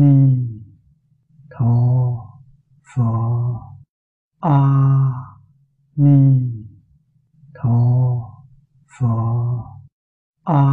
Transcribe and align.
ni 0.00 0.14
tho 1.50 1.74
phở 2.94 3.04
a 4.40 4.58
ni 5.96 6.40
tho 7.54 7.78
phở 8.98 9.06
a 10.44 10.64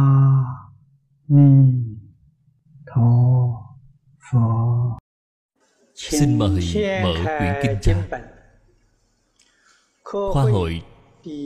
ni 1.28 1.72
tho 2.86 3.10
phở 4.30 4.38
Xin 5.94 6.38
mời 6.38 6.60
mở 7.02 7.14
quyển 7.38 7.54
kinh 7.62 7.78
tra 7.82 8.20
Khoa 10.04 10.42
hội 10.42 10.82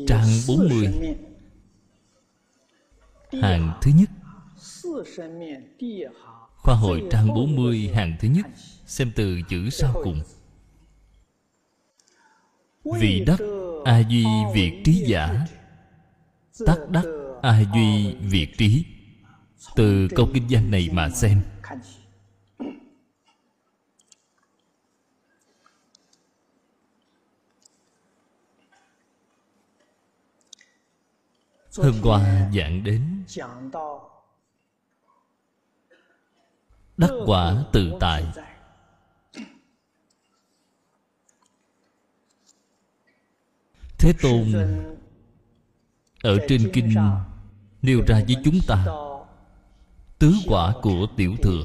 trang 0.06 0.26
40 0.48 0.88
Khoa 6.56 6.74
hội 6.74 7.02
trang 7.10 7.28
40 7.34 7.90
hàng 7.94 8.16
thứ 8.20 8.28
nhất, 8.28 8.46
Xem 8.86 9.12
từ 9.16 9.40
chữ 9.48 9.70
sau 9.70 9.94
cùng. 10.04 10.22
Vị 12.84 13.24
đắc 13.26 13.40
A 13.84 13.98
Duy 13.98 14.24
Việt 14.54 14.82
Trí 14.84 14.92
Giả. 14.92 15.46
Tắc 16.66 16.78
đắc 16.90 17.04
A 17.42 17.62
Duy 17.74 18.14
Việt 18.14 18.58
Trí. 18.58 18.84
Từ 19.76 20.08
câu 20.16 20.28
kinh 20.34 20.46
văn 20.50 20.70
này 20.70 20.88
mà 20.92 21.10
xem. 21.10 21.40
Hôm 31.76 31.94
qua 32.02 32.50
giảng 32.56 32.84
đến 32.84 33.02
Đắc 37.00 37.10
quả 37.26 37.64
tự 37.72 37.92
tại. 38.00 38.24
Thế 43.98 44.12
Tôn, 44.22 44.52
Ở 46.22 46.38
trên 46.48 46.70
kinh 46.72 46.94
Nêu 47.82 48.00
ra 48.06 48.22
với 48.26 48.36
chúng 48.44 48.58
ta 48.68 48.86
Tứ 50.18 50.34
quả 50.46 50.74
của 50.82 51.06
tiểu 51.16 51.36
thừa. 51.42 51.62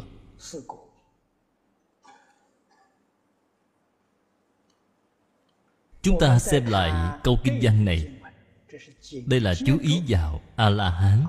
Chúng 6.01 6.19
ta 6.19 6.39
xem 6.39 6.65
lại 6.65 7.19
câu 7.23 7.37
kinh 7.43 7.59
văn 7.61 7.85
này. 7.85 8.07
Đây 9.25 9.39
là 9.39 9.53
chú 9.65 9.77
ý 9.81 10.03
vào 10.07 10.41
A-la-hán 10.55 11.25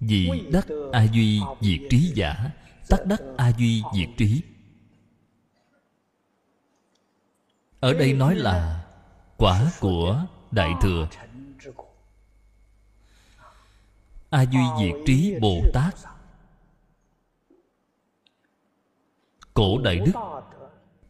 vì 0.00 0.30
đắc 0.52 0.66
A-duy 0.92 1.40
diệt 1.60 1.80
trí 1.90 2.12
giả, 2.14 2.50
Tắc 2.88 3.06
đắc 3.06 3.20
A-duy 3.36 3.82
diệt 3.94 4.08
trí. 4.16 4.42
Ở 7.80 7.92
đây 7.92 8.12
nói 8.12 8.34
là 8.34 8.86
Quả 9.36 9.72
của 9.80 10.26
Đại 10.50 10.70
Thừa. 10.82 11.08
A-duy 14.30 14.60
diệt 14.78 14.94
trí 15.06 15.34
Bồ 15.40 15.60
Tát. 15.74 15.94
Cổ 19.54 19.78
Đại 19.78 19.96
Đức, 19.96 20.12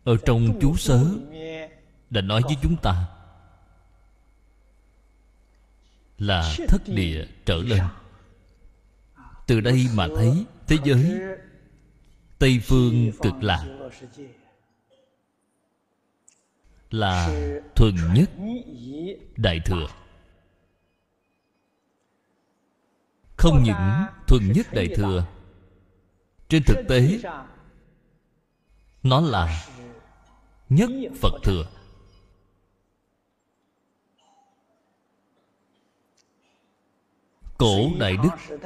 Ở 0.05 0.16
trong 0.27 0.58
chú 0.61 0.77
sớ, 0.77 1.05
Đã 2.11 2.20
nói 2.20 2.42
với 2.44 2.56
chúng 2.62 2.77
ta 2.77 3.08
Là 6.18 6.55
thất 6.68 6.83
địa 6.86 7.27
trở 7.46 7.56
lên. 7.56 7.80
Từ 9.50 9.61
đây 9.61 9.86
mà 9.94 10.08
thấy 10.16 10.46
Thế 10.66 10.77
giới 10.84 11.20
Tây 12.38 12.61
phương 12.62 13.12
cực 13.22 13.34
lạc 13.40 13.66
Là 16.90 17.30
thuần 17.77 17.94
nhất 18.14 18.30
Đại 19.36 19.61
thừa. 19.64 19.86
Không 23.36 23.62
những 23.62 24.06
thuần 24.27 24.52
nhất 24.52 24.66
đại 24.72 24.88
thừa, 24.96 25.27
Trên 26.48 26.62
thực 26.67 26.84
tế, 26.88 27.18
Nó 29.02 29.20
là 29.20 29.67
Nhất 30.68 30.90
Phật 31.20 31.32
thừa. 31.44 31.64
Cổ 37.58 37.90
Đại 37.98 38.17
Đức 38.22 38.58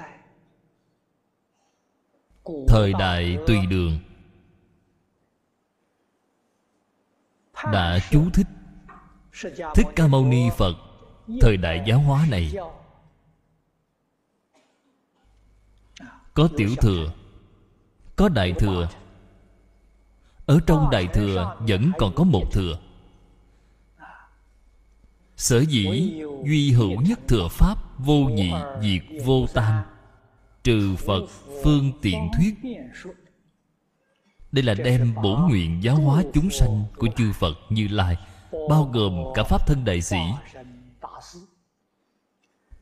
Thời 2.68 2.92
đại 2.92 3.38
tùy 3.46 3.66
đường. 3.66 3.98
Đã 7.72 7.98
chú 8.10 8.30
thích 8.30 8.46
Thích 9.74 9.86
Ca 9.96 10.06
Mâu 10.06 10.24
Ni 10.24 10.50
Phật 10.56 10.76
Thời 11.40 11.56
đại 11.56 11.82
giáo 11.86 11.98
hóa 11.98 12.26
này. 12.30 12.52
Có 16.34 16.48
tiểu 16.56 16.70
thừa 16.80 17.12
Có 18.16 18.28
đại 18.28 18.52
thừa. 18.58 18.88
Ở 20.46 20.58
trong 20.66 20.90
đại 20.90 21.08
thừa 21.14 21.56
Vẫn 21.68 21.92
còn 21.98 22.14
có 22.14 22.24
một 22.24 22.44
thừa. 22.52 22.78
Sở 25.36 25.60
dĩ 25.60 26.12
Duy 26.44 26.72
hữu 26.72 27.00
nhất 27.00 27.20
thừa 27.28 27.48
Pháp 27.50 27.98
Vô 27.98 28.14
nhị 28.14 28.52
diệt 28.82 29.24
vô 29.24 29.46
tam 29.54 29.84
Trừ 30.64 30.96
Phật 30.96 31.26
phương 31.62 31.92
tiện 32.02 32.28
thuyết. 32.36 32.54
Đây 34.52 34.62
là 34.64 34.74
đem 34.74 35.14
bổ 35.14 35.36
nguyện 35.48 35.82
giáo 35.82 35.96
hóa 35.96 36.22
chúng 36.34 36.50
sanh 36.50 36.84
Của 36.96 37.08
chư 37.16 37.32
Phật 37.32 37.54
Như 37.70 37.88
Lai, 37.88 38.16
Bao 38.70 38.90
gồm 38.92 39.24
cả 39.34 39.42
Pháp 39.42 39.66
thân 39.66 39.84
đại 39.84 40.00
sĩ. 40.00 40.18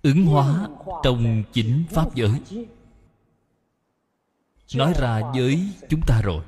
Ứng 0.02 0.26
hóa 0.26 0.68
trong 1.02 1.44
chính 1.52 1.84
Pháp 1.90 2.14
giới. 2.14 2.40
Nói 4.74 4.94
ra 5.00 5.20
với 5.34 5.68
chúng 5.88 6.00
ta 6.06 6.22
rồi. 6.24 6.44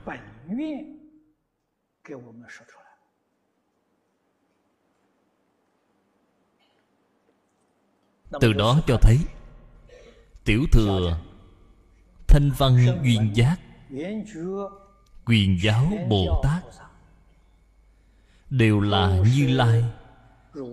Từ 8.41 8.53
đó 8.53 8.81
cho 8.87 8.99
thấy 9.03 9.19
Tiểu 10.45 10.65
thừa, 10.73 11.19
Thanh 12.29 12.51
văn 12.59 13.01
duyên 13.05 13.31
giác, 13.35 13.57
Quyền 15.25 15.59
giáo 15.63 15.93
Bồ 16.09 16.41
Tát 16.43 16.63
Đều 18.51 18.81
là 18.81 19.19
Như 19.35 19.49
Lai, 19.49 19.85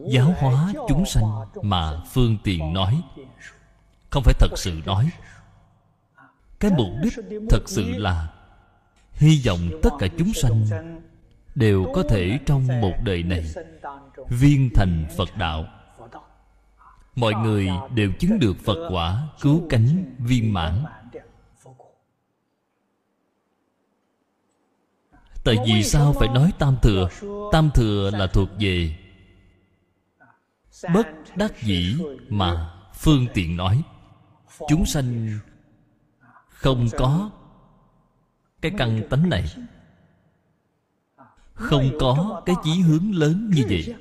Giáo 0.09 0.33
hóa 0.37 0.73
chúng 0.87 1.05
sanh 1.05 1.23
Mà 1.61 2.03
phương 2.11 2.37
tiện 2.43 2.73
nói. 2.73 3.01
Không 4.09 4.23
phải 4.23 4.33
thật 4.39 4.51
sự 4.55 4.81
nói. 4.85 5.09
Cái 6.59 6.71
mục 6.77 6.87
đích 7.03 7.13
thật 7.49 7.63
sự 7.65 7.83
là 7.97 8.27
Hy 9.13 9.41
vọng 9.45 9.69
tất 9.83 9.89
cả 9.99 10.07
chúng 10.17 10.33
sanh 10.33 10.65
Đều 11.55 11.91
có 11.95 12.03
thể 12.09 12.39
trong 12.45 12.81
một 12.81 12.93
đời 13.03 13.23
này 13.23 13.45
Viên 14.29 14.69
thành 14.75 15.05
Phật 15.17 15.37
Đạo. 15.37 15.65
Mọi 17.15 17.33
người 17.33 17.69
đều 17.95 18.11
chứng 18.19 18.39
được 18.39 18.57
Phật 18.65 18.89
quả 18.89 19.27
Cứu 19.41 19.67
cánh 19.69 20.15
viên 20.19 20.53
mãn. 20.53 20.83
Tại 25.43 25.57
vì 25.65 25.83
sao 25.83 26.13
phải 26.13 26.27
nói 26.27 26.51
tam 26.59 26.75
thừa? 26.81 27.09
Tam 27.51 27.69
thừa 27.73 28.11
là 28.13 28.27
thuộc 28.27 28.49
về 28.59 28.97
Bất 30.93 31.07
đắc 31.35 31.61
dĩ 31.61 31.95
mà 32.29 32.73
phương 32.93 33.27
tiện 33.33 33.57
nói. 33.57 33.83
Chúng 34.69 34.85
sanh 34.85 35.39
không 36.47 36.87
có 36.97 37.31
Cái 38.61 38.71
căn 38.77 39.01
tánh 39.09 39.29
này. 39.29 39.45
Không 41.53 41.91
có 41.99 42.41
cái 42.45 42.55
chí 42.63 42.81
hướng 42.81 43.11
lớn 43.15 43.51
như 43.55 43.63
vậy. 43.69 43.95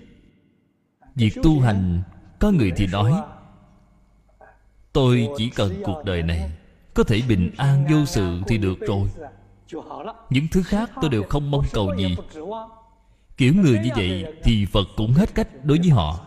Việc 1.14 1.32
tu 1.42 1.60
hành 1.60 2.02
có 2.40 2.50
người 2.50 2.72
thì 2.76 2.86
nói, 2.86 3.12
Tôi 4.92 5.28
chỉ 5.36 5.50
cần 5.50 5.82
cuộc 5.84 6.02
đời 6.04 6.22
này 6.22 6.50
Có 6.94 7.02
thể 7.02 7.22
bình 7.28 7.50
an 7.56 7.86
vô 7.90 8.04
sự 8.06 8.40
thì 8.46 8.58
được 8.58 8.80
rồi. 8.80 9.08
Những 10.30 10.46
thứ 10.52 10.62
khác 10.62 10.90
tôi 11.00 11.10
đều 11.10 11.22
không 11.22 11.50
mong 11.50 11.64
cầu 11.72 11.96
gì. 11.96 12.16
Kiểu 13.36 13.54
người 13.54 13.78
như 13.78 13.90
vậy 13.96 14.24
Thì 14.42 14.66
Phật 14.66 14.84
cũng 14.96 15.12
hết 15.12 15.34
cách 15.34 15.48
đối 15.64 15.78
với 15.78 15.90
họ. 15.90 16.20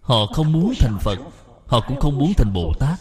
Họ 0.00 0.26
không 0.26 0.52
muốn 0.52 0.72
thành 0.78 0.98
Phật, 1.00 1.18
Họ 1.66 1.80
cũng 1.88 2.00
không 2.00 2.18
muốn 2.18 2.32
thành 2.34 2.52
Bồ 2.52 2.72
Tát. 2.80 2.98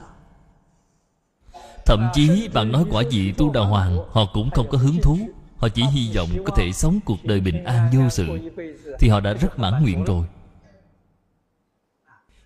Thậm 1.85 2.09
chí 2.13 2.49
bạn 2.53 2.71
nói 2.71 2.85
quả 2.91 3.03
gì 3.09 3.31
tu 3.31 3.51
đà 3.53 3.61
hoàng, 3.61 3.97
Họ 4.11 4.25
cũng 4.33 4.49
không 4.49 4.67
có 4.69 4.77
hứng 4.77 4.97
thú. 5.01 5.17
Họ 5.57 5.69
chỉ 5.69 5.83
hy 5.83 6.15
vọng 6.15 6.29
có 6.45 6.55
thể 6.55 6.71
sống 6.71 6.99
cuộc 7.05 7.23
đời 7.23 7.39
bình 7.39 7.63
an 7.63 7.89
vô 7.93 8.09
sự, 8.09 8.51
Thì 8.99 9.09
họ 9.09 9.19
đã 9.19 9.33
rất 9.33 9.59
mãn 9.59 9.83
nguyện 9.83 10.03
rồi. 10.03 10.25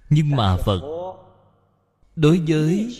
Nhưng 0.10 0.36
mà 0.36 0.58
Phật, 0.58 0.82
đối 2.16 2.42
với 2.48 2.96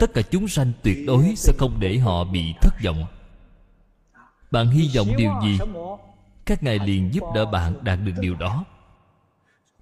tất 0.00 0.14
cả 0.14 0.22
chúng 0.30 0.48
sanh 0.48 0.72
tuyệt 0.82 0.98
đối 1.06 1.34
sẽ 1.36 1.52
không 1.58 1.80
để 1.80 1.98
họ 1.98 2.24
bị 2.24 2.54
thất 2.60 2.74
vọng. 2.84 3.04
Bạn 4.50 4.70
hy 4.70 4.90
vọng 4.96 5.08
điều 5.16 5.32
gì? 5.42 5.58
Các 6.44 6.62
ngài 6.62 6.78
liền 6.78 7.14
giúp 7.14 7.24
đỡ 7.34 7.46
bạn 7.46 7.84
đạt 7.84 7.98
được 8.04 8.12
điều 8.20 8.34
đó. 8.34 8.64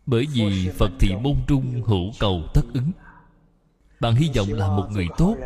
Bởi 0.07 0.27
vì 0.33 0.71
phật 0.79 0.91
thị 1.01 1.15
môn 1.23 1.37
trung 1.47 1.83
hữu 1.87 2.13
cầu 2.21 2.43
tất 2.55 2.63
ứng. 2.75 2.91
Bạn 4.01 4.15
hy 4.15 4.31
vọng 4.37 4.49
là 4.53 4.69
một 4.69 4.87
người 4.91 5.07
tốt, 5.19 5.37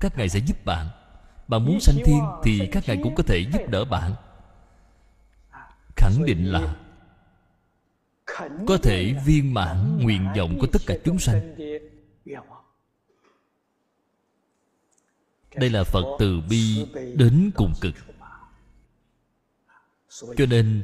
các 0.00 0.18
ngài 0.18 0.28
sẽ 0.28 0.38
giúp 0.38 0.64
bạn. 0.64 0.86
Bạn 1.48 1.64
muốn 1.64 1.80
sanh 1.80 1.96
thiên 2.04 2.20
thì 2.44 2.68
các 2.72 2.84
ngài 2.86 2.96
cũng 3.02 3.14
có 3.14 3.22
thể 3.22 3.38
giúp 3.52 3.62
đỡ 3.68 3.84
bạn. 3.84 4.14
Khẳng 5.96 6.24
định 6.26 6.44
là 6.44 6.74
có 8.66 8.76
thể 8.82 9.14
viên 9.26 9.54
mãn 9.54 9.98
nguyện 10.02 10.26
vọng 10.36 10.58
của 10.60 10.66
tất 10.66 10.82
cả 10.86 10.94
chúng 11.04 11.18
sanh. 11.18 11.56
đây 15.54 15.70
là 15.70 15.84
phật 15.84 16.16
từ 16.18 16.40
bi 16.50 16.86
đến 17.14 17.50
cùng 17.54 17.72
cực. 17.80 17.94
cho 20.36 20.46
nên 20.50 20.82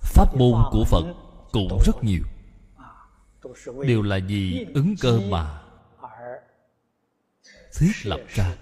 pháp 0.00 0.34
môn 0.36 0.62
của 0.70 0.84
phật 0.84 1.14
cũng 1.52 1.78
rất 1.86 2.04
nhiều. 2.04 2.22
đều 3.86 4.02
là 4.02 4.18
vì 4.26 4.66
ứng 4.74 4.94
cơ 5.00 5.20
mà 5.30 5.62
thiết 7.74 7.92
lập 8.04 8.20
ra. 8.28 8.56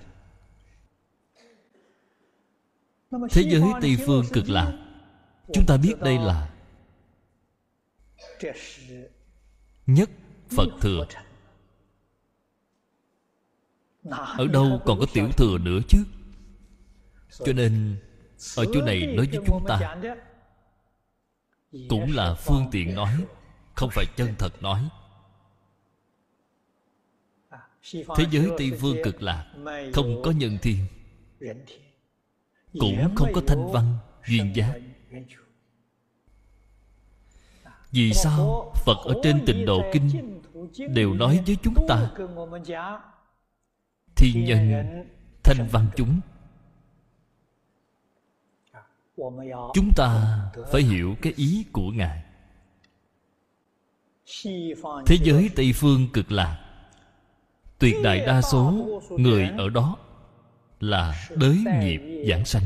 thế 3.31 3.43
giới 3.43 3.63
tây 3.81 3.97
phương 4.07 4.25
cực 4.33 4.49
lạc. 4.49 4.73
chúng 5.53 5.65
ta 5.67 5.77
biết 5.77 5.95
đây 6.01 6.19
là 6.19 6.54
nhất 9.87 10.11
phật 10.49 10.69
thừa. 10.81 11.07
Ở 14.39 14.47
đâu 14.53 14.81
còn 14.85 15.01
có 15.01 15.07
tiểu 15.15 15.29
thừa 15.37 15.59
nữa 15.59 15.81
chứ? 15.89 15.99
Cho 17.31 17.53
nên, 17.53 17.97
ở 18.57 18.65
chỗ 18.75 18.83
này 18.83 19.07
nói 19.07 19.27
với 19.33 19.41
chúng 19.47 19.65
ta, 19.69 19.97
cũng 21.89 22.13
là 22.15 22.35
phương 22.35 22.69
tiện 22.73 22.95
nói, 22.95 23.25
không 23.75 23.91
phải 23.93 24.05
chân 24.17 24.35
thật 24.39 24.63
nói. 24.63 24.89
Thế 27.93 28.25
giới 28.31 28.51
tây 28.59 28.73
phương 28.81 28.97
cực 29.05 29.23
lạc 29.23 29.55
không 29.95 30.23
có 30.25 30.31
nhân 30.31 30.59
thiên, 30.63 30.87
cũng 32.73 33.15
không 33.15 33.33
có 33.35 33.43
thanh 33.47 33.73
văn, 33.73 33.99
duyên 34.29 34.53
giác 34.57 34.81
vì 37.95 38.13
sao 38.13 38.73
phật 38.85 38.99
ở 39.05 39.15
trên 39.23 39.45
tịnh 39.47 39.67
độ 39.67 39.83
kinh 39.93 40.41
đều 40.95 41.15
nói 41.15 41.41
với 41.47 41.57
chúng 41.63 41.75
ta? 41.89 42.11
thiên 44.17 44.45
nhân 44.45 44.85
thanh 45.45 45.69
văn 45.73 45.87
chúng. 45.97 46.21
Chúng 49.75 49.91
ta 49.97 50.41
phải 50.73 50.83
hiểu 50.83 51.15
cái 51.23 51.33
ý 51.37 51.65
của 51.73 51.91
ngài. 51.91 52.23
Thế 55.07 55.17
giới 55.23 55.51
tây 55.57 55.73
phương 55.75 56.09
cực 56.13 56.33
lạc. 56.33 56.61
Tuyệt 57.79 57.95
đại 58.05 58.21
đa 58.27 58.43
số 58.43 58.75
người 59.11 59.51
ở 59.59 59.69
đó 59.69 59.97
là 60.81 61.29
đới 61.37 61.65
nghiệp 61.81 62.25
giảng 62.29 62.45
sanh 62.45 62.63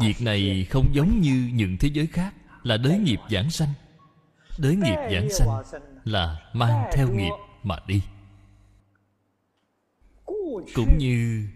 việc 0.00 0.20
này 0.20 0.66
không 0.70 0.94
giống 0.94 1.20
như 1.20 1.50
những 1.54 1.76
thế 1.80 1.88
giới 1.92 2.06
khác 2.06 2.34
là 2.62 2.76
đới 2.76 2.98
nghiệp 2.98 3.20
giảng 3.30 3.50
sanh. 3.50 3.72
Đới 4.58 4.76
nghiệp 4.76 4.96
giảng 5.12 5.28
sanh 5.30 5.82
là 6.04 6.50
mang 6.52 6.90
theo 6.92 7.08
nghiệp 7.08 7.32
mà 7.62 7.76
đi. 7.86 8.02
Cũng 10.74 10.98
như 10.98 11.48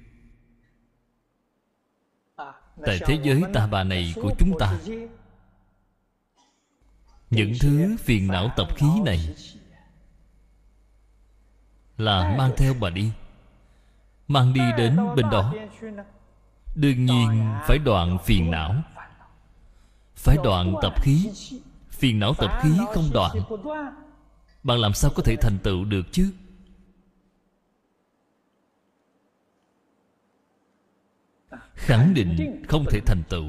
tại 2.87 2.99
thế 3.07 3.19
giới 3.23 3.43
ta 3.55 3.67
bà 3.67 3.85
này 3.85 4.13
của 4.17 4.33
chúng 4.39 4.59
ta. 4.59 4.79
những 7.31 7.53
thứ 7.61 7.97
phiền 7.99 8.29
não 8.29 8.51
tập 8.57 8.77
khí 8.77 8.87
này 9.05 9.35
là 11.97 12.35
mang 12.39 12.53
theo 12.57 12.75
bà 12.81 12.91
đi 12.91 13.13
mang 14.29 14.53
đi 14.53 14.61
đến 14.79 14.97
bên 15.17 15.31
đó 15.31 15.55
đương 16.75 17.07
nhiên 17.07 17.55
phải 17.67 17.79
đoạn 17.79 18.19
phiền 18.25 18.51
não. 18.51 18.75
Phải 20.17 20.37
đoạn 20.45 20.75
tập 20.83 20.95
khí. 21.03 21.31
phiền 21.91 22.19
não 22.19 22.35
tập 22.35 22.59
khí 22.63 22.71
không 22.95 23.11
đoạn. 23.13 23.37
bạn 24.63 24.79
làm 24.79 24.95
sao 24.95 25.11
có 25.15 25.23
thể 25.23 25.37
thành 25.37 25.59
tựu 25.63 25.85
được 25.85 26.07
chứ? 26.13 26.33
Khẳng 31.75 32.15
định 32.15 32.63
không 32.69 32.85
thể 32.91 33.01
thành 33.07 33.23
tựu. 33.29 33.45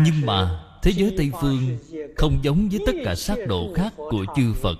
Nhưng 0.00 0.26
mà 0.26 0.64
thế 0.82 0.90
giới 0.90 1.14
tây 1.16 1.30
phương 1.40 1.78
không 2.16 2.44
giống 2.44 2.68
với 2.68 2.80
tất 2.86 2.92
cả 3.04 3.14
sát 3.14 3.38
độ 3.48 3.72
khác 3.74 3.92
của 3.96 4.26
chư 4.36 4.54
phật. 4.62 4.78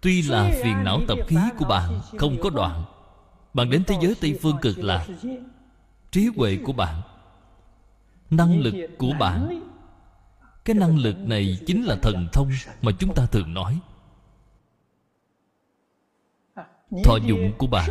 tuy 0.00 0.22
là 0.22 0.50
phiền 0.62 0.84
não 0.84 1.00
tập 1.08 1.18
khí 1.26 1.36
của 1.58 1.64
bạn 1.64 2.00
không 2.18 2.36
có 2.42 2.50
đoạn 2.50 2.84
bạn 3.54 3.70
đến 3.70 3.84
thế 3.86 3.96
giới 4.00 4.14
tây 4.20 4.38
phương 4.42 4.58
cực 4.62 4.78
lạc. 4.78 5.06
Trí 6.10 6.30
huệ 6.36 6.58
của 6.64 6.72
bạn, 6.72 7.02
năng 8.30 8.58
lực 8.58 8.74
của 8.98 9.12
bạn. 9.18 9.60
Cái 10.64 10.76
năng 10.76 10.98
lực 10.98 11.18
này 11.18 11.58
chính 11.66 11.84
là 11.84 11.96
thần 12.02 12.28
thông 12.32 12.50
mà 12.82 12.92
chúng 12.98 13.14
ta 13.14 13.26
thường 13.26 13.54
nói. 13.54 13.80
Thọ 17.04 17.16
dụng 17.26 17.52
của 17.58 17.66
bạn, 17.66 17.90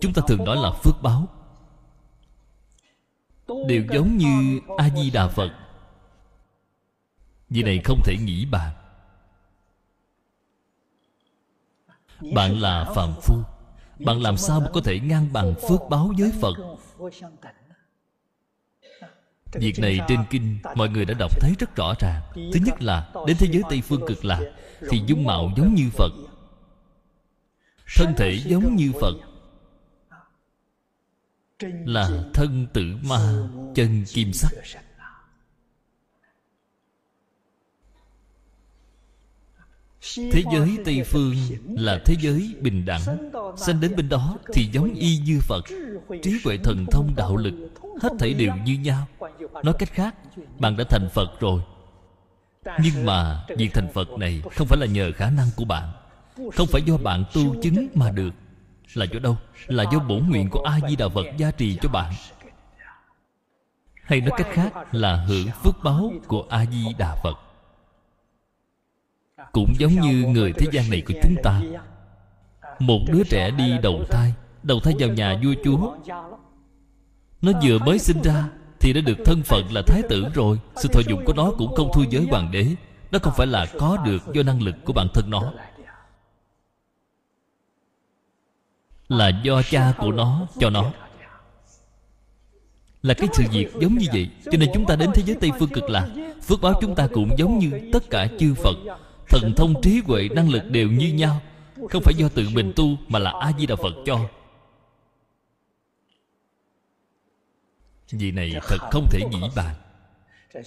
chúng 0.00 0.12
ta 0.12 0.22
thường 0.28 0.44
nói 0.44 0.56
là 0.56 0.70
phước 0.70 0.94
báo. 1.02 1.28
Đều 3.68 3.84
giống 3.92 4.16
như 4.16 4.60
a 4.78 4.90
di 4.90 5.10
đà 5.10 5.28
phật. 5.28 5.50
Vì 7.48 7.62
này 7.62 7.80
không 7.84 8.00
thể 8.04 8.16
nghĩ 8.24 8.44
bạn. 8.44 8.74
Bạn 12.34 12.60
là 12.60 12.92
phàm 12.94 13.12
phu 13.22 13.36
bạn 14.04 14.22
làm 14.22 14.36
sao 14.36 14.60
mà 14.60 14.66
có 14.72 14.80
thể 14.80 15.00
ngang 15.00 15.32
bằng 15.32 15.54
phước 15.68 15.80
báo 15.90 16.12
với 16.18 16.32
phật? 16.40 16.54
Việc 19.52 19.78
này 19.78 20.00
trên 20.08 20.20
kinh 20.30 20.58
mọi 20.74 20.88
người 20.88 21.04
đã 21.04 21.14
đọc 21.18 21.40
thấy 21.40 21.52
rất 21.58 21.76
rõ 21.76 21.94
ràng. 21.98 22.22
Thứ 22.34 22.60
nhất 22.66 22.82
là, 22.82 23.12
đến 23.26 23.36
thế 23.36 23.46
giới 23.52 23.62
tây 23.70 23.80
phương 23.80 24.06
cực 24.06 24.24
lạc, 24.24 24.40
thì 24.90 25.02
dung 25.06 25.24
mạo 25.24 25.50
giống 25.56 25.74
như 25.74 25.90
phật. 25.92 26.12
Thân 27.96 28.14
thể 28.16 28.38
giống 28.46 28.76
như 28.76 28.92
phật. 29.00 29.14
Là 31.84 32.10
thân 32.34 32.66
tử 32.72 32.96
ma, 33.02 33.48
chân 33.74 34.04
kim 34.08 34.32
sắc. 34.32 34.50
Thế 40.02 40.42
giới 40.52 40.78
tây 40.84 41.02
phương 41.04 41.34
là 41.64 41.98
thế 42.04 42.14
giới 42.20 42.54
bình 42.60 42.84
đẳng 42.84 43.00
sanh 43.56 43.80
đến 43.80 43.96
bên 43.96 44.08
đó 44.08 44.38
thì 44.52 44.68
giống 44.72 44.94
y 44.94 45.18
như 45.18 45.38
phật. 45.40 45.64
Trí 46.22 46.40
huệ 46.44 46.56
thần 46.64 46.86
thông 46.90 47.14
đạo 47.16 47.36
lực 47.36 47.54
hết 48.02 48.08
thảy 48.18 48.34
đều 48.34 48.52
như 48.64 48.74
nhau. 48.74 49.06
Nói 49.64 49.74
cách 49.78 49.92
khác 49.92 50.14
bạn 50.58 50.76
đã 50.76 50.84
thành 50.84 51.08
phật 51.14 51.40
rồi. 51.40 51.60
Nhưng 52.82 53.06
mà 53.06 53.44
việc 53.56 53.70
thành 53.74 53.88
phật 53.94 54.10
này 54.10 54.42
không 54.56 54.66
phải 54.66 54.78
là 54.78 54.86
nhờ 54.86 55.12
khả 55.16 55.30
năng 55.30 55.48
của 55.56 55.64
bạn. 55.64 55.92
Không 56.54 56.66
phải 56.66 56.82
do 56.82 56.96
bạn 56.96 57.24
tu 57.34 57.62
chứng 57.62 57.88
mà 57.94 58.10
được. 58.10 58.34
Là 58.94 59.06
do 59.12 59.18
đâu? 59.18 59.36
Là 59.66 59.84
do 59.92 59.98
bổn 59.98 60.28
nguyện 60.28 60.50
của 60.50 60.62
a 60.62 60.78
di 60.88 60.96
đà 60.96 61.08
phật 61.08 61.26
gia 61.36 61.50
trì 61.50 61.76
cho 61.82 61.88
bạn. 61.88 62.12
Hay 64.02 64.20
nói 64.20 64.30
cách 64.36 64.48
khác 64.52 64.94
là 64.94 65.16
hưởng 65.16 65.46
phước 65.64 65.74
báo 65.84 66.12
của 66.26 66.46
a 66.48 66.66
di 66.66 66.84
đà 66.98 67.14
phật 67.22 67.49
cũng 69.52 69.74
giống 69.78 70.00
như 70.00 70.24
người 70.28 70.52
thế 70.52 70.66
gian 70.72 70.90
này 70.90 71.02
của 71.06 71.14
chúng 71.22 71.34
ta. 71.42 71.60
Một 72.78 73.00
đứa 73.12 73.22
trẻ 73.24 73.50
đi 73.50 73.78
đầu 73.82 74.04
thai 74.10 74.34
đầu 74.62 74.80
thai 74.80 74.94
vào 74.98 75.08
nhà 75.08 75.40
vua 75.44 75.54
chúa. 75.64 75.96
Nó 77.42 77.52
vừa 77.62 77.78
mới 77.78 77.98
sinh 77.98 78.22
ra 78.22 78.48
thì 78.80 78.92
đã 78.92 79.00
được 79.00 79.18
thân 79.24 79.42
phận 79.42 79.72
là 79.72 79.82
thái 79.86 80.02
tử 80.08 80.26
rồi. 80.34 80.58
Sự 80.76 80.88
thọ 80.88 81.00
dụng 81.08 81.24
của 81.24 81.32
nó 81.32 81.52
cũng 81.58 81.74
không 81.74 81.90
thua 81.94 82.04
giới 82.10 82.26
hoàng 82.30 82.50
đế. 82.52 82.66
Nó 83.12 83.18
không 83.18 83.32
phải 83.36 83.46
là 83.46 83.66
có 83.78 83.96
được 84.04 84.34
do 84.34 84.42
năng 84.42 84.62
lực 84.62 84.74
của 84.84 84.92
bản 84.92 85.06
thân 85.14 85.30
nó. 85.30 85.52
Là 89.08 89.28
do 89.42 89.62
cha 89.62 89.92
của 89.98 90.12
nó 90.12 90.46
cho 90.58 90.70
nó. 90.70 90.90
Là 93.02 93.14
cái 93.14 93.28
sự 93.32 93.44
việc 93.52 93.72
giống 93.80 93.98
như 93.98 94.06
vậy, 94.12 94.30
cho 94.44 94.58
nên 94.58 94.70
chúng 94.74 94.86
ta 94.86 94.96
đến 94.96 95.10
thế 95.14 95.22
giới 95.26 95.36
tây 95.40 95.50
phương 95.58 95.68
cực 95.68 95.90
lạc. 95.90 96.08
Phước 96.42 96.60
báo 96.60 96.74
chúng 96.80 96.94
ta 96.94 97.08
cũng 97.12 97.30
giống 97.38 97.58
như 97.58 97.90
tất 97.92 98.10
cả 98.10 98.28
chư 98.38 98.54
phật 98.54 98.76
thần 99.30 99.52
thông 99.56 99.82
trí 99.82 100.02
huệ, 100.06 100.28
năng 100.28 100.48
lực 100.48 100.70
đều 100.70 100.88
như 100.88 101.12
nhau. 101.14 101.40
Không 101.90 102.02
phải 102.02 102.14
do 102.16 102.28
tự 102.28 102.48
mình 102.52 102.72
tu 102.76 102.96
mà 103.08 103.18
là 103.18 103.32
a 103.40 103.52
di 103.58 103.66
đà 103.66 103.76
phật 103.76 103.94
cho. 104.06 104.18
Vì 108.10 108.30
này 108.30 108.52
thật 108.62 108.78
không 108.90 109.06
thể 109.10 109.20
nghĩ 109.30 109.40
bàn. 109.56 109.74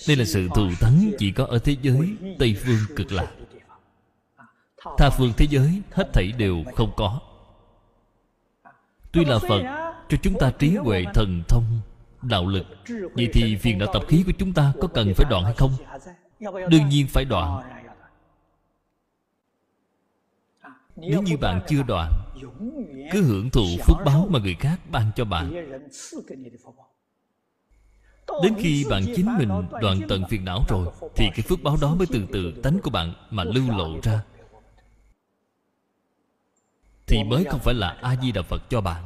Đây 0.08 0.17
là 0.17 0.25
sự 0.25 0.48
thù 0.55 0.67
thắng 0.79 1.12
chỉ 1.20 1.32
có 1.32 1.46
ở 1.46 1.60
thế 1.60 1.75
giới 1.82 2.15
tây 2.39 2.55
phương 2.65 2.96
cực 2.96 3.12
lạc. 3.12 3.32
Tha 4.98 5.10
phương 5.10 5.34
thế 5.38 5.48
giới 5.50 5.82
hết 5.91 6.13
thảy 6.13 6.32
đều 6.38 6.63
không 6.75 6.91
có. 6.96 7.20
Tuy 9.12 9.25
là 9.25 9.39
phật, 9.39 9.62
cho 10.10 10.17
chúng 10.22 10.39
ta 10.39 10.51
trí 10.51 10.75
huệ, 10.75 11.05
thần 11.13 11.43
thông, 11.48 11.63
đạo 12.22 12.48
lực, 12.48 12.65
vậy 13.13 13.29
thì 13.34 13.55
phiền 13.55 13.79
đạo 13.79 13.89
tập 13.93 14.03
khí 14.08 14.24
của 14.25 14.32
chúng 14.38 14.53
ta 14.53 14.74
có 14.82 14.88
cần 14.88 15.13
phải 15.13 15.25
đoạn 15.29 15.43
hay 15.43 15.53
không? 15.53 15.72
Đương 16.70 16.89
nhiên 16.89 17.08
phải 17.08 17.25
đoạn. 17.25 17.63
Nếu 20.95 21.21
như 21.21 21.38
bạn 21.38 21.62
chưa 21.67 21.83
đoạn 21.83 22.12
cứ 23.12 23.23
hưởng 23.23 23.50
thụ 23.50 23.65
phước 23.88 23.97
báo 24.05 24.27
mà 24.29 24.39
người 24.39 24.55
khác 24.59 24.79
ban 24.91 25.12
cho 25.15 25.25
bạn. 25.25 25.53
Đến 28.43 28.53
khi 28.57 28.85
bạn 28.89 29.03
chính 29.15 29.38
mình 29.38 29.50
đoạn 29.81 30.00
tận 30.09 30.23
phiền 30.29 30.45
não 30.45 30.63
rồi 30.69 30.88
thì 31.15 31.25
cái 31.35 31.41
phước 31.41 31.63
báo 31.63 31.77
đó 31.81 31.95
mới 31.95 32.07
từ 32.12 32.25
từ 32.33 32.53
tánh 32.63 32.79
của 32.83 32.89
bạn 32.89 33.13
mà 33.29 33.43
lưu 33.43 33.77
lộ 33.77 34.00
ra. 34.03 34.23
thì 37.07 37.23
mới 37.23 37.43
không 37.43 37.59
phải 37.59 37.73
là 37.73 37.89
a 37.89 38.15
di 38.21 38.31
đà 38.31 38.41
phật 38.41 38.69
cho 38.69 38.81
bạn. 38.81 39.03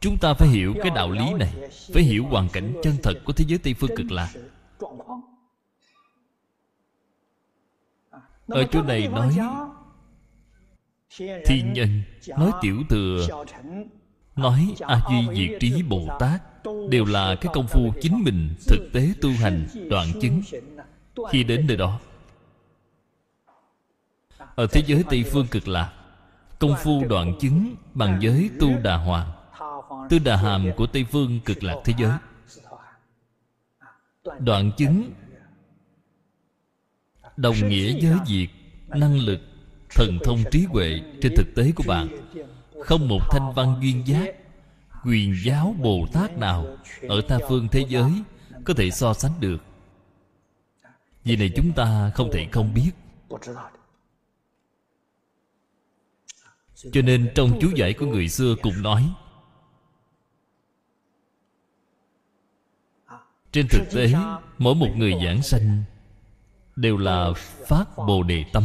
Chúng 0.00 0.18
ta 0.20 0.34
phải 0.34 0.48
hiểu 0.48 0.74
cái 0.82 0.90
đạo 0.94 1.10
lý 1.10 1.34
này 1.38 1.54
phải 1.94 2.02
hiểu 2.02 2.26
hoàn 2.26 2.48
cảnh 2.48 2.74
chân 2.82 2.94
thật 3.02 3.14
của 3.24 3.32
thế 3.32 3.44
giới 3.48 3.58
tây 3.58 3.74
phương 3.74 3.96
cực 3.96 4.12
lạc 4.12 4.28
ở 8.48 8.64
chỗ 8.70 8.82
này 8.82 9.08
nói 9.08 9.36
thiên 11.18 11.72
nhân 11.72 12.02
nói 12.38 12.52
tiểu 12.62 12.76
thừa 12.88 13.26
nói 14.36 14.74
a 14.80 15.02
duy 15.10 15.36
diệt 15.36 15.60
trí 15.60 15.82
bồ 15.82 16.08
tát 16.18 16.42
đều 16.90 17.04
là 17.04 17.34
cái 17.40 17.52
công 17.54 17.66
phu 17.66 17.92
chính 18.00 18.24
mình 18.24 18.54
thực 18.68 18.90
tế 18.92 19.08
tu 19.20 19.30
hành 19.30 19.66
đoạn 19.90 20.06
chứng. 20.20 20.42
Khi 21.30 21.44
đến 21.44 21.66
nơi 21.66 21.76
đó 21.76 22.00
ở 24.54 24.66
thế 24.72 24.82
giới 24.86 25.04
tây 25.10 25.24
phương 25.32 25.46
cực 25.50 25.68
lạc 25.68 25.92
công 26.58 26.74
phu 26.82 27.04
đoạn 27.08 27.34
chứng 27.40 27.74
bằng 27.94 28.18
giới 28.20 28.50
tu 28.60 28.78
đà 28.82 28.96
hoàng 28.96 29.30
tư 30.10 30.18
đà 30.18 30.36
hàm 30.36 30.70
của 30.76 30.86
tây 30.86 31.06
phương 31.10 31.40
cực 31.44 31.62
lạc 31.62 31.76
thế 31.84 31.94
giới. 31.98 32.12
Đoạn 34.38 34.70
chứng 34.76 35.10
đồng 37.36 37.68
nghĩa 37.68 38.06
với 38.06 38.18
việc 38.26 38.48
năng 38.88 39.18
lực 39.18 39.40
thần 39.90 40.18
thông 40.24 40.38
trí 40.50 40.64
huệ 40.64 41.00
trên 41.22 41.32
thực 41.36 41.54
tế 41.56 41.72
của 41.76 41.84
bạn. 41.86 42.08
Không 42.84 43.08
một 43.08 43.20
thanh 43.30 43.52
văn 43.56 43.78
duyên 43.82 44.06
giác, 44.06 44.34
quyền 45.04 45.34
giáo 45.44 45.74
bồ 45.78 46.06
tát 46.12 46.38
nào 46.38 46.76
ở 47.08 47.22
tha 47.28 47.38
phương 47.48 47.68
thế 47.68 47.84
giới 47.88 48.10
có 48.64 48.74
thể 48.74 48.90
so 48.90 49.14
sánh 49.14 49.32
được. 49.40 49.58
Vì 51.24 51.36
này 51.36 51.50
chúng 51.56 51.72
ta 51.72 52.10
không 52.14 52.30
thể 52.32 52.46
không 52.52 52.74
biết. 52.74 52.90
Cho 56.92 57.02
nên 57.02 57.32
trong 57.34 57.58
chú 57.60 57.70
giải 57.74 57.92
của 57.92 58.06
người 58.06 58.28
xưa 58.28 58.54
cũng 58.62 58.82
nói, 58.82 59.10
trên 63.52 63.66
thực 63.70 63.84
tế, 63.94 64.12
mỗi 64.58 64.74
một 64.74 64.88
người 64.96 65.14
giảng 65.24 65.42
sanh 65.42 65.82
đều 66.76 66.96
là 66.96 67.32
phát 67.66 67.84
bồ 67.96 68.22
đề 68.22 68.44
tâm 68.52 68.64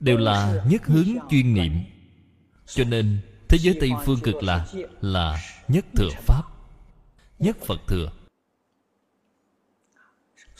đều 0.00 0.16
là 0.16 0.64
nhất 0.68 0.86
hướng 0.86 1.08
chuyên 1.30 1.54
niệm 1.54 1.72
cho 2.66 2.84
nên, 2.84 3.18
thế 3.48 3.58
giới 3.58 3.76
tây 3.80 3.90
phương 4.04 4.20
cực 4.20 4.42
lạc 4.42 4.66
là 5.00 5.40
nhất 5.68 5.84
thừa 5.96 6.10
pháp, 6.26 6.42
nhất 7.38 7.56
phật 7.66 7.80
thừa. 7.86 8.10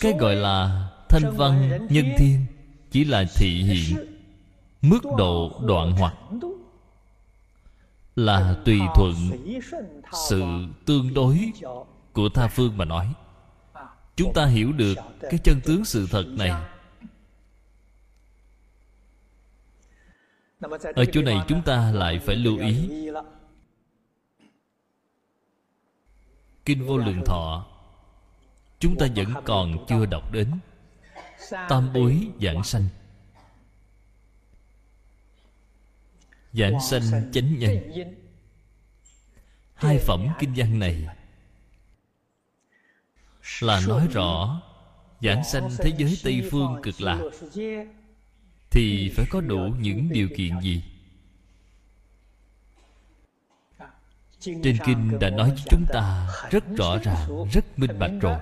Cái 0.00 0.12
gọi 0.18 0.36
là 0.36 0.88
thanh 1.08 1.36
văn 1.36 1.86
nhân 1.90 2.06
thiên 2.18 2.46
chỉ 2.90 3.04
là 3.04 3.24
thị 3.34 3.62
hiện, 3.62 4.06
mức 4.82 5.00
độ 5.18 5.60
đoạn 5.66 5.92
hoặc, 5.92 6.14
là 8.16 8.56
tùy 8.64 8.80
thuận 8.94 9.14
sự 10.28 10.42
tương 10.86 11.14
đối 11.14 11.52
của 12.12 12.28
tha 12.28 12.48
phương 12.48 12.76
mà 12.76 12.84
nói. 12.84 13.12
Chúng 14.16 14.32
ta 14.32 14.46
hiểu 14.46 14.72
được 14.72 14.98
cái 15.20 15.38
chân 15.44 15.60
tướng 15.64 15.84
sự 15.84 16.06
thật 16.10 16.24
này. 16.28 16.52
Ở 20.94 21.04
chỗ 21.12 21.22
này 21.22 21.36
chúng 21.48 21.62
ta 21.62 21.92
lại 21.92 22.18
phải 22.18 22.36
lưu 22.36 22.58
ý. 22.58 22.90
Kinh 26.64 26.86
vô 26.86 26.98
lượng 26.98 27.22
thọ 27.26 27.66
chúng 28.78 28.96
ta 28.96 29.06
vẫn 29.16 29.34
còn 29.44 29.86
chưa 29.88 30.06
đọc 30.06 30.32
đến. 30.32 30.50
Tam 31.68 31.92
bối 31.92 32.28
giảng 32.40 32.64
sanh. 32.64 32.84
Giảng 36.52 36.80
sanh 36.80 37.32
chánh 37.32 37.58
nhân. 37.58 37.78
hai 39.74 39.98
phẩm 39.98 40.28
kinh 40.38 40.52
văn 40.56 40.78
này 40.78 41.06
là 43.60 43.80
nói 43.88 44.08
rõ 44.12 44.62
giảng 45.20 45.44
sanh 45.44 45.70
thế 45.78 45.92
giới 45.98 46.18
tây 46.24 46.48
phương 46.50 46.80
cực 46.82 47.00
lạc 47.00 47.20
thì 48.70 49.12
phải 49.16 49.26
có 49.30 49.40
đủ 49.40 49.74
những 49.80 50.08
điều 50.08 50.28
kiện 50.36 50.60
gì? 50.60 50.82
Trên 54.40 54.76
kinh 54.84 55.18
đã 55.20 55.30
nói 55.30 55.50
với 55.50 55.62
chúng 55.70 55.84
ta 55.88 56.28
rất 56.50 56.64
rõ 56.76 56.98
ràng, 56.98 57.50
rất 57.52 57.78
minh 57.78 57.98
bạch 57.98 58.12
rồi. 58.20 58.38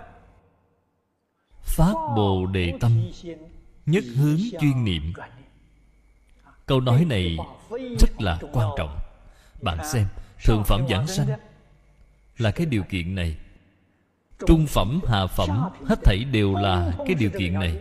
Phát 1.63 1.95
bồ 2.17 2.47
đề 2.47 2.73
tâm, 2.81 3.11
nhất 3.87 4.05
hướng 4.17 4.39
chuyên 4.61 4.85
niệm. 4.85 5.13
Câu 6.67 6.81
nói 6.81 7.05
này 7.05 7.37
rất 8.01 8.21
là 8.21 8.39
quan 8.53 8.71
trọng. 8.79 8.99
Bạn 9.63 9.79
xem, 9.93 10.07
thượng 10.45 10.65
phẩm 10.65 10.87
giảng 10.91 11.07
sanh 11.07 11.29
là 12.39 12.51
cái 12.51 12.67
điều 12.67 12.83
kiện 12.83 13.15
này. 13.15 13.37
Trung 14.47 14.67
phẩm, 14.67 15.01
hạ 15.09 15.27
phẩm, 15.27 15.71
hết 15.87 15.99
thảy 16.05 16.25
đều 16.25 16.55
là 16.55 16.93
cái 17.07 17.15
điều 17.15 17.31
kiện 17.39 17.55
này. 17.55 17.81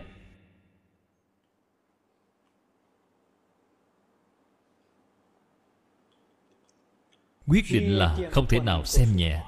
Quyết 7.46 7.64
định 7.70 7.98
là 7.98 8.16
không 8.32 8.46
thể 8.48 8.60
nào 8.60 8.84
xem 8.84 9.08
nhẹ. 9.16 9.44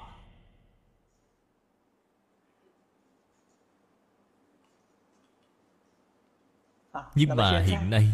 Nhưng 7.14 7.36
mà 7.36 7.60
hiện 7.60 7.90
nay, 7.90 8.08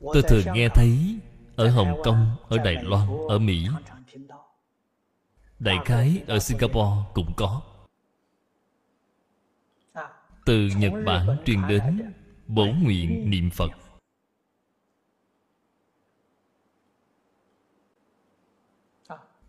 tôi 0.00 0.22
thường 0.28 0.44
nghe 0.54 0.68
thấy 0.74 1.18
ở 1.56 1.70
hồng 1.70 2.00
kông, 2.04 2.36
ở 2.48 2.58
đài 2.58 2.74
loan, 2.82 3.08
ở 3.28 3.38
mỹ, 3.38 3.66
đại 5.58 5.76
khái 5.84 6.22
ở 6.26 6.38
singapore 6.38 6.96
cũng 7.14 7.32
có. 7.36 7.62
Từ 10.44 10.68
nhật 10.76 10.92
bản 11.06 11.36
truyền 11.44 11.68
đến 11.68 12.12
bổ 12.46 12.66
nguyện 12.66 13.30
niệm 13.30 13.50
phật. 13.50 13.70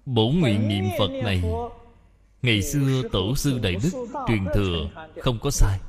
Bổ 0.05 0.29
nguyện 0.29 0.67
niệm 0.67 0.85
phật 0.99 1.09
này. 1.23 1.43
Ngày 2.41 2.61
xưa 2.61 3.01
tổ 3.11 3.35
sư 3.35 3.59
đại 3.63 3.75
đức 3.83 4.07
truyền 4.27 4.45
thừa 4.53 4.89
không 5.19 5.39
có 5.41 5.51
sai. 5.51 5.79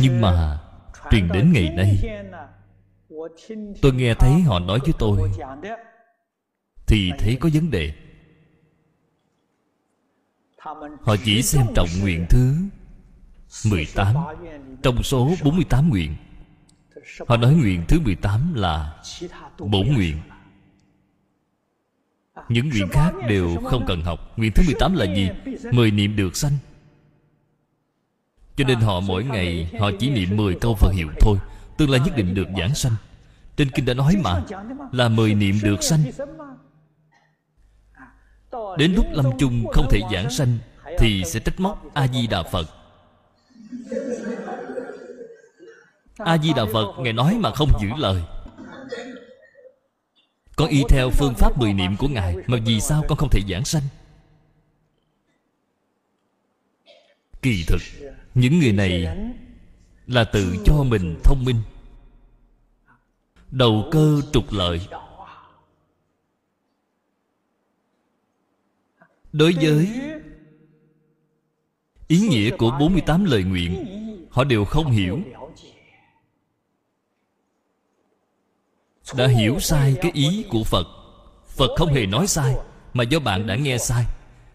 Nhưng 0.00 0.20
mà 0.20 0.60
truyền 1.10 1.28
đến 1.32 1.52
ngày 1.52 1.70
nay 1.76 2.20
tôi 3.82 3.92
nghe 3.92 4.14
thấy 4.14 4.40
họ 4.40 4.58
nói 4.58 4.78
với 4.78 4.92
tôi 4.98 5.30
thì 6.86 7.12
thấy 7.18 7.36
có 7.40 7.48
vấn 7.54 7.70
đề. 7.70 7.92
Họ 11.00 11.16
chỉ 11.24 11.42
xem 11.42 11.66
trọng 11.74 11.88
nguyện 12.00 12.26
thứ 12.30 12.54
18 13.70 14.14
Trong 14.82 15.02
số 15.02 15.30
48 15.44 15.88
nguyện 15.88 16.14
Họ 17.28 17.36
nói 17.36 17.54
nguyện 17.54 17.84
thứ 17.88 18.00
18 18.00 18.54
là 18.54 19.02
Bổn 19.58 19.86
nguyện. 19.94 20.16
Những 22.48 22.68
nguyện 22.68 22.88
khác 22.88 23.12
đều 23.28 23.56
không 23.64 23.84
cần 23.86 24.02
học. 24.02 24.38
Nguyện 24.38 24.52
thứ 24.54 24.62
18 24.66 24.94
là 24.94 25.04
gì? 25.04 25.30
Mười 25.72 25.90
niệm 25.90 26.16
được 26.16 26.36
sanh. 26.36 26.52
Cho 28.56 28.64
nên 28.64 28.80
họ 28.80 29.00
mỗi 29.00 29.24
ngày 29.24 29.70
Họ 29.80 29.90
chỉ 29.98 30.10
niệm 30.10 30.36
10 30.36 30.54
câu 30.60 30.74
Phật 30.74 30.92
hiệu 30.94 31.08
thôi 31.20 31.38
Tương 31.78 31.90
lai 31.90 32.00
nhất 32.00 32.16
định 32.16 32.34
được 32.34 32.48
giảng 32.58 32.74
sanh. 32.74 32.92
Trên 33.56 33.70
kinh 33.70 33.84
đã 33.84 33.94
nói 33.94 34.16
mà 34.22 34.42
Là 34.92 35.08
mười 35.08 35.34
niệm 35.34 35.54
được 35.62 35.82
sanh. 35.82 36.04
Đến 38.78 38.94
lúc 38.94 39.06
lâm 39.12 39.38
chung 39.38 39.66
không 39.72 39.86
thể 39.90 40.00
giảng 40.12 40.30
sanh 40.30 40.58
Thì 40.98 41.22
sẽ 41.26 41.40
trách 41.40 41.60
móc 41.60 41.94
A-di-đà 41.94 42.42
Phật 42.42 42.66
a 46.18 46.38
di 46.38 46.52
đà 46.52 46.64
phật, 46.72 46.94
ngài 46.98 47.12
nói 47.12 47.36
mà 47.40 47.50
không 47.54 47.68
giữ 47.80 47.88
lời. 47.98 48.22
Con 50.56 50.68
y 50.68 50.82
theo 50.88 51.10
phương 51.10 51.34
pháp 51.34 51.58
mười 51.58 51.72
niệm 51.72 51.96
của 51.96 52.08
Ngài, 52.08 52.36
Mà 52.46 52.58
vì 52.66 52.80
sao 52.80 53.02
con 53.08 53.18
không 53.18 53.28
thể 53.30 53.40
giảng 53.48 53.64
sanh? 53.64 53.82
Kỳ 57.42 57.64
thực, 57.66 57.80
Những 58.34 58.58
người 58.58 58.72
này 58.72 59.16
Là 60.06 60.24
tự 60.24 60.56
cho 60.64 60.82
mình 60.82 61.20
thông 61.24 61.44
minh, 61.44 61.62
Đầu 63.50 63.88
cơ 63.90 64.20
trục 64.32 64.52
lợi. 64.52 64.88
Đối 69.32 69.52
với 69.52 69.88
Ý 72.08 72.20
nghĩa 72.28 72.56
của 72.56 72.76
48 72.80 73.24
lời 73.24 73.42
nguyện, 73.42 73.86
Họ 74.30 74.44
đều 74.44 74.64
không 74.64 74.90
hiểu 74.90 75.20
Đã 79.12 79.26
hiểu 79.26 79.60
sai 79.60 79.96
cái 80.00 80.10
ý 80.14 80.46
của 80.50 80.64
Phật. 80.64 80.86
Phật 81.46 81.70
không 81.76 81.88
hề 81.88 82.06
nói 82.06 82.26
sai 82.26 82.56
Mà 82.92 83.04
do 83.04 83.18
bạn 83.18 83.46
đã 83.46 83.56
nghe 83.56 83.78
sai 83.78 84.04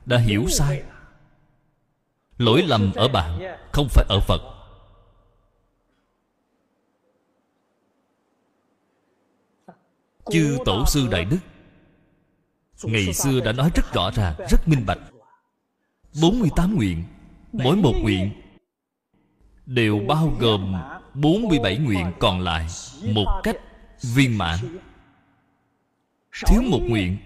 Đã 0.06 0.18
hiểu 0.18 0.46
sai. 0.50 0.84
Lỗi 2.38 2.62
lầm 2.62 2.94
ở 2.96 3.08
bạn 3.08 3.58
Không 3.72 3.88
phải 3.90 4.06
ở 4.10 4.20
Phật. 4.20 4.42
Chư 10.32 10.58
Tổ 10.66 10.86
sư 10.88 11.08
Đại 11.12 11.26
Đức 11.26 11.40
Ngày 12.84 13.14
xưa 13.14 13.40
đã 13.40 13.52
nói 13.52 13.72
rất 13.76 13.94
rõ 13.94 14.12
ràng 14.12 14.36
Rất 14.50 14.68
minh 14.68 14.86
bạch. 14.86 15.00
48 16.22 16.76
nguyện 16.76 17.04
Mỗi 17.52 17.76
một 17.76 17.94
nguyện. 18.02 18.32
Đều 19.66 20.00
bao 20.08 20.34
gồm 20.40 20.76
47 21.14 21.78
nguyện 21.78 22.12
còn 22.20 22.40
lại 22.42 22.68
Một 23.04 23.42
cách 23.44 23.56
viên 24.02 24.38
mãn. 24.38 24.60
Thiếu 26.48 26.62
một 26.62 26.80
nguyện 26.90 27.18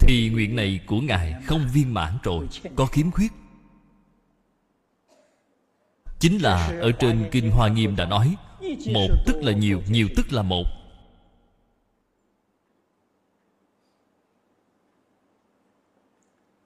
Thì 0.00 0.30
nguyện 0.32 0.56
này 0.56 0.80
của 0.86 1.00
Ngài 1.00 1.34
không 1.46 1.68
viên 1.72 1.94
mãn 1.94 2.18
rồi 2.22 2.48
Có 2.76 2.86
khiếm 2.86 3.10
khuyết. 3.10 3.32
Chính 6.18 6.42
là 6.42 6.66
ở 6.80 6.92
trên 6.92 7.28
Kinh 7.32 7.50
Hoa 7.50 7.68
Nghiêm 7.68 7.96
đã 7.96 8.04
nói 8.04 8.36
Một 8.94 9.08
tức 9.26 9.36
là 9.42 9.52
nhiều, 9.52 9.82
nhiều 9.88 10.08
tức 10.16 10.32
là 10.32 10.42
một. 10.42 10.64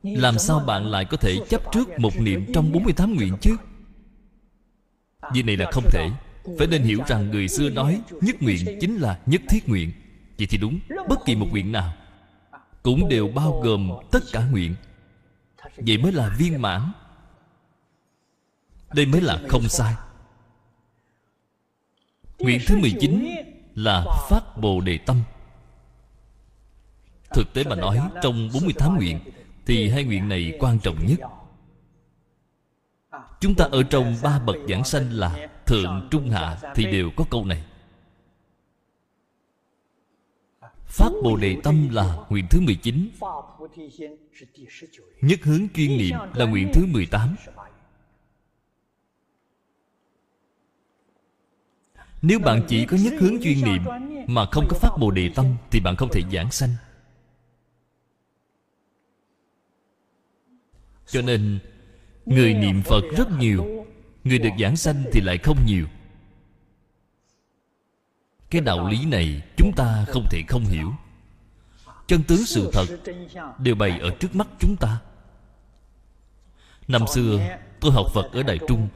Làm 0.02 0.38
sao 0.38 0.60
bạn 0.60 0.86
lại 0.86 1.04
có 1.04 1.16
thể 1.16 1.36
chấp 1.48 1.62
trước 1.72 1.88
một 1.98 2.12
niệm 2.18 2.52
trong 2.54 2.72
48 2.72 3.14
nguyện 3.14 3.36
chứ? 3.40 3.56
Vì 5.34 5.42
này 5.42 5.56
là 5.56 5.70
không 5.72 5.84
thể. 5.90 6.10
Phải 6.58 6.66
nên 6.66 6.82
hiểu 6.82 7.00
rằng 7.06 7.30
người 7.30 7.48
xưa 7.48 7.70
nói 7.70 8.02
Nhất 8.20 8.36
nguyện 8.42 8.78
chính 8.80 8.96
là 8.96 9.18
nhất 9.26 9.42
thiết 9.48 9.68
nguyện. 9.68 9.92
Vậy 10.38 10.46
thì 10.50 10.58
đúng, 10.58 10.78
Bất 11.08 11.18
kỳ 11.24 11.34
một 11.34 11.46
nguyện 11.50 11.72
nào 11.72 11.92
Cũng 12.82 13.08
đều 13.08 13.28
bao 13.28 13.60
gồm 13.64 13.90
tất 14.10 14.22
cả 14.32 14.46
nguyện. 14.50 14.74
Vậy 15.76 15.98
mới 15.98 16.12
là 16.12 16.36
viên 16.38 16.62
mãn. 16.62 16.92
Đây 18.94 19.06
mới 19.06 19.20
là 19.20 19.38
không 19.48 19.68
sai. 19.68 19.94
Nguyện 22.38 22.60
thứ 22.66 22.76
19 22.78 23.26
Là 23.74 24.04
phát 24.30 24.56
Bồ 24.56 24.80
Đề 24.80 24.98
Tâm. 24.98 25.22
Thực 27.34 27.52
tế 27.54 27.64
mà 27.64 27.76
nói, 27.76 28.00
Trong 28.22 28.48
48 28.52 28.96
nguyện 28.96 29.20
thì 29.66 29.88
hai 29.88 30.04
nguyện 30.04 30.28
này 30.28 30.52
quan 30.58 30.78
trọng 30.78 31.06
nhất. 31.06 31.18
Chúng 33.40 33.54
ta 33.54 33.64
ở 33.64 33.82
trong 33.82 34.16
ba 34.22 34.38
bậc 34.38 34.56
giảng 34.68 34.84
sanh 34.84 35.12
là 35.12 35.48
Thượng, 35.72 36.08
Trung, 36.10 36.30
Hạ 36.30 36.58
Thì 36.74 36.84
đều 36.84 37.10
có 37.16 37.24
câu 37.30 37.44
này. 37.44 37.64
Phát 40.86 41.10
Bồ 41.24 41.36
Đề 41.36 41.56
Tâm 41.62 41.88
là 41.88 42.16
nguyện 42.28 42.46
thứ 42.50 42.60
19 42.60 43.08
Nhất 45.20 45.40
hướng 45.42 45.68
chuyên 45.74 45.98
niệm 45.98 46.16
là 46.34 46.46
nguyện 46.46 46.70
thứ 46.74 46.86
18 46.86 47.36
Nếu 52.22 52.38
bạn 52.38 52.62
chỉ 52.68 52.86
có 52.86 52.96
nhất 53.04 53.12
hướng 53.20 53.42
chuyên 53.42 53.60
niệm 53.64 53.82
Mà 54.26 54.46
không 54.52 54.66
có 54.70 54.78
phát 54.78 54.90
Bồ 55.00 55.10
Đề 55.10 55.30
Tâm 55.34 55.46
Thì 55.70 55.80
bạn 55.80 55.96
không 55.96 56.08
thể 56.12 56.20
giảng 56.32 56.50
sanh. 56.50 56.70
Cho 61.06 61.22
nên 61.22 61.58
Người 62.26 62.54
niệm 62.54 62.82
Phật 62.82 63.02
rất 63.16 63.28
nhiều 63.38 63.86
Người 64.24 64.38
được 64.38 64.50
giảng 64.60 64.76
sanh 64.76 65.04
thì 65.12 65.20
lại 65.20 65.38
không 65.38 65.66
nhiều. 65.66 65.86
Cái 68.50 68.60
đạo 68.60 68.88
lý 68.88 69.06
này 69.06 69.42
Chúng 69.56 69.72
ta 69.76 70.04
không 70.08 70.26
thể 70.30 70.42
không 70.48 70.64
hiểu. 70.64 70.92
Chân 72.06 72.22
tướng 72.28 72.46
sự 72.46 72.70
thật 72.72 72.86
Đều 73.58 73.74
bày 73.74 73.98
ở 74.00 74.10
trước 74.20 74.34
mắt 74.34 74.46
chúng 74.60 74.76
ta. 74.76 75.00
Năm 76.88 77.02
xưa, 77.14 77.58
Tôi 77.80 77.92
học 77.92 78.06
Phật 78.14 78.32
ở 78.32 78.42
Đại 78.42 78.58
Trung. 78.68 78.88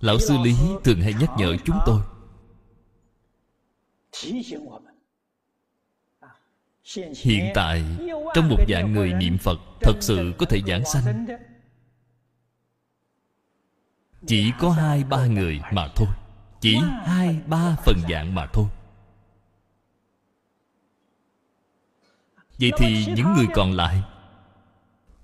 Lão 0.00 0.18
sư 0.18 0.34
Lý 0.44 0.54
thường 0.84 1.00
hay 1.00 1.14
nhắc 1.20 1.30
nhở 1.38 1.56
chúng 1.64 1.78
tôi 1.86 2.00
hiện 7.16 7.50
tại, 7.54 7.84
trong 8.34 8.48
một 8.48 8.64
dạng 8.68 8.92
người 8.92 9.12
niệm 9.12 9.38
phật, 9.38 9.60
thật 9.80 9.94
sự 10.00 10.32
có 10.38 10.46
thể 10.46 10.60
giảng 10.66 10.84
sanh. 10.84 11.26
Chỉ 14.26 14.52
có 14.58 14.70
hai 14.70 15.04
ba 15.04 15.26
người 15.26 15.60
mà 15.72 15.88
thôi. 15.96 16.08
Chỉ 16.60 16.78
hai 17.04 17.36
ba 17.46 17.76
phần 17.84 17.96
dạng 18.10 18.34
mà 18.34 18.46
thôi. 18.52 18.66
Vậy 22.60 22.70
thì 22.78 23.06
những 23.06 23.34
người 23.36 23.46
còn 23.54 23.72
lại, 23.72 24.02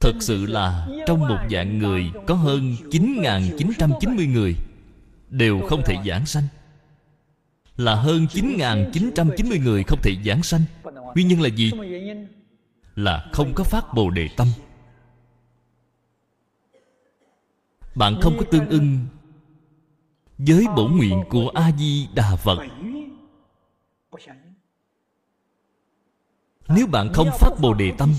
thật 0.01 0.13
sự 0.21 0.47
là 0.47 0.89
trong 1.07 1.21
một 1.21 1.39
dạng 1.51 1.79
người 1.79 2.11
có 2.27 2.35
hơn 2.35 2.77
9.990 2.91 4.33
người, 4.33 4.57
đều 5.29 5.61
không 5.69 5.83
thể 5.87 5.97
giảng 6.07 6.27
sanh 6.27 6.45
là 7.77 7.95
hơn 7.95 8.27
9.990 8.33 9.63
người 9.63 9.85
không 9.85 10.03
thể 10.03 10.17
giảng 10.25 10.43
sanh. 10.43 10.63
Nguyên 11.15 11.29
nhân 11.29 11.41
là 11.41 11.49
gì? 11.49 11.73
Là 12.95 13.31
không 13.33 13.53
có 13.55 13.65
phát 13.65 13.95
Bồ 13.95 14.11
Đề 14.11 14.29
Tâm. 14.37 14.49
Bạn 17.95 18.19
không 18.23 18.37
có 18.39 18.45
tương 18.51 18.69
ưng 18.69 18.99
Với 20.39 20.67
bổn 20.77 20.97
nguyện 20.97 21.25
của 21.31 21.51
A-di-đà 21.55 22.37
Phật. 22.37 22.59
Nếu 26.69 26.87
bạn 26.87 27.13
không 27.13 27.29
phát 27.41 27.51
Bồ 27.61 27.75
Đề 27.75 27.93
Tâm, 27.99 28.15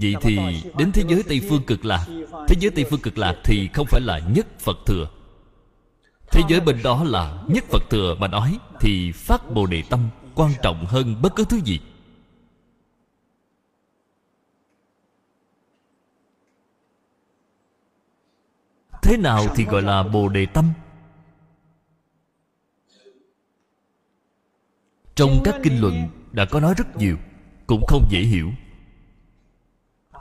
Vậy 0.00 0.14
thì 0.20 0.38
đến 0.78 0.92
thế 0.92 1.02
giới 1.08 1.22
Tây 1.28 1.40
Phương 1.48 1.62
cực 1.62 1.84
lạc, 1.84 2.06
Thế 2.48 2.56
giới 2.60 2.70
Tây 2.70 2.84
Phương 2.90 3.00
cực 3.00 3.18
lạc 3.18 3.34
thì 3.44 3.68
không 3.74 3.86
phải 3.90 4.00
là 4.00 4.18
nhất 4.18 4.46
Phật 4.58 4.76
thừa. 4.86 5.08
Thế 6.32 6.42
giới 6.48 6.60
bên 6.60 6.82
đó 6.84 7.04
là 7.04 7.42
nhất 7.48 7.64
Phật 7.64 7.82
thừa 7.90 8.14
mà 8.18 8.28
nói 8.28 8.58
Thì 8.80 9.12
phát 9.12 9.50
Bồ 9.54 9.66
Đề 9.66 9.82
Tâm 9.90 10.08
quan 10.34 10.52
trọng 10.62 10.86
hơn 10.86 11.22
bất 11.22 11.36
cứ 11.36 11.44
thứ 11.44 11.60
gì. 11.64 11.80
Thế 19.02 19.16
nào 19.16 19.44
thì 19.54 19.64
gọi 19.64 19.82
là 19.82 20.02
bồ 20.02 20.28
đề 20.28 20.46
tâm? 20.46 20.72
Trong 25.14 25.30
các 25.44 25.54
kinh 25.62 25.80
luận 25.80 26.08
đã 26.32 26.44
có 26.44 26.60
nói 26.60 26.74
rất 26.76 26.96
nhiều, 26.96 27.16
cũng 27.66 27.86
không 27.88 28.06
dễ 28.10 28.20
hiểu. 28.20 28.50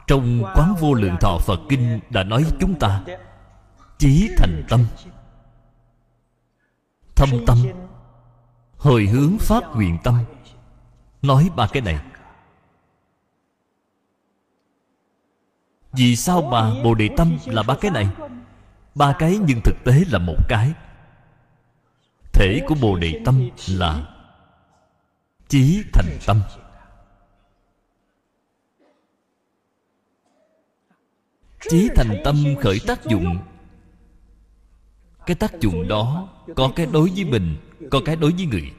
Trong 0.08 0.44
quán 0.56 0.76
vô 0.80 0.94
lượng 0.94 1.18
thọ 1.22 1.38
phật 1.38 1.60
kinh 1.70 2.00
đã 2.10 2.24
nói 2.24 2.46
chúng 2.60 2.80
ta, 2.80 3.04
chí 3.98 4.30
thành 4.38 4.64
tâm 4.70 4.86
thâm 7.22 7.46
tâm. 7.48 7.58
hồi 8.78 9.06
hướng 9.06 9.38
phát 9.38 9.64
nguyện 9.76 9.98
tâm. 10.04 10.18
Nói 11.22 11.50
ba 11.56 11.68
cái 11.68 11.82
này. 11.82 12.00
Vì 15.92 16.16
sao 16.16 16.42
mà 16.42 16.84
bồ 16.84 16.94
đề 16.94 17.10
tâm 17.18 17.38
là 17.46 17.64
ba 17.64 17.76
cái 17.82 17.92
này? 17.92 18.10
Ba 18.96 19.16
cái 19.20 19.40
nhưng 19.48 19.62
thực 19.64 19.76
tế 19.86 20.04
là 20.08 20.20
một 20.20 20.36
cái. 20.50 20.72
Thể 22.34 22.62
của 22.68 22.76
bồ 22.82 22.96
đề 22.96 23.22
tâm 23.26 23.50
là 23.70 24.16
chí 25.48 25.84
thành 25.94 26.18
tâm. 26.28 26.42
Chí 31.70 31.90
thành 31.96 32.22
tâm 32.26 32.36
khởi 32.62 32.80
tác 32.88 33.06
dụng 33.06 33.38
cái 35.26 35.36
tác 35.36 35.60
dụng 35.60 35.88
đó 35.88 36.30
có 36.56 36.72
cái 36.76 36.88
đối 36.94 37.10
với 37.10 37.26
mình, 37.26 37.56
có 37.92 38.02
cái 38.06 38.16
đối 38.16 38.32
với 38.32 38.46
người. 38.46 38.72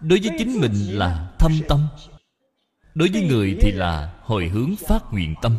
Đối 0.00 0.18
với 0.22 0.30
chính 0.38 0.60
mình 0.60 0.72
là 0.98 1.34
thâm 1.38 1.52
tâm. 1.68 1.86
Đối 2.94 3.08
với 3.08 3.28
người 3.28 3.56
thì 3.60 3.72
là 3.72 4.14
hồi 4.22 4.48
hướng 4.48 4.76
phát 4.76 5.02
nguyện 5.12 5.34
tâm. 5.42 5.56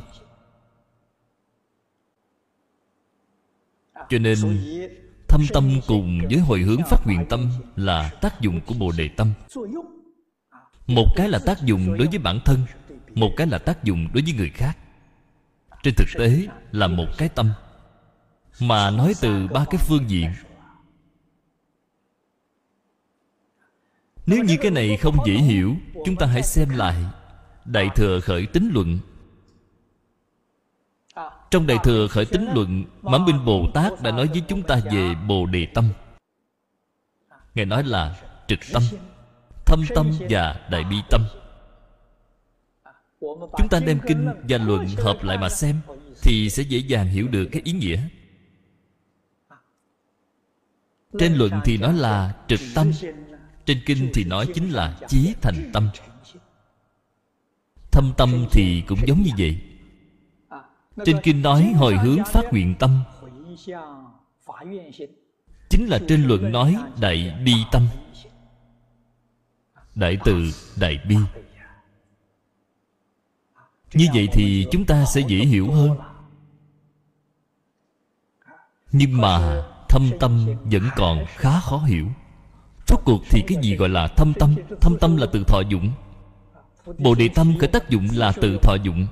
Cho 4.10 4.18
nên, 4.20 4.38
thâm 5.28 5.42
tâm 5.54 5.80
cùng 5.88 6.22
với 6.30 6.40
hồi 6.40 6.62
hướng 6.62 6.82
phát 6.90 7.06
nguyện 7.06 7.26
tâm 7.30 7.50
là 7.76 8.10
tác 8.22 8.42
dụng 8.42 8.62
của 8.66 8.76
bồ 8.80 8.92
đề 8.92 9.08
tâm. 9.08 9.34
Một 10.88 11.08
cái 11.16 11.30
là 11.30 11.40
tác 11.46 11.64
dụng 11.64 11.98
đối 11.98 12.08
với 12.08 12.20
bản 12.20 12.40
thân, 12.46 12.60
một 13.16 13.32
cái 13.38 13.48
là 13.48 13.58
tác 13.58 13.84
dụng 13.84 14.08
đối 14.14 14.24
với 14.24 14.34
người 14.34 14.50
khác. 14.50 14.78
Trên 15.84 15.94
thực 15.98 16.08
tế 16.18 16.48
là 16.72 16.88
một 16.88 17.08
cái 17.18 17.30
tâm 17.30 17.50
mà 18.60 18.92
nói 18.92 19.14
từ 19.22 19.48
ba 19.48 19.66
cái 19.70 19.82
phương 19.88 20.10
diện. 20.10 20.34
Nếu 24.26 24.44
như 24.44 24.58
cái 24.62 24.72
này 24.72 24.98
không 24.98 25.18
dễ 25.26 25.34
hiểu, 25.34 25.76
chúng 26.06 26.16
ta 26.16 26.26
hãy 26.26 26.44
xem 26.44 26.70
lại 26.70 26.96
đại 27.66 27.90
thừa 27.96 28.20
khởi 28.20 28.46
tính 28.46 28.72
luận. 28.74 29.00
Trong 31.52 31.68
đại 31.68 31.78
thừa 31.84 32.08
khởi 32.08 32.26
tính 32.26 32.48
luận, 32.54 32.84
mãn 33.02 33.26
binh 33.26 33.46
bồ 33.46 33.68
tát 33.74 34.02
đã 34.02 34.12
nói 34.12 34.28
với 34.28 34.44
chúng 34.48 34.64
ta 34.64 34.80
về 34.92 35.16
bồ 35.28 35.46
đề 35.46 35.66
tâm. 35.74 35.90
Ngài 37.56 37.66
nói 37.66 37.84
là 37.84 38.16
trực 38.48 38.60
tâm, 38.74 38.84
thâm 39.66 39.82
tâm 39.96 40.12
và 40.30 40.68
đại 40.72 40.84
bi 40.84 40.98
tâm. 41.10 41.22
Chúng 43.58 43.68
ta 43.70 43.80
đem 43.80 44.00
kinh 44.08 44.30
và 44.50 44.58
luận 44.58 44.86
hợp 44.98 45.24
lại 45.24 45.38
mà 45.38 45.50
xem 45.50 45.80
thì 46.22 46.50
sẽ 46.50 46.64
dễ 46.64 46.78
dàng 46.78 47.08
hiểu 47.08 47.28
được 47.28 47.50
cái 47.52 47.62
ý 47.66 47.72
nghĩa 47.72 48.00
trên 51.20 51.34
luận 51.34 51.52
thì 51.66 51.78
nói 51.78 51.94
là 51.94 52.36
trực 52.48 52.60
tâm, 52.76 52.92
trên 53.66 53.82
kinh 53.86 54.12
thì 54.14 54.24
nói 54.24 54.48
chính 54.54 54.70
là 54.70 55.00
chí 55.08 55.34
thành 55.42 55.70
tâm. 55.74 55.90
Thâm 57.92 58.14
tâm 58.18 58.46
thì 58.52 58.84
cũng 58.88 59.00
giống 59.08 59.22
như 59.22 59.32
vậy. 59.38 59.62
Trên 61.06 61.18
kinh 61.24 61.42
nói 61.42 61.74
hồi 61.76 61.98
hướng 61.98 62.20
phát 62.26 62.44
nguyện 62.52 62.76
tâm. 62.80 63.04
Chính 65.70 65.88
là 65.88 66.00
trên 66.08 66.24
luận 66.24 66.52
nói 66.52 66.78
đại 67.02 67.36
bi 67.46 67.54
tâm. 67.72 67.88
Đại 69.96 70.18
từ, 70.26 70.52
đại 70.80 71.00
bi. 71.08 71.18
Như 73.94 74.08
vậy 74.14 74.28
thì 74.34 74.68
chúng 74.72 74.86
ta 74.86 75.06
sẽ 75.06 75.22
dễ 75.28 75.38
hiểu 75.38 75.72
hơn. 75.72 75.98
Nhưng 78.92 79.22
mà 79.22 79.66
thâm 79.96 80.12
tâm 80.20 80.46
vẫn 80.64 80.90
còn 80.96 81.26
khá 81.28 81.60
khó 81.60 81.78
hiểu. 81.78 82.08
Rốt 82.88 83.00
cuộc 83.06 83.22
thì 83.30 83.42
cái 83.48 83.58
gì 83.62 83.76
gọi 83.76 83.90
là 83.90 84.08
thâm 84.08 84.34
tâm? 84.40 84.56
Thâm 84.82 84.98
tâm 85.02 85.18
là 85.18 85.28
từ 85.34 85.44
thọ 85.48 85.62
dụng 85.70 85.92
bồ 86.98 87.16
đề 87.16 87.30
tâm 87.36 87.54
cái 87.60 87.70
tác 87.70 87.90
dụng 87.90 88.08
là 88.14 88.32
từ 88.42 88.58
thọ 88.62 88.76
dụng 88.84 89.08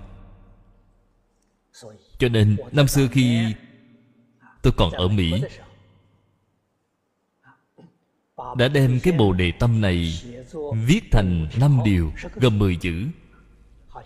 cho 2.17 2.29
nên, 2.29 2.57
năm 2.71 2.87
xưa 2.87 3.07
khi 3.07 3.53
tôi 4.61 4.73
còn 4.77 4.91
ở 4.91 5.07
mỹ, 5.07 5.43
đã 8.57 8.67
đem 8.67 8.99
cái 9.03 9.13
bồ 9.17 9.33
đề 9.33 9.51
tâm 9.59 9.81
này 9.81 10.13
viết 10.85 11.01
thành 11.11 11.47
năm 11.59 11.79
điều, 11.85 12.11
gồm 12.35 12.59
mười 12.59 12.75
chữ. 12.75 13.07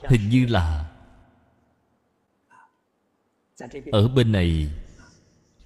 Hình 0.03 0.29
như 0.29 0.45
là 0.45 0.85
ở 3.91 4.07
bên 4.07 4.31
này 4.31 4.69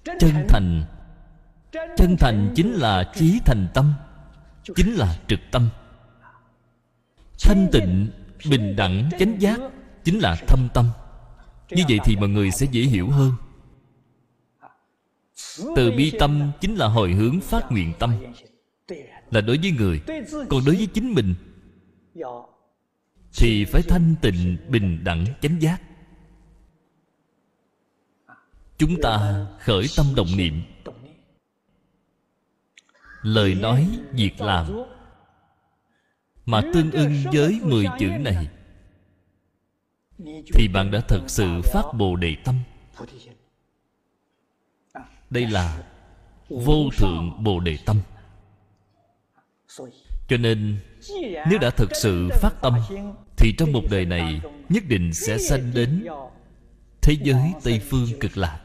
chân 0.04 0.46
thành 0.48 0.84
chân 1.72 2.16
thành 2.18 2.52
chính 2.56 2.72
là 2.72 3.12
trí 3.14 3.40
thành 3.44 3.68
tâm, 3.74 3.94
chính 4.76 4.94
là 4.94 5.18
trực 5.28 5.40
tâm. 5.50 5.68
Thanh 7.40 7.68
tịnh, 7.72 8.10
bình 8.50 8.76
đẳng, 8.76 9.10
chánh 9.18 9.40
giác 9.40 9.60
chính 10.04 10.18
là 10.18 10.36
thâm 10.46 10.68
tâm. 10.74 10.86
Như 11.70 11.82
vậy 11.88 11.98
thì 12.04 12.16
mọi 12.16 12.28
người 12.28 12.50
sẽ 12.50 12.66
dễ 12.70 12.82
hiểu 12.82 13.10
hơn. 13.10 13.32
Từ 15.76 15.92
bi 15.96 16.12
tâm 16.18 16.50
chính 16.60 16.74
là 16.74 16.86
hồi 16.86 17.12
hướng 17.12 17.40
phát 17.40 17.72
nguyện 17.72 17.92
tâm. 17.98 18.14
Là 19.30 19.40
đối 19.40 19.58
với 19.58 19.70
người, 19.70 20.00
còn 20.50 20.64
đối 20.66 20.76
với 20.76 20.86
chính 20.86 21.14
mình, 21.14 21.34
thì 23.36 23.64
phải 23.64 23.82
thanh 23.82 24.14
tịnh, 24.22 24.56
bình 24.68 25.04
đẳng, 25.04 25.24
chánh 25.40 25.62
giác. 25.62 25.82
Chúng 28.78 29.00
ta 29.02 29.46
khởi 29.60 29.86
tâm 29.96 30.06
động 30.16 30.36
niệm 30.36 30.62
lời 33.22 33.54
nói 33.54 33.88
việc 34.12 34.40
làm. 34.40 34.66
Mà 36.46 36.60
tương 36.74 36.90
ưng 36.90 37.12
với 37.32 37.60
mười 37.62 37.86
chữ 37.98 38.06
này, 38.06 38.48
thì 40.54 40.68
bạn 40.74 40.90
đã 40.90 41.00
thật 41.08 41.20
sự 41.26 41.60
phát 41.64 41.82
bồ 41.94 42.16
đề 42.16 42.36
tâm. 42.44 42.58
Đây 45.30 45.46
là 45.46 45.82
vô 46.48 46.90
thượng 46.98 47.44
bồ 47.44 47.60
đề 47.60 47.78
tâm. 47.86 48.00
Cho 50.28 50.36
nên, 50.36 50.78
nếu 51.50 51.58
đã 51.60 51.70
thực 51.70 51.90
sự 51.94 52.28
phát 52.32 52.52
tâm, 52.62 52.74
thì 53.36 53.54
trong 53.58 53.72
một 53.72 53.82
đời 53.90 54.04
này 54.06 54.40
nhất 54.68 54.82
định 54.88 55.14
sẽ 55.14 55.38
sanh 55.38 55.74
đến 55.74 56.06
thế 57.02 57.16
giới 57.22 57.52
tây 57.64 57.80
phương 57.90 58.08
cực 58.20 58.36
lạc. 58.36 58.60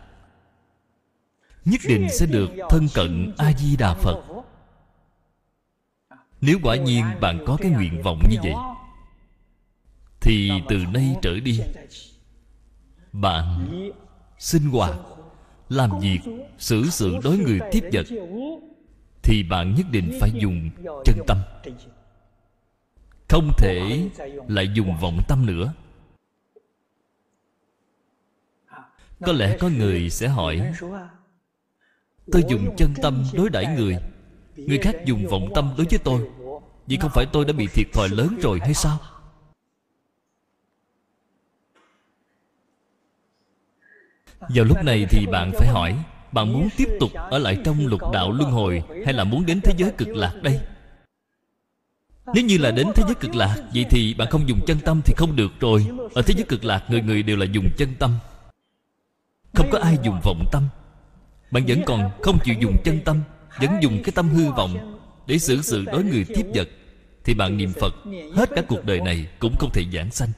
Nhất 1.65 1.81
định 1.87 2.07
sẽ 2.11 2.25
được 2.25 2.49
thân 2.69 2.87
cận 2.93 3.33
a 3.37 3.53
di 3.53 3.75
đà 3.75 3.93
phật 3.93 4.23
nếu 6.41 6.59
quả 6.63 6.75
nhiên 6.75 7.05
bạn 7.21 7.43
có 7.45 7.57
cái 7.61 7.71
nguyện 7.71 8.01
vọng 8.01 8.19
như 8.29 8.37
vậy, 8.43 8.53
thì 10.21 10.51
từ 10.69 10.77
nay 10.93 11.15
trở 11.21 11.39
đi, 11.39 11.61
bạn 13.11 13.69
sinh 14.37 14.69
hoạt, 14.69 14.99
làm 15.69 15.99
việc, 15.99 16.19
xử 16.57 16.85
sự 16.89 17.17
đối 17.23 17.37
người 17.37 17.59
tiếp 17.71 17.83
vật, 17.93 18.05
thì 19.23 19.43
bạn 19.43 19.75
nhất 19.75 19.85
định 19.91 20.17
phải 20.21 20.29
dùng 20.41 20.69
chân 21.05 21.17
tâm. 21.27 21.37
Không 23.29 23.51
thể 23.57 24.09
lại 24.47 24.69
dùng 24.73 24.97
vọng 25.01 25.19
tâm 25.27 25.45
nữa. 25.45 25.73
Có 29.25 29.31
lẽ 29.31 29.57
có 29.59 29.69
người 29.69 30.09
sẽ 30.09 30.27
hỏi, 30.27 30.73
tôi 32.31 32.43
dùng 32.49 32.75
chân 32.77 32.93
tâm 33.01 33.23
đối 33.33 33.49
đãi 33.49 33.65
người 33.77 33.97
người 34.57 34.77
khác 34.77 34.95
dùng 35.05 35.27
vọng 35.27 35.49
tâm 35.55 35.73
đối 35.77 35.87
với 35.89 35.99
tôi. 36.03 36.21
Vậy 36.87 36.97
không 37.01 37.11
phải 37.13 37.25
tôi 37.25 37.45
đã 37.45 37.53
bị 37.53 37.67
thiệt 37.67 37.87
thòi 37.93 38.09
lớn 38.09 38.37
rồi 38.41 38.59
hay 38.59 38.73
sao? 38.73 38.99
Vào 44.39 44.65
lúc 44.65 44.83
này 44.83 45.05
thì 45.09 45.25
bạn 45.25 45.51
phải 45.57 45.67
hỏi, 45.67 45.95
bạn 46.31 46.53
muốn 46.53 46.69
tiếp 46.77 46.89
tục 46.99 47.11
ở 47.13 47.37
lại 47.37 47.57
trong 47.65 47.87
lục 47.87 48.01
đạo 48.13 48.31
luân 48.31 48.51
hồi 48.51 48.83
hay 49.05 49.13
là 49.13 49.23
muốn 49.23 49.45
đến 49.45 49.61
thế 49.63 49.73
giới 49.77 49.91
cực 49.97 50.07
lạc 50.07 50.33
đây? 50.41 50.59
Nếu 52.33 52.45
như 52.45 52.57
là 52.57 52.71
đến 52.71 52.87
thế 52.95 53.03
giới 53.05 53.15
cực 53.15 53.35
lạc, 53.35 53.55
vậy 53.73 53.85
thì 53.89 54.13
bạn 54.13 54.27
không 54.31 54.49
dùng 54.49 54.59
chân 54.67 54.79
tâm 54.85 55.01
thì 55.05 55.13
không 55.17 55.35
được 55.35 55.51
rồi. 55.59 55.87
Ở 56.13 56.21
thế 56.21 56.33
giới 56.37 56.45
cực 56.49 56.63
lạc, 56.63 56.83
người 56.89 57.01
người 57.01 57.23
đều 57.23 57.37
là 57.37 57.45
dùng 57.45 57.69
chân 57.77 57.89
tâm. 57.99 58.11
Không 59.53 59.69
có 59.71 59.79
ai 59.79 59.97
dùng 60.03 60.19
vọng 60.23 60.45
tâm. 60.51 60.63
Bạn 61.51 61.63
vẫn 61.67 61.81
còn 61.85 62.11
không 62.21 62.39
chịu 62.43 62.55
dùng 62.59 62.77
chân 62.83 62.99
tâm 63.05 63.21
vẫn 63.61 63.79
dùng 63.81 64.01
cái 64.03 64.11
tâm 64.15 64.29
hư 64.29 64.51
vọng 64.51 64.99
để 65.27 65.37
xử 65.39 65.61
sự 65.61 65.85
đối 65.85 66.03
người 66.03 66.25
tiếp 66.27 66.45
vật, 66.55 66.69
thì 67.23 67.33
bạn 67.33 67.57
niệm 67.57 67.73
phật, 67.73 67.93
hết 68.33 68.49
cả 68.55 68.61
cuộc 68.67 68.85
đời 68.85 69.01
này 69.01 69.27
cũng 69.39 69.55
không 69.59 69.69
thể 69.73 69.83
giảng 69.93 70.11
sanh. 70.11 70.29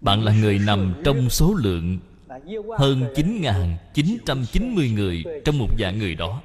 Bạn 0.00 0.24
là 0.24 0.32
người 0.32 0.58
nằm 0.58 0.94
trong 1.04 1.30
số 1.30 1.54
lượng 1.54 1.98
hơn 2.78 3.04
9.990 3.14 4.94
người 4.94 5.24
trong 5.44 5.58
một 5.58 5.68
dạng 5.78 5.98
người 5.98 6.14
đó. 6.14 6.42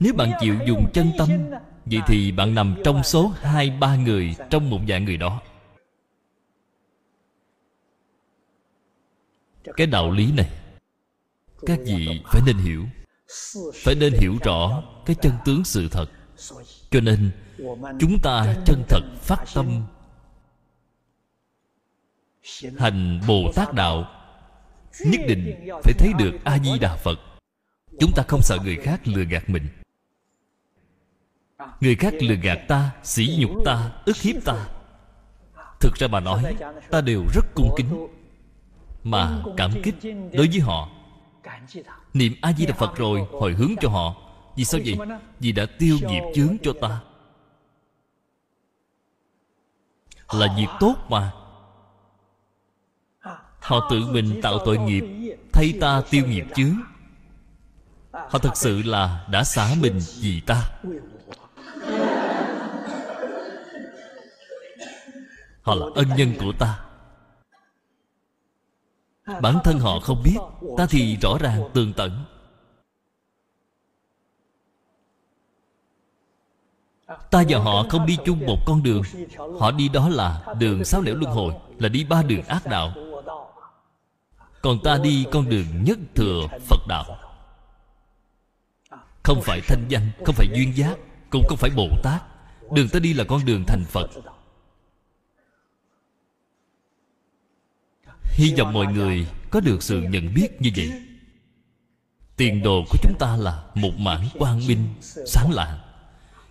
Nếu 0.00 0.14
bạn 0.14 0.32
chịu 0.40 0.54
dùng 0.66 0.86
chân 0.94 1.10
tâm, 1.18 1.28
Vậy 1.90 2.00
thì 2.06 2.32
bạn 2.32 2.54
nằm 2.54 2.76
trong 2.84 3.02
số 3.02 3.32
hai 3.40 3.70
ba 3.70 3.96
người 3.96 4.34
trong 4.50 4.70
một 4.70 4.80
dạng 4.88 5.04
người 5.04 5.16
đó. 5.16 5.40
Cái 9.76 9.86
đạo 9.86 10.10
lý 10.10 10.32
này, 10.32 10.50
Các 11.66 11.78
vị 11.86 12.20
phải 12.24 12.42
nên 12.46 12.56
hiểu. 12.56 12.84
Phải 13.74 13.94
nên 13.94 14.12
hiểu 14.12 14.36
rõ 14.44 14.82
cái 15.06 15.16
chân 15.22 15.32
tướng 15.44 15.64
sự 15.64 15.88
thật. 15.88 16.06
Cho 16.90 17.00
nên, 17.00 17.30
Chúng 18.00 18.18
ta 18.22 18.54
chân 18.66 18.82
thật 18.88 19.00
phát 19.20 19.44
tâm. 19.54 19.82
Hành 22.78 23.20
Bồ 23.28 23.52
Tát 23.54 23.74
Đạo 23.74 24.10
Nhất 25.00 25.20
định 25.28 25.68
phải 25.84 25.92
thấy 25.98 26.12
được 26.18 26.32
A-di-đà 26.44 26.96
Phật. 26.96 27.18
Chúng 28.00 28.12
ta 28.16 28.22
không 28.28 28.42
sợ 28.42 28.58
người 28.64 28.76
khác 28.76 29.00
lừa 29.04 29.24
gạt 29.24 29.50
mình. 29.50 29.66
Người 31.80 31.94
khác 31.94 32.14
lừa 32.20 32.34
gạt 32.34 32.58
ta, 32.68 32.90
Sỉ 33.02 33.36
nhục 33.38 33.50
ta, 33.64 33.92
ức 34.04 34.16
hiếp 34.16 34.44
ta. 34.44 34.66
Thực 35.80 35.94
ra 35.96 36.08
bà 36.08 36.20
nói, 36.20 36.56
Ta 36.90 37.00
đều 37.00 37.24
rất 37.34 37.44
cung 37.54 37.74
kính 37.76 38.06
Mà 39.04 39.42
cảm 39.56 39.70
kích 39.82 39.94
đối 40.32 40.48
với 40.48 40.60
họ. 40.60 40.95
Niệm 42.14 42.32
A-di-đà 42.42 42.74
Phật 42.74 42.96
rồi 42.96 43.26
Hồi 43.32 43.52
hướng 43.52 43.74
cho 43.80 43.88
họ. 43.88 44.14
Vì 44.56 44.64
sao 44.64 44.80
vậy? 44.84 44.98
Vì 45.40 45.52
đã 45.52 45.66
tiêu 45.78 45.98
nghiệp 46.02 46.22
chướng 46.34 46.56
cho 46.62 46.72
ta. 46.80 47.00
Là 50.32 50.54
việc 50.56 50.68
tốt 50.80 50.94
mà. 51.08 51.32
Họ 53.60 53.88
tự 53.90 54.00
mình 54.10 54.40
tạo 54.42 54.58
tội 54.64 54.78
nghiệp 54.78 55.04
Thay 55.52 55.74
ta 55.80 56.02
tiêu 56.10 56.26
nghiệp 56.26 56.44
chướng. 56.54 56.74
Họ 58.12 58.38
thật 58.38 58.56
sự 58.56 58.82
là 58.82 59.26
đã 59.30 59.44
xả 59.44 59.74
mình 59.80 60.00
vì 60.20 60.40
ta. 60.40 60.62
Họ 65.62 65.74
là 65.74 65.86
ân 65.94 66.08
nhân 66.16 66.34
của 66.40 66.52
ta 66.58 66.85
bản 69.26 69.58
thân 69.64 69.78
họ 69.78 70.00
không 70.00 70.22
biết, 70.22 70.36
ta 70.76 70.86
thì 70.90 71.16
rõ 71.16 71.38
ràng 71.40 71.62
tường 71.74 71.92
tận. 71.92 72.24
Ta 77.30 77.44
và 77.48 77.58
họ 77.58 77.86
không 77.90 78.06
đi 78.06 78.18
chung 78.24 78.46
một 78.46 78.58
con 78.66 78.82
đường. 78.82 79.02
Họ 79.60 79.70
đi 79.70 79.88
đó 79.88 80.08
là 80.08 80.54
đường 80.58 80.84
sáu 80.84 81.02
nẻo 81.02 81.14
luân 81.14 81.32
hồi, 81.32 81.54
là 81.78 81.88
đi 81.88 82.04
ba 82.04 82.22
đường 82.22 82.42
ác 82.42 82.66
đạo. 82.66 82.92
Còn 84.62 84.78
ta 84.84 84.98
đi 85.02 85.26
con 85.32 85.48
đường 85.48 85.84
nhất 85.84 85.98
thừa 86.14 86.40
phật 86.60 86.86
đạo. 86.88 87.04
Không 89.22 89.40
phải 89.42 89.60
thanh 89.68 89.84
danh, 89.88 90.10
không 90.24 90.34
phải 90.34 90.46
duyên 90.54 90.76
giác, 90.76 90.96
cũng 91.30 91.42
không 91.48 91.58
phải 91.58 91.70
bồ 91.76 91.88
tát. 92.02 92.22
Đường 92.70 92.88
ta 92.88 92.98
đi 92.98 93.14
là 93.14 93.24
con 93.24 93.44
đường 93.44 93.64
thành 93.66 93.84
phật. 93.84 94.10
Hy 98.36 98.54
vọng 98.58 98.72
mọi 98.72 98.86
người 98.86 99.26
có 99.50 99.60
được 99.60 99.82
sự 99.82 100.00
nhận 100.00 100.34
biết 100.34 100.48
như 100.60 100.70
vậy. 100.76 101.02
Tiền 102.36 102.62
đồ 102.62 102.84
của 102.90 102.98
chúng 103.02 103.18
ta 103.18 103.36
là 103.36 103.64
một 103.74 103.92
mảng 103.98 104.28
quang 104.38 104.66
minh 104.66 104.88
sáng 105.26 105.50
lạng, 105.52 105.78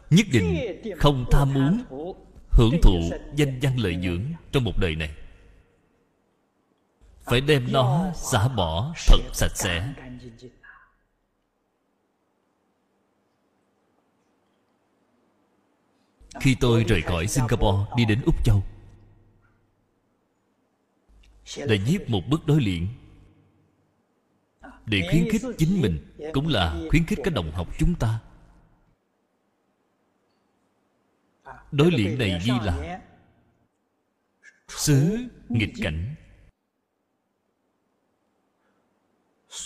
nhất 0.09 0.25
định 0.31 0.81
không 0.97 1.25
tham 1.31 1.53
muốn 1.53 1.83
hưởng 2.51 2.81
thụ 2.81 2.99
danh 3.35 3.59
văn 3.61 3.79
lợi 3.79 3.97
dưỡng 4.03 4.21
trong 4.51 4.63
một 4.63 4.77
đời 4.77 4.95
này. 4.95 5.11
Phải 7.23 7.41
đem 7.41 7.71
nó 7.71 8.11
xả 8.15 8.47
bỏ 8.47 8.93
thật 9.07 9.19
sạch 9.33 9.55
sẽ. 9.55 9.93
Khi 16.39 16.55
tôi 16.59 16.83
rời 16.83 17.01
khỏi 17.01 17.27
singapore 17.27 17.91
đi 17.97 18.05
đến 18.05 18.21
úc 18.25 18.45
châu 18.45 18.63
để 21.57 21.77
viết 21.77 22.09
một 22.09 22.21
bức 22.29 22.47
đối 22.47 22.61
liền. 22.61 22.87
Để 24.85 25.07
khuyến 25.11 25.29
khích 25.31 25.41
chính 25.57 25.81
mình 25.81 26.15
cũng 26.33 26.47
là 26.47 26.77
khuyến 26.89 27.05
khích 27.05 27.19
các 27.23 27.33
đồng 27.33 27.51
học 27.51 27.67
chúng 27.79 27.95
ta. 27.95 28.19
Đối 31.71 31.91
liền 31.91 32.17
này 32.17 32.39
ghi 32.45 32.53
là 32.63 33.01
xứ 34.67 35.27
nghịch 35.49 35.73
cảnh. 35.81 36.15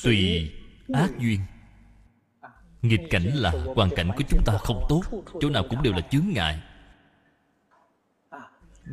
Tùy 0.03 0.51
ác 0.93 1.09
duyên. 1.19 1.39
Nghịch 2.81 3.01
cảnh 3.09 3.23
là 3.23 3.51
hoàn 3.75 3.89
cảnh 3.95 4.11
của 4.17 4.23
chúng 4.29 4.43
ta 4.45 4.57
không 4.57 4.85
tốt, 4.89 5.01
chỗ 5.41 5.49
nào 5.49 5.63
cũng 5.69 5.83
đều 5.83 5.93
là 5.93 6.01
chướng 6.11 6.25
ngại. 6.33 6.61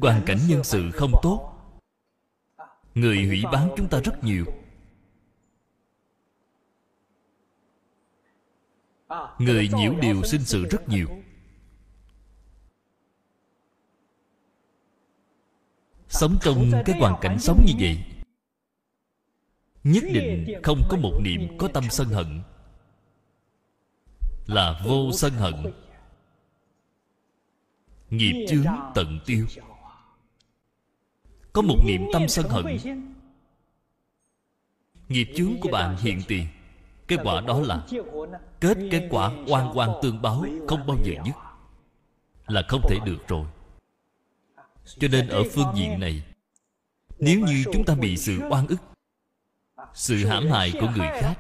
Hoàn 0.01 0.23
cảnh 0.27 0.39
nhân 0.49 0.65
sự 0.65 0.91
không 0.91 1.13
tốt 1.23 1.56
người 2.97 3.27
hủy 3.27 3.43
bán 3.53 3.69
chúng 3.77 3.89
ta 3.89 4.01
rất 4.01 4.25
nhiều. 4.25 4.45
Người 9.39 9.69
nhiễu 9.77 9.95
điều 10.01 10.23
sinh 10.23 10.45
sự 10.45 10.67
rất 10.71 10.89
nhiều. 10.89 11.09
Sống 16.09 16.37
trong 16.41 16.73
cái 16.87 16.99
hoàn 17.01 17.15
cảnh 17.21 17.39
sống 17.39 17.65
như 17.67 17.73
vậy, 17.79 18.05
nhất 19.85 20.05
định 20.13 20.61
không 20.63 20.81
có 20.91 20.97
một 20.97 21.19
niệm 21.21 21.59
có 21.59 21.69
tâm 21.69 21.85
sân 21.91 22.09
hận. 22.09 22.43
Là 24.47 24.81
vô 24.85 25.13
sân 25.13 25.33
hận. 25.33 25.55
Nghiệp 28.11 28.47
chướng 28.49 28.67
tận 28.95 29.19
tiêu 29.27 29.47
có 31.57 31.63
một 31.63 31.77
niệm 31.85 32.07
tâm 32.13 32.29
sân 32.29 32.49
hận. 32.49 32.79
Nghiệp 35.09 35.29
chướng 35.37 35.61
của 35.61 35.69
bạn 35.69 35.97
hiện 35.97 36.23
tiền. 36.29 36.47
Kết 37.09 37.17
quả 37.25 37.41
đó 37.41 37.61
là 37.61 37.87
kết 38.61 38.79
kết 38.91 39.09
quả 39.11 39.33
oan 39.47 39.79
oan 39.79 39.91
tương 40.03 40.23
báo 40.23 40.45
không 40.69 40.87
bao 40.87 40.97
giờ 41.05 41.13
dứt. 41.27 41.33
Là 42.47 42.63
không 42.69 42.81
thể 42.89 42.99
được 43.05 43.29
rồi. 43.29 43.47
Cho 44.85 45.09
nên 45.09 45.29
ở 45.29 45.43
phương 45.53 45.73
diện 45.75 46.01
này, 46.01 46.23
nếu 47.19 47.41
như 47.41 47.65
chúng 47.73 47.85
ta 47.85 47.95
bị 47.95 48.17
sự 48.17 48.39
oan 48.51 48.67
ức, 48.67 48.81
sự 49.95 50.27
hãm 50.27 50.51
hại 50.51 50.73
của 50.73 50.93
người 50.97 51.09
khác, 51.21 51.35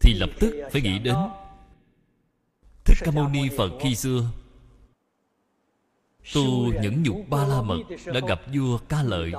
thì 0.00 0.14
lập 0.14 0.30
tức 0.40 0.68
phải 0.72 0.82
nghĩ 0.82 0.98
đến 0.98 1.16
thích 2.84 2.98
ca 3.04 3.10
mâu 3.10 3.28
ni 3.28 3.48
phật 3.56 3.70
khi 3.80 3.94
xưa 3.94 4.30
tu 6.34 6.72
những 6.82 7.02
nhục 7.02 7.16
ba 7.28 7.46
la 7.46 7.62
mật 7.62 7.78
đã 8.06 8.20
gặp 8.28 8.40
vua 8.54 8.78
ca 8.78 9.02
lợi. 9.02 9.32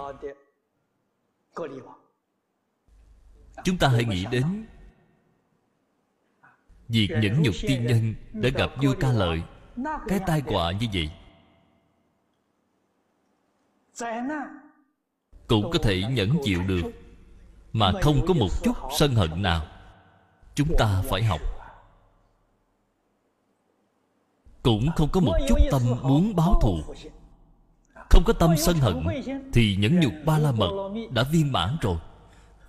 Chúng 3.63 3.77
ta 3.77 3.87
hãy 3.87 4.05
nghĩ 4.05 4.25
đến 4.31 4.65
việc 6.87 7.09
những 7.21 7.41
nhục 7.41 7.55
tiên 7.61 7.85
nhân 7.85 8.15
đã 8.33 8.49
gặp 8.49 8.69
vua 8.83 8.95
ca 8.99 9.11
lợi. 9.11 9.41
Cái 10.07 10.19
tai 10.27 10.41
họa 10.45 10.71
như 10.71 10.87
vậy. 10.93 11.11
Cũng 15.47 15.71
có 15.71 15.79
thể 15.83 16.03
nhẫn 16.11 16.37
chịu 16.43 16.63
được, 16.67 16.83
mà 17.73 17.91
không 18.01 18.25
có 18.27 18.33
một 18.33 18.49
chút 18.63 18.73
sân 18.97 19.15
hận 19.15 19.41
nào. 19.41 19.67
Chúng 20.55 20.67
ta 20.77 21.01
phải 21.09 21.23
học 21.23 21.41
cũng 24.63 24.89
không 24.95 25.09
có 25.09 25.19
một 25.19 25.37
chút 25.47 25.59
tâm 25.71 25.81
muốn 26.01 26.35
báo 26.35 26.59
thù. 26.61 26.77
Không 28.09 28.23
có 28.25 28.33
tâm 28.33 28.57
sân 28.57 28.77
hận, 28.77 29.03
thì 29.53 29.75
nhẫn 29.75 29.99
nhục 29.99 30.13
ba 30.25 30.37
la 30.37 30.51
mật 30.51 30.91
đã 31.11 31.23
viên 31.23 31.51
mãn 31.51 31.77
rồi. 31.81 31.97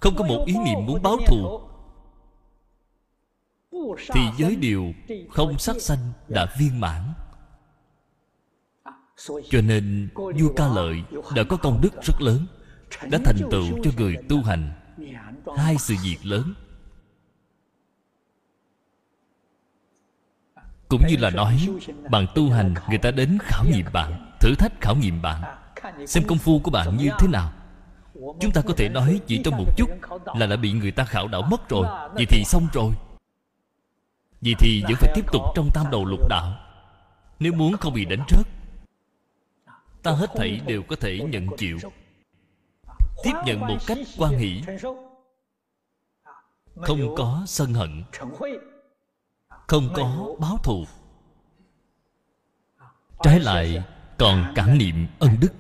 Không 0.00 0.14
có 0.16 0.24
một 0.24 0.44
ý 0.46 0.54
niệm 0.64 0.86
muốn 0.86 1.02
báo 1.02 1.16
thù. 1.26 1.60
Thì 4.14 4.20
giới 4.38 4.56
điều 4.56 4.92
không 5.30 5.58
sát 5.58 5.80
sanh 5.80 6.12
đã 6.28 6.54
viên 6.58 6.80
mãn. 6.80 7.02
Cho 9.26 9.60
nên 9.60 10.08
vua 10.14 10.52
ca 10.56 10.68
lợi 10.68 11.02
đã 11.34 11.42
có 11.48 11.56
công 11.56 11.80
đức 11.82 12.02
rất 12.02 12.14
lớn, 12.20 12.46
đã 13.10 13.18
thành 13.24 13.48
tựu 13.50 13.64
cho 13.84 13.90
người 13.96 14.16
tu 14.28 14.42
hành. 14.42 14.72
Hai 15.56 15.76
sự 15.78 15.94
việc 16.04 16.18
lớn. 16.22 16.54
Cũng 20.88 21.06
như 21.08 21.16
là 21.18 21.30
nói, 21.30 21.68
bạn 22.10 22.26
tu 22.34 22.50
hành, 22.50 22.74
người 22.88 22.98
ta 22.98 23.10
đến 23.10 23.38
khảo 23.42 23.64
nghiệm 23.64 23.86
bạn, 23.92 24.36
thử 24.40 24.54
thách 24.58 24.72
khảo 24.80 24.96
nghiệm 24.96 25.22
bạn, 25.22 25.42
xem 26.06 26.24
công 26.26 26.38
phu 26.38 26.58
của 26.58 26.70
bạn 26.70 26.96
như 26.96 27.10
thế 27.18 27.28
nào. 27.28 27.52
Chúng 28.14 28.52
ta 28.54 28.62
có 28.66 28.74
thể 28.76 28.88
nói 28.88 29.20
chỉ 29.26 29.42
trong 29.44 29.56
một 29.56 29.76
chút 29.76 29.90
là 30.34 30.46
đã 30.46 30.56
bị 30.56 30.72
người 30.72 30.90
ta 30.90 31.04
khảo 31.04 31.28
đảo 31.28 31.42
mất 31.50 31.68
rồi, 31.68 31.86
vậy 32.14 32.26
thì 32.28 32.44
xong 32.44 32.68
rồi. 32.72 32.92
Vậy 34.40 34.54
thì 34.58 34.82
vẫn 34.82 34.96
phải 35.00 35.12
tiếp 35.14 35.24
tục 35.32 35.42
trong 35.54 35.70
tam 35.74 35.86
đầu 35.90 36.04
lục 36.04 36.28
đạo. 36.28 36.56
Nếu 37.40 37.52
muốn 37.52 37.76
không 37.76 37.94
bị 37.94 38.04
đánh 38.04 38.24
rớt, 38.28 38.46
ta 40.02 40.12
hết 40.12 40.30
thảy 40.36 40.60
đều 40.66 40.82
có 40.82 40.96
thể 40.96 41.18
nhận 41.18 41.46
chịu. 41.56 41.78
Tiếp 43.22 43.32
nhận 43.46 43.60
một 43.60 43.78
cách 43.86 43.98
quan 44.18 44.38
hỷ. 44.38 44.62
Không 46.76 47.14
có 47.16 47.42
sân 47.46 47.74
hận 47.74 48.04
không 49.68 49.88
có 49.94 50.34
báo 50.38 50.58
thù. 50.64 50.84
Trái 53.22 53.40
lại, 53.40 53.82
còn 54.18 54.52
cảm 54.54 54.78
niệm 54.78 55.06
ân 55.18 55.36
đức. 55.40 55.52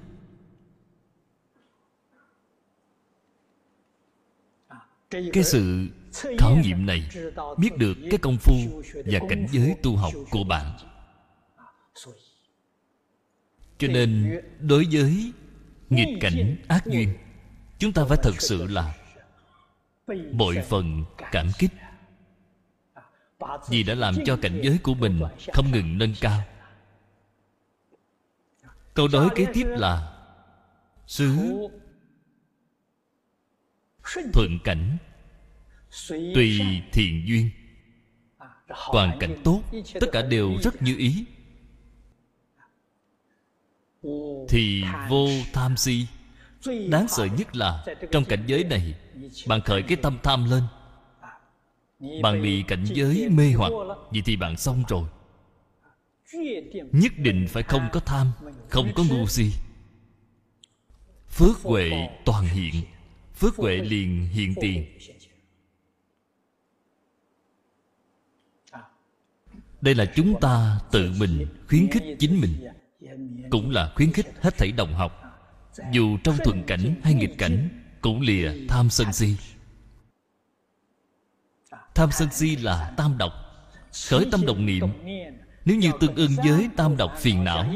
Cái 5.10 5.44
sự 5.44 5.88
khảo 6.38 6.56
nghiệm 6.56 6.86
này 6.86 7.08
biết 7.58 7.76
được 7.76 7.94
cái 8.10 8.18
công 8.22 8.36
phu 8.38 8.82
và 8.94 9.18
cảnh 9.28 9.46
giới 9.50 9.76
tu 9.82 9.96
học 9.96 10.12
của 10.30 10.44
bạn. 10.44 10.76
Cho 13.78 13.88
nên, 13.88 14.40
đối 14.60 14.86
với 14.92 15.32
nghịch 15.90 16.18
cảnh 16.20 16.56
ác 16.68 16.86
duyên, 16.86 17.14
chúng 17.78 17.92
ta 17.92 18.04
phải 18.08 18.18
thật 18.22 18.34
sự 18.38 18.66
là 18.66 18.94
bội 20.32 20.56
phần 20.68 21.04
cảm 21.32 21.46
kích 21.58 21.70
vì 23.68 23.82
đã 23.82 23.94
làm 23.94 24.14
cho 24.24 24.36
cảnh 24.36 24.60
giới 24.62 24.78
của 24.82 24.94
mình 24.94 25.20
không 25.52 25.70
ngừng 25.70 25.98
nâng 25.98 26.14
cao. 26.20 26.42
Câu 28.94 29.08
nói 29.08 29.28
kế 29.34 29.46
tiếp 29.54 29.66
là, 29.66 30.14
xứ 31.06 31.36
thuận 34.32 34.58
cảnh, 34.64 34.96
tùy 36.08 36.60
thiện 36.92 37.24
duyên. 37.26 37.50
Hoàn 38.68 39.18
cảnh 39.20 39.36
tốt, 39.44 39.62
tất 40.00 40.06
cả 40.12 40.22
đều 40.22 40.52
rất 40.62 40.82
như 40.82 40.96
ý. 40.96 41.24
Thì 44.48 44.84
vô 45.08 45.28
tham 45.52 45.76
si. 45.76 46.06
Đáng 46.88 47.08
sợ 47.08 47.24
nhất 47.38 47.56
là 47.56 47.84
trong 48.10 48.24
cảnh 48.24 48.44
giới 48.46 48.64
này, 48.64 48.94
bạn 49.46 49.60
khởi 49.60 49.82
cái 49.82 49.96
tâm 49.96 50.18
tham 50.22 50.50
lên 50.50 50.62
bạn 52.00 52.42
bị 52.42 52.64
cảnh 52.68 52.84
giới 52.84 53.28
mê 53.28 53.52
hoặc 53.52 53.72
vậy 54.10 54.22
thì 54.24 54.36
bạn 54.36 54.56
xong 54.56 54.84
rồi. 54.88 55.08
Nhất 56.92 57.12
định 57.18 57.46
phải 57.48 57.62
không 57.62 57.88
có 57.92 58.00
tham 58.00 58.32
không 58.68 58.92
có 58.94 59.04
ngu 59.10 59.26
si. 59.26 59.50
Phước 61.28 61.56
huệ 61.62 61.90
toàn 62.24 62.44
hiện. 62.44 62.74
Phước 63.34 63.56
huệ 63.56 63.76
liền 63.76 64.28
hiện 64.32 64.54
tiền. 64.60 64.86
đây 69.80 69.94
là 69.94 70.04
chúng 70.14 70.40
ta 70.40 70.80
tự 70.92 71.12
mình 71.18 71.46
khuyến 71.68 71.90
khích 71.90 72.02
chính 72.18 72.40
mình. 72.40 72.68
cũng 73.50 73.70
là 73.70 73.92
khuyến 73.94 74.12
khích 74.12 74.26
hết 74.40 74.58
thảy 74.58 74.72
đồng 74.72 74.94
học. 74.94 75.22
Dù 75.92 76.18
trong 76.24 76.36
thuận 76.44 76.62
cảnh 76.62 76.94
hay 77.02 77.14
nghịch 77.14 77.38
cảnh 77.38 77.68
cũng 78.00 78.20
lìa 78.20 78.52
tham 78.68 78.90
sân 78.90 79.12
si 79.12 79.36
tham 81.98 82.10
sân 82.12 82.28
si 82.32 82.56
là 82.56 82.92
tam 82.96 83.18
độc. 83.18 83.32
Khởi 84.08 84.26
tâm 84.30 84.46
động 84.46 84.66
niệm. 84.66 84.84
Nếu 85.64 85.76
như 85.76 85.90
tương 86.00 86.14
ưng 86.14 86.30
với 86.44 86.68
tam 86.76 86.96
độc 86.96 87.12
phiền 87.18 87.44
não, 87.44 87.66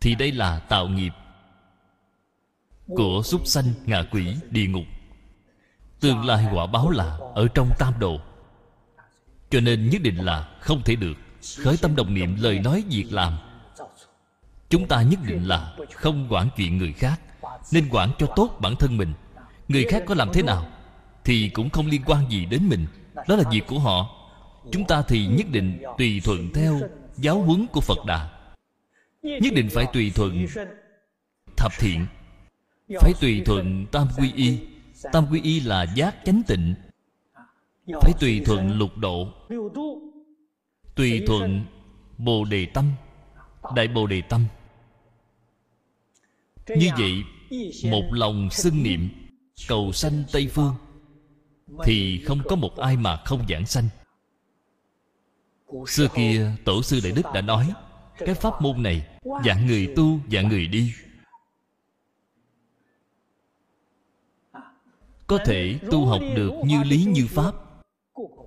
thì 0.00 0.14
đây 0.14 0.32
là 0.32 0.58
tạo 0.58 0.88
nghiệp 0.88 1.12
của 2.86 3.22
súc 3.24 3.46
sanh, 3.46 3.64
ngạ 3.86 4.02
quỷ, 4.10 4.36
địa 4.50 4.66
ngục. 4.66 4.84
Tương 6.00 6.24
lai 6.24 6.46
quả 6.54 6.66
báo 6.66 6.90
là 6.90 7.18
ở 7.34 7.48
trong 7.54 7.70
tam 7.78 7.92
độ 7.98 8.20
cho 9.50 9.60
nên 9.60 9.90
nhất 9.90 10.02
định 10.02 10.16
là 10.16 10.48
không 10.60 10.82
thể 10.82 10.96
được. 10.96 11.14
Khởi 11.58 11.76
tâm 11.76 11.96
đồng 11.96 12.14
niệm, 12.14 12.36
lời 12.40 12.58
nói, 12.58 12.84
việc 12.90 13.06
làm. 13.10 13.38
Chúng 14.68 14.88
ta 14.88 15.02
nhất 15.02 15.20
định 15.26 15.48
là 15.48 15.76
không 15.94 16.26
quản 16.30 16.48
chuyện 16.56 16.78
người 16.78 16.92
khác, 16.92 17.20
nên 17.72 17.88
quản 17.90 18.10
cho 18.18 18.26
tốt 18.36 18.56
bản 18.60 18.76
thân 18.76 18.96
mình. 18.96 19.12
Người 19.68 19.84
khác 19.84 20.02
có 20.06 20.14
làm 20.14 20.28
thế 20.32 20.42
nào 20.42 20.66
thì 21.24 21.48
cũng 21.48 21.70
không 21.70 21.86
liên 21.86 22.02
quan 22.06 22.30
gì 22.30 22.46
đến 22.46 22.68
mình 22.68 22.86
đó 23.28 23.36
là 23.36 23.50
việc 23.50 23.66
của 23.66 23.78
họ. 23.78 24.20
Chúng 24.72 24.84
ta 24.84 25.02
thì 25.08 25.26
nhất 25.26 25.46
định 25.50 25.82
tùy 25.98 26.20
thuận 26.24 26.50
theo 26.54 26.80
giáo 27.16 27.42
huấn 27.42 27.66
của 27.72 27.80
phật 27.80 27.98
đà. 28.06 28.30
Nhất 29.22 29.52
định 29.54 29.68
phải 29.72 29.86
tùy 29.92 30.12
thuận 30.14 30.46
thập 31.56 31.72
thiện. 31.78 32.06
Phải 33.00 33.12
tùy 33.20 33.42
thuận 33.46 33.86
tam 33.92 34.08
quy 34.18 34.32
y. 34.34 34.58
Tam 35.12 35.26
quy 35.30 35.40
y 35.42 35.60
là 35.60 35.86
giác 35.94 36.16
chánh 36.24 36.42
tịnh. 36.46 36.74
Phải 38.00 38.12
tùy 38.20 38.42
thuận 38.44 38.78
lục 38.78 38.96
độ. 38.96 39.28
Tùy 40.94 41.22
thuận 41.26 41.64
bồ 42.18 42.44
đề 42.44 42.66
tâm, 42.66 42.92
đại 43.74 43.88
bồ 43.88 44.06
đề 44.06 44.22
tâm. 44.28 44.44
Như 46.68 46.88
vậy, 46.98 47.12
một 47.90 48.04
lòng 48.10 48.50
xưng 48.50 48.82
niệm, 48.82 49.08
cầu 49.68 49.92
sanh 49.92 50.24
tây 50.32 50.48
phương 50.48 50.74
thì 51.84 52.24
không 52.26 52.40
có 52.48 52.56
một 52.56 52.76
ai 52.76 52.96
mà 52.96 53.16
không 53.16 53.46
giảng 53.48 53.66
sanh. 53.66 53.88
Xưa 55.86 56.08
kia, 56.14 56.52
tổ 56.64 56.82
sư 56.82 57.00
đại 57.04 57.12
đức 57.12 57.22
đã 57.34 57.40
nói, 57.40 57.72
cái 58.18 58.34
pháp 58.34 58.62
môn 58.62 58.82
này, 58.82 59.06
dạng 59.44 59.66
người 59.66 59.92
tu, 59.96 60.20
dạng 60.32 60.48
người 60.48 60.66
đi. 60.66 60.94
Có 65.26 65.38
thể 65.44 65.78
tu 65.90 66.06
học 66.06 66.22
được 66.36 66.52
như 66.64 66.82
lý 66.84 67.04
như 67.04 67.26
pháp, 67.26 67.54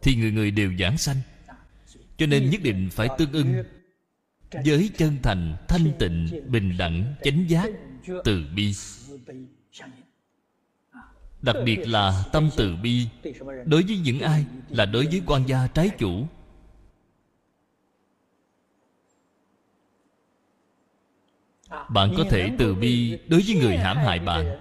thì 0.01 0.15
người 0.15 0.31
người 0.31 0.51
đều 0.51 0.71
giảng 0.79 0.97
sanh. 0.97 1.17
Cho 2.17 2.25
nên 2.25 2.49
nhất 2.49 2.61
định 2.63 2.89
phải 2.91 3.09
tương 3.17 3.31
ưng 3.31 3.63
với 4.65 4.89
chân 4.97 5.17
thành, 5.23 5.55
thanh 5.67 5.91
tịnh, 5.99 6.27
bình 6.47 6.75
đẳng, 6.77 7.15
chánh 7.23 7.45
giác, 7.49 7.69
từ 8.23 8.45
bi 8.55 8.73
đặc 11.41 11.55
biệt 11.65 11.87
là 11.87 12.23
tâm 12.31 12.49
từ 12.57 12.75
bi. 12.83 13.07
Đối 13.65 13.83
với 13.83 13.97
những 13.97 14.19
ai 14.19 14.45
là 14.69 14.85
đối 14.85 15.05
với 15.07 15.21
quan 15.25 15.43
gia 15.47 15.67
trái 15.67 15.89
chủ. 15.97 16.27
Bạn 21.89 22.13
có 22.17 22.23
thể 22.29 22.49
từ 22.57 22.75
bi 22.75 23.19
đối 23.27 23.41
với 23.47 23.55
người 23.55 23.77
hãm 23.77 23.97
hại 23.97 24.19
bạn, 24.19 24.59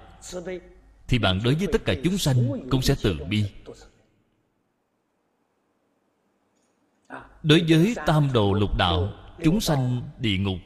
thì 1.08 1.18
bạn 1.18 1.40
đối 1.44 1.54
với 1.54 1.66
tất 1.72 1.84
cả 1.84 1.94
chúng 2.04 2.18
sanh 2.18 2.68
cũng 2.70 2.82
sẽ 2.82 2.94
từ 3.02 3.16
bi. 3.28 3.44
Đối 7.42 7.64
với 7.68 7.94
tam 8.06 8.32
đồ 8.32 8.52
lục 8.52 8.76
đạo, 8.78 9.12
chúng 9.44 9.60
sanh 9.60 10.02
địa 10.18 10.38
ngục, 10.38 10.58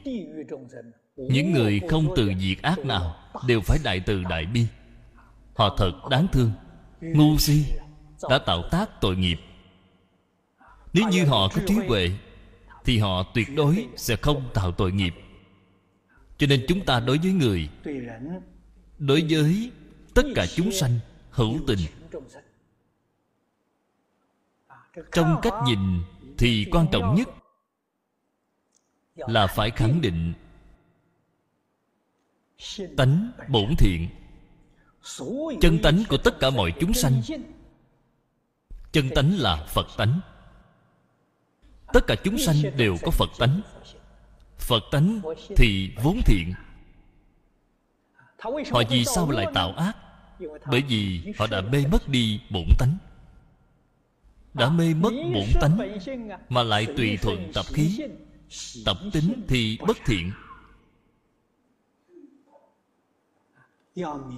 những 1.15 1.51
người 1.51 1.81
không 1.89 2.07
từ 2.15 2.31
diệt 2.39 2.61
ác 2.61 2.85
nào 2.85 3.15
đều 3.47 3.61
phải 3.61 3.79
đại 3.83 3.99
từ 4.05 4.23
đại 4.23 4.45
bi 4.45 4.65
họ 5.53 5.75
thật 5.77 5.91
đáng 6.09 6.27
thương. 6.31 6.51
Ngu 7.01 7.37
si 7.37 7.65
đã 8.29 8.37
tạo 8.37 8.63
tác 8.71 9.01
tội 9.01 9.15
nghiệp. 9.15 9.37
Nếu 10.93 11.09
như 11.09 11.25
họ 11.25 11.47
có 11.47 11.61
trí 11.67 11.73
huệ, 11.73 12.11
thì 12.85 12.99
họ 12.99 13.23
tuyệt 13.33 13.47
đối 13.55 13.87
sẽ 13.95 14.15
không 14.15 14.49
tạo 14.53 14.71
tội 14.71 14.91
nghiệp. 14.91 15.13
Cho 16.37 16.47
nên 16.47 16.65
chúng 16.67 16.85
ta 16.85 16.99
đối 16.99 17.17
với 17.17 17.31
người, 17.31 17.69
đối 18.97 19.25
với 19.29 19.71
tất 20.13 20.23
cả 20.35 20.45
chúng 20.55 20.71
sanh 20.71 20.99
hữu 21.31 21.59
tình. 21.67 21.79
Trong 25.11 25.39
cách 25.41 25.53
nhìn 25.65 25.79
thì 26.37 26.67
quan 26.71 26.87
trọng 26.91 27.15
nhất 27.15 27.29
là 29.15 29.47
phải 29.47 29.71
khẳng 29.71 30.01
định 30.01 30.33
tánh 32.97 33.31
bổn 33.49 33.75
thiện 33.77 34.09
chân 35.61 35.79
tánh 35.83 36.03
của 36.09 36.17
tất 36.17 36.39
cả 36.39 36.49
mọi 36.49 36.73
chúng 36.79 36.93
sanh. 36.93 37.21
Chân 38.91 39.09
tánh 39.15 39.39
là 39.39 39.65
phật 39.69 39.87
tánh. 39.97 40.19
Tất 41.93 42.07
cả 42.07 42.15
chúng 42.23 42.37
sanh 42.37 42.55
đều 42.77 42.97
có 43.01 43.11
phật 43.11 43.29
tánh. 43.39 43.61
Phật 44.57 44.83
tánh 44.91 45.21
thì 45.57 45.91
vốn 46.03 46.19
thiện. 46.25 46.53
Họ 48.71 48.81
vì 48.89 49.05
sao 49.05 49.31
lại 49.31 49.45
tạo 49.53 49.73
ác? 49.73 49.97
Bởi 50.65 50.81
vì 50.81 51.33
họ 51.37 51.47
đã 51.47 51.61
mê 51.61 51.85
mất 51.91 52.07
đi 52.07 52.41
bổn 52.49 52.65
tánh. 52.79 52.97
Đã 54.53 54.69
mê 54.69 54.93
mất 54.93 55.13
bổn 55.33 55.61
tánh 55.61 55.99
mà 56.49 56.63
lại 56.63 56.87
tùy 56.97 57.17
thuận 57.21 57.51
tập 57.53 57.65
khí. 57.73 57.99
Tập 58.85 58.97
tính 59.13 59.41
thì 59.47 59.77
bất 59.87 59.97
thiện. 60.05 60.31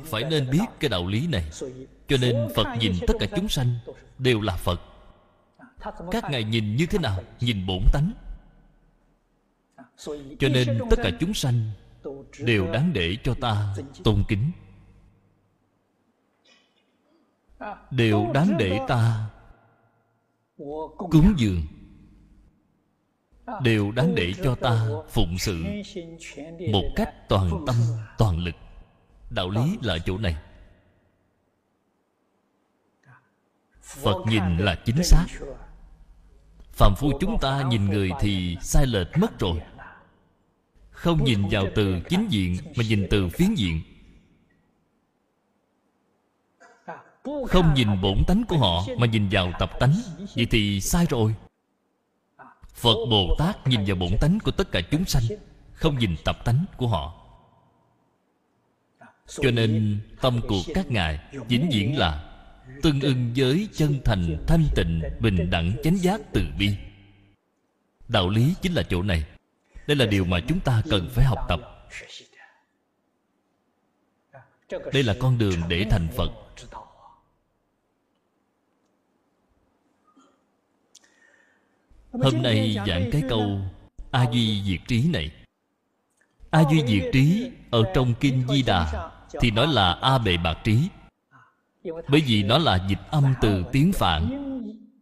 Phải 0.05 0.23
nên 0.29 0.49
biết 0.51 0.65
cái 0.79 0.89
đạo 0.89 1.07
lý 1.07 1.27
này. 1.27 1.49
Cho 2.07 2.17
nên 2.21 2.35
phật 2.55 2.75
nhìn 2.79 2.93
tất 3.07 3.13
cả 3.19 3.25
chúng 3.35 3.49
sanh 3.49 3.75
đều 4.19 4.41
là 4.41 4.55
phật. 4.55 4.81
Các 6.11 6.23
ngài 6.29 6.43
nhìn 6.43 6.75
như 6.75 6.85
thế 6.85 6.99
nào, 6.99 7.23
nhìn 7.39 7.67
bổn 7.67 7.83
tánh. 7.93 8.11
Cho 10.39 10.49
nên 10.49 10.79
tất 10.89 10.99
cả 11.03 11.09
chúng 11.19 11.33
sanh 11.33 11.71
đều 12.39 12.71
đáng 12.71 12.93
để 12.93 13.17
cho 13.23 13.33
ta 13.41 13.75
tôn 14.03 14.23
kính. 14.27 14.51
Đều 17.91 18.31
đáng 18.33 18.55
để 18.59 18.79
ta 18.87 19.29
cúng 20.97 21.33
dường. 21.37 21.61
Đều 23.61 23.91
đáng 23.91 24.15
để 24.15 24.33
cho 24.43 24.55
ta 24.55 24.87
phụng 25.09 25.37
sự 25.37 25.63
một 26.71 26.83
cách 26.95 27.29
toàn 27.29 27.49
tâm, 27.67 27.75
toàn 28.17 28.37
lực 28.37 28.55
đạo 29.33 29.49
lý 29.49 29.77
là 29.81 29.97
chỗ 30.05 30.17
này. 30.17 30.35
Phật 33.81 34.25
nhìn 34.27 34.57
là 34.57 34.75
chính 34.85 35.03
xác. 35.03 35.25
Phạm 36.71 36.95
phu 36.95 37.11
chúng 37.19 37.37
ta 37.41 37.63
nhìn 37.69 37.85
người 37.85 38.11
thì 38.19 38.57
sai 38.61 38.85
lệch 38.85 39.17
mất 39.17 39.39
rồi. 39.39 39.61
Không 40.91 41.23
nhìn 41.23 41.47
vào 41.51 41.65
từ 41.75 41.99
chính 42.09 42.27
diện 42.29 42.57
mà 42.75 42.83
nhìn 42.83 43.07
từ 43.09 43.29
phiến 43.29 43.53
diện. 43.53 43.81
Không 47.47 47.73
nhìn 47.73 48.01
bổn 48.01 48.23
tánh 48.27 48.43
của 48.47 48.57
họ 48.57 48.83
mà 48.97 49.07
nhìn 49.07 49.29
vào 49.31 49.51
tập 49.59 49.71
tánh. 49.79 49.93
Vậy 50.35 50.47
thì 50.51 50.81
sai 50.81 51.05
rồi. 51.09 51.35
Phật 52.73 52.95
bồ 53.09 53.35
tát 53.39 53.67
nhìn 53.67 53.83
vào 53.85 53.95
bổn 53.95 54.11
tánh 54.21 54.39
của 54.43 54.51
tất 54.51 54.71
cả 54.71 54.81
chúng 54.91 55.05
sanh, 55.05 55.23
không 55.73 55.99
nhìn 55.99 56.15
tập 56.25 56.37
tánh 56.45 56.65
của 56.77 56.87
họ 56.87 57.22
cho 59.41 59.51
nên 59.51 59.99
tâm 60.21 60.41
của 60.47 60.61
các 60.73 60.91
ngài 60.91 61.19
vĩnh 61.47 61.69
viễn 61.73 61.97
là 61.97 62.29
tương 62.81 63.01
ưng 63.01 63.33
với 63.35 63.67
chân 63.73 63.99
thành, 64.05 64.37
thanh 64.47 64.65
tịnh, 64.75 65.01
bình 65.19 65.49
đẳng 65.49 65.73
chánh 65.83 65.97
giác 65.97 66.21
từ 66.33 66.41
bi. 66.59 66.75
Đạo 68.07 68.29
lý 68.29 68.53
chính 68.61 68.73
là 68.73 68.83
chỗ 68.83 69.03
này. 69.03 69.25
Đây 69.87 69.97
là 69.97 70.05
điều 70.05 70.25
mà 70.25 70.39
chúng 70.47 70.59
ta 70.59 70.81
cần 70.89 71.09
phải 71.11 71.25
học 71.25 71.39
tập. 71.49 71.59
Đây 74.93 75.03
là 75.03 75.15
con 75.19 75.37
đường 75.37 75.61
để 75.67 75.85
thành 75.89 76.07
phật. 76.17 76.31
Hôm 82.11 82.41
nay 82.41 82.77
giảng 82.87 83.09
cái 83.11 83.23
câu 83.29 83.59
a 84.11 84.25
duy 84.31 84.63
diệt 84.65 84.79
trí 84.87 85.07
này. 85.07 85.31
A 86.51 86.63
duy 86.71 86.83
diệt 86.87 87.09
trí 87.13 87.51
ở 87.71 87.83
trong 87.95 88.13
kinh 88.19 88.47
di 88.47 88.61
đà 88.61 89.12
thì 89.39 89.51
nói 89.51 89.67
là 89.67 89.93
a 89.93 90.17
bệ 90.17 90.37
bạc 90.37 90.57
trí. 90.63 90.89
Bởi 91.83 92.21
vì 92.27 92.43
nó 92.43 92.57
là 92.57 92.85
dịch 92.89 92.99
âm 93.09 93.33
từ 93.41 93.63
tiếng 93.71 93.93
phạn. 93.93 94.39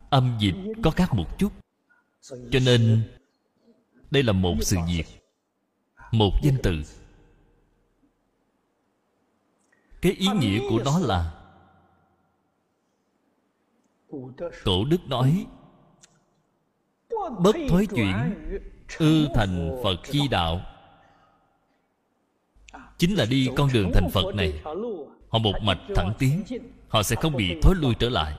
Âm 0.09 0.37
dịch 0.39 0.55
có 0.83 0.91
khác 0.91 1.13
một 1.13 1.37
chút. 1.37 1.51
Cho 2.21 2.59
nên, 2.65 3.01
đây 4.11 4.23
là 4.23 4.33
một 4.33 4.55
sự 4.61 4.77
việc 4.87 5.05
một 6.11 6.31
danh 6.43 6.57
từ. 6.63 6.83
Cái 10.01 10.11
ý 10.11 10.27
nghĩa 10.39 10.59
của 10.69 10.81
nó 10.85 10.99
là 10.99 11.33
cổ 14.63 14.85
đức 14.85 15.07
nói, 15.07 15.45
bất 17.39 17.55
thối 17.69 17.87
chuyển, 17.95 18.15
ư 18.97 19.27
thành 19.35 19.79
phật 19.83 19.95
chi 20.11 20.27
đạo 20.27 20.61
chính 23.01 23.15
là 23.15 23.25
đi 23.25 23.49
con 23.55 23.69
đường 23.73 23.91
thành 23.93 24.09
phật 24.09 24.35
này. 24.35 24.61
họ 25.29 25.39
một 25.39 25.53
mạch 25.61 25.79
thẳng 25.95 26.13
tiến. 26.19 26.43
họ 26.87 27.03
sẽ 27.03 27.15
không 27.15 27.35
bị 27.35 27.59
thối 27.61 27.75
lui 27.75 27.95
trở 27.99 28.09
lại. 28.09 28.35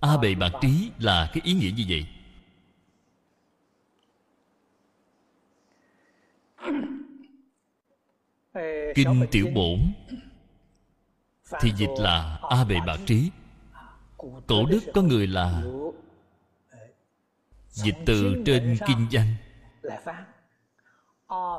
A 0.00 0.16
bề 0.16 0.34
bạc 0.34 0.52
trí 0.60 0.90
là 0.98 1.30
cái 1.32 1.42
ý 1.44 1.52
nghĩa 1.52 1.70
như 1.76 1.84
vậy. 1.88 2.06
Kinh 8.94 9.26
tiểu 9.30 9.46
bổn. 9.54 9.78
Thì 11.60 11.72
dịch 11.76 11.94
là 11.98 12.38
a 12.50 12.64
bề 12.64 12.76
bạc 12.86 13.00
trí. 13.06 13.30
Cổ 14.46 14.66
đức 14.66 14.80
có 14.94 15.02
người 15.02 15.26
là 15.26 15.62
dịch 17.68 17.96
từ 18.06 18.42
trên 18.46 18.78
kinh 18.86 19.06
danh 19.10 19.34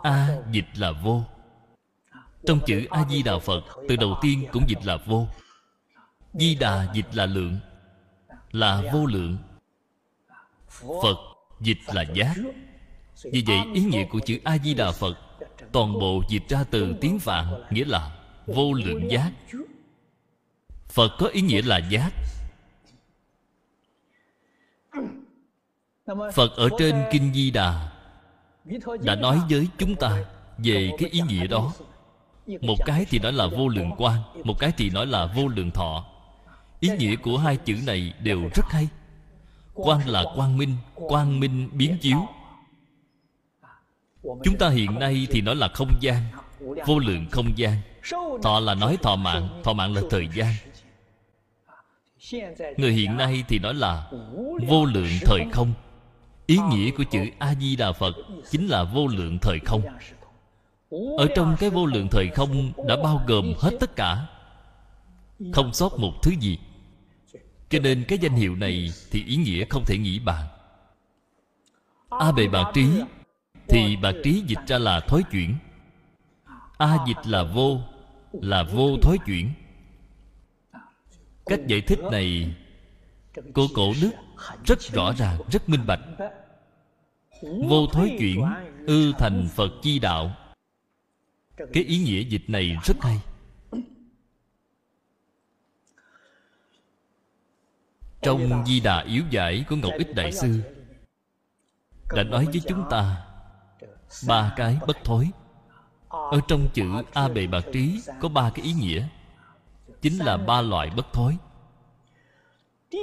a 0.03 0.37
dịch 0.51 0.65
là 0.75 0.91
vô 0.91 1.21
trong 2.47 2.59
chữ 2.65 2.85
a 2.89 3.05
di 3.09 3.23
đà 3.23 3.39
phật, 3.39 3.63
từ 3.89 3.95
đầu 3.95 4.17
tiên 4.21 4.45
cũng 4.51 4.63
dịch 4.67 4.85
là 4.85 4.97
vô. 5.05 5.27
Di 6.33 6.55
đà 6.55 6.87
dịch 6.93 7.07
là 7.13 7.25
lượng, 7.25 7.57
là 8.51 8.83
vô 8.93 9.05
lượng. 9.05 9.37
Phật 11.03 11.17
dịch 11.59 11.77
là 11.93 12.01
giác. 12.13 12.35
Vì 13.23 13.43
vậy, 13.47 13.57
ý 13.73 13.81
nghĩa 13.83 14.05
của 14.05 14.19
chữ 14.19 14.39
a 14.43 14.57
di 14.57 14.73
đà 14.73 14.91
phật 14.91 15.17
toàn 15.71 15.93
bộ 15.93 16.23
dịch 16.29 16.43
ra 16.49 16.63
từ 16.71 16.95
tiếng 17.01 17.19
phạn, 17.19 17.63
nghĩa 17.69 17.85
là 17.85 18.17
vô 18.45 18.73
lượng 18.73 19.11
giác. 19.11 19.31
Phật 20.87 21.11
có 21.19 21.27
ý 21.27 21.41
nghĩa 21.41 21.61
là 21.61 21.77
giác. 21.77 22.11
Phật 26.33 26.55
ở 26.55 26.69
trên 26.79 27.03
kinh 27.11 27.33
di 27.33 27.51
đà 27.51 27.91
đã 29.01 29.15
nói 29.15 29.41
với 29.49 29.67
chúng 29.77 29.95
ta 29.95 30.25
về 30.57 30.91
cái 30.97 31.09
ý 31.09 31.21
nghĩa 31.27 31.47
đó 31.47 31.73
một 32.61 32.75
cái 32.85 33.05
thì 33.09 33.19
nói 33.19 33.33
là 33.33 33.47
vô 33.47 33.67
lượng 33.67 33.91
quan 33.97 34.19
một 34.43 34.59
cái 34.59 34.71
thì 34.77 34.89
nói 34.89 35.05
là 35.05 35.25
vô 35.25 35.47
lượng 35.47 35.71
thọ. 35.71 36.05
Ý 36.79 36.89
nghĩa 36.97 37.15
của 37.15 37.37
hai 37.37 37.57
chữ 37.57 37.77
này 37.85 38.13
đều 38.19 38.41
rất 38.55 38.65
hay. 38.69 38.87
Quan 39.73 40.07
là 40.07 40.23
quang. 40.35 40.57
minh 40.57 40.75
quang 40.93 41.39
minh 41.39 41.69
biến 41.73 41.97
chiếu. 42.01 42.17
Chúng 44.23 44.57
ta 44.59 44.69
hiện 44.69 44.99
nay 44.99 45.27
thì 45.31 45.41
nói 45.41 45.55
là 45.55 45.67
không 45.67 45.91
gian 46.01 46.21
vô 46.85 46.99
lượng 46.99 47.25
không 47.31 47.51
gian. 47.55 47.77
Thọ 48.43 48.59
là 48.59 48.73
nói 48.73 48.97
thọ 49.01 49.15
mạng 49.15 49.61
thọ 49.63 49.73
mạng 49.73 49.93
là 49.93 50.01
thời 50.09 50.27
gian. 50.35 50.53
người 52.77 52.91
hiện 52.91 53.17
nay 53.17 53.43
thì 53.47 53.59
nói 53.59 53.73
là 53.73 54.11
vô 54.67 54.85
lượng 54.85 55.11
thời 55.25 55.45
không 55.51 55.73
ý 56.45 56.57
nghĩa 56.69 56.91
của 56.91 57.03
chữ 57.03 57.19
a 57.39 57.55
di 57.55 57.75
đà 57.75 57.91
phật 57.91 58.15
chính 58.51 58.67
là 58.67 58.83
vô 58.83 59.07
lượng 59.07 59.37
thời 59.41 59.59
không 59.65 59.81
ở 61.17 61.27
trong 61.35 61.55
cái 61.59 61.69
vô 61.69 61.85
lượng 61.85 62.07
thời 62.11 62.27
không 62.27 62.71
đã 62.87 62.95
bao 63.03 63.21
gồm 63.27 63.53
hết 63.57 63.71
tất 63.79 63.95
cả, 63.95 64.27
không 65.53 65.73
sót 65.73 65.99
một 65.99 66.13
thứ 66.23 66.31
gì. 66.39 66.59
Cho 67.69 67.79
nên 67.79 68.03
cái 68.07 68.17
danh 68.17 68.35
hiệu 68.35 68.55
này 68.55 68.89
thì 69.11 69.23
ý 69.23 69.35
nghĩa 69.35 69.65
không 69.69 69.83
thể 69.85 69.97
nghĩ 69.97 70.19
bàn 70.19 70.45
a 72.19 72.31
bề 72.31 72.47
bạc 72.47 72.71
trí, 72.73 72.87
thì 73.67 73.95
bạc 73.95 74.13
trí 74.23 74.43
dịch 74.47 74.59
ra 74.67 74.77
là 74.77 74.99
thối 74.99 75.23
chuyển. 75.31 75.55
A 76.77 76.97
dịch 77.07 77.27
là 77.27 77.43
vô 77.43 77.79
là 78.31 78.63
vô 78.63 78.97
thối 79.01 79.17
chuyển. 79.25 79.51
Cách 81.45 81.59
giải 81.67 81.81
thích 81.81 81.99
này, 82.11 82.55
của 83.53 83.67
cổ 83.75 83.93
đức 84.01 84.11
rất 84.65 84.79
rõ 84.81 85.13
ràng, 85.17 85.41
rất 85.51 85.69
minh 85.69 85.85
bạch. 85.87 85.99
Vô 87.41 87.87
thối 87.87 88.15
chuyển 88.19 88.45
ư 88.87 89.13
thành 89.19 89.47
phật 89.55 89.71
chi 89.81 89.99
đạo 89.99 90.31
cái 91.57 91.83
ý 91.83 91.97
nghĩa 91.97 92.21
dịch 92.21 92.43
này 92.47 92.77
rất 92.83 92.97
hay. 93.01 93.19
Trong 98.21 98.65
di 98.65 98.79
đà 98.79 98.99
yếu 98.99 99.23
giải 99.29 99.65
của 99.69 99.75
ngọc 99.75 99.93
ích 99.97 100.15
đại 100.15 100.31
sư, 100.31 100.61
đã 102.15 102.23
nói 102.23 102.45
với 102.45 102.61
chúng 102.67 102.83
ta 102.89 103.25
ba 104.27 104.53
cái 104.55 104.77
bất 104.87 104.97
thối. 105.03 105.29
Ở 106.09 106.39
trong 106.47 106.67
chữ 106.73 107.03
a 107.13 107.27
bề 107.27 107.47
bạc 107.47 107.63
trí 107.73 108.01
có 108.21 108.29
ba 108.29 108.51
cái 108.55 108.65
ý 108.65 108.73
nghĩa, 108.73 109.07
chính 110.01 110.17
là 110.17 110.37
ba 110.37 110.61
loại 110.61 110.89
bất 110.95 111.13
thối. 111.13 111.37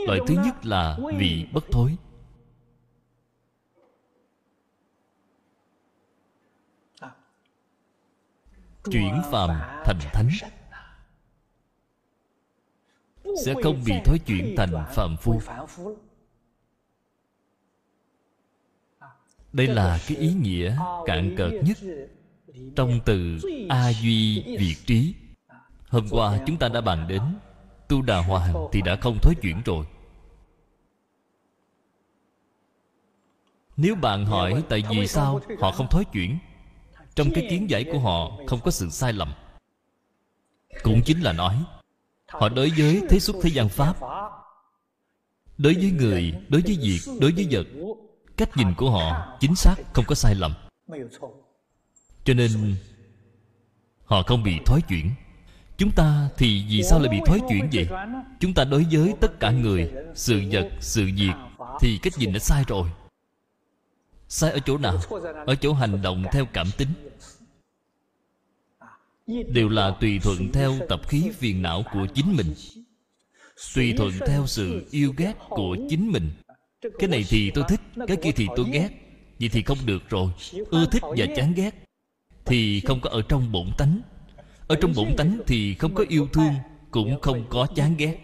Loại 0.06 0.20
thứ 0.26 0.34
nhất 0.44 0.66
là 0.66 0.98
vị 1.18 1.46
bất 1.52 1.64
thối. 1.70 1.96
Chuyển 8.90 9.22
phàm 9.30 9.50
thành 9.84 9.98
thánh. 10.12 10.28
sẽ 13.44 13.54
không 13.62 13.82
bị 13.86 13.94
thối 14.04 14.18
chuyển 14.18 14.54
thành 14.56 14.84
phàm 14.94 15.16
phu. 15.16 15.40
đây 19.52 19.66
là 19.66 19.98
cái 20.06 20.16
ý 20.16 20.32
nghĩa 20.32 20.76
cạn 21.06 21.34
cợt 21.36 21.52
nhất 21.64 21.78
trong 22.76 23.00
từ 23.04 23.38
a 23.68 23.92
duy 23.92 24.44
việt 24.58 24.76
trí. 24.86 25.14
Hôm 25.88 26.06
qua 26.10 26.38
chúng 26.46 26.56
ta 26.56 26.68
đã 26.68 26.80
bàn 26.80 27.08
đến 27.08 27.22
tu 27.88 28.02
đà 28.02 28.18
hoàng 28.18 28.54
thì 28.72 28.82
đã 28.82 28.96
không 28.96 29.18
thối 29.22 29.34
chuyển 29.42 29.62
rồi. 29.64 29.86
Nếu 33.76 33.94
bạn 33.94 34.26
hỏi 34.26 34.62
tại 34.68 34.82
vì 34.90 35.06
sao 35.06 35.40
họ 35.60 35.72
không 35.72 35.86
thối 35.90 36.04
chuyển 36.12 36.38
trong 37.14 37.30
cái 37.34 37.46
kiến 37.50 37.70
giải 37.70 37.84
của 37.92 37.98
họ, 37.98 38.30
không 38.46 38.60
có 38.64 38.70
sự 38.70 38.90
sai 38.90 39.12
lầm. 39.12 39.32
Cũng 40.82 41.02
chính 41.04 41.20
là 41.20 41.32
nói, 41.32 41.56
họ 42.28 42.48
đối 42.48 42.70
với 42.78 43.02
thế 43.08 43.18
xuất 43.18 43.36
thế 43.42 43.50
gian 43.50 43.68
pháp, 43.68 43.96
đối 45.58 45.74
với 45.74 45.90
người, 45.90 46.34
đối 46.48 46.60
với 46.60 46.78
việc, 46.82 47.00
đối 47.20 47.32
với 47.32 47.48
vật, 47.50 47.66
cách 48.36 48.56
nhìn 48.56 48.74
của 48.76 48.90
họ 48.90 49.36
chính 49.40 49.54
xác 49.54 49.74
không 49.92 50.04
có 50.08 50.14
sai 50.14 50.34
lầm. 50.34 50.54
Cho 52.24 52.34
nên, 52.34 52.76
họ 54.04 54.22
không 54.22 54.42
bị 54.42 54.58
thói 54.66 54.80
chuyển. 54.88 55.10
Chúng 55.78 55.90
ta 55.90 56.28
thì 56.36 56.64
vì 56.68 56.82
sao 56.82 56.98
lại 56.98 57.08
bị 57.08 57.20
thói 57.26 57.40
chuyển 57.48 57.68
vậy? 57.72 57.88
Chúng 58.40 58.54
ta 58.54 58.64
đối 58.64 58.86
với 58.92 59.14
tất 59.20 59.40
cả 59.40 59.50
người, 59.50 59.90
sự 60.14 60.42
vật, 60.50 60.70
sự 60.80 61.04
việc, 61.16 61.32
thì 61.80 61.98
cách 62.02 62.12
nhìn 62.18 62.32
đã 62.32 62.38
sai 62.38 62.64
rồi 62.68 62.88
sai 64.32 64.50
ở 64.50 64.58
chỗ 64.58 64.78
nào? 64.78 64.98
Ở 65.46 65.54
chỗ 65.54 65.72
hành 65.72 66.02
động 66.02 66.24
theo 66.32 66.46
cảm 66.52 66.66
tính. 66.76 66.88
Đều 69.48 69.68
là 69.68 69.96
tùy 70.00 70.18
thuận 70.22 70.52
theo 70.52 70.72
tập 70.88 71.00
khí 71.08 71.30
phiền 71.34 71.62
não 71.62 71.82
của 71.92 72.06
chính 72.14 72.36
mình. 72.36 72.54
Tùy 73.74 73.94
thuận 73.96 74.12
theo 74.26 74.46
sự 74.46 74.86
yêu 74.90 75.14
ghét 75.16 75.34
của 75.48 75.76
chính 75.88 76.12
mình. 76.12 76.30
Cái 76.98 77.08
này 77.08 77.24
thì 77.28 77.50
tôi 77.50 77.64
thích, 77.68 77.80
cái 78.06 78.16
kia 78.16 78.32
thì 78.36 78.48
tôi 78.56 78.66
ghét. 78.72 78.88
Vậy 79.40 79.48
thì 79.48 79.62
không 79.62 79.78
được 79.84 80.08
rồi. 80.08 80.30
Ưa 80.70 80.86
thích 80.86 81.02
và 81.02 81.26
chán 81.36 81.52
ghét 81.56 81.70
thì 82.44 82.80
không 82.80 83.00
có 83.00 83.10
ở 83.10 83.22
trong 83.28 83.52
bổn 83.52 83.66
tánh. 83.78 84.00
Ở 84.68 84.76
trong 84.80 84.92
bổn 84.96 85.16
tánh 85.16 85.40
thì 85.46 85.74
không 85.74 85.94
có 85.94 86.04
yêu 86.08 86.28
thương, 86.32 86.54
cũng 86.90 87.20
không 87.20 87.46
có 87.50 87.66
chán 87.76 87.94
ghét. 87.96 88.18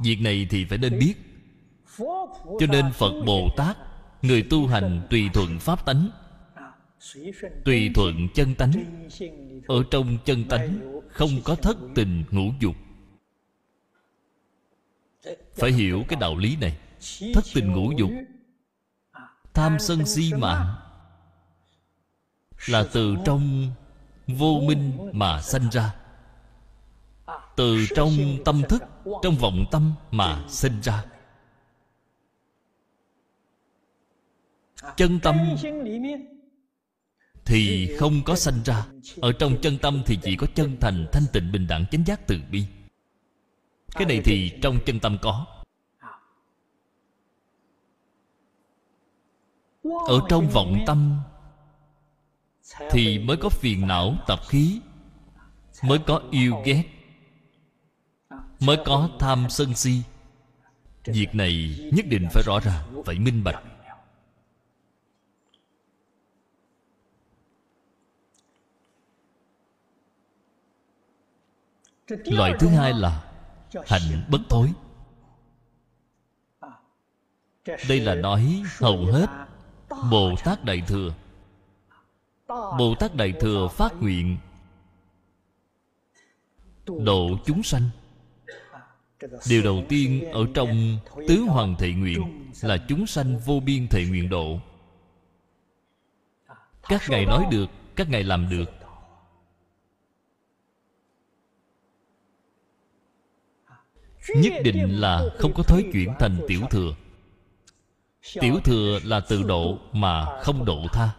Việc 0.00 0.16
này 0.20 0.46
thì 0.50 0.64
phải 0.64 0.78
nên 0.78 0.98
biết 0.98 1.14
cho 2.60 2.66
nên 2.68 2.92
phật 2.92 3.12
bồ 3.26 3.48
tát 3.56 3.76
người 4.22 4.42
tu 4.50 4.66
hành 4.66 5.06
tùy 5.10 5.30
thuận 5.34 5.58
pháp 5.58 5.86
tánh 5.86 6.10
tùy 7.64 7.90
thuận 7.94 8.28
chân 8.34 8.54
tánh 8.54 8.72
ở 9.68 9.84
trong 9.90 10.18
chân 10.24 10.44
tánh 10.48 11.00
không 11.08 11.30
có 11.44 11.54
thất 11.54 11.76
tình 11.94 12.24
ngũ 12.30 12.52
dục. 12.60 12.76
Phải 15.54 15.72
hiểu 15.72 16.04
cái 16.08 16.20
đạo 16.20 16.36
lý 16.36 16.56
này. 16.56 16.78
Thất 17.34 17.44
tình 17.54 17.72
ngũ 17.72 17.92
dục 17.96 18.10
tham 19.54 19.78
sân 19.78 20.06
si 20.06 20.32
mạng 20.34 20.74
là 22.66 22.84
từ 22.92 23.16
trong 23.24 23.70
vô 24.26 24.60
minh 24.66 25.10
mà 25.12 25.42
sanh 25.42 25.70
ra. 25.70 25.94
Từ 27.56 27.86
trong 27.96 28.12
tâm 28.44 28.62
thức 28.68 28.82
trong 29.22 29.36
vọng 29.36 29.64
tâm 29.70 29.92
mà 30.10 30.44
sinh 30.48 30.80
ra 30.80 31.04
chân 34.96 35.20
tâm 35.20 35.36
thì 37.44 37.90
không 37.96 38.22
có 38.24 38.36
sanh 38.36 38.62
ra. 38.64 38.86
Ở 39.20 39.32
trong 39.32 39.56
chân 39.62 39.78
tâm 39.78 40.02
thì 40.06 40.18
chỉ 40.22 40.36
có 40.36 40.46
chân 40.54 40.76
thành 40.80 41.06
thanh 41.12 41.24
tịnh 41.32 41.52
bình 41.52 41.66
đẳng 41.66 41.86
chánh 41.90 42.04
giác 42.06 42.26
từ 42.26 42.40
bi. 42.50 42.64
Cái 43.94 44.06
này 44.06 44.20
thì 44.24 44.52
trong 44.62 44.78
chân 44.86 45.00
tâm 45.00 45.18
có. 45.22 45.46
Ở 50.06 50.20
trong 50.28 50.48
vọng 50.48 50.78
tâm 50.86 51.20
thì 52.90 53.18
mới 53.18 53.36
có 53.36 53.48
phiền 53.48 53.86
não 53.86 54.14
tập 54.26 54.40
khí 54.48 54.80
mới 55.82 55.98
có 56.06 56.22
yêu 56.30 56.62
ghét 56.64 56.84
mới 58.60 58.76
có 58.84 59.10
tham 59.18 59.46
sân 59.50 59.74
si. 59.74 60.02
Việc 61.04 61.34
này 61.34 61.78
nhất 61.92 62.06
định 62.08 62.28
phải 62.32 62.42
rõ 62.46 62.60
ràng 62.60 63.02
phải 63.04 63.18
minh 63.18 63.44
bạch 63.44 63.62
loại 72.08 72.54
thứ 72.58 72.68
hai 72.68 72.92
là 72.92 73.24
hạnh 73.86 74.24
bất 74.28 74.40
thối 74.48 74.72
đây 77.88 78.00
là 78.00 78.14
nói 78.14 78.62
hầu 78.78 79.04
hết 79.12 79.26
bồ 80.10 80.34
tát 80.44 80.64
đại 80.64 80.82
thừa. 80.88 81.14
Bồ 82.48 82.94
tát 83.00 83.14
đại 83.14 83.32
thừa 83.40 83.68
phát 83.68 83.92
nguyện 84.00 84.38
độ 86.86 87.38
chúng 87.44 87.62
sanh. 87.62 87.90
Điều 89.48 89.62
đầu 89.62 89.82
tiên 89.88 90.32
ở 90.32 90.46
trong 90.54 90.98
tứ 91.28 91.40
hoàng 91.40 91.76
thệ 91.78 91.92
nguyện 91.92 92.50
là 92.62 92.76
chúng 92.88 93.06
sanh 93.06 93.38
vô 93.38 93.60
biên 93.60 93.88
thệ 93.88 94.04
nguyện 94.08 94.28
độ. 94.28 94.60
Các 96.82 97.02
ngài 97.08 97.26
nói 97.26 97.46
được, 97.50 97.66
các 97.96 98.08
ngài 98.08 98.24
làm 98.24 98.48
được. 98.50 98.70
Nhất 104.28 104.52
định 104.64 105.00
là 105.00 105.24
không 105.38 105.54
có 105.54 105.62
thói 105.62 105.84
chuyển 105.92 106.12
thành 106.18 106.40
tiểu 106.48 106.60
thừa. 106.70 106.94
Tiểu 108.40 108.60
thừa 108.64 108.98
là 109.04 109.20
tự 109.20 109.42
độ 109.42 109.78
mà 109.92 110.40
không 110.42 110.64
độ 110.64 110.86
tha. 110.92 111.10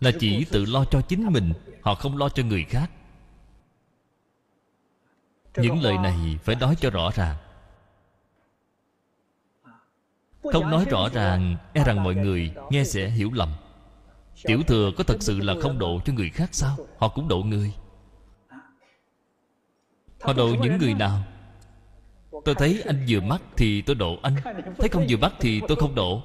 Là 0.00 0.10
chỉ 0.20 0.44
tự 0.44 0.64
lo 0.64 0.84
cho 0.84 1.00
chính 1.00 1.26
mình, 1.26 1.52
họ 1.82 1.94
không 1.94 2.16
lo 2.16 2.28
cho 2.28 2.42
người 2.42 2.64
khác. 2.64 2.90
Những 5.56 5.82
lời 5.82 5.98
này 5.98 6.38
phải 6.44 6.56
nói 6.56 6.76
cho 6.80 6.90
rõ 6.90 7.10
ràng. 7.14 7.36
Không 10.42 10.70
nói 10.70 10.84
rõ 10.90 11.08
ràng 11.08 11.56
e 11.72 11.84
rằng 11.84 12.02
mọi 12.02 12.14
người 12.14 12.54
nghe 12.70 12.84
sẽ 12.84 13.08
hiểu 13.08 13.30
lầm. 13.32 13.48
Tiểu 14.42 14.62
thừa 14.66 14.90
có 14.96 15.04
thật 15.04 15.16
sự 15.20 15.40
là 15.40 15.54
không 15.62 15.78
độ 15.78 16.00
cho 16.04 16.12
người 16.12 16.30
khác 16.30 16.48
sao? 16.52 16.76
Họ 16.98 17.08
cũng 17.08 17.28
độ 17.28 17.38
người 17.38 17.72
họ 20.20 20.32
độ 20.32 20.48
những 20.60 20.78
người 20.78 20.94
nào? 20.94 21.20
Tôi 22.44 22.54
thấy 22.54 22.82
anh 22.86 23.06
vừa 23.08 23.20
mắt 23.20 23.42
thì 23.56 23.82
tôi 23.82 23.96
độ 23.96 24.16
anh. 24.22 24.34
Thấy 24.78 24.88
không 24.88 25.06
vừa 25.08 25.16
mắt 25.16 25.32
thì 25.40 25.60
tôi 25.68 25.76
không 25.76 25.94
độ 25.94 26.22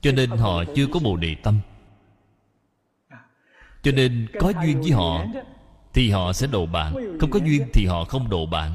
cho 0.00 0.12
nên 0.12 0.30
họ 0.30 0.64
chưa 0.74 0.86
có 0.92 1.00
bồ 1.00 1.16
đề 1.16 1.34
tâm. 1.42 1.60
Cho 3.82 3.92
nên 3.92 4.28
có 4.40 4.52
duyên 4.62 4.80
với 4.80 4.90
họ 4.90 5.24
thì 5.92 6.10
họ 6.10 6.32
sẽ 6.32 6.46
độ 6.46 6.66
bạn. 6.66 7.18
Không 7.20 7.30
có 7.30 7.38
duyên 7.44 7.68
thì 7.72 7.86
họ 7.86 8.04
không 8.04 8.28
độ 8.30 8.46
bạn. 8.46 8.72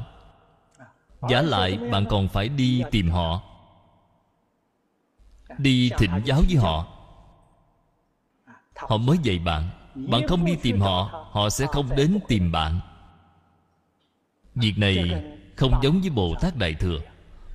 Giả 1.28 1.42
lại 1.42 1.78
bạn 1.92 2.06
còn 2.10 2.28
phải 2.28 2.48
đi 2.48 2.82
tìm 2.90 3.10
họ. 3.10 3.40
Đi 5.58 5.90
thịnh 5.98 6.20
giáo 6.24 6.42
với 6.48 6.56
họ. 6.56 6.86
Họ 8.76 8.96
mới 8.96 9.18
dạy 9.22 9.38
bạn 9.38 9.70
bạn 9.94 10.26
không 10.28 10.44
đi 10.44 10.56
tìm 10.62 10.80
họ 10.80 11.26
họ 11.30 11.50
sẽ 11.50 11.66
không 11.66 11.96
đến 11.96 12.18
tìm 12.28 12.52
bạn. 12.52 12.80
Việc 14.54 14.74
này 14.76 15.24
không 15.56 15.72
giống 15.82 16.00
với 16.00 16.10
bồ 16.10 16.34
tát 16.40 16.56
đại 16.56 16.74
thừa. 16.74 16.98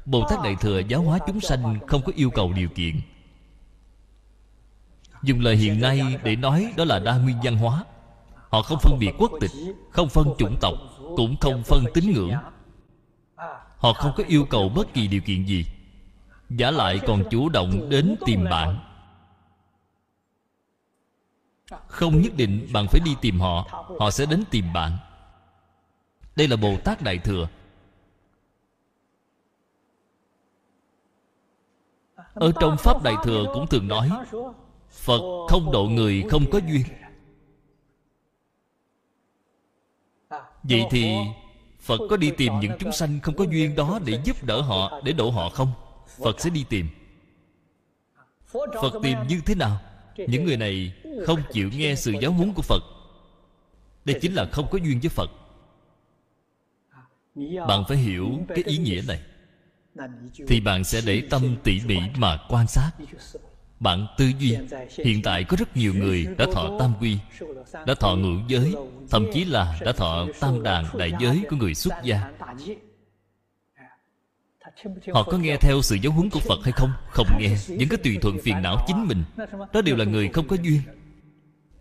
Bồ 0.05 0.27
tát 0.29 0.39
đại 0.43 0.55
thừa 0.61 0.81
giáo 0.87 1.01
hóa 1.01 1.19
chúng 1.27 1.39
sanh 1.39 1.79
không 1.87 2.01
có 2.05 2.11
yêu 2.15 2.29
cầu 2.29 2.53
điều 2.53 2.69
kiện. 2.69 3.01
Dùng 5.23 5.39
lời 5.39 5.55
hiện 5.55 5.81
nay 5.81 6.01
để 6.23 6.35
nói 6.35 6.73
đó 6.77 6.83
là 6.83 6.99
đa 6.99 7.17
nguyên 7.17 7.37
văn 7.43 7.57
hóa. 7.57 7.83
Họ 8.49 8.61
không 8.61 8.79
phân 8.81 8.99
biệt 8.99 9.11
quốc 9.17 9.31
tịch, 9.41 9.51
không 9.91 10.09
phân 10.09 10.27
chủng 10.37 10.55
tộc, 10.61 10.73
cũng 11.17 11.35
không 11.41 11.63
phân 11.63 11.85
tín 11.93 12.11
ngưỡng. 12.11 12.31
Họ 13.77 13.93
không 13.93 14.11
có 14.17 14.23
yêu 14.27 14.45
cầu 14.45 14.69
bất 14.69 14.93
kỳ 14.93 15.07
điều 15.07 15.21
kiện 15.21 15.45
gì. 15.45 15.65
Giả 16.49 16.71
lại 16.71 16.99
còn 17.07 17.23
chủ 17.29 17.49
động 17.49 17.89
đến 17.89 18.15
tìm 18.25 18.43
bạn 18.43 18.86
không 21.87 22.21
nhất 22.21 22.33
định 22.35 22.67
bạn 22.73 22.87
phải 22.87 23.01
đi 23.05 23.15
tìm 23.21 23.39
họ 23.39 23.85
họ 23.99 24.11
sẽ 24.11 24.25
đến 24.25 24.43
tìm 24.51 24.73
bạn. 24.73 24.97
Đây 26.35 26.47
là 26.47 26.55
bồ 26.55 26.77
tát 26.83 27.01
đại 27.01 27.17
thừa. 27.17 27.47
Ở 32.33 32.51
trong 32.59 32.77
pháp 32.77 33.03
đại 33.03 33.15
thừa 33.23 33.45
cũng 33.53 33.67
thường 33.67 33.87
nói, 33.87 34.09
phật 34.89 35.21
không 35.49 35.71
độ 35.71 35.83
người 35.83 36.23
không 36.29 36.45
có 36.51 36.59
duyên. 36.67 36.83
Vậy 40.63 40.85
thì 40.89 41.15
phật 41.79 41.99
có 42.09 42.17
đi 42.17 42.31
tìm 42.37 42.59
những 42.59 42.71
chúng 42.79 42.91
sanh 42.91 43.19
không 43.23 43.35
có 43.35 43.43
duyên 43.43 43.75
đó 43.75 43.99
để 44.05 44.21
giúp 44.23 44.43
đỡ 44.43 44.61
họ, 44.61 45.01
để 45.03 45.13
độ 45.13 45.29
họ 45.29 45.49
không? 45.49 45.71
Phật 46.23 46.39
sẽ 46.41 46.49
đi 46.49 46.65
tìm. 46.69 46.87
Phật 48.51 48.93
tìm 49.03 49.17
như 49.27 49.41
thế 49.45 49.55
nào? 49.55 49.79
Những 50.17 50.45
người 50.45 50.57
này 50.57 50.93
không 51.25 51.41
chịu 51.51 51.69
nghe 51.77 51.95
sự 51.95 52.13
giáo 52.21 52.31
huấn 52.31 52.53
của 52.53 52.61
phật. 52.61 52.83
Đây 54.05 54.19
chính 54.21 54.33
là 54.33 54.45
không 54.51 54.67
có 54.71 54.77
duyên 54.77 54.99
với 54.99 55.09
phật. 55.09 55.31
Bạn 57.67 57.83
phải 57.87 57.97
hiểu 57.97 58.39
cái 58.47 58.63
ý 58.67 58.77
nghĩa 58.77 59.01
này. 59.07 59.19
Thì 60.47 60.61
bạn 60.61 60.83
sẽ 60.83 61.01
để 61.05 61.23
tâm 61.29 61.55
tỉ 61.63 61.81
mỉ 61.85 61.97
mà 62.17 62.39
quan 62.49 62.67
sát. 62.67 62.91
Bạn 63.79 64.07
tư 64.17 64.31
duy. 64.39 64.57
Hiện 64.97 65.21
tại 65.21 65.43
có 65.43 65.57
rất 65.59 65.77
nhiều 65.77 65.93
người 65.93 66.25
đã 66.37 66.45
thọ 66.53 66.77
tam 66.79 66.93
quy, 66.99 67.17
đã 67.85 67.93
thọ 67.99 68.15
ngũ 68.15 68.39
giới, 68.47 68.73
thậm 69.09 69.25
chí 69.33 69.45
là 69.45 69.79
đã 69.81 69.91
thọ 69.91 70.27
tam 70.39 70.63
đàn 70.63 70.85
đại 70.97 71.11
giới 71.19 71.41
của 71.49 71.55
người 71.55 71.75
xuất 71.75 71.93
gia 72.03 72.31
họ 75.13 75.23
có 75.23 75.37
nghe 75.37 75.57
theo 75.57 75.81
sự 75.81 75.95
giáo 75.95 76.13
huấn 76.13 76.29
của 76.29 76.39
phật 76.39 76.59
hay 76.63 76.71
không? 76.71 76.91
Không 77.09 77.27
nghe. 77.39 77.55
Vẫn 77.67 77.87
có 77.89 77.97
tùy 78.03 78.17
thuận 78.21 78.37
phiền 78.43 78.61
não 78.61 78.77
chính 78.87 79.07
mình. 79.07 79.23
Đó 79.73 79.81
đều 79.81 79.95
là 79.95 80.05
người 80.05 80.29
không 80.29 80.47
có 80.47 80.55
duyên. 80.63 80.81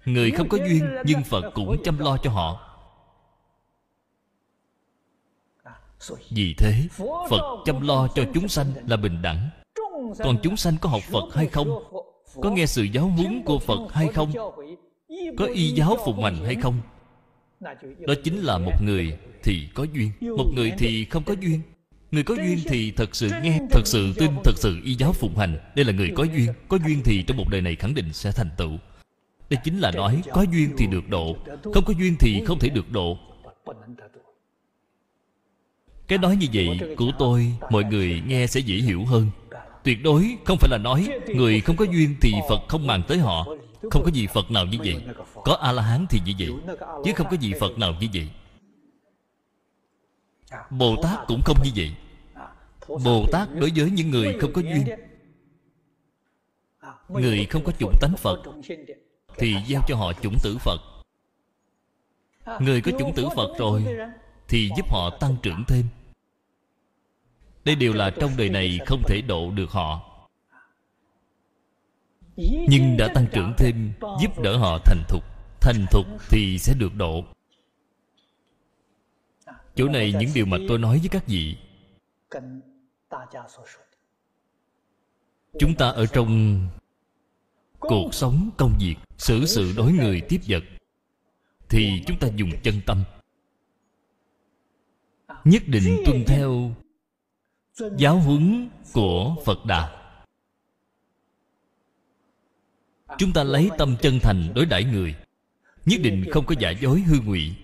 Người 0.05 0.31
không 0.31 0.49
có 0.49 0.59
duyên 0.69 0.89
nhưng 1.05 1.25
phật 1.25 1.51
cũng 1.55 1.83
chăm 1.85 1.99
lo 1.99 2.17
cho 2.17 2.31
họ. 2.31 2.63
Vì 6.31 6.55
thế 6.59 6.89
phật 7.31 7.63
chăm 7.65 7.87
lo 7.87 8.09
cho 8.15 8.25
chúng 8.35 8.49
sanh 8.49 8.73
là 8.87 8.97
bình 8.97 9.23
đẳng. 9.23 9.51
Còn 10.19 10.39
chúng 10.43 10.57
sanh 10.57 10.77
có 10.81 10.89
học 10.89 11.03
phật 11.03 11.35
hay 11.35 11.47
không? 11.47 11.83
có 12.43 12.51
nghe 12.51 12.67
sự 12.67 12.83
giáo 12.83 13.07
huấn 13.07 13.43
của 13.45 13.59
phật 13.59 13.93
hay 13.93 14.09
không? 14.09 14.33
có 15.39 15.45
y 15.45 15.71
giáo 15.71 15.97
phụng 16.05 16.25
hành 16.25 16.45
hay 16.45 16.55
không? 16.55 16.81
Đó 17.99 18.15
chính 18.25 18.39
là 18.39 18.59
một 18.59 18.83
người 18.83 19.19
thì 19.43 19.69
có 19.75 19.87
duyên. 19.93 20.13
Một 20.37 20.47
người 20.55 20.73
thì 20.79 21.05
không 21.05 21.25
có 21.25 21.35
duyên 21.41 21.61
người 22.17 22.25
có 22.25 22.35
duyên 22.35 22.59
thì 22.67 22.91
thật 22.91 23.17
sự 23.17 23.31
nghe 23.43 23.61
thật 23.71 23.83
sự 23.85 24.13
tin 24.17 24.31
thật 24.45 24.53
sự 24.57 24.81
y 24.85 24.95
giáo 24.95 25.13
phụng 25.13 25.37
hành. 25.39 25.59
Đây 25.75 25.85
là 25.85 25.93
người 25.93 26.13
có 26.17 26.25
duyên 26.25 26.53
có 26.69 26.79
duyên 26.87 27.03
thì 27.05 27.23
trong 27.23 27.37
một 27.37 27.49
đời 27.51 27.61
này 27.61 27.77
khẳng 27.77 27.95
định 27.95 28.13
sẽ 28.13 28.33
thành 28.33 28.51
tựu. 28.57 28.71
Đây 29.51 29.61
chính 29.65 29.79
là 29.79 29.91
nói 29.91 30.23
có 30.33 30.43
duyên 30.43 30.71
thì 30.79 30.87
được 30.87 31.09
độ 31.09 31.37
không 31.75 31.85
có 31.85 31.93
duyên 31.99 32.17
thì 32.21 32.43
không 32.47 32.59
thể 32.59 32.69
được 32.69 32.93
độ. 32.93 33.19
cái 36.09 36.19
nói 36.19 36.37
như 36.37 36.47
vậy 36.53 36.81
của 36.97 37.13
tôi 37.19 37.53
mọi 37.71 37.85
người 37.85 38.23
nghe 38.27 38.47
sẽ 38.47 38.61
dễ 38.61 38.77
hiểu 38.77 39.05
hơn. 39.05 39.31
tuyệt 39.85 40.03
đối 40.03 40.37
không 40.45 40.59
phải 40.59 40.71
là 40.71 40.79
nói 40.79 41.09
người 41.27 41.61
không 41.61 41.77
có 41.77 41.85
duyên 41.85 42.17
thì 42.21 42.33
phật 42.49 42.61
không 42.69 42.87
màng 42.87 43.03
tới 43.09 43.19
họ. 43.19 43.47
không 43.91 44.03
có 44.05 44.11
gì 44.11 44.27
phật 44.27 44.51
nào 44.51 44.67
như 44.67 44.79
vậy. 44.85 45.05
có 45.45 45.53
a 45.55 45.73
la 45.73 45.83
hán 45.83 46.07
thì 46.11 46.21
như 46.27 46.33
vậy 46.39 46.77
chứ 47.05 47.13
không 47.17 47.27
có 47.31 47.37
gì 47.37 47.53
phật 47.61 47.79
nào 47.79 47.95
như 48.01 48.07
vậy. 48.15 48.29
Bồ 50.71 50.97
tát 51.03 51.27
cũng 51.27 51.41
không 51.45 51.57
như 51.65 51.71
vậy 51.77 51.91
bồ 52.89 53.27
tát 53.33 53.49
đối 53.55 53.73
với 53.77 53.91
những 53.91 54.11
người 54.11 54.37
không 54.41 54.53
có 54.53 54.61
duyên. 54.61 54.85
Người 57.09 57.47
không 57.51 57.65
có 57.65 57.73
chủng 57.73 57.95
tánh 58.01 58.17
phật, 58.17 58.43
thì 59.39 59.57
giao 59.67 59.83
cho 59.89 59.97
họ 59.97 60.13
chủng 60.13 60.37
tử 60.43 60.57
phật. 60.61 60.81
Người 62.61 62.81
có 62.81 62.93
chủng 62.99 63.13
tử 63.17 63.29
phật 63.37 63.59
rồi, 63.59 63.85
thì 64.49 64.71
giúp 64.77 64.87
họ 64.91 65.11
tăng 65.21 65.37
trưởng 65.43 65.65
thêm. 65.69 65.85
Đây 67.65 67.75
đều 67.75 67.93
là 67.93 68.11
trong 68.11 68.31
đời 68.37 68.49
này 68.49 68.79
không 68.87 69.03
thể 69.07 69.21
độ 69.21 69.51
được 69.51 69.71
họ. 69.71 70.01
Nhưng 72.69 72.97
đã 72.97 73.09
tăng 73.15 73.27
trưởng 73.33 73.53
thêm, 73.59 73.93
giúp 74.23 74.39
đỡ 74.39 74.57
họ 74.57 74.79
thành 74.85 75.03
thục. 75.09 75.25
Thành 75.61 75.87
thục 75.91 76.07
thì 76.31 76.59
sẽ 76.59 76.75
được 76.75 76.95
độ. 76.95 77.25
Chỗ 79.75 79.89
này 79.89 80.15
những 80.19 80.31
điều 80.35 80.47
mà 80.47 80.57
tôi 80.69 80.79
nói 80.79 80.99
với 80.99 81.09
các 81.09 81.27
vị 81.27 81.57
chúng 85.59 85.75
ta 85.79 85.89
ở 85.89 86.07
trong 86.07 86.61
cuộc 87.79 88.15
sống 88.15 88.51
công 88.57 88.77
việc, 88.81 88.97
xử 89.19 89.47
sự 89.47 89.73
đối 89.77 89.93
người 89.93 90.21
tiếp 90.29 90.41
vật, 90.49 90.63
thì 91.69 92.03
chúng 92.07 92.19
ta 92.19 92.29
dùng 92.37 92.51
chân 92.63 92.81
tâm. 92.87 93.05
Nhất 95.45 95.63
định 95.67 96.03
tuân 96.07 96.25
theo 96.27 96.75
giáo 97.99 98.19
huấn 98.19 98.69
của 98.93 99.37
phật 99.45 99.65
đà. 99.67 100.03
Chúng 103.19 103.33
ta 103.33 103.45
lấy 103.45 103.71
tâm 103.79 103.97
chân 104.03 104.19
thành 104.23 104.53
đối 104.55 104.67
đãi 104.67 104.85
người, 104.85 105.15
nhất 105.87 106.01
định 106.03 106.25
không 106.31 106.47
có 106.47 106.55
giả 106.59 106.71
dối 106.71 107.01
hư 107.01 107.21
ngụy. 107.21 107.55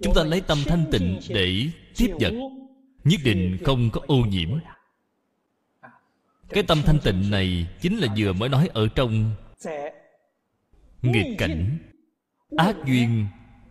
Chúng 0.00 0.14
ta 0.14 0.24
lấy 0.24 0.40
tâm 0.40 0.58
thanh 0.66 0.84
tịnh 0.92 1.20
để 1.28 1.66
tiếp 1.96 2.14
vật 2.20 2.32
nhất 3.04 3.20
định 3.24 3.58
không 3.64 3.90
có 3.90 4.00
ô 4.06 4.16
nhiễm. 4.16 4.58
Cái 6.48 6.62
tâm 6.62 6.82
thanh 6.86 6.98
tịnh 7.04 7.30
này 7.30 7.68
chính 7.80 7.98
là 7.98 8.08
vừa 8.16 8.32
mới 8.32 8.48
nói 8.48 8.68
ở 8.72 8.88
trong 8.94 9.34
nghịch 11.02 11.38
cảnh. 11.38 11.78
Ác 12.56 12.76
duyên 12.86 13.26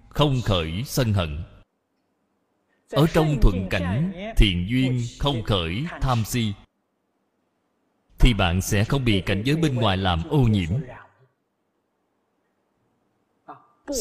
không 0.10 0.42
khởi 0.46 0.84
sân 0.86 1.14
hận. 1.14 1.44
Ở 2.92 3.08
trong 3.14 3.38
thuận 3.42 3.68
cảnh, 3.70 4.12
thiện 4.38 4.68
duyên 4.70 5.02
không 5.20 5.44
khởi 5.44 5.86
tham 6.02 6.24
si, 6.26 6.54
thì 8.20 8.34
bạn 8.34 8.62
sẽ 8.62 8.84
không 8.84 9.06
bị 9.06 9.22
cảnh 9.22 9.42
giới 9.46 9.56
bên 9.56 9.76
ngoài 9.76 9.98
làm 9.98 10.24
ô 10.30 10.40
nhiễm. 10.40 10.70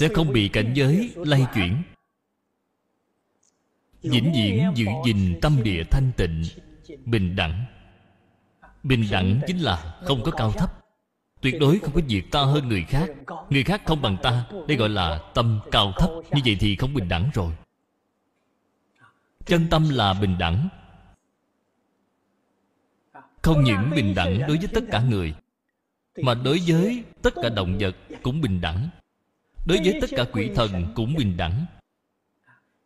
Sẽ 0.00 0.08
không 0.14 0.32
bị 0.32 0.48
cảnh 0.48 0.72
giới 0.74 1.12
lay 1.16 1.46
chuyển 1.54 1.82
vĩnh 4.02 4.32
viễn 4.34 4.72
giữ 4.74 4.86
gìn 5.04 5.38
tâm 5.42 5.62
địa 5.62 5.84
thanh 5.90 6.10
tịnh 6.16 6.42
bình 7.04 7.36
đẳng. 7.36 7.64
Bình 8.82 9.04
đẳng 9.10 9.40
chính 9.46 9.58
là 9.58 10.00
không 10.04 10.22
có 10.22 10.30
cao 10.30 10.52
thấp. 10.52 10.72
tuyệt 11.40 11.54
đối 11.60 11.78
không 11.78 11.92
có 11.94 12.00
việc 12.08 12.30
ta 12.30 12.42
hơn 12.42 12.68
người 12.68 12.84
khác. 12.88 13.10
người 13.50 13.64
khác 13.64 13.82
không 13.86 14.02
bằng 14.02 14.16
ta 14.22 14.46
đây 14.68 14.76
gọi 14.76 14.88
là 14.88 15.20
tâm 15.34 15.60
cao 15.70 15.92
thấp. 15.98 16.10
như 16.32 16.40
vậy 16.44 16.56
thì 16.60 16.76
không 16.76 16.94
bình 16.94 17.08
đẳng 17.08 17.30
rồi. 17.34 17.52
Chân 19.46 19.66
tâm 19.70 19.88
là 19.90 20.14
bình 20.14 20.38
đẳng. 20.38 20.68
không 23.42 23.64
những 23.64 23.90
bình 23.96 24.14
đẳng 24.14 24.38
đối 24.38 24.58
với 24.58 24.68
tất 24.74 24.84
cả 24.90 25.00
người 25.00 25.34
mà 26.22 26.34
đối 26.34 26.60
với 26.66 27.04
tất 27.22 27.34
cả 27.42 27.48
động 27.48 27.78
vật 27.78 27.96
cũng 28.22 28.40
bình 28.40 28.60
đẳng. 28.60 28.88
Đối 29.66 29.78
với 29.78 29.98
tất 30.00 30.10
cả 30.16 30.24
quỷ 30.32 30.50
thần 30.54 30.92
cũng 30.94 31.14
bình 31.14 31.36
đẳng 31.36 31.66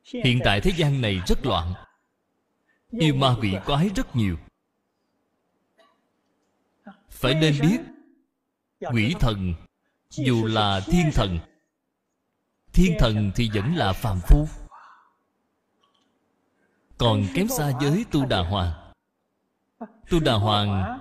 hiện 0.05 0.40
tại 0.44 0.61
thế 0.61 0.72
gian 0.76 1.01
này 1.01 1.20
rất 1.26 1.46
loạn. 1.46 1.74
Yêu 2.90 3.14
ma 3.14 3.36
quỷ 3.40 3.55
quái 3.66 3.90
rất 3.96 4.16
nhiều. 4.16 4.36
Phải 7.11 7.34
nên 7.34 7.55
biết 7.61 7.78
quỷ 8.92 9.14
thần 9.20 9.55
dù 10.11 10.46
là 10.46 10.80
thiên 10.80 11.11
thần 11.14 11.38
thiên 12.72 12.96
thần 12.98 13.30
thì 13.34 13.51
vẫn 13.55 13.74
là 13.74 13.92
phàm 13.92 14.20
phu. 14.20 14.48
Còn 16.98 17.26
kém 17.34 17.48
xa 17.48 17.72
với 17.80 18.05
tu 18.11 18.26
đà 18.26 18.40
hoàng. 18.40 18.92
Tu 20.11 20.20
đà 20.20 20.34
hoàng 20.34 20.98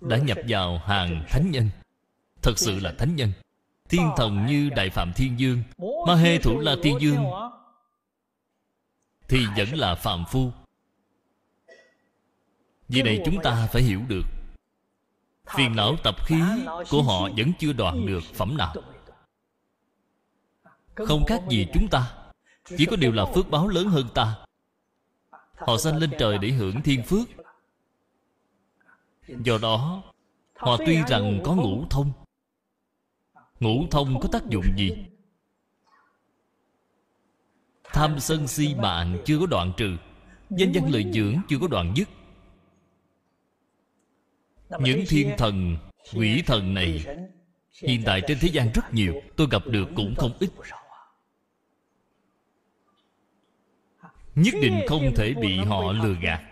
đã 0.00 0.16
nhập 0.16 0.38
vào 0.48 0.78
hàng 0.78 1.24
thánh 1.28 1.50
nhân. 1.50 1.70
Thật 2.42 2.58
sự 2.58 2.80
là 2.80 2.94
thánh 2.98 3.16
nhân. 3.16 3.32
Thiên 3.88 4.10
thần 4.16 4.46
như 4.46 4.70
đại 4.76 4.90
phạm 4.90 5.12
thiên 5.16 5.40
dương. 5.40 5.62
ma 6.06 6.14
hê 6.14 6.38
thủ 6.38 6.60
la 6.60 6.74
thiên 6.82 7.00
dương 7.00 7.24
thì 9.32 9.46
vẫn 9.56 9.68
là 9.72 9.94
phàm 9.94 10.24
phu. 10.28 10.50
Vì 12.88 13.02
này 13.02 13.22
chúng 13.24 13.42
ta 13.42 13.68
phải 13.72 13.82
hiểu 13.82 14.00
được 14.08 14.22
phiền 15.56 15.76
não 15.76 15.96
tập 16.04 16.26
khí 16.26 16.42
của 16.90 17.02
họ 17.02 17.28
vẫn 17.36 17.52
chưa 17.58 17.72
đoạn 17.72 18.06
được 18.06 18.22
phẩm 18.34 18.56
nào. 18.56 18.74
không 20.94 21.24
khác 21.26 21.42
gì 21.48 21.66
chúng 21.74 21.88
ta 21.88 22.14
chỉ 22.64 22.86
có 22.86 22.96
điều 22.96 23.12
là 23.12 23.24
phước 23.34 23.50
báo 23.50 23.68
lớn 23.68 23.86
hơn 23.88 24.08
ta. 24.14 24.44
Họ 25.56 25.76
sanh 25.76 25.96
lên 25.96 26.10
trời 26.18 26.38
để 26.38 26.48
hưởng 26.48 26.82
thiên 26.82 27.02
phước. 27.02 27.28
do 29.28 29.58
đó 29.58 30.02
họ 30.56 30.76
tuy 30.86 31.02
rằng 31.08 31.40
có 31.44 31.54
ngũ 31.54 31.84
thông 31.90 32.12
ngũ 33.60 33.86
thông 33.90 34.20
có 34.20 34.28
tác 34.32 34.46
dụng 34.46 34.64
gì 34.76 35.11
tham 37.92 38.20
sân 38.20 38.48
si 38.48 38.74
mạng 38.74 39.18
chưa 39.24 39.38
có 39.38 39.46
đoạn 39.46 39.72
trừ, 39.76 39.96
danh 40.50 40.72
văn 40.74 40.92
lợi 40.92 41.12
dưỡng 41.12 41.40
chưa 41.48 41.58
có 41.60 41.66
đoạn 41.68 41.92
dứt. 41.96 42.08
Những 44.80 45.04
thiên 45.08 45.30
thần, 45.38 45.76
quỷ 46.14 46.42
thần 46.46 46.74
này, 46.74 47.04
hiện 47.82 48.02
tại 48.04 48.22
trên 48.28 48.38
thế 48.40 48.48
gian 48.48 48.72
rất 48.74 48.94
nhiều, 48.94 49.22
tôi 49.36 49.46
gặp 49.50 49.62
được 49.66 49.88
cũng 49.96 50.14
không 50.18 50.32
ít. 50.40 50.50
Nhất 54.34 54.54
định 54.62 54.80
không 54.88 55.12
thể 55.16 55.34
bị 55.34 55.58
họ 55.58 55.92
lừa 55.92 56.14
gạt. 56.22 56.42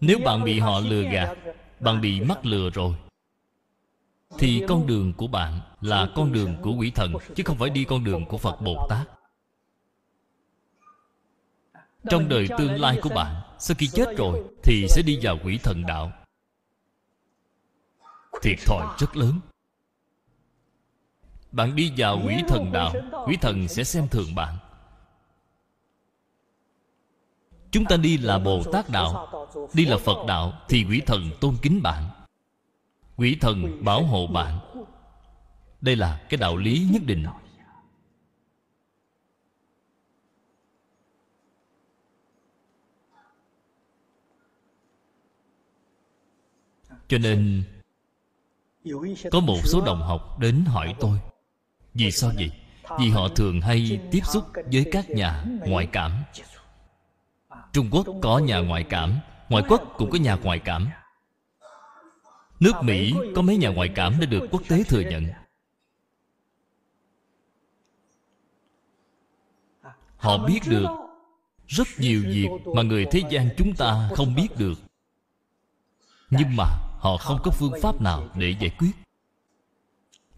Nếu 0.00 0.18
bạn 0.24 0.44
bị 0.44 0.58
họ 0.58 0.80
lừa 0.80 1.02
gạt 1.02 1.36
bạn 1.80 2.00
bị 2.00 2.20
mắc 2.20 2.46
lừa 2.46 2.70
rồi. 2.70 2.94
Thì 4.38 4.64
con 4.68 4.86
đường 4.86 5.12
của 5.12 5.26
bạn 5.26 5.60
là 5.80 6.08
con 6.14 6.32
đường 6.32 6.56
của 6.62 6.72
quỷ 6.72 6.90
thần, 6.90 7.12
chứ 7.34 7.42
không 7.46 7.58
phải 7.58 7.70
đi 7.70 7.84
con 7.84 8.04
đường 8.04 8.26
của 8.26 8.38
phật 8.38 8.60
bồ 8.60 8.86
tát. 8.88 9.08
Trong 12.10 12.28
đời 12.28 12.48
tương 12.58 12.80
lai 12.80 12.98
của 13.02 13.10
bạn, 13.14 13.42
sau 13.58 13.74
khi 13.78 13.86
chết 13.86 14.16
rồi 14.16 14.44
thì 14.62 14.86
sẽ 14.88 15.02
đi 15.02 15.18
vào 15.22 15.38
quỷ 15.44 15.58
thần 15.62 15.82
đạo. 15.86 16.12
Thiệt 18.42 18.58
thòi 18.66 18.86
rất 18.98 19.16
lớn. 19.16 19.40
Bạn 21.52 21.76
đi 21.76 21.92
vào 21.96 22.20
quỷ 22.26 22.34
thần 22.48 22.72
đạo, 22.72 22.92
quỷ 23.26 23.36
thần 23.40 23.68
sẽ 23.68 23.84
xem 23.84 24.08
thường 24.08 24.34
bạn 24.34 24.56
chúng 27.70 27.84
ta 27.84 27.96
đi 27.96 28.18
là 28.18 28.38
bồ 28.38 28.62
tát 28.72 28.90
đạo, 28.90 29.28
đi 29.74 29.86
là 29.86 29.96
phật 29.96 30.26
đạo 30.26 30.52
thì 30.68 30.84
quỷ 30.90 31.00
thần 31.06 31.30
tôn 31.40 31.56
kính 31.62 31.82
bạn. 31.82 32.04
Quỷ 33.16 33.36
thần 33.40 33.84
bảo 33.84 34.02
hộ 34.02 34.26
bạn. 34.26 34.58
Đây 35.80 35.96
là 35.96 36.20
cái 36.28 36.38
đạo 36.38 36.56
lý 36.56 36.88
nhất 36.92 37.02
định. 37.06 37.26
Cho 47.08 47.18
nên, 47.18 47.62
có 49.30 49.40
một 49.40 49.58
số 49.64 49.82
đồng 49.86 50.02
học 50.02 50.38
đến 50.38 50.64
hỏi 50.66 50.94
tôi, 51.00 51.18
vì 51.94 52.10
sao 52.10 52.30
vậy? 52.36 52.50
Vì 52.98 53.10
họ 53.10 53.28
thường 53.28 53.60
hay 53.60 54.00
tiếp 54.10 54.20
xúc 54.24 54.44
với 54.72 54.86
các 54.92 55.10
nhà 55.10 55.44
ngoại 55.66 55.88
cảm 55.92 56.12
trung 57.72 57.88
quốc 57.90 58.06
có 58.22 58.38
nhà 58.38 58.58
ngoại 58.58 58.84
cảm, 58.88 59.18
ngoại 59.48 59.64
quốc 59.68 59.82
cũng 59.96 60.10
có 60.10 60.18
nhà 60.18 60.34
ngoại 60.34 60.58
cảm. 60.58 60.88
Nước 62.60 62.72
mỹ 62.82 63.14
có 63.36 63.42
mấy 63.42 63.56
nhà 63.56 63.68
ngoại 63.68 63.88
cảm 63.94 64.20
đã 64.20 64.26
được 64.26 64.48
quốc 64.50 64.62
tế 64.68 64.82
thừa 64.82 65.00
nhận. 65.00 65.26
Họ 70.16 70.46
biết 70.46 70.60
được 70.66 70.86
rất 71.66 71.88
nhiều 71.98 72.22
việc 72.26 72.48
mà 72.74 72.82
người 72.82 73.06
thế 73.10 73.22
gian 73.30 73.48
chúng 73.56 73.74
ta 73.74 74.10
không 74.14 74.34
biết 74.34 74.48
được. 74.58 74.78
Nhưng 76.30 76.56
mà 76.56 76.64
họ 76.98 77.16
không 77.16 77.38
có 77.42 77.50
phương 77.50 77.72
pháp 77.82 78.00
nào 78.00 78.28
để 78.34 78.54
giải 78.60 78.70
quyết. 78.78 78.90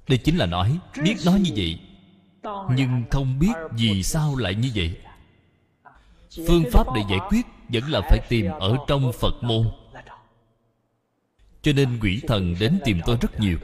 Đây 0.08 0.18
chính 0.18 0.36
là 0.36 0.46
nói, 0.46 0.78
biết 1.04 1.16
nói 1.26 1.40
như 1.40 1.50
vậy. 1.56 1.80
Nhưng 2.76 3.04
không 3.10 3.38
biết 3.38 3.52
vì 3.70 4.02
sao 4.02 4.36
lại 4.36 4.54
như 4.54 4.70
vậy 4.74 5.00
phương 6.36 6.64
pháp 6.72 6.86
để 6.94 7.02
giải 7.10 7.18
quyết 7.28 7.46
vẫn 7.68 7.84
là 7.90 8.00
phải 8.00 8.18
tìm 8.28 8.50
ở 8.60 8.76
trong 8.86 9.12
phật 9.12 9.42
môn. 9.42 9.66
Cho 11.62 11.72
nên 11.72 11.98
quỷ 12.02 12.22
thần 12.26 12.54
đến 12.60 12.80
tìm 12.84 13.00
tôi 13.06 13.18
rất 13.20 13.40
nhiều. 13.40 13.58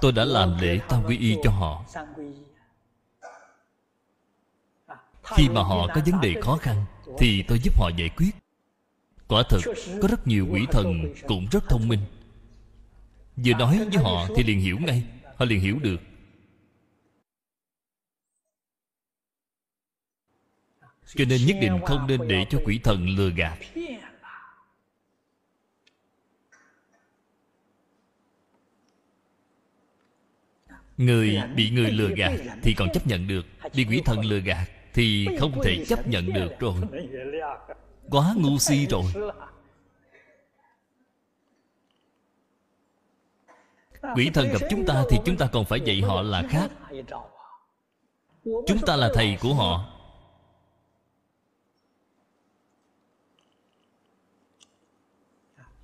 Tôi 0.00 0.12
đã 0.12 0.24
làm 0.24 0.58
lễ 0.60 0.80
tam 0.88 1.04
quy 1.04 1.18
y 1.18 1.36
cho 1.42 1.50
họ. 1.50 1.84
Khi 5.22 5.48
mà 5.48 5.62
họ 5.62 5.86
có 5.94 6.00
vấn 6.06 6.20
đề 6.20 6.34
khó 6.42 6.56
khăn, 6.56 6.84
thì 7.18 7.42
tôi 7.48 7.58
giúp 7.58 7.80
họ 7.80 7.90
giải 7.96 8.08
quyết. 8.08 8.30
Quả 9.28 9.42
thực 9.48 9.62
có 10.02 10.08
rất 10.08 10.26
nhiều 10.26 10.46
quỷ 10.50 10.66
thần 10.70 11.14
cũng 11.26 11.46
rất 11.50 11.68
thông 11.68 11.88
minh. 11.88 12.00
Vừa 13.36 13.52
nói 13.52 13.78
với 13.78 14.04
họ 14.04 14.26
thì 14.36 14.42
liền 14.42 14.60
hiểu 14.60 14.78
ngay, 14.80 15.04
họ 15.36 15.44
liền 15.44 15.60
hiểu 15.60 15.78
được. 15.78 16.00
Cho 21.16 21.24
nên 21.28 21.46
nhất 21.46 21.56
định 21.60 21.80
không 21.86 22.06
nên 22.06 22.28
để 22.28 22.44
cho 22.50 22.58
quỷ 22.64 22.80
thần 22.84 23.08
lừa 23.08 23.30
gạt. 23.30 23.58
Người 30.96 31.42
bị 31.56 31.70
người 31.70 31.90
lừa 31.90 32.08
gạt 32.16 32.32
thì 32.62 32.74
còn 32.74 32.88
chấp 32.92 33.06
nhận 33.06 33.28
được. 33.28 33.46
Bị 33.74 33.84
quỷ 33.84 34.02
thần 34.04 34.24
lừa 34.24 34.38
gạt 34.38 34.68
thì 34.94 35.28
không 35.40 35.52
thể 35.64 35.84
chấp 35.84 36.08
nhận 36.08 36.32
được 36.32 36.50
rồi. 36.58 36.74
Quá 38.10 38.34
ngu 38.36 38.58
si 38.58 38.86
rồi. 38.86 39.12
Quỷ 44.14 44.30
thần 44.34 44.48
gặp 44.48 44.58
chúng 44.70 44.86
ta 44.86 45.04
thì 45.10 45.16
chúng 45.24 45.36
ta 45.36 45.48
còn 45.52 45.64
phải 45.64 45.80
dạy 45.80 46.02
họ 46.02 46.22
là 46.22 46.42
khác. 46.50 46.70
Chúng 48.44 48.78
ta 48.86 48.96
là 48.96 49.10
thầy 49.14 49.36
của 49.40 49.54
họ. 49.54 49.97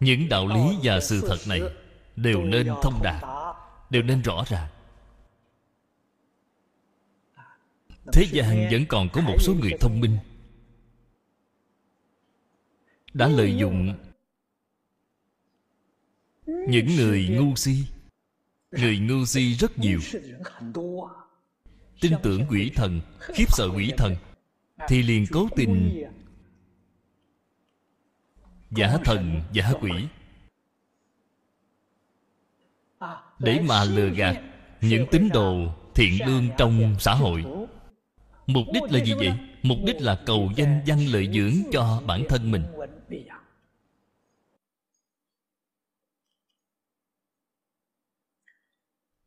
Những 0.05 0.29
đạo 0.29 0.47
lý 0.49 0.77
và 0.83 1.01
sự 1.01 1.21
thật 1.29 1.39
này 1.49 1.61
đều 2.17 2.45
nên 2.45 2.67
thông 2.83 3.03
đạt, 3.03 3.23
đều 3.91 4.03
nên 4.03 4.23
rõ 4.23 4.45
ràng 4.49 4.69
thế 8.13 8.27
gian 8.33 8.69
vẫn 8.71 8.87
còn 8.89 9.09
có 9.13 9.21
một 9.21 9.37
số 9.41 9.55
người 9.55 9.73
thông 9.81 10.01
minh 10.01 10.19
đã 13.15 13.29
lợi 13.29 13.57
dụng 13.57 13.95
những 16.47 16.87
người 16.97 17.29
ngu 17.29 17.57
si. 17.57 17.85
Người 18.71 18.99
ngu 18.99 19.25
si 19.25 19.55
rất 19.55 19.79
nhiều. 19.79 20.01
Tin 22.01 22.13
tưởng 22.23 22.47
quỷ 22.51 22.71
thần, 22.75 23.01
khiếp 23.21 23.45
sợ 23.49 23.69
quỷ 23.77 23.93
thần 23.97 24.17
thì 24.89 25.03
liền 25.03 25.27
cố 25.33 25.49
tình 25.57 26.05
giả 28.77 28.97
thần, 29.05 29.41
giả 29.53 29.73
quỷ. 29.81 29.91
Để 33.39 33.61
mà 33.69 33.85
lừa 33.85 34.09
gạt 34.09 34.37
những 34.81 35.07
tín 35.11 35.29
đồ 35.33 35.75
thiện 35.95 36.27
lương 36.27 36.49
trong 36.59 36.97
xã 36.99 37.15
hội. 37.15 37.45
Mục 38.47 38.65
đích 38.75 38.83
là 38.83 39.05
gì 39.05 39.15
vậy? 39.15 39.33
Mục 39.63 39.79
đích 39.87 40.01
là 40.01 40.23
cầu 40.27 40.51
danh 40.57 40.83
văn 40.87 40.99
lợi 41.07 41.31
dưỡng 41.35 41.73
cho 41.73 42.03
bản 42.07 42.25
thân 42.29 42.51
mình. 42.51 42.65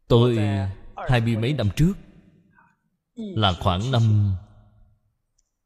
Tôi, 0.07 0.37
hai 1.09 1.21
mươi 1.21 1.37
mấy 1.37 1.53
năm 1.53 1.69
trước, 1.75 1.93
là 3.15 3.53
khoảng 3.59 3.91
năm 3.91 4.35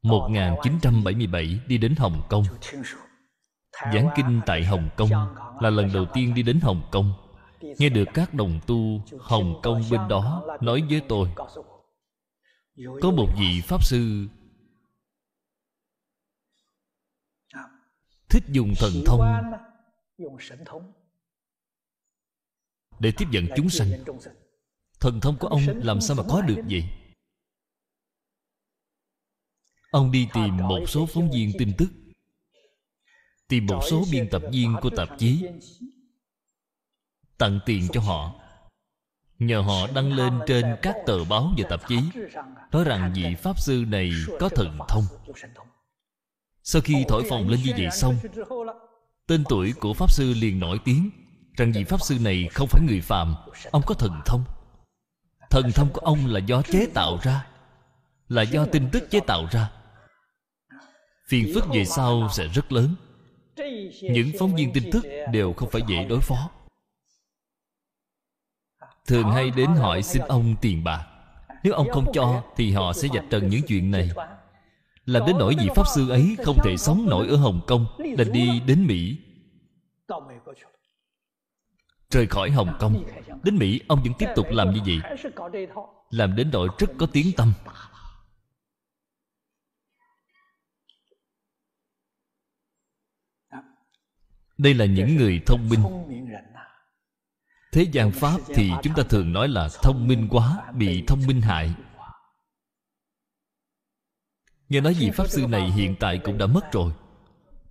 1977 0.02 1.60
đi 1.66 1.78
đến 1.78 1.94
Hồng 1.96 2.22
Kông. 2.28 2.44
Giảng 3.72 4.08
kinh 4.16 4.40
tại 4.46 4.64
Hồng 4.64 4.88
Kông 4.96 5.10
Là 5.60 5.70
lần 5.70 5.92
đầu 5.92 6.06
tiên 6.14 6.34
đi 6.34 6.42
đến 6.42 6.60
Hồng 6.60 6.82
Kông. 6.92 7.12
Nghe 7.60 7.88
được 7.88 8.04
các 8.14 8.34
đồng 8.34 8.60
tu 8.66 9.02
Hồng 9.20 9.60
Kông 9.62 9.82
bên 9.90 10.00
đó 10.08 10.42
Nói 10.60 10.82
với 10.90 11.02
tôi, 11.08 11.28
Có 13.02 13.10
một 13.10 13.26
vị 13.38 13.60
Pháp 13.64 13.84
Sư 13.84 14.28
Thích 18.28 18.44
dùng 18.48 18.74
thần 18.78 18.92
thông 19.06 19.20
Để 23.00 23.12
tiếp 23.18 23.26
dẫn 23.30 23.44
chúng 23.56 23.68
sanh. 23.68 23.88
Thần 25.00 25.20
thông 25.20 25.36
của 25.38 25.48
ông 25.48 25.62
làm 25.82 26.00
sao 26.00 26.16
mà 26.16 26.22
có 26.28 26.40
được 26.42 26.62
vậy? 26.70 26.84
Ông 29.90 30.10
đi 30.10 30.28
tìm 30.34 30.56
một 30.56 30.84
số 30.88 31.06
phóng 31.06 31.30
viên 31.30 31.52
tin 31.58 31.72
tức. 31.78 31.88
Tìm 33.52 33.66
một 33.66 33.80
số 33.90 34.04
biên 34.12 34.28
tập 34.28 34.42
viên 34.52 34.76
của 34.82 34.90
tạp 34.90 35.18
chí 35.18 35.44
Tặng 37.38 37.60
tiền 37.66 37.88
cho 37.92 38.00
họ. 38.00 38.34
Nhờ 39.38 39.60
họ 39.60 39.86
đăng 39.94 40.12
lên 40.12 40.40
trên 40.46 40.76
các 40.82 40.96
tờ 41.06 41.24
báo 41.24 41.52
và 41.58 41.68
tạp 41.68 41.88
chí, 41.88 41.98
Nói 42.72 42.84
rằng 42.84 43.12
vị 43.14 43.34
Pháp 43.34 43.60
Sư 43.60 43.84
này 43.88 44.10
có 44.40 44.48
thần 44.48 44.78
thông. 44.88 45.04
Sau 46.62 46.82
khi 46.82 47.04
thổi 47.08 47.24
phồng 47.30 47.48
lên 47.48 47.60
như 47.62 47.72
vậy 47.76 47.88
xong, 47.92 48.16
Tên 49.26 49.44
tuổi 49.48 49.72
của 49.72 49.94
Pháp 49.94 50.12
Sư 50.12 50.34
liền 50.34 50.58
nổi 50.58 50.78
tiếng 50.84 51.10
Rằng 51.56 51.72
vị 51.72 51.84
Pháp 51.84 52.00
Sư 52.00 52.18
này 52.20 52.48
không 52.52 52.68
phải 52.70 52.82
người 52.88 53.00
phàm, 53.00 53.34
Ông 53.70 53.82
có 53.86 53.94
thần 53.94 54.20
thông. 54.26 54.44
Thần 55.50 55.72
thông 55.72 55.92
của 55.92 56.00
ông 56.00 56.26
là 56.26 56.40
do 56.40 56.62
chế 56.62 56.86
tạo 56.94 57.18
ra, 57.22 57.46
Là 58.28 58.42
do 58.42 58.64
tin 58.64 58.88
tức 58.92 59.10
chế 59.10 59.20
tạo 59.20 59.46
ra. 59.50 59.70
Phiền 61.28 61.50
phức 61.54 61.64
về 61.68 61.84
sau 61.84 62.28
sẽ 62.32 62.48
rất 62.48 62.72
lớn. 62.72 62.94
Những 64.02 64.30
phóng 64.38 64.54
viên 64.54 64.72
tin 64.72 64.90
tức 64.92 65.04
đều 65.32 65.52
không 65.52 65.70
phải 65.70 65.82
dễ 65.88 66.04
đối 66.04 66.20
phó. 66.20 66.50
Thường 69.06 69.30
hay 69.30 69.50
đến 69.50 69.70
hỏi 69.70 70.02
xin 70.02 70.22
ông 70.22 70.54
tiền 70.60 70.84
bạc. 70.84 71.06
Nếu 71.64 71.72
ông 71.72 71.90
không 71.90 72.12
cho, 72.12 72.42
Thì 72.56 72.72
họ 72.72 72.92
sẽ 72.92 73.08
dạch 73.14 73.24
trần 73.30 73.48
những 73.48 73.62
chuyện 73.68 73.90
này. 73.90 74.10
Làm 75.04 75.22
đến 75.26 75.36
nỗi 75.38 75.54
vị 75.58 75.68
Pháp 75.74 75.86
Sư 75.94 76.10
ấy 76.10 76.36
Không 76.44 76.56
thể 76.64 76.76
sống 76.76 77.06
nổi 77.08 77.28
ở 77.28 77.36
Hồng 77.36 77.60
Kông, 77.66 77.86
Đành 78.18 78.32
đi 78.32 78.60
đến 78.66 78.86
Mỹ. 78.86 79.16
Rời 82.10 82.26
khỏi 82.26 82.50
Hồng 82.50 82.76
Kông, 82.80 83.04
Đến 83.42 83.56
Mỹ, 83.56 83.80
ông 83.88 84.02
vẫn 84.02 84.12
tiếp 84.18 84.28
tục 84.36 84.46
làm 84.50 84.74
như 84.74 84.80
vậy. 84.86 85.20
Làm 86.10 86.36
đến 86.36 86.50
nỗi 86.52 86.68
rất 86.78 86.90
có 86.98 87.06
tiếng 87.06 87.32
tâm 87.36 87.52
Đây 94.62 94.74
là 94.74 94.84
những 94.84 95.16
người 95.16 95.40
thông 95.46 95.68
minh. 95.68 95.80
Thế 97.72 97.82
gian 97.92 98.12
Pháp 98.12 98.40
thì 98.54 98.70
chúng 98.82 98.94
ta 98.94 99.02
thường 99.02 99.32
nói 99.32 99.48
là 99.48 99.68
thông 99.82 100.08
minh 100.08 100.28
quá, 100.30 100.72
Bị 100.74 101.04
thông 101.06 101.26
minh 101.26 101.40
hại. 101.40 101.74
Nghe 104.68 104.80
nói 104.80 104.94
vị 104.94 105.10
Pháp 105.10 105.28
Sư 105.28 105.46
này 105.46 105.70
hiện 105.70 105.94
tại 106.00 106.20
cũng 106.24 106.38
đã 106.38 106.46
mất 106.46 106.72
rồi. 106.72 106.92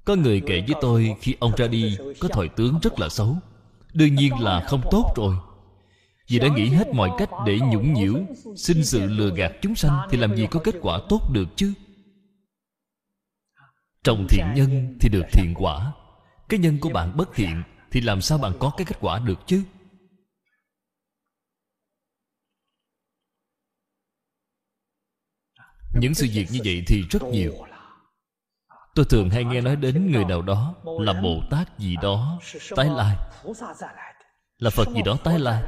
Có 0.05 0.15
người 0.15 0.41
kể 0.47 0.63
với 0.67 0.75
tôi 0.81 1.15
Khi 1.21 1.35
ông 1.39 1.51
ra 1.57 1.67
đi, 1.67 1.97
Có 2.19 2.27
thời 2.27 2.49
tướng 2.49 2.79
rất 2.81 2.99
là 2.99 3.09
xấu. 3.09 3.37
Đương 3.93 4.15
nhiên 4.15 4.39
là 4.39 4.65
không 4.67 4.81
tốt 4.91 5.13
rồi. 5.15 5.35
Vì 6.27 6.39
đã 6.39 6.47
nghĩ 6.47 6.69
hết 6.69 6.87
mọi 6.93 7.09
cách 7.17 7.29
để 7.45 7.59
nhũng 7.59 7.93
nhiễu, 7.93 8.13
Xin 8.57 8.85
sự 8.85 9.05
lừa 9.05 9.35
gạt 9.35 9.51
chúng 9.61 9.75
sanh 9.75 10.07
Thì 10.09 10.17
làm 10.17 10.35
gì 10.35 10.47
có 10.51 10.59
kết 10.63 10.75
quả 10.81 10.99
tốt 11.09 11.31
được 11.33 11.47
chứ? 11.55 11.73
Trồng 14.03 14.27
thiện 14.29 14.45
nhân 14.55 14.97
thì 14.99 15.09
được 15.09 15.25
thiện 15.31 15.53
quả. 15.55 15.93
Cái 16.51 16.59
nhân 16.59 16.77
của 16.81 16.89
bạn 16.89 17.17
bất 17.17 17.29
thiện, 17.33 17.63
Thì 17.91 18.01
làm 18.01 18.21
sao 18.21 18.37
bạn 18.37 18.53
có 18.59 18.71
cái 18.77 18.85
kết 18.85 18.97
quả 19.01 19.19
được 19.19 19.39
chứ? 19.45 19.63
Những 25.93 26.13
sự 26.13 26.27
việc 26.33 26.47
như 26.51 26.59
vậy 26.65 26.83
thì 26.87 27.03
rất 27.09 27.23
nhiều. 27.23 27.53
Tôi 28.95 29.05
thường 29.09 29.29
hay 29.29 29.43
nghe 29.43 29.61
nói 29.61 29.75
đến 29.75 30.11
người 30.11 30.25
nào 30.25 30.41
đó 30.41 30.75
Là 30.99 31.21
Bồ 31.21 31.41
Tát 31.51 31.79
gì 31.79 31.95
đó, 32.01 32.39
Tái 32.75 32.89
lai. 32.89 33.17
Là 34.57 34.69
Phật 34.69 34.87
gì 34.95 35.01
đó 35.05 35.17
tái 35.23 35.39
lai. 35.39 35.63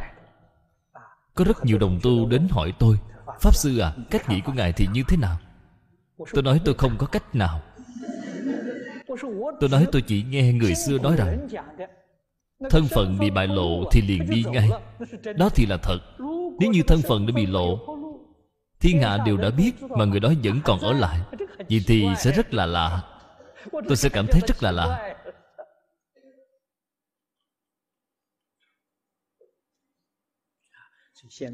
Có 1.36 1.46
rất 1.46 1.66
nhiều 1.66 1.78
đồng 1.78 2.00
tu 2.04 2.28
đến 2.28 2.48
hỏi 2.52 2.74
tôi, 2.80 3.00
Pháp 3.42 3.56
Sư 3.56 3.80
à 3.80 3.96
Cách 4.12 4.30
nghĩ 4.30 4.42
của 4.42 4.54
Ngài 4.54 4.74
thì 4.74 4.88
như 4.94 5.04
thế 5.08 5.18
nào? 5.18 5.40
Tôi 6.34 6.44
nói, 6.44 6.62
tôi 6.66 6.76
không 6.78 6.98
có 6.98 7.08
cách 7.08 7.36
nào. 7.36 7.62
Tôi 9.60 9.70
nói 9.70 9.88
tôi 9.92 10.02
chỉ 10.02 10.24
nghe 10.30 10.54
người 10.54 10.76
xưa 10.76 10.98
nói 10.98 11.16
rằng, 11.18 11.48
Thân 12.70 12.88
phận 12.88 13.20
bị 13.20 13.30
bại 13.30 13.48
lộ 13.48 13.90
thì 13.92 14.02
liền 14.02 14.30
đi 14.30 14.44
ngay. 14.52 14.70
Đó 15.36 15.50
thì 15.56 15.66
là 15.66 15.78
thật. 15.78 16.00
Nếu 16.60 16.72
như 16.72 16.82
thân 16.88 17.02
phận 17.02 17.28
đã 17.28 17.34
bị 17.36 17.46
lộ, 17.46 17.80
Thiên 18.80 19.02
hạ 19.02 19.18
đều 19.26 19.38
đã 19.38 19.50
biết 19.50 19.72
Mà 19.98 20.06
người 20.06 20.20
đó 20.20 20.34
vẫn 20.44 20.60
còn 20.64 20.80
ở 20.80 20.94
lại. 20.94 21.20
Vậy 21.70 21.82
thì 21.88 22.08
sẽ 22.18 22.32
rất 22.32 22.54
là 22.54 22.66
lạ. 22.66 23.04
Tôi 23.72 23.96
sẽ 23.96 24.10
cảm 24.10 24.26
thấy 24.32 24.42
rất 24.48 24.64
là 24.64 24.72
lạ. 24.72 25.16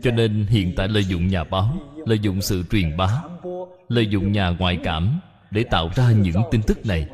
Cho 0.04 0.12
nên 0.12 0.46
hiện 0.50 0.74
tại 0.78 0.88
lợi 0.88 1.04
dụng 1.04 1.28
nhà 1.28 1.44
báo, 1.44 1.78
Lợi 2.06 2.20
dụng 2.20 2.42
sự 2.42 2.64
truyền 2.72 2.98
bá, 2.98 3.24
Lợi 3.88 4.08
dụng 4.08 4.32
nhà 4.32 4.50
ngoại 4.50 4.80
cảm 4.84 5.20
Để 5.52 5.64
tạo 5.64 5.90
ra 5.96 6.12
những 6.12 6.42
tin 6.52 6.62
tức 6.68 6.86
này. 6.86 7.08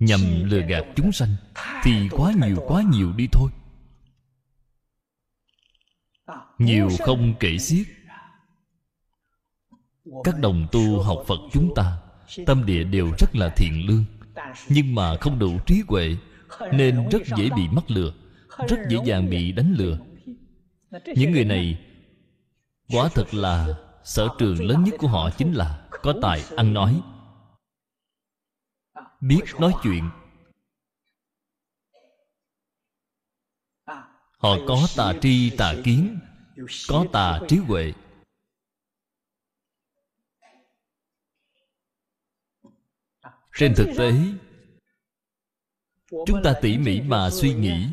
Nhằm 0.00 0.20
lừa 0.44 0.60
gạt 0.60 0.84
chúng 0.96 1.12
sanh, 1.12 1.36
Thì 1.82 2.08
quá 2.10 2.32
nhiều 2.46 2.56
quá 2.66 2.82
nhiều 2.92 3.12
đi 3.16 3.26
thôi. 3.32 3.50
Nhiều 6.58 6.88
không 7.04 7.34
kể 7.40 7.58
xiết. 7.58 7.86
Các 10.24 10.38
đồng 10.38 10.66
tu 10.72 11.02
học 11.02 11.18
Phật 11.26 11.40
chúng 11.52 11.72
ta, 11.76 11.98
Tâm 12.46 12.66
địa 12.66 12.84
đều 12.84 13.10
rất 13.18 13.36
là 13.36 13.48
thiện 13.56 13.86
lương. 13.86 14.04
Nhưng 14.68 14.94
mà 14.94 15.16
không 15.20 15.38
đủ 15.38 15.58
trí 15.66 15.82
huệ, 15.88 16.16
Nên 16.72 17.08
rất 17.08 17.22
dễ 17.36 17.50
bị 17.56 17.68
mắc 17.72 17.90
lừa, 17.90 18.12
Rất 18.68 18.78
dễ 18.88 18.98
dàng 19.04 19.30
bị 19.30 19.52
đánh 19.52 19.74
lừa. 19.78 19.98
Những 21.16 21.32
người 21.32 21.44
này, 21.44 21.78
Quả 22.88 23.08
thật 23.14 23.34
là 23.34 23.74
Sở 24.04 24.28
trường 24.38 24.64
lớn 24.64 24.84
nhất 24.84 24.94
của 24.98 25.08
họ 25.08 25.30
chính 25.30 25.52
là 25.52 25.88
Có 26.02 26.14
tài 26.22 26.42
ăn 26.56 26.74
nói 26.74 27.00
biết 29.20 29.44
nói 29.58 29.72
chuyện. 29.82 30.10
Họ 34.38 34.56
có 34.68 34.88
tà 34.96 35.12
tri, 35.20 35.50
tà 35.58 35.74
kiến, 35.84 36.18
có 36.88 37.06
tà 37.12 37.40
trí 37.48 37.56
huệ. 37.56 37.92
Trên 43.54 43.74
thực 43.76 43.86
tế, 43.98 44.12
chúng 46.26 46.42
ta 46.44 46.54
tỉ 46.62 46.78
mỉ 46.78 47.00
mà 47.00 47.30
suy 47.30 47.54
nghĩ. 47.54 47.86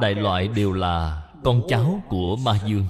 Đại 0.00 0.14
loại 0.14 0.48
đều 0.48 0.72
là 0.72 1.28
con 1.44 1.62
cháu 1.68 2.02
của 2.08 2.36
ma 2.36 2.60
dương. 2.66 2.86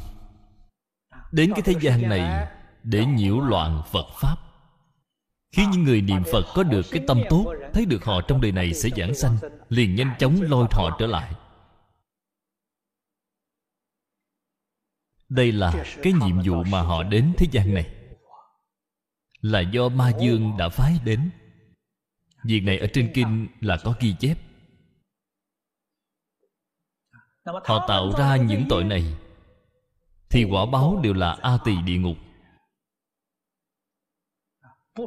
Đến 1.32 1.52
cái 1.54 1.62
thế 1.62 1.74
gian 1.80 2.08
này 2.08 2.48
để 2.82 3.06
nhiễu 3.06 3.40
loạn 3.40 3.82
phật 3.92 4.06
pháp 4.20 4.45
khi 5.56 5.66
những 5.66 5.82
người 5.82 6.00
niệm 6.00 6.22
phật 6.32 6.44
có 6.54 6.62
được 6.62 6.86
cái 6.90 7.04
tâm 7.06 7.22
tốt, 7.30 7.54
thấy 7.72 7.84
được 7.86 8.04
họ 8.04 8.20
trong 8.28 8.40
đời 8.40 8.52
này 8.52 8.74
sẽ 8.74 8.88
giảng 8.96 9.14
sanh, 9.14 9.36
liền 9.68 9.94
nhanh 9.94 10.14
chóng 10.18 10.42
lôi 10.42 10.66
họ 10.70 10.96
trở 10.98 11.06
lại. 11.06 11.34
Đây 15.28 15.52
là 15.52 15.84
cái 16.02 16.12
nhiệm 16.12 16.40
vụ 16.44 16.64
mà 16.64 16.82
họ 16.82 17.02
đến 17.02 17.32
thế 17.36 17.46
gian 17.50 17.74
này. 17.74 17.94
Là 19.40 19.60
do 19.60 19.88
ma 19.88 20.12
dương 20.20 20.56
đã 20.58 20.68
phái 20.68 20.98
đến. 21.04 21.30
Việc 22.44 22.60
này 22.60 22.78
ở 22.78 22.86
trên 22.92 23.10
kinh 23.14 23.48
là 23.60 23.78
có 23.84 23.94
ghi 24.00 24.14
chép. 24.20 24.38
Họ 27.44 27.86
tạo 27.88 28.12
ra 28.18 28.36
những 28.36 28.66
tội 28.68 28.84
này. 28.84 29.04
Thì 30.30 30.44
quả 30.44 30.66
báo 30.66 31.00
đều 31.02 31.12
là 31.12 31.36
a 31.42 31.58
tỳ 31.64 31.82
địa 31.82 31.96
ngục 31.96 32.16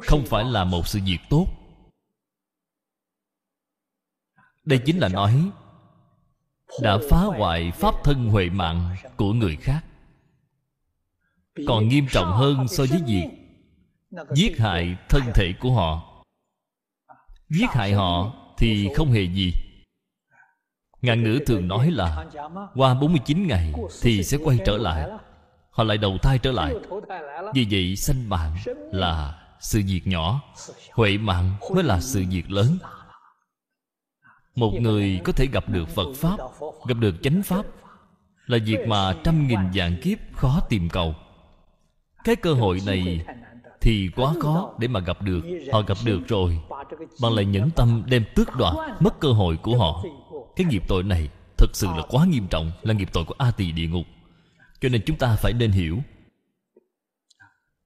không 0.02 0.24
phải 0.26 0.44
là 0.44 0.64
một 0.64 0.88
sự 0.88 1.00
việc 1.04 1.18
tốt. 1.30 1.46
Đây 4.64 4.80
chính 4.86 4.98
là 4.98 5.08
nói, 5.08 5.50
đã 6.82 6.98
phá 7.10 7.18
hoại 7.18 7.70
pháp 7.70 7.94
thân 8.04 8.28
huệ 8.28 8.48
mạng 8.48 8.96
của 9.16 9.32
người 9.32 9.56
khác. 9.56 9.84
Còn 11.66 11.88
nghiêm 11.88 12.06
trọng 12.10 12.32
hơn 12.32 12.68
so 12.68 12.84
với 12.90 13.00
việc 13.06 13.28
giết 14.34 14.58
hại 14.58 14.96
thân 15.08 15.22
thể 15.34 15.52
của 15.60 15.72
họ. 15.72 16.22
Giết 17.48 17.70
hại 17.70 17.92
họ 17.92 18.32
thì 18.58 18.88
không 18.94 19.12
hề 19.12 19.22
gì. 19.22 19.52
Ngạn 21.02 21.24
ngữ 21.24 21.38
thường 21.46 21.68
nói 21.68 21.90
là, 21.90 22.26
qua 22.74 22.94
49 22.94 23.46
ngày 23.46 23.72
thì 24.02 24.24
sẽ 24.24 24.38
quay 24.44 24.58
trở 24.66 24.76
lại. 24.76 25.10
Họ 25.70 25.84
lại 25.84 25.98
đầu 25.98 26.18
thai 26.22 26.38
trở 26.38 26.52
lại. 26.52 26.74
Vì 27.54 27.66
vậy 27.70 27.96
sanh 27.96 28.28
mạng 28.28 28.56
là 28.92 29.39
sự 29.60 29.82
việc 29.86 30.06
nhỏ, 30.06 30.40
huệ 30.92 31.18
mạng 31.18 31.54
mới 31.74 31.84
là 31.84 32.00
sự 32.00 32.24
việc 32.30 32.50
lớn. 32.50 32.78
Một 34.54 34.72
người 34.80 35.20
có 35.24 35.32
thể 35.32 35.46
gặp 35.46 35.68
được 35.68 35.88
phật 35.88 36.12
pháp, 36.16 36.36
gặp 36.88 36.94
được 36.98 37.14
chánh 37.22 37.42
pháp 37.42 37.66
là 38.46 38.58
việc 38.66 38.88
mà 38.88 39.14
trăm 39.24 39.48
nghìn 39.48 39.58
vạn 39.74 40.00
kiếp 40.02 40.18
khó 40.36 40.60
tìm 40.68 40.88
cầu. 40.88 41.14
Cái 42.24 42.36
cơ 42.36 42.54
hội 42.54 42.80
này 42.86 43.26
thì 43.80 44.10
quá 44.16 44.34
khó 44.40 44.74
để 44.78 44.88
mà 44.88 45.00
gặp 45.00 45.22
được, 45.22 45.40
họ 45.72 45.82
gặp 45.82 45.98
được 46.04 46.20
rồi 46.28 46.60
bằng 47.22 47.32
lại 47.32 47.44
nhẫn 47.44 47.70
tâm 47.70 48.02
đem 48.06 48.24
tước 48.34 48.56
đoạt 48.56 48.74
mất 49.00 49.20
cơ 49.20 49.32
hội 49.32 49.56
của 49.56 49.78
họ. 49.78 50.04
Cái 50.56 50.66
nghiệp 50.70 50.82
tội 50.88 51.02
này 51.02 51.28
thật 51.58 51.70
sự 51.72 51.86
là 51.86 52.02
quá 52.08 52.24
nghiêm 52.24 52.46
trọng, 52.50 52.72
là 52.82 52.94
nghiệp 52.94 53.08
tội 53.12 53.24
của 53.24 53.34
a 53.38 53.50
tỳ 53.50 53.72
địa 53.72 53.86
ngục. 53.86 54.06
Cho 54.80 54.88
nên 54.88 55.02
chúng 55.06 55.18
ta 55.18 55.36
phải 55.36 55.52
nên 55.52 55.70
hiểu, 55.70 55.98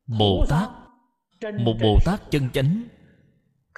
bồ 0.06 0.46
tát 0.48 0.68
một 1.52 1.74
bồ 1.82 1.98
tát 2.04 2.30
chân 2.30 2.50
chánh 2.50 2.84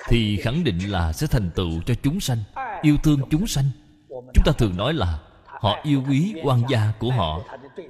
thì 0.08 0.36
khẳng 0.36 0.64
định 0.64 0.78
là 0.90 1.12
sẽ 1.12 1.26
thành 1.26 1.50
tựu 1.54 1.70
cho 1.86 1.94
chúng 2.02 2.20
sanh 2.20 2.38
yêu 2.82 2.96
thương 3.02 3.20
chúng 3.30 3.46
sanh. 3.46 3.64
Chúng 4.08 4.44
ta 4.44 4.52
thường 4.52 4.76
nói 4.76 4.94
là 4.94 5.18
họ 5.46 5.78
yêu 5.82 6.02
quý 6.08 6.34
quan 6.42 6.62
gia 6.68 6.92
của 6.98 7.10
họ 7.10 7.40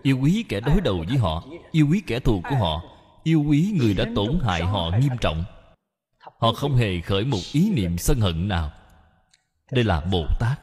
yêu 0.03 0.19
quý 0.23 0.45
kẻ 0.49 0.61
đối 0.61 0.81
đầu 0.81 1.05
với 1.09 1.19
họ 1.19 1.45
yêu 1.71 1.87
quý 1.91 2.03
kẻ 2.07 2.21
thù 2.21 2.43
của 2.51 2.57
họ 2.57 2.83
yêu 3.23 3.45
quý 3.49 3.75
người 3.79 3.95
đã 3.95 4.05
tổn 4.17 4.39
hại 4.43 4.63
họ 4.63 4.91
nghiêm 5.01 5.13
trọng. 5.21 5.45
họ 6.39 6.53
không 6.53 6.77
hề 6.77 7.01
khởi 7.01 7.25
một 7.25 7.41
ý 7.53 7.71
niệm 7.71 7.99
sân 7.99 8.21
hận 8.21 8.49
nào. 8.49 8.71
Đây 9.73 9.85
là 9.85 10.01
bồ 10.01 10.27
tát 10.41 10.61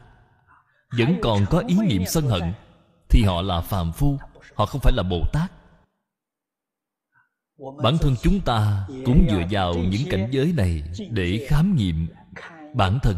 vẫn 0.98 1.16
còn 1.22 1.46
có 1.50 1.62
ý 1.68 1.76
niệm 1.88 2.02
sân 2.06 2.26
hận 2.26 2.42
thì 3.10 3.22
họ 3.22 3.42
là 3.42 3.60
phàm 3.60 3.92
phu 3.92 4.18
họ 4.54 4.66
không 4.66 4.80
phải 4.80 4.92
là 4.96 5.02
bồ 5.02 5.20
tát 5.32 5.52
bản 7.82 7.98
thân 8.00 8.14
chúng 8.22 8.40
ta 8.40 8.86
cũng 9.04 9.26
dựa 9.30 9.42
vào 9.50 9.74
những 9.74 10.02
cảnh 10.10 10.28
giới 10.30 10.52
này 10.56 10.82
để 11.10 11.46
khám 11.48 11.76
nghiệm 11.76 12.06
bản 12.74 12.98
thân 13.02 13.16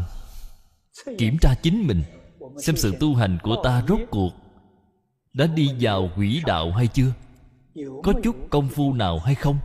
kiểm 1.17 1.37
tra 1.41 1.53
chính 1.61 1.87
mình 1.87 2.03
xem 2.57 2.75
sự 2.75 2.95
tu 2.99 3.15
hành 3.15 3.37
của 3.43 3.61
ta 3.63 3.83
rốt 3.87 3.99
cuộc 4.09 4.33
đã 5.33 5.47
đi 5.47 5.69
vào 5.79 6.09
quỹ 6.15 6.41
đạo 6.45 6.71
hay 6.71 6.87
chưa? 6.87 7.13
Có 8.03 8.13
chút 8.23 8.35
công 8.49 8.69
phu 8.69 8.93
nào 8.93 9.19
hay 9.19 9.35
không? 9.35 9.57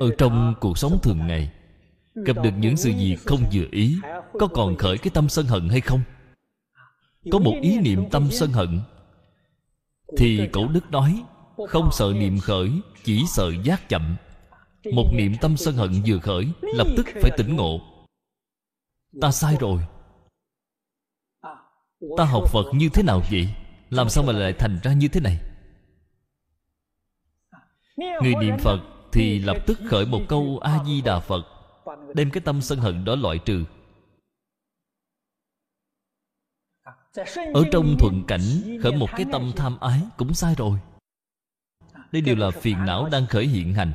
Ở 0.00 0.10
trong 0.18 0.54
cuộc 0.60 0.78
sống 0.78 0.98
thường 1.02 1.26
ngày 1.26 1.52
gặp 2.14 2.36
được 2.42 2.50
những 2.58 2.76
sự 2.76 2.92
việc 2.98 3.16
không 3.26 3.40
vừa 3.52 3.66
ý 3.70 3.98
có 4.32 4.46
còn 4.46 4.76
khởi 4.76 4.98
cái 4.98 5.10
tâm 5.14 5.28
sân 5.28 5.46
hận 5.46 5.68
hay 5.68 5.80
không? 5.80 6.00
Có 7.32 7.38
một 7.38 7.54
ý 7.62 7.78
niệm 7.78 8.10
tâm 8.10 8.28
sân 8.30 8.50
hận 8.52 8.80
thì 10.18 10.48
cổ 10.52 10.68
đức 10.68 10.90
nói 10.90 11.24
không 11.68 11.88
sợ 11.92 12.12
niệm 12.16 12.38
khởi, 12.38 12.70
chỉ 13.04 13.24
sợ 13.28 13.52
giác 13.64 13.88
chậm. 13.88 14.16
Một 14.92 15.10
niệm 15.12 15.32
tâm 15.40 15.56
sân 15.56 15.74
hận 15.74 16.02
vừa 16.06 16.18
khởi, 16.18 16.48
lập 16.60 16.86
tức 16.96 17.06
phải 17.22 17.30
tỉnh 17.36 17.56
ngộ. 17.56 17.80
Ta 19.20 19.30
sai 19.30 19.56
rồi. 19.60 19.80
Ta 22.16 22.24
học 22.24 22.44
phật 22.52 22.64
như 22.74 22.88
thế 22.88 23.02
nào 23.02 23.22
vậy? 23.30 23.48
Làm 23.90 24.08
sao 24.08 24.24
mà 24.24 24.32
lại 24.32 24.52
thành 24.52 24.78
ra 24.82 24.92
như 24.92 25.08
thế 25.08 25.20
này? 25.20 25.40
Người 27.96 28.34
niệm 28.40 28.58
phật 28.58 28.80
thì 29.12 29.38
lập 29.38 29.56
tức 29.66 29.78
khởi 29.88 30.06
một 30.06 30.20
câu 30.28 30.58
a 30.62 30.84
di 30.86 31.00
đà 31.00 31.20
phật, 31.20 31.46
đem 32.14 32.30
cái 32.30 32.40
tâm 32.40 32.60
sân 32.60 32.78
hận 32.78 33.04
đó 33.04 33.14
loại 33.14 33.38
trừ. 33.38 33.64
Ở 37.54 37.64
trong 37.72 37.96
thuận 37.98 38.24
cảnh, 38.28 38.78
khởi 38.82 38.92
một 38.92 39.08
cái 39.12 39.26
tâm 39.32 39.52
tham 39.56 39.78
ái 39.80 40.00
cũng 40.16 40.34
sai 40.34 40.54
rồi 40.54 40.78
đây 42.12 42.22
đều 42.22 42.36
là 42.36 42.50
phiền 42.50 42.84
não 42.86 43.08
đang 43.12 43.26
khởi 43.26 43.46
hiện 43.46 43.74
hành. 43.74 43.92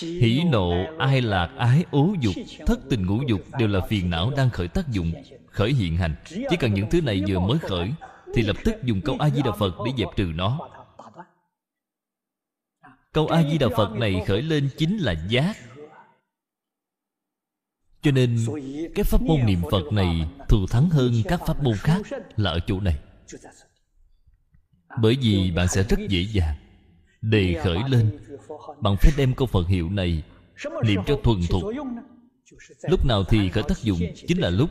Hỉ 0.00 0.42
nộ, 0.50 0.96
ai 0.98 1.20
lạc, 1.20 1.50
ái, 1.58 1.84
ố 1.90 2.14
dục, 2.20 2.34
thất 2.66 2.80
tình 2.90 3.06
ngũ 3.06 3.22
dục 3.28 3.40
đều 3.58 3.68
là 3.68 3.80
phiền 3.88 4.10
não 4.10 4.32
đang 4.36 4.50
khởi 4.50 4.68
tác 4.68 4.88
dụng, 4.88 5.12
khởi 5.46 5.72
hiện 5.72 5.96
hành. 5.96 6.14
Chỉ 6.24 6.56
cần 6.60 6.74
những 6.74 6.90
thứ 6.90 7.00
này 7.00 7.22
vừa 7.28 7.38
mới 7.38 7.58
khởi, 7.58 7.92
thì 8.34 8.42
lập 8.42 8.56
tức 8.64 8.74
dùng 8.84 9.00
câu 9.00 9.16
a 9.18 9.30
di 9.30 9.42
đà 9.42 9.52
phật 9.52 9.74
để 9.86 9.92
dẹp 9.98 10.08
trừ 10.16 10.32
nó. 10.34 10.68
Câu 13.12 13.26
a 13.26 13.42
di 13.42 13.58
đà 13.58 13.66
phật 13.76 13.90
này 13.92 14.22
khởi 14.26 14.42
lên 14.42 14.68
chính 14.78 14.98
là 14.98 15.14
giác. 15.28 15.56
Cho 18.02 18.10
nên, 18.10 18.38
cái 18.94 19.04
pháp 19.04 19.22
môn 19.22 19.46
niệm 19.46 19.62
phật 19.70 19.92
này 19.92 20.28
thù 20.48 20.66
thắng 20.66 20.90
hơn 20.90 21.12
các 21.24 21.40
pháp 21.46 21.62
môn 21.62 21.76
khác 21.76 22.02
là 22.36 22.50
ở 22.50 22.60
chỗ 22.66 22.80
này. 22.80 22.98
Bởi 25.02 25.16
vì 25.22 25.50
bạn 25.50 25.68
sẽ 25.68 25.82
rất 25.82 25.98
dễ 26.08 26.20
dàng 26.20 26.56
đề 27.20 27.60
khởi 27.64 27.78
lên. 27.88 28.18
bạn 28.80 28.96
phải 29.00 29.12
đem 29.16 29.34
câu 29.34 29.46
phật 29.46 29.68
hiệu 29.68 29.90
này 29.90 30.22
niệm 30.84 31.00
cho 31.06 31.16
thuần 31.24 31.40
thục. 31.50 31.62
lúc 32.82 33.06
nào 33.06 33.24
thì 33.24 33.48
khởi 33.48 33.62
tác 33.68 33.78
dụng 33.78 33.98
chính 34.28 34.38
là 34.38 34.50
lúc 34.50 34.70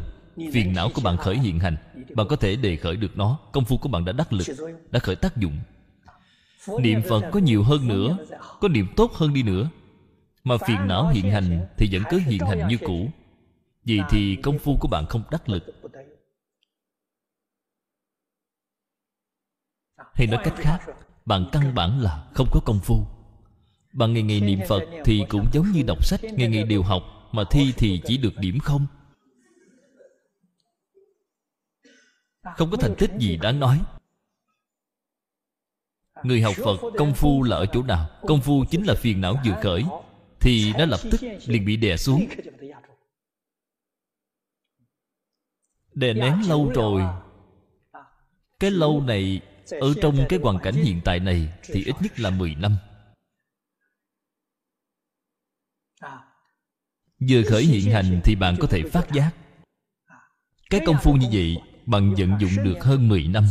phiền 0.54 0.74
não 0.74 0.90
của 0.96 1.02
bạn 1.02 1.18
khởi 1.18 1.38
hiện 1.38 1.60
hành 1.60 1.78
bạn 2.16 2.28
có 2.28 2.36
thể 2.36 2.56
đề 2.56 2.76
khởi 2.76 2.96
được 2.96 3.18
nó. 3.18 3.40
Công 3.52 3.66
phu 3.66 3.78
của 3.78 3.90
bạn 3.90 4.06
đã 4.06 4.12
đắc 4.12 4.34
lực 4.34 4.48
đã 4.92 5.00
khởi 5.00 5.16
tác 5.16 5.38
dụng. 5.38 5.60
Niệm 6.80 7.02
phật 7.10 7.30
có 7.32 7.40
nhiều 7.40 7.64
hơn 7.64 7.88
nữa 7.88 8.18
có 8.60 8.68
niệm 8.68 8.88
tốt 8.96 9.14
hơn 9.14 9.34
đi 9.34 9.44
nữa. 9.44 9.70
Mà 10.44 10.58
phiền 10.68 10.88
não 10.88 11.08
hiện 11.08 11.32
hành 11.32 11.68
thì 11.78 11.90
vẫn 11.92 12.04
cứ 12.10 12.18
hiện 12.18 12.40
hành 12.40 12.68
như 12.68 12.78
cũ. 12.78 13.10
vì 13.84 14.02
thì 14.10 14.36
công 14.36 14.60
phu 14.60 14.78
của 14.80 14.88
bạn 14.88 15.06
không 15.06 15.24
đắc 15.32 15.50
lực. 15.50 15.64
hay 20.14 20.28
nói 20.28 20.42
cách 20.44 20.54
khác 20.58 20.80
bạn 21.30 21.50
căn 21.52 21.76
bản 21.76 22.02
là 22.02 22.28
không 22.34 22.48
có 22.52 22.60
công 22.66 22.80
phu. 22.80 23.04
Bạn 23.94 24.14
ngày 24.14 24.24
ngày 24.24 24.42
niệm 24.42 24.60
phật 24.68 24.84
thì 25.06 25.26
cũng 25.30 25.46
giống 25.54 25.72
như 25.72 25.84
đọc 25.88 26.06
sách 26.06 26.24
ngày 26.24 26.50
ngày 26.50 26.64
đều 26.64 26.84
học 26.84 27.04
mà 27.32 27.44
thi 27.52 27.74
thì 27.78 28.02
chỉ 28.06 28.18
được 28.18 28.34
điểm 28.38 28.60
không. 28.60 28.88
Không 32.58 32.72
có 32.72 32.78
thành 32.78 32.96
tích 32.98 33.12
gì 33.20 33.38
đáng 33.38 33.60
nói. 33.60 33.82
Người 36.24 36.42
học 36.42 36.56
phật 36.64 36.78
công 36.98 37.14
phu 37.14 37.44
là 37.44 37.58
ở 37.58 37.66
chỗ 37.66 37.84
nào? 37.84 38.10
Công 38.28 38.42
phu 38.42 38.66
chính 38.70 38.84
là 38.84 38.96
phiền 38.96 39.22
não 39.22 39.36
vừa 39.46 39.56
khởi. 39.64 39.84
thì 40.40 40.74
nó 40.78 40.86
lập 40.86 41.00
tức 41.12 41.22
liền 41.46 41.66
bị 41.66 41.78
đè 41.78 41.98
xuống. 41.98 42.26
đè 45.94 46.14
nén 46.14 46.42
lâu 46.48 46.72
rồi. 46.76 47.04
cái 48.60 48.72
lâu 48.72 49.02
này 49.02 49.42
ở 49.72 49.94
trong 50.02 50.26
cái 50.30 50.40
hoàn 50.44 50.60
cảnh 50.60 50.74
hiện 50.74 51.02
tại 51.06 51.20
này 51.20 51.54
thì 51.64 51.84
ít 51.86 51.96
nhất 52.02 52.20
là 52.20 52.30
10 52.30 52.56
năm. 52.56 52.78
Vừa 57.30 57.42
khởi 57.50 57.64
hiện 57.64 57.92
hành 57.92 58.22
thì 58.24 58.36
bạn 58.36 58.56
có 58.60 58.68
thể 58.68 58.82
phát 58.92 59.08
giác. 59.14 59.32
Cái 60.70 60.82
công 60.86 60.98
phu 61.04 61.14
như 61.14 61.28
vậy, 61.32 61.58
bạn 61.86 62.16
vận 62.18 62.38
dụng 62.40 62.64
được 62.64 62.84
hơn 62.84 63.08
10 63.08 63.28
năm, 63.28 63.50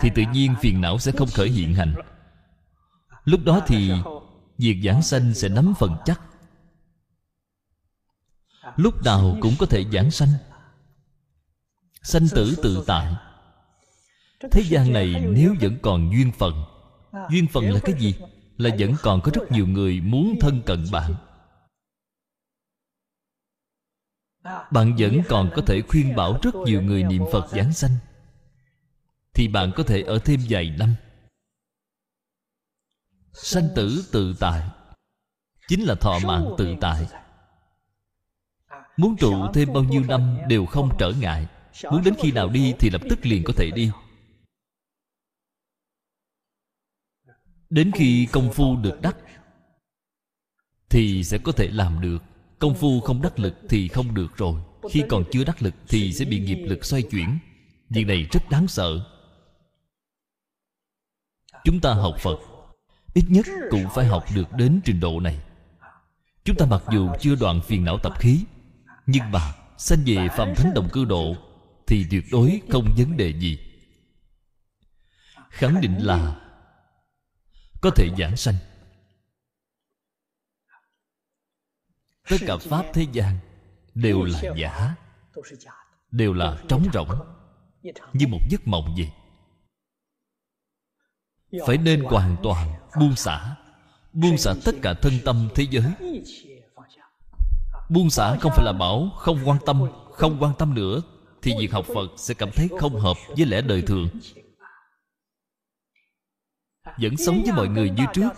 thì 0.00 0.10
tự 0.14 0.22
nhiên 0.32 0.54
phiền 0.60 0.80
não 0.80 0.98
sẽ 0.98 1.12
không 1.12 1.28
khởi 1.28 1.48
hiện 1.48 1.74
hành. 1.74 1.94
Lúc 3.24 3.40
đó 3.44 3.60
thì 3.66 3.92
việc 4.58 4.80
giảng 4.84 5.02
sanh 5.02 5.34
sẽ 5.34 5.48
nắm 5.48 5.74
phần 5.78 5.96
chắc. 6.04 6.20
Lúc 8.76 9.04
nào 9.04 9.36
cũng 9.40 9.54
có 9.58 9.66
thể 9.66 9.84
giảng 9.92 10.10
sanh. 10.10 10.28
Sanh 12.02 12.28
tử 12.28 12.54
tự 12.62 12.84
tại 12.86 13.14
thế 14.50 14.62
gian 14.62 14.92
này 14.92 15.24
nếu 15.28 15.54
vẫn 15.60 15.78
còn 15.82 16.10
duyên 16.12 16.32
phận 16.32 16.64
duyên 17.30 17.46
phận 17.46 17.70
là 17.70 17.80
cái 17.84 17.94
gì? 17.98 18.14
là 18.62 18.76
vẫn 18.78 18.94
còn 19.02 19.20
có 19.20 19.30
rất 19.34 19.52
nhiều 19.52 19.66
người 19.66 20.00
muốn 20.00 20.34
thân 20.40 20.62
cận 20.66 20.84
bạn. 20.92 21.14
bạn 24.70 24.96
vẫn 24.98 25.22
còn 25.28 25.50
có 25.56 25.62
thể 25.66 25.82
khuyên 25.88 26.16
bảo 26.16 26.38
rất 26.42 26.54
nhiều 26.54 26.82
người 26.82 27.02
niệm 27.02 27.22
phật 27.32 27.48
giảng 27.48 27.72
sanh. 27.72 27.96
Thì 29.34 29.48
bạn 29.48 29.72
có 29.76 29.82
thể 29.82 30.02
ở 30.02 30.18
thêm 30.18 30.40
vài 30.48 30.70
năm. 30.78 30.94
Sanh 33.32 33.68
tử 33.76 34.04
tự 34.12 34.34
tại 34.40 34.68
chính 35.68 35.82
là 35.82 35.94
thọ 35.94 36.18
mạng 36.18 36.54
tự 36.58 36.74
tại. 36.80 37.06
Muốn 38.96 39.16
trụ 39.16 39.46
thêm 39.54 39.72
bao 39.72 39.84
nhiêu 39.84 40.02
năm 40.08 40.38
đều 40.48 40.66
không 40.66 40.96
trở 40.98 41.12
ngại. 41.20 41.46
Muốn 41.90 42.04
đến 42.04 42.14
khi 42.18 42.32
nào 42.32 42.48
đi 42.48 42.74
thì 42.78 42.90
lập 42.90 43.00
tức 43.10 43.26
liền 43.26 43.44
có 43.44 43.52
thể 43.56 43.70
đi 43.74 43.90
đến 47.72 47.90
khi 47.94 48.28
công 48.32 48.52
phu 48.52 48.76
được 48.76 49.00
đắc, 49.02 49.16
thì 50.88 51.24
sẽ 51.24 51.38
có 51.38 51.52
thể 51.52 51.68
làm 51.68 52.00
được. 52.00 52.22
Công 52.58 52.74
phu 52.74 53.00
không 53.00 53.22
đắc 53.22 53.38
lực 53.38 53.54
thì 53.68 53.88
không 53.88 54.14
được 54.14 54.36
rồi. 54.36 54.62
Khi 54.90 55.02
còn 55.08 55.24
chưa 55.32 55.44
đắc 55.44 55.62
lực 55.62 55.74
thì 55.88 56.12
sẽ 56.12 56.24
bị 56.24 56.38
nghiệp 56.38 56.64
lực 56.66 56.84
xoay 56.84 57.02
chuyển. 57.02 57.38
Việc 57.90 58.06
này 58.06 58.26
rất 58.32 58.50
đáng 58.50 58.68
sợ. 58.68 59.04
Chúng 61.64 61.80
ta 61.80 61.94
học 61.94 62.14
phật, 62.20 62.38
ít 63.14 63.24
nhất 63.28 63.46
cũng 63.70 63.84
phải 63.94 64.06
học 64.06 64.24
được 64.34 64.52
đến 64.52 64.80
trình 64.84 65.00
độ 65.00 65.20
này. 65.20 65.38
Chúng 66.44 66.56
ta 66.56 66.66
mặc 66.66 66.82
dù 66.92 67.10
chưa 67.20 67.34
đoạn 67.34 67.60
phiền 67.60 67.84
não 67.84 67.98
tập 68.02 68.12
khí, 68.18 68.44
nhưng 69.06 69.30
mà 69.30 69.52
sanh 69.78 69.98
về 70.06 70.28
phạm 70.36 70.54
thánh 70.56 70.74
đồng 70.74 70.88
cư 70.92 71.04
độ 71.04 71.36
thì 71.86 72.06
tuyệt 72.10 72.24
đối 72.32 72.60
không 72.70 72.94
vấn 72.96 73.16
đề 73.16 73.32
gì. 73.32 73.58
Khẳng 75.50 75.80
định 75.80 75.98
là 75.98 76.41
có 77.82 77.90
thể 77.96 78.08
giảng 78.18 78.36
sanh. 78.36 78.54
Tất 82.28 82.36
cả 82.46 82.56
pháp 82.56 82.86
thế 82.94 83.06
gian 83.12 83.38
đều 83.94 84.22
là 84.22 84.42
giả, 84.56 84.94
đều 86.10 86.32
là 86.32 86.62
trống 86.68 86.84
rỗng, 86.92 87.10
như 88.12 88.26
một 88.26 88.40
giấc 88.50 88.66
mộng 88.66 88.94
vậy. 88.96 89.10
Phải 91.66 91.78
nên 91.78 92.04
hoàn 92.04 92.36
toàn 92.42 92.74
buông 93.00 93.16
xả 93.16 93.56
buông 94.12 94.38
xả 94.38 94.54
tất 94.64 94.74
cả 94.82 94.94
thân 94.94 95.12
tâm 95.24 95.48
thế 95.54 95.66
giới. 95.70 95.84
Buông 97.88 98.10
xả 98.10 98.36
không 98.40 98.52
phải 98.56 98.64
là 98.64 98.72
bảo 98.72 99.10
không 99.16 99.38
quan 99.44 99.58
tâm, 99.66 99.82
không 100.12 100.36
quan 100.40 100.52
tâm 100.58 100.74
nữa, 100.74 101.02
thì 101.42 101.52
việc 101.58 101.72
học 101.72 101.86
phật 101.94 102.10
sẽ 102.16 102.34
cảm 102.34 102.50
thấy 102.50 102.68
không 102.80 103.00
hợp 103.00 103.16
với 103.36 103.46
lẽ 103.46 103.60
đời 103.60 103.82
thường 103.82 104.08
vẫn 106.84 107.16
sống 107.16 107.42
với 107.44 107.52
mọi 107.52 107.68
người 107.68 107.90
như 107.90 108.04
trước. 108.14 108.28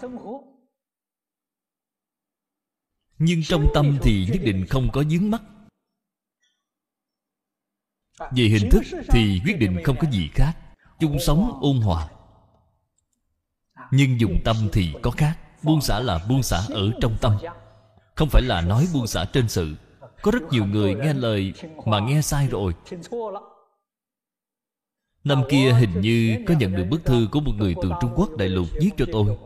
Nhưng 3.19 3.43
trong 3.43 3.67
tâm 3.75 3.99
thì 4.03 4.27
nhất 4.33 4.41
định 4.45 4.67
không 4.71 4.89
có 4.93 5.05
dướng 5.05 5.31
mắt. 5.31 5.43
Về 8.19 8.45
hình 8.45 8.71
thức 8.71 8.83
thì 9.09 9.41
quyết 9.45 9.59
định 9.59 9.79
không 9.85 9.97
có 10.01 10.11
gì 10.11 10.29
khác. 10.35 10.53
Chung 11.01 11.17
sống, 11.27 11.59
ôn 11.63 11.77
hòa. 11.77 12.09
Nhưng 13.91 14.21
dùng 14.21 14.41
tâm 14.45 14.57
thì 14.73 14.95
có 15.03 15.11
khác. 15.11 15.39
Buông 15.63 15.81
xả 15.81 16.01
là 16.01 16.27
buông 16.29 16.43
xả 16.43 16.61
ở 16.71 16.91
trong 17.01 17.17
tâm. 17.21 17.37
Không 18.15 18.29
phải 18.29 18.43
là 18.43 18.61
nói 18.61 18.87
buông 18.95 19.07
xả 19.07 19.25
trên 19.33 19.49
sự. 19.49 19.75
Có 20.23 20.31
rất 20.31 20.43
nhiều 20.51 20.67
người 20.67 20.95
nghe 20.95 21.15
lời 21.15 21.53
mà 21.87 22.01
nghe 22.01 22.23
sai 22.23 22.49
rồi. 22.49 22.73
Năm 25.25 25.43
kia 25.49 25.73
hình 25.73 26.01
như 26.01 26.45
có 26.49 26.55
nhận 26.59 26.77
được 26.77 26.85
bức 26.91 27.05
thư 27.05 27.29
của 27.33 27.41
một 27.41 27.53
người 27.57 27.75
từ 27.83 27.91
Trung 28.01 28.13
Quốc 28.17 28.37
đại 28.37 28.49
lục 28.49 28.67
viết 28.81 28.91
cho 28.97 29.05
tôi. 29.13 29.37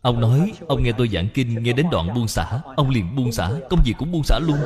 Ông 0.00 0.20
nói 0.20 0.52
Ông 0.66 0.82
nghe 0.82 0.92
tôi 0.92 1.08
giảng 1.08 1.28
kinh 1.34 1.62
Nghe 1.62 1.72
đến 1.72 1.86
đoạn 1.90 2.14
buông 2.14 2.28
xả. 2.28 2.60
Ông 2.76 2.90
liền 2.90 3.16
buông 3.16 3.32
xả 3.32 3.50
Công 3.70 3.80
việc 3.84 3.94
cũng 3.98 4.12
buông 4.12 4.22
xả 4.24 4.38
luôn. 4.38 4.58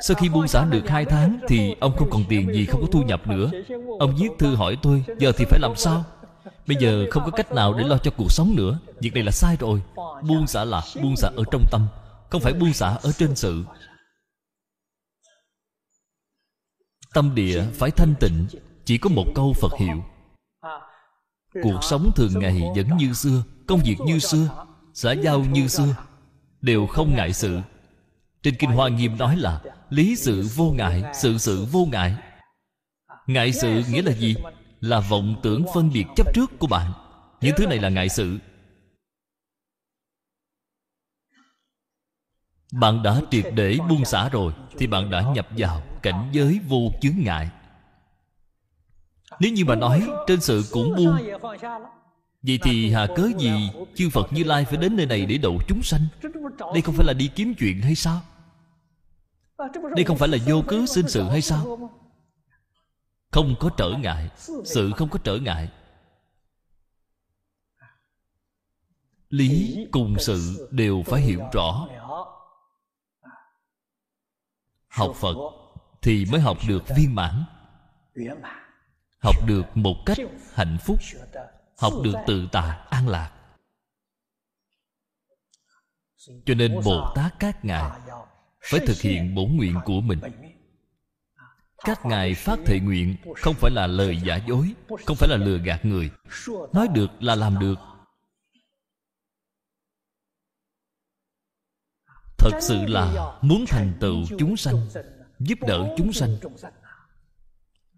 Sau 0.00 0.14
khi 0.14 0.28
buông 0.28 0.48
xả 0.48 0.64
được 0.64 0.88
hai 0.88 1.04
tháng 1.04 1.38
Thì 1.48 1.74
ông 1.80 1.96
không 1.96 2.10
còn 2.10 2.24
tiền 2.28 2.52
gì 2.54 2.66
Không 2.66 2.80
có 2.80 2.86
thu 2.92 3.02
nhập 3.02 3.26
nữa. 3.26 3.50
Ông 3.98 4.16
viết 4.16 4.28
thư 4.38 4.54
hỏi 4.54 4.76
tôi 4.82 5.04
Giờ 5.18 5.32
thì 5.36 5.44
phải 5.44 5.60
làm 5.60 5.76
sao? 5.76 6.04
Bây 6.66 6.76
giờ 6.80 7.06
không 7.10 7.22
có 7.24 7.30
cách 7.30 7.52
nào 7.52 7.74
để 7.74 7.84
lo 7.84 7.98
cho 7.98 8.10
cuộc 8.10 8.32
sống 8.32 8.54
nữa. 8.56 8.78
Việc 9.00 9.14
này 9.14 9.22
là 9.22 9.30
sai 9.30 9.56
rồi. 9.60 9.82
Buông 10.28 10.46
xả 10.46 10.64
là 10.64 10.82
buông 11.02 11.16
xả 11.16 11.30
ở 11.36 11.44
trong 11.52 11.64
tâm 11.70 11.86
Không 12.30 12.40
phải 12.40 12.52
buông 12.52 12.72
xả 12.72 12.88
ở 13.02 13.12
trên 13.18 13.36
sự. 13.36 13.64
Tâm 17.14 17.34
địa 17.34 17.62
phải 17.72 17.90
thanh 17.90 18.14
tịnh 18.20 18.46
chỉ 18.92 18.98
có 18.98 19.10
một 19.10 19.26
câu 19.34 19.52
Phật 19.60 19.72
hiệu. 19.78 20.04
Cuộc 21.62 21.78
sống 21.82 22.10
thường 22.16 22.32
ngày 22.34 22.62
vẫn 22.76 22.96
như 22.96 23.12
xưa, 23.12 23.42
Công 23.66 23.80
việc 23.84 23.96
như 24.06 24.18
xưa, 24.18 24.66
Xã 24.94 25.12
giao 25.12 25.40
như 25.40 25.68
xưa, 25.68 25.96
Đều 26.60 26.86
không 26.86 27.16
ngại 27.16 27.32
sự. 27.32 27.60
Trên 28.42 28.54
Kinh 28.58 28.70
Hoa 28.70 28.88
Nghiêm 28.88 29.18
nói 29.18 29.36
là 29.36 29.62
Lý 29.90 30.16
sự 30.16 30.48
vô 30.56 30.72
ngại, 30.76 31.04
Sự 31.14 31.38
sự 31.38 31.66
vô 31.72 31.86
ngại. 31.92 32.16
Ngại 33.26 33.52
sự 33.52 33.82
nghĩa 33.90 34.02
là 34.02 34.12
gì? 34.12 34.34
Là 34.80 35.00
vọng 35.00 35.40
tưởng 35.42 35.64
phân 35.74 35.90
biệt 35.92 36.04
chấp 36.16 36.34
trước 36.34 36.58
của 36.58 36.66
bạn. 36.66 36.92
Những 37.40 37.54
thứ 37.56 37.66
này 37.66 37.78
là 37.78 37.88
ngại 37.88 38.08
sự. 38.08 38.38
Bạn 42.72 43.02
đã 43.02 43.20
triệt 43.30 43.44
để 43.54 43.78
buông 43.88 44.04
xả 44.04 44.28
rồi, 44.28 44.52
Thì 44.78 44.86
bạn 44.86 45.10
đã 45.10 45.22
nhập 45.34 45.48
vào 45.56 45.82
cảnh 46.02 46.28
giới 46.32 46.60
vô 46.68 46.90
chướng 47.00 47.16
ngại. 47.16 47.50
Nếu 49.40 49.52
như 49.52 49.64
mà 49.64 49.74
nói, 49.74 50.08
Trên 50.26 50.40
sự 50.40 50.64
cũng 50.72 50.94
buông. 50.96 51.16
Vậy 52.42 52.58
thì 52.62 52.90
hà 52.92 53.06
cớ 53.06 53.28
gì 53.38 53.70
Chư 53.94 54.10
Phật 54.10 54.32
Như 54.32 54.44
Lai 54.44 54.64
phải 54.64 54.76
đến 54.76 54.96
nơi 54.96 55.06
này 55.06 55.26
để 55.26 55.38
độ 55.38 55.58
chúng 55.68 55.82
sanh? 55.82 56.00
Đây 56.72 56.82
không 56.82 56.94
phải 56.94 57.06
là 57.06 57.12
đi 57.12 57.30
kiếm 57.34 57.54
chuyện 57.58 57.80
hay 57.82 57.94
sao? 57.94 58.20
Đây 59.96 60.04
không 60.04 60.18
phải 60.18 60.28
là 60.28 60.38
vô 60.46 60.62
cớ 60.68 60.86
sinh 60.86 61.08
sự 61.08 61.22
hay 61.22 61.42
sao? 61.42 61.90
Không 63.30 63.54
có 63.60 63.70
trở 63.76 63.90
ngại, 63.90 64.30
Sự 64.64 64.92
không 64.96 65.08
có 65.08 65.18
trở 65.24 65.36
ngại. 65.36 65.68
Lý 69.28 69.78
cùng 69.90 70.16
sự 70.18 70.68
đều 70.70 71.02
phải 71.06 71.20
hiểu 71.20 71.40
rõ. 71.52 71.88
Học 74.88 75.12
Phật 75.16 75.36
Thì 76.02 76.26
mới 76.30 76.40
học 76.40 76.58
được 76.68 76.82
viên 76.96 77.14
mãn. 77.14 77.44
Học 79.22 79.36
được 79.46 79.62
một 79.74 79.94
cách 80.06 80.18
hạnh 80.54 80.78
phúc, 80.84 80.98
học 81.78 81.92
được 82.04 82.14
tự 82.26 82.48
tại, 82.52 82.78
an 82.90 83.08
lạc. 83.08 83.32
Cho 86.46 86.54
nên 86.54 86.80
bồ 86.84 87.12
tát 87.14 87.34
các 87.38 87.64
ngài 87.64 88.00
phải 88.70 88.80
thực 88.86 89.00
hiện 89.00 89.34
bổn 89.34 89.56
nguyện 89.56 89.74
của 89.84 90.00
mình. 90.00 90.18
Các 91.84 92.06
ngài 92.06 92.34
phát 92.34 92.58
thệ 92.66 92.80
nguyện 92.80 93.16
không 93.36 93.54
phải 93.54 93.70
là 93.70 93.86
lời 93.86 94.20
giả 94.24 94.36
dối, 94.36 94.74
không 95.06 95.16
phải 95.16 95.28
là 95.28 95.36
lừa 95.36 95.58
gạt 95.58 95.84
người. 95.84 96.10
Nói 96.72 96.88
được 96.88 97.10
là 97.20 97.34
làm 97.34 97.58
được. 97.58 97.78
Thật 102.38 102.58
sự 102.60 102.86
là 102.86 103.36
muốn 103.42 103.64
thành 103.68 103.92
tựu 104.00 104.16
chúng 104.38 104.56
sanh, 104.56 104.88
giúp 105.38 105.58
đỡ 105.60 105.94
chúng 105.98 106.12
sanh 106.12 106.36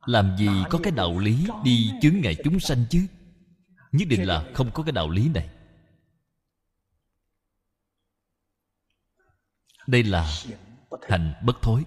làm 0.07 0.37
gì 0.37 0.49
có 0.71 0.79
cái 0.83 0.93
đạo 0.93 1.19
lý 1.19 1.47
đi 1.65 1.91
chứng 2.03 2.21
ngại 2.21 2.37
chúng 2.45 2.61
sanh 2.61 2.85
chứ? 2.91 3.07
Nhất 3.93 4.09
định 4.09 4.27
là 4.27 4.45
không 4.55 4.71
có 4.75 4.83
cái 4.83 4.93
đạo 4.93 5.11
lý 5.11 5.29
này. 5.29 5.49
Đây 9.87 10.03
là 10.03 10.33
hành 11.09 11.35
bất 11.45 11.63
thối. 11.63 11.85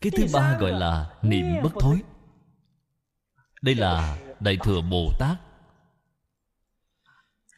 Cái 0.00 0.12
thứ 0.16 0.26
ba 0.32 0.58
gọi 0.60 0.72
là 0.72 1.14
niệm 1.22 1.62
bất 1.62 1.72
thối. 1.80 2.02
đây 3.62 3.74
là 3.74 4.18
đại 4.40 4.58
thừa 4.62 4.80
bồ 4.80 5.12
tát. 5.18 5.38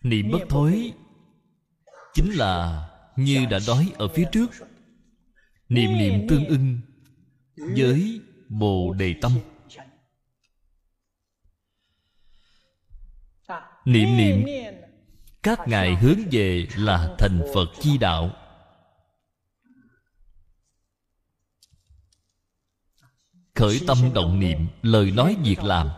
Niệm 0.03 0.31
bất 0.33 0.39
thối 0.49 0.93
chính 2.14 2.31
là 2.31 2.83
như 3.16 3.47
đã 3.51 3.59
nói 3.66 3.93
ở 3.99 4.09
phía 4.09 4.24
trước. 4.33 4.51
Niệm 5.68 5.99
niệm 5.99 6.29
tương 6.29 6.45
ưng 6.45 6.81
với 7.57 8.20
bồ 8.59 8.92
đề 8.92 9.14
tâm. 9.22 9.32
Niệm 13.84 14.16
niệm, 14.16 14.44
các 15.42 15.59
ngài 15.66 15.94
hướng 15.94 16.18
về 16.30 16.68
là 16.76 17.16
thành 17.18 17.40
phật 17.54 17.66
chi 17.80 17.98
đạo. 17.98 18.30
Khởi 23.54 23.80
tâm 23.86 23.98
động 24.14 24.40
niệm, 24.40 24.66
lời 24.82 25.11
nói 25.11 25.36
việc 25.44 25.62
làm. 25.62 25.90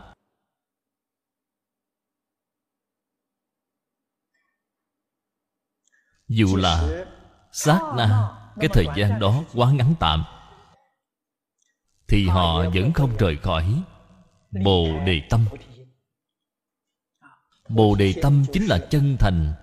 Dù 6.27 6.55
là 6.55 7.05
sát 7.51 7.79
na, 7.97 8.29
cái 8.59 8.69
thời 8.73 8.85
gian 8.97 9.19
đó 9.19 9.43
quá 9.53 9.71
ngắn 9.71 9.95
tạm 9.99 10.38
thì 12.09 12.25
họ 12.27 12.69
vẫn 12.69 12.93
không 12.93 13.17
rời 13.17 13.37
khỏi. 13.37 13.83
bồ 14.63 15.05
đề 15.05 15.21
tâm. 15.29 15.45
Bồ 17.69 17.95
đề. 17.95 18.13
Tâm 18.21 18.45
chính 18.53 18.65
là 18.65 18.87
chân 18.89 19.17
thành. 19.19 19.53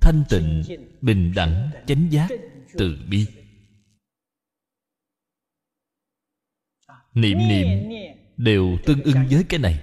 Thanh 0.00 0.24
tịnh 0.28 0.64
bình 1.00 1.32
đẳng 1.36 1.70
chánh 1.86 2.12
giác 2.12 2.28
từ 2.78 2.98
bi. 3.08 3.26
Niệm 7.14 7.38
niệm 7.38 7.68
đều 8.36 8.78
tương 8.86 9.02
ưng 9.02 9.26
với 9.30 9.44
cái 9.48 9.60
này. 9.60 9.80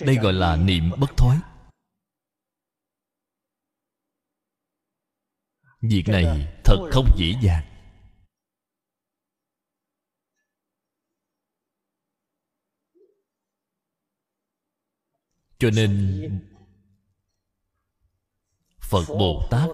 Đây 0.00 0.16
gọi 0.16 0.32
là 0.32 0.56
niệm 0.56 0.90
bất 0.98 1.10
thối 1.16 1.36
việc 5.80 6.04
này 6.06 6.60
thật 6.64 6.88
không 6.92 7.06
dễ 7.16 7.34
dàng. 7.42 7.64
Cho 15.58 15.70
nên 15.70 16.22
phật 18.80 19.04
bồ 19.08 19.48
tát 19.50 19.68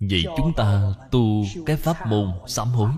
vậy 0.00 0.24
chúng 0.36 0.52
ta 0.56 0.94
tu 1.10 1.44
cái 1.66 1.76
pháp 1.76 2.06
môn 2.06 2.32
sám 2.46 2.68
hối. 2.68 2.90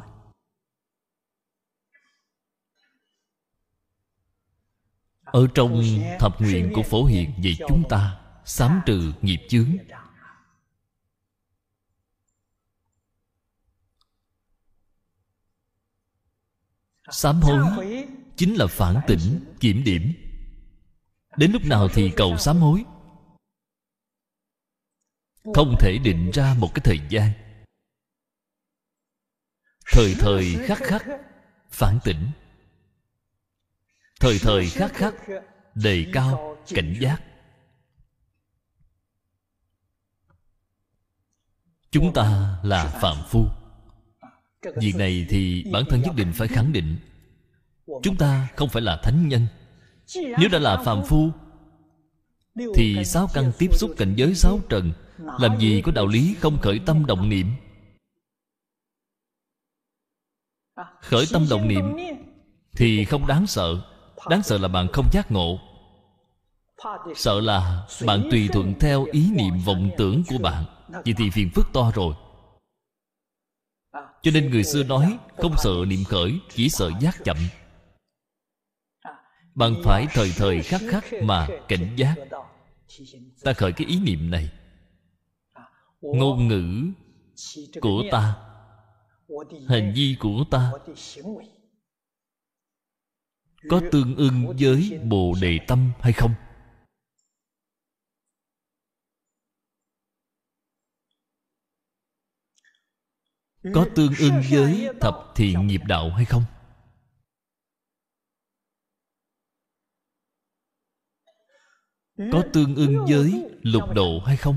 ở 5.33 5.47
trong 5.55 5.83
thập 6.18 6.41
nguyện 6.41 6.73
của 6.75 6.83
phổ 6.83 7.05
hiền 7.05 7.33
vậy 7.43 7.57
chúng 7.68 7.83
ta 7.89 8.21
sám 8.45 8.81
trừ 8.87 9.12
nghiệp 9.23 9.47
chướng 9.49 9.77
sám 17.11 17.41
hối 17.41 18.07
chính 18.37 18.55
là 18.55 18.67
phản 18.67 19.01
tỉnh, 19.07 19.55
kiểm 19.61 19.85
điểm. 19.85 20.13
Đến 21.37 21.53
lúc 21.53 21.63
nào 21.65 21.89
thì 21.89 22.13
cầu 22.17 22.37
sám 22.39 22.57
hối. 22.57 22.85
Không 25.55 25.75
thể 25.81 25.99
định 26.05 26.31
ra 26.35 26.55
một 26.59 26.71
cái 26.75 26.83
thời 26.85 26.99
gian. 27.09 27.31
Thời 29.93 30.15
thời 30.19 30.55
khắc 30.67 30.79
khắc, 30.79 31.07
phản 31.71 31.99
tỉnh. 32.05 32.31
Thời 34.21 34.39
thời 34.39 34.67
khắc 34.67 34.93
khắc, 34.95 35.15
đề 35.75 36.07
cao 36.13 36.57
cảnh 36.69 36.95
giác. 37.01 37.23
Chúng 41.91 42.13
ta 42.15 42.59
là 42.63 42.99
phạm 43.03 43.17
phu 43.29 43.60
việc 44.63 44.97
này 44.97 45.27
thì 45.29 45.65
bản 45.73 45.85
thân 45.89 46.03
nhất 46.03 46.15
định 46.17 46.33
phải 46.33 46.49
khẳng 46.49 46.73
định 46.73 46.97
chúng 48.03 48.17
ta 48.17 48.49
không 48.57 48.69
phải 48.69 48.83
là 48.83 49.01
thánh 49.03 49.29
nhân. 49.29 49.47
Nếu 50.17 50.49
đã 50.53 50.59
là 50.59 50.77
phàm 50.85 51.03
phu. 51.05 51.31
thì 52.75 53.05
sáu 53.05 53.29
căn 53.35 53.53
tiếp 53.59 53.75
xúc 53.75 53.91
cảnh 53.97 54.15
giới 54.17 54.35
sáu 54.35 54.61
trần? 54.69 54.93
làm 55.39 55.59
gì 55.59 55.83
có 55.85 55.93
đạo 55.93 56.07
lý 56.07 56.35
không 56.41 56.59
khởi 56.59 56.81
tâm 56.87 57.07
động 57.07 57.29
niệm? 57.29 57.47
Khởi 61.01 61.25
tâm 61.33 61.47
động 61.51 61.69
niệm 61.69 61.85
thì 62.77 63.05
không 63.05 63.27
đáng 63.27 63.47
sợ. 63.47 63.81
Đáng 64.29 64.43
sợ 64.43 64.59
là 64.59 64.69
bạn 64.69 64.89
không 64.93 65.09
giác 65.13 65.33
ngộ. 65.33 65.59
Sợ 67.17 67.41
là 67.41 67.87
bạn 68.07 68.29
tùy 68.31 68.49
thuận 68.53 68.75
theo 68.81 69.05
ý 69.13 69.31
niệm 69.31 69.55
vọng 69.65 69.91
tưởng 69.99 70.23
của 70.29 70.39
bạn. 70.39 70.65
Vậy 70.89 71.15
thì 71.17 71.31
phiền 71.31 71.51
phức 71.55 71.67
to 71.73 71.93
rồi 71.95 72.15
cho 74.23 74.31
nên 74.31 74.51
người 74.51 74.64
xưa 74.64 74.85
nói, 74.85 75.18
không 75.37 75.55
sợ 75.59 75.75
niệm 75.87 76.05
khởi, 76.05 76.39
chỉ 76.55 76.68
sợ 76.68 76.91
giác 77.01 77.16
chậm. 77.25 77.37
Bạn 79.55 79.75
phải 79.85 80.07
thời 80.14 80.33
thời 80.37 80.62
khắc 80.62 80.81
khắc 80.89 81.05
mà 81.23 81.49
cảnh 81.68 81.97
giác. 81.97 82.14
Ta 83.45 83.53
khởi 83.53 83.73
cái 83.73 83.87
ý 83.87 84.01
niệm 84.01 84.31
này. 84.31 84.51
Ngôn 86.01 86.49
ngữ 86.49 86.93
của 87.81 88.03
ta, 88.11 88.37
hành 89.68 89.93
vi 89.97 90.16
của 90.21 90.45
ta, 90.51 90.73
có 93.68 93.81
tương 93.93 94.16
ưng 94.16 94.57
với 94.61 95.01
bồ 95.05 95.35
đề 95.41 95.59
tâm 95.68 95.93
hay 96.01 96.12
không? 96.12 96.35
Có 103.63 103.87
tương 103.97 104.13
ưng 104.19 104.43
với 104.51 104.89
thập 105.01 105.15
thiện 105.35 105.67
nghiệp 105.67 105.81
đạo 105.89 106.11
hay 106.11 106.25
không? 106.25 106.45
Có 112.33 112.43
tương 112.53 112.75
ưng 112.75 113.07
với 113.09 113.51
lục 113.63 113.83
độ 113.95 114.21
hay 114.27 114.37
không? 114.37 114.57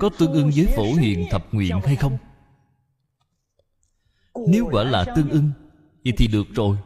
Có 0.00 0.10
tương 0.18 0.32
ưng 0.32 0.50
với 0.56 0.66
phổ 0.76 0.94
hiền 0.94 1.26
thập 1.30 1.54
nguyện 1.54 1.80
hay 1.84 1.96
không? 1.96 2.18
Nếu 4.48 4.68
quả 4.70 4.84
là 4.84 5.04
tương 5.16 5.30
ưng 5.30 5.50
vậy 6.04 6.12
thì 6.16 6.26
được 6.26 6.46
rồi. 6.54 6.78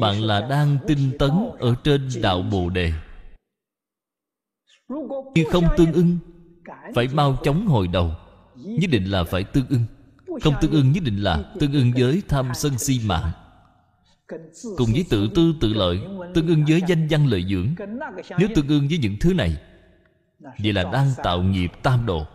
Bạn 0.00 0.22
là 0.22 0.46
đang 0.50 0.78
tinh 0.86 1.12
tấn 1.18 1.30
ở 1.58 1.74
trên 1.84 2.08
đạo 2.22 2.42
bồ 2.42 2.70
đề 2.70 2.92
khi 5.34 5.44
không 5.50 5.64
tương 5.76 5.92
ưng 5.92 6.18
phải 6.94 7.08
mau 7.12 7.36
chóng 7.42 7.66
hồi 7.66 7.88
đầu. 7.88 8.10
Nhất 8.56 8.90
định 8.90 9.04
là 9.04 9.24
phải 9.24 9.44
tương 9.44 9.66
ưng. 9.68 9.84
Không 10.42 10.54
tương 10.60 10.70
ưng 10.70 10.92
nhất 10.92 11.02
định 11.04 11.16
là 11.22 11.52
tương 11.60 11.72
ưng 11.72 11.92
với 11.96 12.22
tham 12.28 12.50
sân 12.54 12.78
si 12.78 13.00
mạng 13.06 13.32
cùng 14.76 14.92
với 14.92 15.04
tự 15.10 15.28
tư 15.34 15.54
tự 15.60 15.72
lợi 15.72 16.00
tương 16.34 16.46
ưng 16.46 16.64
với 16.68 16.82
danh 16.88 17.08
văn 17.10 17.26
lợi 17.26 17.44
dưỡng. 17.50 17.74
Nếu 18.38 18.48
tương 18.54 18.68
ưng 18.68 18.88
với 18.88 18.98
những 18.98 19.16
thứ 19.20 19.34
này 19.34 19.56
vậy 20.62 20.72
là 20.72 20.90
đang 20.92 21.10
tạo 21.22 21.42
nghiệp 21.42 21.70
tam 21.82 22.06
độ. 22.06 22.26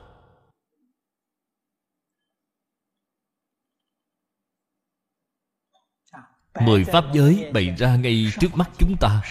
Mười 6.61 6.83
pháp 6.83 7.05
giới 7.13 7.51
bày 7.53 7.75
ra 7.77 7.95
ngay 7.95 8.31
trước 8.39 8.55
mắt 8.55 8.69
chúng 8.79 8.95
ta 8.99 9.21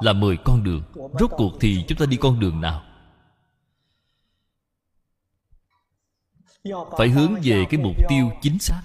là 0.00 0.12
mười 0.12 0.36
con 0.36 0.64
đường. 0.64 0.82
Rốt 1.20 1.30
cuộc 1.36 1.52
thì 1.60 1.84
chúng 1.88 1.98
ta 1.98 2.06
đi 2.06 2.16
con 2.16 2.40
đường 2.40 2.60
nào? 2.60 2.82
Phải 6.98 7.08
hướng 7.08 7.34
về 7.42 7.64
cái 7.70 7.80
mục 7.80 7.96
tiêu 8.08 8.30
chính 8.42 8.58
xác. 8.58 8.82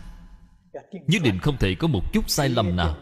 Nhất 0.91 1.21
định 1.23 1.39
không 1.39 1.57
thể 1.57 1.75
có 1.75 1.87
một 1.87 2.13
chút 2.13 2.29
sai 2.29 2.49
lầm 2.49 2.75
nào. 2.75 2.97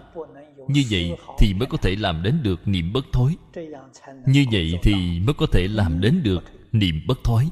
Như 0.67 0.83
vậy 0.89 1.17
thì 1.39 1.53
mới 1.53 1.67
có 1.67 1.77
thể 1.77 1.95
làm 1.95 2.23
đến 2.23 2.43
được 2.43 2.67
niệm 2.67 2.93
bất 2.93 3.05
thối. 3.13 3.35
Như 4.25 4.45
vậy 4.51 4.79
thì 4.83 5.19
mới 5.19 5.33
có 5.33 5.45
thể 5.51 5.67
làm 5.67 6.01
đến 6.01 6.23
được 6.23 6.43
niệm 6.71 7.01
bất 7.07 7.17
thối. 7.23 7.49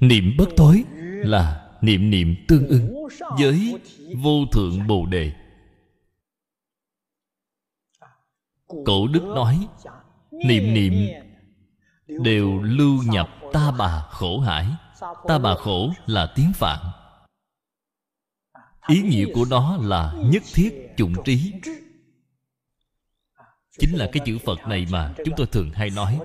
Niệm 0.00 0.36
bất 0.38 0.48
thối 0.56 0.84
là 1.04 1.70
niệm 1.80 2.10
niệm 2.10 2.34
tương 2.48 2.66
ưng 2.66 2.94
với 3.38 3.78
vô 4.16 4.46
thượng 4.52 4.86
bồ 4.86 5.06
đề. 5.06 5.32
Cổ 8.66 9.06
đức 9.08 9.22
nói, 9.22 9.68
niệm 10.30 10.74
niệm, 10.74 10.92
đều 12.06 12.62
lưu 12.62 13.02
nhập 13.06 13.28
ta 13.52 13.72
bà 13.78 14.06
khổ 14.10 14.40
hải. 14.40 14.66
Ta 15.28 15.38
bà 15.38 15.54
khổ 15.54 15.90
là 16.06 16.32
tiếng 16.36 16.52
phạn. 16.54 16.78
Ý 18.88 19.02
nghĩa 19.02 19.26
của 19.34 19.44
nó 19.50 19.76
là 19.80 20.14
nhất 20.16 20.42
thiết 20.54 20.92
chủng 20.96 21.14
trí. 21.24 21.52
Chính 23.78 23.96
là 23.96 24.08
cái 24.12 24.22
chữ 24.26 24.38
phật 24.44 24.58
này 24.68 24.86
mà 24.90 25.14
chúng 25.24 25.34
tôi 25.36 25.46
thường 25.46 25.70
hay 25.70 25.90
nói. 25.90 26.20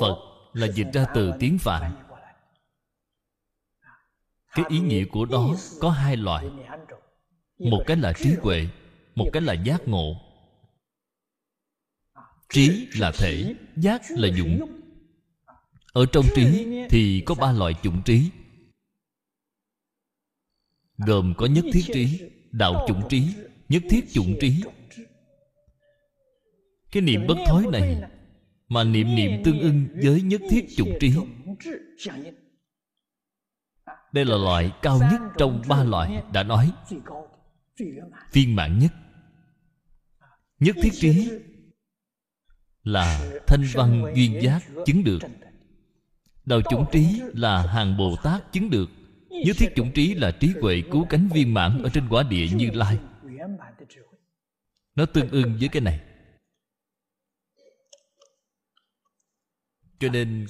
Phật 0.00 0.16
là 0.52 0.66
dịch 0.66 0.86
ra 0.92 1.06
từ 1.14 1.32
tiếng 1.40 1.58
phạn. 1.58 1.92
Cái 4.54 4.64
ý 4.68 4.80
nghĩa 4.80 5.04
của 5.04 5.24
đó 5.24 5.48
có 5.80 5.90
hai 5.90 6.16
loại. 6.16 6.46
Một 7.58 7.82
cái 7.86 7.96
là 7.96 8.12
trí 8.12 8.34
huệ, 8.42 8.68
một 9.14 9.26
cái 9.32 9.42
là 9.42 9.52
giác 9.52 9.88
ngộ 9.88 10.29
trí 12.50 12.88
là 12.94 13.12
thể, 13.18 13.54
giác 13.76 14.02
là 14.08 14.28
dụng. 14.36 14.60
Ở 15.92 16.06
trong 16.12 16.24
trí 16.34 16.66
thì 16.90 17.22
có 17.26 17.34
ba 17.34 17.52
loại 17.52 17.74
chủng 17.82 18.02
trí. 18.04 18.30
Gồm 20.98 21.34
có 21.36 21.46
nhất 21.46 21.64
thiết 21.72 21.84
trí, 21.92 22.30
đạo 22.52 22.84
chủng 22.88 23.02
trí, 23.08 23.22
nhất 23.68 23.82
thiết 23.90 24.04
chủng 24.12 24.34
trí. 24.40 24.62
Cái 26.92 27.02
niệm 27.02 27.26
bất 27.28 27.36
thối 27.46 27.66
này 27.72 28.02
mà 28.68 28.84
niệm 28.84 29.14
niệm 29.14 29.42
tương 29.44 29.60
ưng 29.60 29.86
với 30.02 30.22
nhất 30.22 30.40
thiết 30.50 30.66
chủng 30.76 30.92
trí. 31.00 31.12
Đây 34.12 34.24
là 34.24 34.36
loại 34.36 34.72
cao 34.82 34.98
nhất 34.98 35.20
trong 35.38 35.62
ba 35.68 35.84
loại 35.84 36.22
đã 36.32 36.42
nói. 36.42 36.72
Viên 38.32 38.56
mãn 38.56 38.78
nhất. 38.78 38.92
Nhất 40.58 40.76
thiết 40.82 40.92
trí 40.92 41.30
là 42.84 43.32
thanh 43.46 43.64
văn 43.72 44.12
duyên 44.14 44.42
giác 44.42 44.60
chứng 44.86 45.04
được. 45.04 45.18
đạo 46.44 46.60
chủng 46.70 46.84
trí 46.92 47.20
là 47.34 47.62
hàng 47.62 47.96
bồ 47.96 48.16
tát 48.22 48.52
chứng 48.52 48.70
được. 48.70 48.90
Nhất 49.28 49.56
thiết 49.58 49.72
chủng 49.76 49.92
trí 49.92 50.14
là 50.14 50.30
trí 50.30 50.52
huệ 50.60 50.82
cứu 50.92 51.06
cánh 51.10 51.28
viên 51.28 51.54
mãn 51.54 51.82
ở 51.82 51.88
trên 51.88 52.08
quả 52.08 52.22
địa 52.22 52.48
như 52.54 52.70
lai. 52.72 52.98
nó 54.94 55.06
tương 55.06 55.30
ưng 55.30 55.56
với 55.60 55.68
cái 55.68 55.82
này. 55.82 56.00
Cho 59.98 60.08
nên 60.08 60.46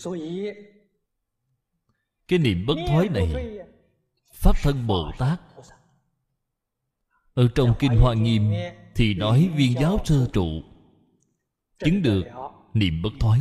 cái 2.28 2.38
niệm 2.38 2.66
bất 2.66 2.74
thối 2.88 3.08
này 3.08 3.58
pháp 4.32 4.56
thân 4.62 4.86
bồ 4.86 5.12
tát. 5.18 5.40
ở 7.34 7.48
trong 7.54 7.74
kinh 7.78 7.92
hoa 8.00 8.14
nghiêm 8.14 8.52
thì 8.94 9.14
nói 9.14 9.50
viên 9.56 9.74
giáo 9.74 9.98
sơ 10.04 10.28
trụ 10.32 10.62
chứng 11.84 12.02
được 12.02 12.24
niệm 12.74 13.02
bất 13.02 13.10
thối 13.20 13.38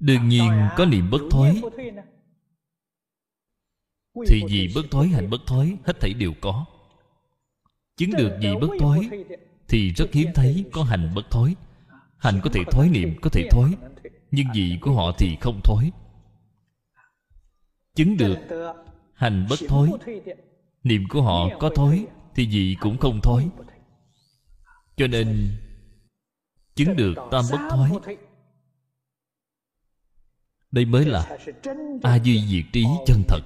đương 0.00 0.28
nhiên 0.28 0.50
có 0.76 0.84
niệm 0.84 1.10
bất 1.10 1.20
thối 1.30 1.62
thì 4.28 4.42
gì 4.48 4.68
bất 4.74 4.82
thối 4.90 5.08
hành 5.08 5.30
bất 5.30 5.40
thối 5.46 5.76
hết 5.84 6.00
thảy 6.00 6.14
đều 6.14 6.32
có. 6.40 6.64
Chứng 7.96 8.10
được 8.16 8.38
gì 8.42 8.48
bất 8.60 8.68
thối 8.80 9.08
thì 9.68 9.92
rất 9.92 10.12
hiếm 10.12 10.28
thấy 10.34 10.64
có 10.72 10.82
hành 10.82 11.12
bất 11.14 11.30
thối 11.30 11.56
hành 12.16 12.40
có 12.44 12.50
thể 12.52 12.60
thối 12.70 12.88
niệm, 12.88 13.14
có 13.22 13.30
thể 13.32 13.48
thối 13.50 13.70
nhưng 14.30 14.46
gì 14.54 14.78
của 14.80 14.92
họ 14.92 15.12
thì 15.18 15.36
không 15.40 15.60
thối 15.64 15.90
chứng 17.94 18.16
được 18.16 18.36
hành 19.14 19.46
bất 19.50 19.58
thối 19.68 19.90
niệm 20.82 21.04
của 21.08 21.22
họ 21.22 21.58
có 21.58 21.70
thối 21.74 22.06
thì 22.34 22.46
gì 22.46 22.76
cũng 22.80 22.98
không 22.98 23.20
thối 23.22 23.48
cho 25.00 25.06
nên, 25.06 25.56
chứng 26.74 26.96
được 26.96 27.14
tam 27.30 27.44
bất 27.52 27.58
thối 27.70 27.90
đây 30.70 30.84
mới 30.84 31.04
là 31.04 31.38
a 32.02 32.16
duy 32.16 32.46
diệt 32.46 32.72
trí 32.72 32.84
chân 33.06 33.22
thật. 33.28 33.40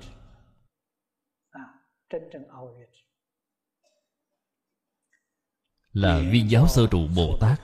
Là 5.92 6.20
viên 6.32 6.50
giáo 6.50 6.66
sơ 6.68 6.86
trụ 6.90 7.08
bồ 7.16 7.38
tát. 7.40 7.60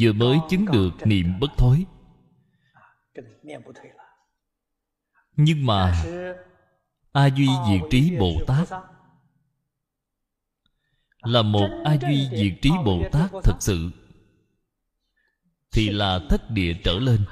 Vừa 0.00 0.12
mới 0.12 0.38
chứng 0.50 0.66
được 0.72 0.90
niệm 1.04 1.40
bất 1.40 1.50
thối 1.56 1.86
nhưng 5.36 5.66
mà 5.66 6.04
a 7.12 7.26
duy 7.26 7.48
diệt 7.68 7.80
trí 7.90 8.16
bồ 8.18 8.32
tát 8.46 8.68
là 11.22 11.42
một 11.42 11.68
a 11.84 11.96
duy 11.96 12.28
diệt 12.32 12.62
trí 12.62 12.70
bồ 12.84 13.02
tát 13.12 13.30
thật 13.44 13.56
sự 13.60 13.90
thì 15.72 15.90
là 15.90 16.20
thất 16.28 16.50
địa 16.50 16.74
trở 16.84 16.92
lên. 16.92 17.24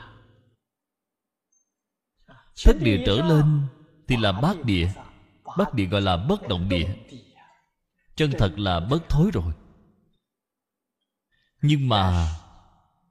Thất 2.64 2.76
địa 2.80 3.02
trở 3.06 3.16
lên 3.16 3.60
thì 4.08 4.16
là 4.16 4.32
bát 4.32 4.64
địa 4.64 4.88
bát 5.58 5.74
địa 5.74 5.84
gọi 5.84 6.00
là 6.00 6.16
bất 6.16 6.48
động 6.48 6.68
địa. 6.68 6.88
chân 8.16 8.30
thật 8.38 8.58
là 8.58 8.80
bất 8.80 9.08
thối 9.08 9.30
rồi. 9.32 9.52
Nhưng 11.62 11.88
mà 11.88 12.28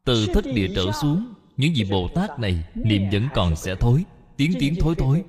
từ 0.03 0.27
thất 0.33 0.45
địa 0.45 0.67
trở 0.75 0.91
xuống 0.91 1.33
những 1.57 1.73
vị 1.75 1.87
bồ 1.91 2.09
tát 2.15 2.39
này 2.39 2.65
niệm 2.75 3.09
vẫn 3.11 3.27
còn 3.33 3.55
sẽ 3.55 3.75
thối 3.75 4.05
tiến 4.37 4.53
tiến 4.59 4.75
thối 4.79 4.95
thối. 4.95 5.23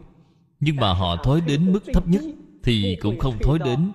nhưng 0.60 0.76
mà 0.76 0.94
họ 0.94 1.16
thối 1.16 1.40
đến 1.40 1.72
mức 1.72 1.80
thấp 1.94 2.08
nhất 2.08 2.22
thì 2.62 2.96
cũng 3.00 3.18
không 3.18 3.38
thối 3.42 3.58
đến 3.58 3.92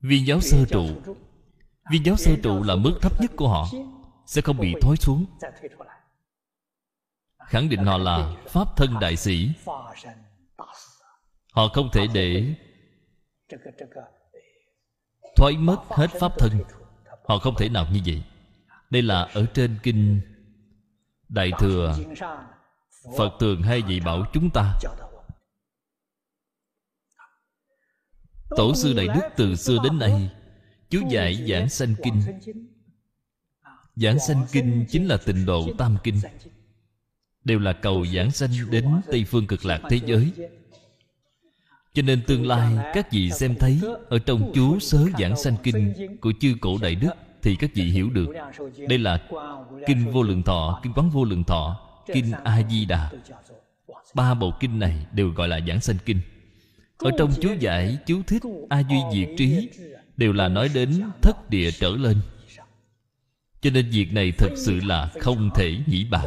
viên 0.00 0.26
giáo 0.26 0.40
sơ 0.40 0.64
trụ. 0.64 0.86
viên 1.90 2.06
giáo 2.06 2.16
sơ 2.16 2.30
trụ 2.42 2.62
là 2.62 2.76
mức 2.76 2.98
thấp 3.02 3.20
nhất 3.20 3.30
của 3.36 3.48
họ. 3.48 3.66
Sẽ 4.26 4.40
không 4.40 4.58
bị 4.58 4.74
thối 4.80 4.96
xuống. 4.96 5.26
khẳng 7.46 7.68
định 7.68 7.84
họ 7.84 7.98
là 7.98 8.34
pháp 8.48 8.76
thân 8.76 8.94
đại 9.00 9.16
sĩ. 9.16 9.50
Họ 11.52 11.68
không 11.74 11.88
thể 11.92 12.06
để 12.14 12.54
thoái 15.36 15.56
mất 15.56 15.78
hết 15.88 16.10
pháp 16.10 16.32
thân. 16.38 16.52
họ 17.28 17.38
không 17.38 17.54
thể 17.58 17.68
nào 17.68 17.86
như 17.92 18.00
vậy. 18.06 18.22
Đây 18.90 19.02
là 19.02 19.22
ở 19.22 19.46
trên 19.54 19.78
kinh 19.82 20.20
đại 21.28 21.50
thừa. 21.58 21.98
Phật 23.18 23.30
thường 23.40 23.62
hay 23.62 23.82
dạy 23.82 24.00
bảo 24.04 24.24
chúng 24.32 24.50
ta 24.50 24.78
tổ 28.48 28.74
sư 28.74 28.92
đại 28.92 29.06
đức 29.08 29.22
từ 29.36 29.56
xưa 29.56 29.78
đến 29.84 29.98
nay 29.98 30.30
chú 30.90 31.00
giải 31.10 31.46
giảng 31.48 31.68
sanh 31.68 31.94
kinh. 32.02 32.22
Giảng 33.96 34.18
sanh 34.18 34.46
kinh 34.52 34.84
chính 34.88 35.06
là 35.06 35.16
tịnh 35.16 35.46
độ 35.46 35.68
tam 35.78 35.96
kinh. 36.04 36.20
Đều 37.44 37.58
là 37.58 37.72
cầu 37.72 38.06
giảng 38.14 38.30
sanh 38.30 38.50
đến 38.70 38.88
tây 39.10 39.24
phương 39.24 39.46
cực 39.46 39.64
lạc 39.64 39.80
thế 39.90 40.00
giới. 40.06 40.32
Cho 41.92 42.02
nên 42.02 42.22
tương 42.26 42.46
lai, 42.46 42.76
các 42.94 43.12
vị 43.12 43.30
xem 43.30 43.54
thấy, 43.54 43.80
ở 44.08 44.18
trong 44.18 44.52
chú 44.54 44.78
sớ 44.78 45.06
giảng 45.18 45.36
sanh 45.36 45.56
kinh 45.62 45.94
của 46.20 46.32
chư 46.40 46.54
cổ 46.60 46.78
đại 46.82 46.94
đức 46.94 47.10
thì 47.42 47.56
các 47.56 47.70
vị 47.74 47.84
hiểu 47.84 48.10
được. 48.10 48.26
Đây 48.88 48.98
là 48.98 49.28
kinh 49.86 50.12
vô 50.12 50.22
lượng 50.22 50.42
thọ, 50.42 50.80
kinh 50.82 50.92
quán 50.92 51.10
vô 51.10 51.24
lượng 51.24 51.44
thọ, 51.44 51.80
kinh 52.06 52.32
a 52.44 52.62
di 52.70 52.84
đà. 52.84 53.10
Ba 54.14 54.34
bộ 54.34 54.52
kinh 54.60 54.78
này 54.78 55.06
đều 55.12 55.30
gọi 55.30 55.48
là 55.48 55.60
giảng 55.68 55.80
sanh 55.80 55.96
kinh 56.04 56.20
ở 56.98 57.10
trong 57.18 57.32
chú 57.40 57.54
giải 57.60 57.98
chú 58.06 58.22
thích 58.26 58.42
a 58.70 58.80
duy 58.80 58.98
diệt 59.12 59.28
trí 59.38 59.70
đều 60.16 60.32
là 60.32 60.48
nói 60.48 60.68
đến 60.74 61.10
thất 61.22 61.50
địa 61.50 61.70
trở 61.70 61.88
lên. 61.88 62.20
Cho 63.60 63.70
nên 63.70 63.90
việc 63.90 64.08
này 64.12 64.32
thật 64.38 64.50
sự 64.56 64.80
là 64.80 65.12
không 65.20 65.50
thể 65.54 65.78
nhĩ 65.86 66.04
bàn. 66.04 66.26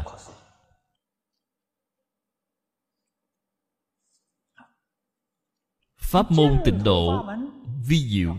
Pháp 5.97 6.31
môn 6.31 6.59
tịnh 6.65 6.83
độ 6.83 7.25
vi 7.87 8.09
diệu. 8.09 8.37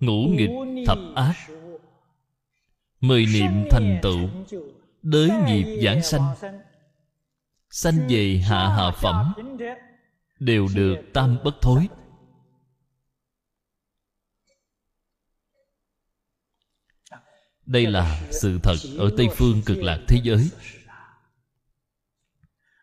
Ngũ 0.00 0.28
nghịch 0.28 0.84
thập 0.86 0.98
ác 1.14 1.34
mười 3.00 3.26
niệm 3.26 3.50
thành 3.70 4.00
tựu 4.02 4.28
đới 5.02 5.30
nghiệp 5.46 5.80
giảng 5.84 6.02
sanh 6.02 6.34
sanh 7.72 8.08
về 8.08 8.42
hạ 8.48 8.68
hạ 8.68 8.90
phẩm, 8.90 9.34
đều 10.38 10.68
được 10.74 10.96
tam 11.14 11.38
bất 11.44 11.54
thối. 11.60 11.88
Đây 17.66 17.86
là 17.86 18.28
sự 18.30 18.58
thật 18.62 18.76
ở 18.98 19.10
tây 19.16 19.28
phương 19.36 19.62
cực 19.66 19.78
lạc 19.78 19.98
thế 20.08 20.20
giới. 20.22 20.50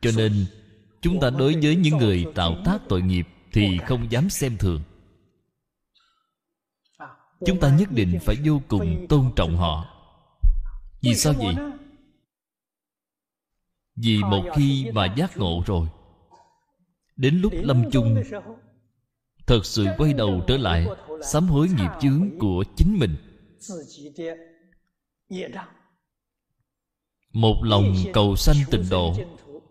Cho 0.01 0.11
nên, 0.17 0.45
chúng 1.01 1.19
ta 1.19 1.29
đối 1.29 1.59
với 1.61 1.75
những 1.75 1.97
người 1.97 2.25
tạo 2.35 2.55
tác 2.65 2.77
tội 2.89 3.01
nghiệp 3.01 3.27
thì 3.51 3.77
không 3.87 4.11
dám 4.11 4.29
xem 4.29 4.57
thường. 4.57 4.81
Chúng 7.45 7.59
ta 7.59 7.77
nhất 7.77 7.91
định 7.91 8.19
phải 8.25 8.37
vô 8.45 8.61
cùng 8.67 9.05
tôn 9.09 9.31
trọng 9.35 9.57
họ. 9.57 9.85
Vì 11.01 11.15
sao 11.15 11.33
vậy? 11.33 11.55
Vì 14.03 14.23
một 14.23 14.43
khi 14.55 14.91
mà 14.93 15.13
giác 15.17 15.37
ngộ 15.37 15.63
rồi 15.65 15.87
đến 17.15 17.39
lúc 17.41 17.53
lâm 17.55 17.91
chung 17.91 18.23
thật 19.47 19.65
sự 19.65 19.85
quay 19.97 20.13
đầu 20.13 20.41
trở 20.47 20.57
lại 20.57 20.87
sám 21.23 21.47
hối 21.47 21.67
nghiệp 21.67 21.89
chướng 22.01 22.29
của 22.39 22.63
chính 22.75 22.99
mình. 22.99 23.15
Một 27.33 27.55
lòng 27.63 27.95
cầu 28.13 28.35
sanh 28.35 28.55
tịnh 28.71 28.89
độ 28.89 29.15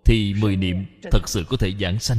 thì 0.05 0.35
mười 0.35 0.57
niệm 0.57 0.85
thật 1.13 1.29
sự 1.29 1.45
có 1.49 1.57
thể 1.57 1.73
giảng 1.81 1.99
sanh. 1.99 2.19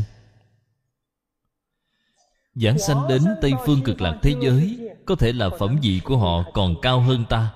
Giảng 2.56 2.80
sanh 2.80 3.08
đến 3.10 3.22
tây 3.42 3.52
phương 3.66 3.82
cực 3.86 4.02
lạc 4.02 4.20
thế 4.22 4.36
giới 4.42 4.90
có 5.06 5.16
thể 5.16 5.32
là 5.34 5.50
phẩm 5.60 5.80
vị 5.82 6.02
của 6.04 6.18
họ 6.18 6.44
còn 6.54 6.76
cao 6.82 7.02
hơn 7.02 7.26
ta 7.30 7.54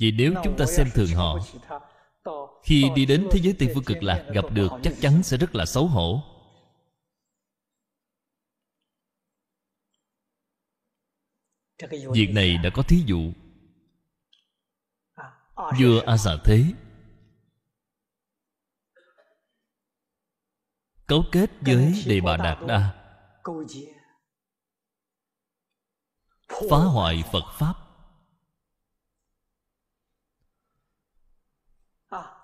vì 0.00 0.12
nếu 0.12 0.34
chúng 0.44 0.56
ta 0.58 0.66
xem 0.66 0.88
thường 0.94 1.14
họ 1.14 1.38
khi 2.62 2.90
đi 2.94 3.06
đến 3.06 3.28
thế 3.30 3.40
giới 3.42 3.54
tây 3.58 3.70
phương 3.74 3.84
cực 3.84 4.02
lạc 4.02 4.26
gặp 4.34 4.44
được 4.52 4.68
chắc 4.82 4.94
chắn 5.00 5.22
sẽ 5.22 5.36
rất 5.36 5.54
là 5.54 5.66
xấu 5.66 5.86
hổ. 5.86 6.22
Việc 12.12 12.30
này 12.34 12.58
đã 12.64 12.70
có 12.74 12.82
thí 12.82 13.02
dụ. 13.06 13.32
Vua 15.56 16.00
a 16.06 16.16
xà 16.16 16.30
thế. 16.44 16.64
Cấu 21.06 21.24
kết 21.32 21.50
với 21.60 22.02
đề 22.06 22.20
bà 22.20 22.36
đạt 22.36 22.58
đa 22.66 22.96
phá 26.70 26.76
hoại 26.76 27.22
phật 27.32 27.44
pháp 27.58 27.89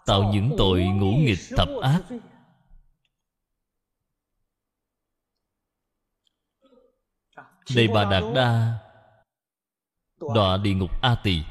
tạo 0.06 0.30
những 0.32 0.54
tội 0.58 0.84
ngũ 0.84 1.12
nghịch 1.12 1.38
thập 1.56 1.68
ác. 1.82 2.02
Đề 7.74 7.88
Bà 7.94 8.04
Đạt 8.04 8.24
Đa, 8.34 8.78
Đọa 10.34 10.56
địa 10.56 10.74
ngục 10.74 10.90
A 11.02 11.14
Tỳ. 11.22 11.42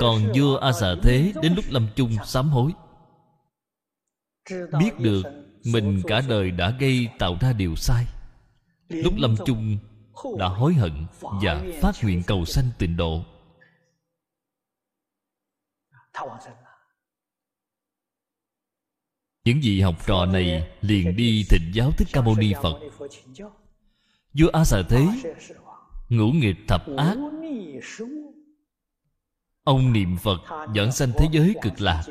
Còn 0.00 0.32
vua 0.34 0.56
A 0.56 0.72
Xà 0.72 0.94
Thế 1.02 1.32
Đến 1.42 1.54
lúc 1.54 1.64
lâm 1.68 1.88
chung 1.96 2.10
sám 2.24 2.48
hối. 2.48 2.72
Biết 4.78 4.98
được 4.98 5.22
Mình 5.64 6.02
cả 6.06 6.20
đời 6.28 6.50
đã 6.50 6.70
gây 6.70 7.08
tạo 7.18 7.36
ra 7.40 7.52
điều 7.52 7.76
sai. 7.76 8.06
Lúc 8.88 9.14
lâm 9.16 9.36
chung 9.46 9.78
Đã 10.38 10.48
hối 10.48 10.74
hận 10.74 11.06
Và 11.20 11.64
phát 11.80 11.94
nguyện 12.02 12.22
cầu 12.26 12.44
sanh 12.44 12.70
tịnh 12.78 12.96
độ 12.96 13.24
những 19.44 19.60
vị 19.62 19.80
học 19.80 20.06
trò 20.06 20.26
này 20.26 20.70
liền 20.80 21.16
đi 21.16 21.46
thịnh 21.50 21.70
giáo 21.74 21.92
thích 21.98 22.08
ca 22.12 22.20
mâu 22.20 22.34
ni 22.36 22.52
phật. 22.62 22.80
Vua 24.34 24.48
a 24.52 24.64
xà 24.64 24.82
thế 24.88 25.06
ngũ 26.08 26.26
nghịch 26.32 26.56
thập 26.68 26.84
ác. 26.96 27.16
Ông 29.64 29.92
niệm 29.92 30.16
phật 30.22 30.40
dẫn 30.74 30.92
sanh 30.92 31.12
thế 31.18 31.26
giới 31.32 31.54
cực 31.62 31.80
lạc. 31.80 32.02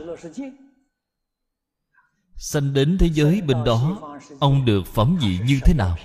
Sanh 2.36 2.73
đến 2.73 2.98
thế 2.99 3.10
giới 3.14 3.41
bên 3.41 3.64
đó, 3.65 4.11
ông 4.40 4.65
được 4.65 4.86
phẩm 4.86 5.18
vị 5.22 5.40
như 5.45 5.60
thế 5.65 5.73
nào? 5.73 5.98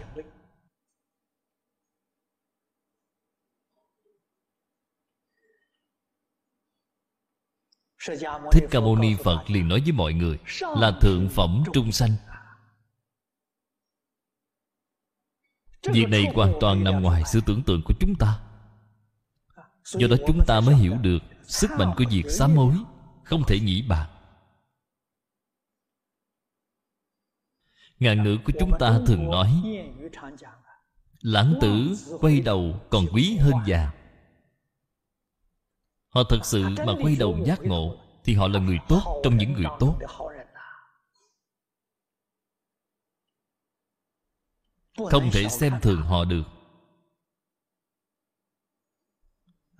Thích 8.52 8.64
ca 8.70 8.80
mâu 8.80 8.96
ni 8.96 9.14
phật 9.24 9.44
liền 9.46 9.68
nói 9.68 9.80
với 9.80 9.92
mọi 9.92 10.12
người, 10.12 10.38
là 10.60 10.92
thượng 11.00 11.28
phẩm 11.28 11.64
trung 11.72 11.92
sanh. 11.92 12.10
Việc 15.92 16.08
này 16.08 16.24
hoàn 16.34 16.52
toàn 16.60 16.84
nằm 16.84 17.02
ngoài 17.02 17.22
sự 17.26 17.40
tưởng 17.46 17.62
tượng 17.62 17.82
của 17.82 17.94
chúng 18.00 18.14
ta. 18.14 18.40
Do 19.84 20.06
đó 20.10 20.16
chúng 20.26 20.40
ta 20.46 20.60
mới 20.60 20.74
hiểu 20.74 20.94
được 20.94 21.18
sức 21.42 21.70
mạnh 21.78 21.94
của 21.96 22.04
việc 22.10 22.24
sám 22.28 22.56
hối, 22.56 22.74
không 23.24 23.42
thể 23.46 23.60
nghĩ 23.60 23.82
bàn. 23.82 24.10
Ngạn 27.98 28.24
ngữ 28.24 28.36
của 28.44 28.52
chúng 28.60 28.70
ta 28.80 28.98
thường 29.06 29.30
nói, 29.30 29.62
lãng 31.20 31.54
tử 31.60 31.96
quay 32.20 32.40
đầu 32.40 32.80
còn 32.90 33.06
quý 33.12 33.36
hơn 33.36 33.54
vàng 33.66 33.90
họ 36.16 36.22
thật 36.28 36.44
sự 36.44 36.64
mà 36.86 36.92
quay 37.02 37.16
đầu 37.16 37.38
giác 37.44 37.62
ngộ 37.62 37.96
thì 38.24 38.34
họ 38.34 38.48
là 38.48 38.60
người 38.60 38.78
tốt 38.88 39.20
trong 39.24 39.36
những 39.36 39.52
người 39.52 39.66
tốt. 39.80 39.98
Không 45.10 45.30
thể 45.32 45.48
xem 45.48 45.72
thường 45.82 46.02
họ 46.02 46.24
được. 46.24 46.42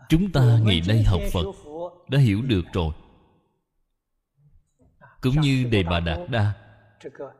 Chúng 0.08 0.32
ta 0.32 0.58
ngày 0.62 0.82
nay 0.88 1.02
học 1.02 1.20
phật 1.32 1.44
đã 2.08 2.18
hiểu 2.18 2.42
được 2.42 2.62
rồi. 2.72 2.92
Cũng 5.20 5.40
như 5.40 5.64
đề 5.64 5.82
bà 5.82 6.00
đạt 6.00 6.18
đa 6.30 6.52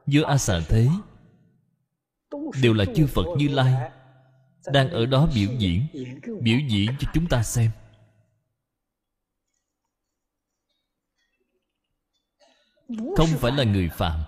giữa 0.06 0.22
a 0.22 0.38
xà 0.38 0.60
thế, 0.68 0.88
đều 2.62 2.74
là 2.74 2.84
chư 2.96 3.06
phật 3.06 3.26
như 3.36 3.48
lai 3.48 3.90
đang 4.72 4.90
ở 4.90 5.06
đó 5.06 5.28
biểu 5.34 5.50
diễn 5.58 5.86
biểu 6.40 6.58
diễn 6.68 6.90
cho 7.00 7.10
chúng 7.14 7.26
ta 7.26 7.42
xem. 7.42 7.70
Không 12.88 13.28
phải 13.38 13.52
là 13.52 13.64
người 13.64 13.88
phạm. 13.88 14.20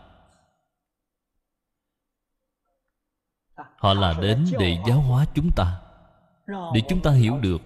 Họ 3.56 3.94
là 3.94 4.18
đến 4.22 4.46
để 4.58 4.78
giáo 4.88 5.00
hóa 5.00 5.26
chúng 5.34 5.50
ta 5.56 5.80
để 6.74 6.82
chúng 6.88 7.02
ta 7.02 7.10
hiểu 7.10 7.38
được 7.38 7.60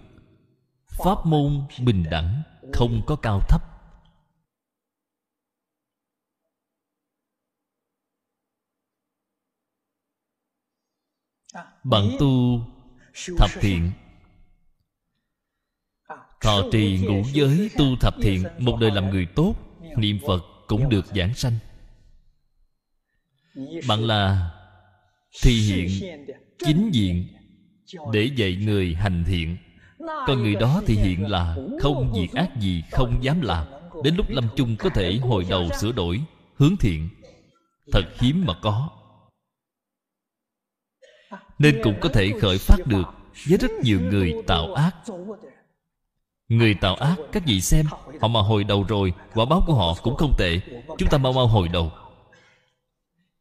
pháp 1.04 1.26
môn 1.26 1.66
bình 1.84 2.04
đẳng 2.10 2.42
không 2.72 3.02
có 3.06 3.16
cao 3.16 3.40
thấp. 3.48 3.62
Bạn 11.84 12.04
tu 12.18 12.60
thập 13.38 13.50
thiện. 13.60 13.92
Thọ 16.40 16.62
trì 16.72 17.06
ngũ 17.06 17.22
giới 17.32 17.70
tu 17.78 17.84
thập 18.00 18.14
thiện 18.22 18.44
một 18.58 18.76
đời 18.80 18.90
làm 18.90 19.10
người 19.10 19.26
tốt 19.26 19.54
niệm 19.96 20.18
phật 20.26 20.51
cũng 20.72 20.88
được 20.88 21.06
giảng 21.06 21.34
sanh. 21.34 21.52
Bạn 23.88 24.04
là 24.04 24.50
thi 25.42 25.52
hiện 25.52 25.88
chính 26.58 26.90
diện 26.92 27.26
để 28.12 28.30
dạy 28.36 28.56
người 28.56 28.94
hành 28.94 29.24
thiện. 29.26 29.56
Còn 29.98 30.42
người 30.42 30.54
đó 30.54 30.82
thì 30.86 30.94
hiện 30.94 31.30
là 31.30 31.56
không 31.80 32.12
việc 32.14 32.28
ác 32.34 32.56
gì, 32.60 32.82
không 32.90 33.24
dám 33.24 33.40
làm. 33.40 33.66
Đến 34.04 34.14
lúc 34.16 34.26
lâm 34.28 34.48
chung 34.56 34.76
có 34.78 34.88
thể 34.88 35.18
hồi 35.22 35.46
đầu 35.50 35.68
sửa 35.80 35.92
đổi, 35.92 36.20
hướng 36.54 36.76
thiện. 36.80 37.08
Thật 37.92 38.04
hiếm 38.18 38.44
mà 38.46 38.54
có. 38.62 38.88
Nên 41.58 41.80
cũng 41.84 41.94
có 42.00 42.08
thể 42.08 42.32
khởi 42.40 42.58
phát 42.58 42.86
được 42.86 43.06
với 43.48 43.58
rất 43.58 43.70
nhiều 43.82 44.00
người 44.00 44.34
tạo 44.46 44.74
ác. 44.74 44.94
Người 46.52 46.74
tạo 46.74 46.94
ác, 46.94 47.16
các 47.32 47.42
vị 47.46 47.60
xem, 47.60 47.86
Họ 48.20 48.28
mà 48.28 48.40
hồi 48.40 48.64
đầu 48.64 48.84
rồi, 48.88 49.14
Quả 49.34 49.44
báo 49.44 49.62
của 49.66 49.74
họ 49.74 49.94
cũng 50.02 50.16
không 50.16 50.34
tệ. 50.38 50.60
Chúng 50.98 51.08
ta 51.08 51.18
mau 51.18 51.32
mau 51.32 51.46
hồi 51.46 51.68
đầu. 51.68 51.92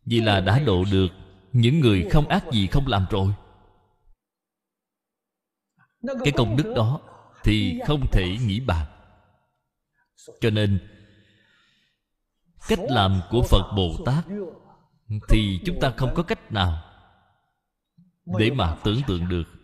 Vì 0.05 0.21
là 0.21 0.39
đã 0.39 0.59
độ 0.59 0.83
được, 0.91 1.07
Những 1.53 1.79
người 1.79 2.09
không 2.11 2.27
ác 2.27 2.43
gì 2.51 2.67
không 2.67 2.87
làm 2.87 3.05
rồi. 3.09 3.33
Cái 6.23 6.33
công 6.37 6.57
đức 6.57 6.73
đó 6.75 6.99
Thì 7.43 7.79
không 7.87 8.07
thể 8.11 8.37
nghĩ 8.47 8.59
bàn. 8.59 8.85
Cho 10.41 10.49
nên, 10.49 10.79
Cách 12.67 12.79
làm 12.89 13.21
của 13.29 13.41
Phật 13.41 13.71
Bồ 13.75 13.95
Tát 14.05 14.25
Thì 15.29 15.59
chúng 15.65 15.79
ta 15.81 15.93
không 15.97 16.13
có 16.15 16.23
cách 16.23 16.51
nào 16.51 16.83
Để 18.25 18.51
mà 18.51 18.75
tưởng 18.83 19.01
tượng 19.07 19.29
được 19.29 19.60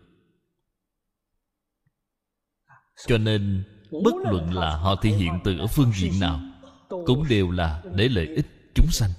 cho 3.06 3.18
nên, 3.18 3.64
bất 3.91 4.15
luận 4.32 4.53
là 4.53 4.78
họ 4.78 4.95
thể 5.02 5.10
hiện 5.10 5.40
từ 5.44 5.57
ở 5.57 5.68
phương 5.68 5.91
diện 5.95 6.14
nào, 6.19 6.40
cũng 6.90 7.24
đều 7.30 7.52
là 7.52 7.84
để 7.95 8.10
lợi 8.10 8.28
ích 8.28 8.45
chúng 8.76 8.88
sanh. 8.91 9.10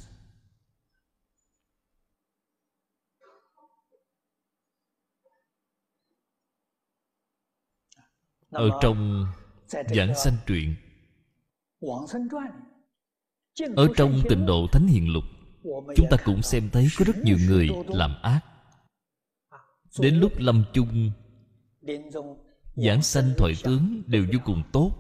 Ở 8.51 8.71
trong 8.83 9.27
giảng 9.71 10.15
sanh 10.15 10.37
truyện, 10.47 10.75
ở 13.77 13.89
trong 13.97 14.21
tịnh 14.29 14.47
độ 14.47 14.67
thánh 14.73 14.87
hiền 14.87 15.13
lục, 15.13 15.25
chúng 15.97 16.07
ta 16.11 16.17
cũng 16.25 16.43
xem 16.43 16.71
thấy 16.73 16.89
có 16.99 17.05
rất 17.05 17.17
nhiều 17.25 17.37
người 17.49 17.69
làm 17.89 18.15
ác. 18.23 18.41
Đến 19.99 20.15
lúc 20.15 20.33
lâm 20.37 20.65
chung 20.73 21.11
giảng 22.87 23.03
sanh 23.03 23.35
thoại 23.39 23.55
tướng 23.65 24.03
đều 24.07 24.27
vô 24.33 24.39
cùng 24.45 24.63
tốt. 24.73 24.93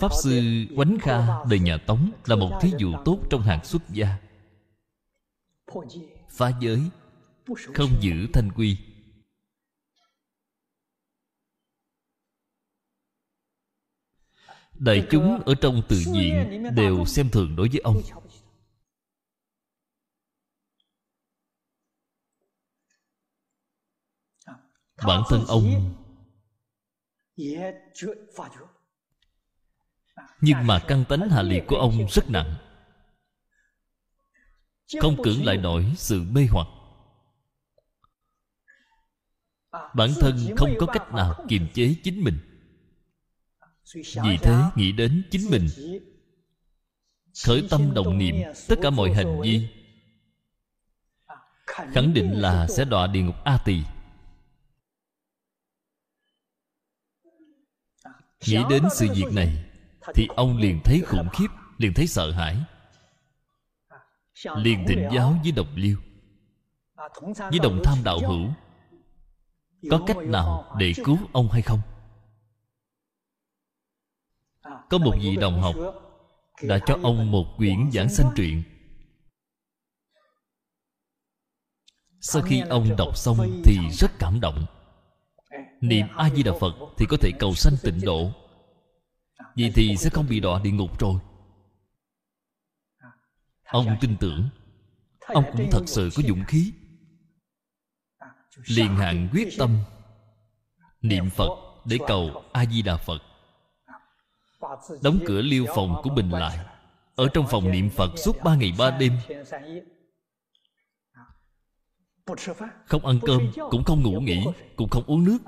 Pháp 0.00 0.12
sư 0.22 0.64
quánh 0.76 0.98
kha 1.00 1.44
đời 1.50 1.58
nhà 1.58 1.78
tống 1.86 2.10
là 2.24 2.36
một 2.36 2.58
thí 2.60 2.72
dụ 2.78 2.92
tốt 3.04 3.18
trong 3.30 3.42
hàng 3.42 3.64
xuất 3.64 3.82
gia. 3.90 4.18
Phá 6.30 6.52
giới, 6.60 6.80
không 7.74 7.90
giữ 8.00 8.26
thanh 8.32 8.52
quy. 8.52 8.78
Đại 14.72 15.06
chúng 15.10 15.40
ở 15.46 15.54
trong 15.54 15.82
tự 15.88 15.96
diện 15.96 16.64
đều 16.74 17.04
xem 17.04 17.30
thường 17.30 17.56
đối 17.56 17.68
với 17.68 17.80
ông. 17.80 18.02
Bản 25.06 25.22
thân 25.28 25.44
ông 25.48 25.94
nhưng 30.40 30.66
mà 30.66 30.78
căn 30.88 31.04
tánh 31.08 31.30
hạ 31.30 31.42
liệt 31.42 31.64
của 31.66 31.76
ông 31.76 32.06
rất 32.10 32.30
nặng. 32.30 32.54
Không 35.00 35.22
cưỡng 35.22 35.44
lại 35.44 35.56
nổi 35.56 35.92
sự 35.96 36.22
mê 36.22 36.46
hoặc. 36.50 36.66
Bản 39.94 40.10
thân 40.20 40.36
không 40.56 40.70
có 40.78 40.86
cách 40.86 41.12
nào 41.12 41.44
kiềm 41.48 41.68
chế 41.74 41.94
chính 42.04 42.24
mình. 42.24 42.38
Vì 43.94 44.36
thế 44.42 44.62
nghĩ 44.76 44.92
đến 44.92 45.22
chính 45.30 45.50
mình. 45.50 45.68
Khởi 47.44 47.66
tâm 47.70 47.94
đồng 47.94 48.18
niệm 48.18 48.34
tất 48.68 48.76
cả 48.82 48.90
mọi 48.90 49.12
hành 49.12 49.40
vi. 49.40 49.68
Khẳng 51.66 52.14
định 52.14 52.32
là 52.40 52.66
sẽ 52.68 52.84
đọa 52.84 53.06
địa 53.06 53.20
ngục 53.20 53.44
a 53.44 53.58
tỳ. 53.64 53.82
Nghĩ 58.46 58.58
đến 58.70 58.82
sự 58.92 59.06
việc 59.14 59.32
này, 59.32 59.64
thì 60.14 60.28
ông 60.36 60.56
liền 60.56 60.80
thấy 60.84 61.00
khủng 61.06 61.28
khiếp, 61.32 61.48
liền 61.78 61.94
thấy 61.94 62.06
sợ 62.06 62.30
hãi. 62.30 62.56
Liền 64.56 64.84
thịnh 64.88 65.08
giáo 65.14 65.38
với 65.42 65.52
đồng 65.52 65.74
liêu, 65.74 65.96
với 67.38 67.58
đồng 67.62 67.80
tham 67.84 67.98
đạo 68.04 68.18
hữu, 68.18 68.48
có 69.90 70.04
cách 70.06 70.16
nào 70.16 70.74
để 70.78 70.92
cứu 71.04 71.18
ông 71.32 71.48
hay 71.50 71.62
không? 71.62 71.80
Có 74.90 74.98
một 74.98 75.14
vị 75.22 75.36
đồng 75.36 75.62
học 75.62 75.74
đã 76.62 76.78
cho 76.86 76.98
ông 77.02 77.30
một 77.30 77.44
quyển 77.56 77.90
giảng 77.92 78.08
sanh 78.08 78.30
truyện. 78.36 78.62
Sau 82.20 82.42
khi 82.42 82.60
ông 82.60 82.96
đọc 82.96 83.16
xong 83.16 83.62
thì 83.64 83.78
rất 83.92 84.10
cảm 84.18 84.40
động 84.40 84.66
niệm 85.80 86.06
a 86.16 86.30
di 86.30 86.42
đà 86.42 86.52
phật 86.60 86.74
thì 86.96 87.06
có 87.08 87.16
thể 87.20 87.30
cầu 87.38 87.54
sanh 87.54 87.74
tịnh 87.82 88.00
độ. 88.02 88.30
Vậy 89.56 89.72
thì 89.74 89.96
sẽ 89.96 90.10
không 90.10 90.26
bị 90.28 90.40
đọa 90.40 90.60
địa 90.64 90.70
ngục 90.70 91.00
rồi. 91.00 91.14
Ông 93.64 93.96
tin 94.00 94.16
tưởng. 94.20 94.48
Ông 95.26 95.44
cũng 95.52 95.68
thật 95.70 95.82
sự 95.86 96.10
có 96.16 96.22
dũng 96.22 96.44
khí. 96.44 96.72
Liền 98.66 98.96
hạn 98.96 99.28
quyết 99.32 99.48
tâm. 99.58 99.78
Niệm 101.02 101.30
phật 101.30 101.50
để 101.84 101.98
cầu 102.06 102.42
a 102.52 102.66
di 102.66 102.82
đà 102.82 102.96
phật. 102.96 103.22
Đóng 105.02 105.18
cửa 105.26 105.40
liêu 105.40 105.66
phòng 105.74 106.00
của 106.02 106.10
mình 106.10 106.30
lại. 106.30 106.58
Ở 107.14 107.28
trong 107.34 107.46
phòng 107.50 107.70
niệm 107.70 107.90
phật 107.90 108.10
suốt 108.16 108.36
ba 108.44 108.56
ngày 108.56 108.72
ba 108.78 108.90
đêm 108.90 109.12
không 112.86 113.06
ăn 113.06 113.18
cơm 113.26 113.50
cũng 113.70 113.84
không 113.84 114.02
ngủ 114.02 114.20
nghỉ 114.20 114.46
cũng 114.76 114.88
không 114.88 115.04
uống 115.06 115.24
nước. 115.24 115.38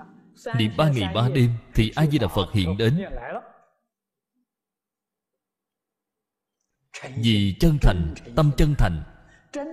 Niệm 0.56 0.72
ba 0.76 0.90
ngày 0.90 1.14
ba 1.14 1.28
đêm 1.28 1.50
thì 1.74 1.92
a 1.96 2.06
di 2.06 2.18
đà 2.18 2.28
phật 2.28 2.52
hiện 2.52 2.76
đến? 2.76 3.04
vì 7.16 7.56
chân 7.60 7.78
thành 7.82 8.14
tâm 8.36 8.50
chân 8.56 8.74
thành 8.78 9.02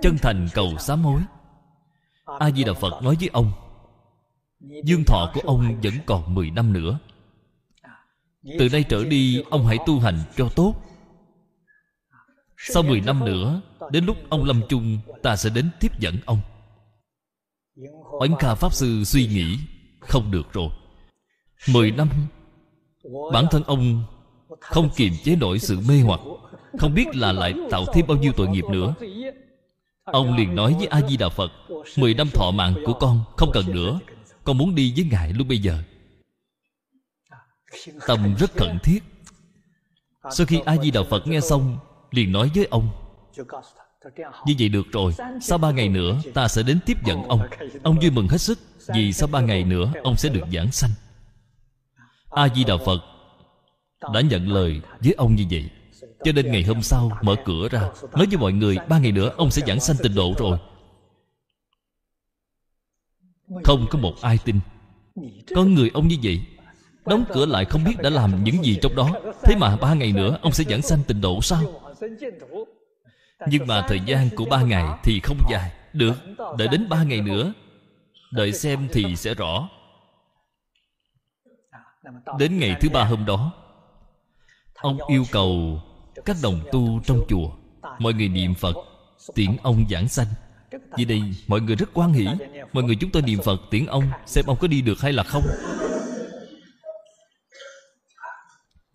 chân 0.02 0.18
thành 0.22 0.48
cầu 0.54 0.78
sám 0.80 1.04
hối. 1.04 1.22
A 2.40 2.52
di 2.52 2.64
đà 2.64 2.74
phật 2.74 3.04
nói 3.04 3.16
với 3.20 3.30
ông 3.34 3.52
dương 4.84 5.04
thọ 5.08 5.32
của 5.34 5.42
ông 5.44 5.82
vẫn 5.84 5.94
còn 6.06 6.34
10 6.34 6.52
năm 6.52 6.74
nữa. 6.74 7.00
Từ 8.60 8.68
đây 8.72 8.84
trở 8.90 9.04
đi 9.04 9.44
ông 9.50 9.66
hãy 9.66 9.78
tu 9.86 10.00
hành 10.00 10.20
cho 10.36 10.50
tốt. 10.56 10.74
Sau 12.58 12.84
10 12.84 13.02
năm 13.02 13.26
nữa 13.26 13.62
đến 13.92 14.06
lúc 14.06 14.18
ông 14.30 14.44
lâm 14.44 14.62
chung 14.70 15.00
ta 15.24 15.36
sẽ 15.36 15.50
đến 15.50 15.70
tiếp 15.80 16.00
dẫn 16.00 16.16
ông 16.26 16.42
oánh 18.20 18.36
kha 18.40 18.56
pháp 18.56 18.74
sư 18.74 19.04
suy 19.04 19.28
nghĩ, 19.28 19.58
không 20.00 20.32
được 20.32 20.54
rồi. 20.54 20.70
Mười 21.70 21.92
năm, 21.92 22.10
Bản 23.34 23.46
thân 23.52 23.64
ông 23.64 24.04
Không 24.60 24.90
kiềm 24.96 25.14
chế 25.24 25.36
nổi 25.36 25.60
sự 25.60 25.80
mê 25.88 26.02
hoặc, 26.02 26.20
Không 26.80 26.94
biết 26.94 27.16
là 27.16 27.32
lại 27.32 27.54
tạo 27.72 27.86
thêm 27.94 28.08
bao 28.08 28.18
nhiêu 28.18 28.32
tội 28.36 28.48
nghiệp 28.48 28.64
nữa. 28.72 28.94
Ông 30.04 30.36
liền 30.36 30.56
nói 30.56 30.76
với 30.78 30.88
A-di-đà 30.88 31.30
Phật, 31.30 31.52
Mười 31.98 32.14
năm 32.14 32.28
thọ 32.34 32.52
mạng 32.52 32.76
của 32.86 32.94
con 32.94 33.24
Không 33.38 33.52
cần 33.54 33.66
nữa, 33.72 34.00
Con 34.44 34.58
muốn 34.58 34.76
đi 34.76 34.94
với 34.96 35.06
Ngài 35.12 35.34
lúc 35.34 35.48
bây 35.48 35.58
giờ. 35.58 35.78
Tâm 38.08 38.36
rất 38.40 38.52
cần 38.56 38.78
thiết. 38.84 39.00
Sau 40.32 40.48
khi 40.48 40.60
A-di-đà 40.66 41.04
Phật 41.04 41.28
nghe 41.28 41.40
xong, 41.40 41.78
Liền 42.12 42.32
nói 42.32 42.52
với 42.56 42.66
ông 42.66 42.90
như 44.46 44.54
vậy 44.60 44.70
được 44.70 44.92
rồi. 44.92 45.14
Sau 45.42 45.58
ba 45.58 45.72
ngày 45.72 45.90
nữa, 45.90 46.22
ta 46.34 46.48
sẽ 46.48 46.64
đến 46.64 46.80
tiếp 46.86 46.98
dẫn 47.06 47.24
ông. 47.24 47.40
Ông 47.84 48.00
vui 48.00 48.12
mừng 48.12 48.28
hết 48.28 48.38
sức, 48.38 48.60
Vì 48.88 49.14
sau 49.14 49.28
ba 49.28 49.42
ngày 49.42 49.64
nữa, 49.64 49.92
ông 50.04 50.18
sẽ 50.18 50.30
được 50.30 50.44
giảng 50.54 50.72
sanh. 50.72 50.92
A-di-đà 52.30 52.78
Phật 52.86 53.02
Đã 54.14 54.22
nhận 54.22 54.48
lời 54.48 54.82
với 55.00 55.14
ông 55.14 55.36
như 55.36 55.44
vậy. 55.52 55.70
Cho 56.24 56.32
nên 56.32 56.52
ngày 56.52 56.64
hôm 56.64 56.82
sau, 56.82 57.12
mở 57.22 57.36
cửa 57.46 57.68
ra. 57.72 57.82
Nói 58.02 58.26
với 58.26 58.38
mọi 58.38 58.54
người, 58.54 58.78
ba 58.90 59.00
ngày 59.00 59.12
nữa, 59.12 59.32
ông 59.38 59.52
sẽ 59.52 59.62
giảng 59.68 59.80
sanh 59.80 59.98
tịnh 60.04 60.16
độ 60.16 60.34
rồi. 60.38 60.58
Không 63.64 63.86
có 63.90 64.00
một 64.00 64.14
ai 64.22 64.38
tin. 64.46 64.60
Có 65.56 65.64
người 65.64 65.92
ông 65.94 66.08
như 66.08 66.18
vậy. 66.24 66.42
Đóng 67.06 67.26
cửa 67.34 67.46
lại 67.46 67.66
không 67.66 67.84
biết 67.84 67.96
đã 68.04 68.10
làm 68.10 68.44
những 68.44 68.64
gì 68.64 68.78
trong 68.82 68.96
đó. 68.96 69.12
Thế 69.44 69.56
mà 69.56 69.78
ba 69.78 69.94
ngày 69.94 70.12
nữa, 70.12 70.38
ông 70.42 70.52
sẽ 70.52 70.64
giảng 70.64 70.82
sanh 70.82 71.04
tịnh 71.08 71.22
độ 71.22 71.42
sao? 71.42 71.62
Nhưng 73.48 73.68
mà 73.68 73.86
thời 73.88 74.00
gian 74.06 74.30
của 74.36 74.46
ba 74.46 74.62
ngày 74.62 74.86
thì 75.04 75.20
không 75.24 75.38
dài. 75.50 75.72
Được, 75.94 76.14
đợi 76.58 76.68
đến 76.68 76.90
ba 76.90 77.04
ngày 77.04 77.22
nữa. 77.22 77.54
Đợi 78.32 78.54
xem 78.54 78.88
thì 78.94 79.16
sẽ 79.16 79.34
rõ. 79.34 79.70
Đến 82.40 82.60
ngày 82.60 82.76
thứ 82.82 82.90
ba 82.90 83.04
hôm 83.04 83.26
đó 83.26 83.52
Ông 84.76 84.98
yêu 85.08 85.24
cầu 85.32 85.82
Các 86.26 86.36
đồng 86.44 86.60
tu 86.72 87.00
trong 87.06 87.22
chùa 87.30 87.50
Mọi 88.00 88.14
người 88.14 88.28
niệm 88.28 88.54
Phật 88.54 88.76
Tiễn 89.36 89.56
ông 89.64 89.86
giảng 89.90 90.08
sanh. 90.08 90.28
Vì 90.98 91.06
đây 91.06 91.22
mọi 91.48 91.62
người 91.62 91.76
rất 91.76 91.90
quan 91.94 92.14
hỷ. 92.14 92.28
Mọi 92.74 92.84
người 92.84 92.96
chúng 92.96 93.12
tôi 93.12 93.22
niệm 93.22 93.40
Phật 93.44 93.62
tiễn 93.72 93.86
ông 93.86 94.04
Xem 94.26 94.46
ông 94.48 94.58
có 94.62 94.68
đi 94.68 94.82
được 94.82 95.02
hay 95.02 95.14
là 95.14 95.24
không. 95.24 95.44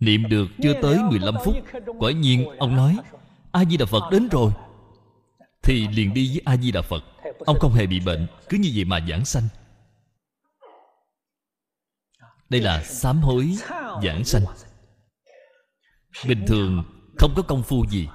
Niệm 0.00 0.28
được 0.28 0.46
chưa 0.62 0.72
tới 0.82 0.98
15 1.10 1.34
phút 1.44 1.56
Quả 1.98 2.12
nhiên 2.12 2.58
ông 2.58 2.76
nói 2.76 2.96
A-di-đà 3.52 3.86
Phật 3.86 4.10
đến 4.10 4.28
rồi. 4.28 4.52
Thì 5.62 5.88
liền 5.88 6.14
đi 6.14 6.28
với 6.28 6.42
A-di-đà 6.44 6.82
Phật. 6.82 7.04
Ông 7.38 7.58
không 7.60 7.72
hề 7.72 7.86
bị 7.86 8.00
bệnh, 8.00 8.26
Cứ 8.48 8.58
như 8.58 8.72
vậy 8.74 8.84
mà 8.84 9.06
giảng 9.08 9.24
sanh. 9.24 9.48
Đây 12.48 12.60
là 12.60 12.84
sám 12.84 13.20
hối 13.20 13.56
giảng 14.04 14.24
sanh. 14.24 14.42
Bình 16.28 16.44
thường, 16.46 16.84
không 17.18 17.32
có 17.36 17.42
công 17.42 17.62
phu 17.62 17.86
gì. 17.90 18.08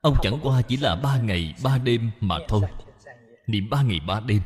Ông 0.00 0.16
chẳng 0.22 0.38
qua 0.42 0.62
chỉ 0.62 0.76
là 0.76 0.96
ba 0.96 1.20
ngày, 1.20 1.54
ba 1.64 1.78
đêm 1.78 2.10
mà 2.20 2.38
thôi. 2.48 2.62
Niệm 3.46 3.70
ba 3.70 3.82
ngày, 3.82 4.00
ba 4.06 4.20
đêm. 4.20 4.42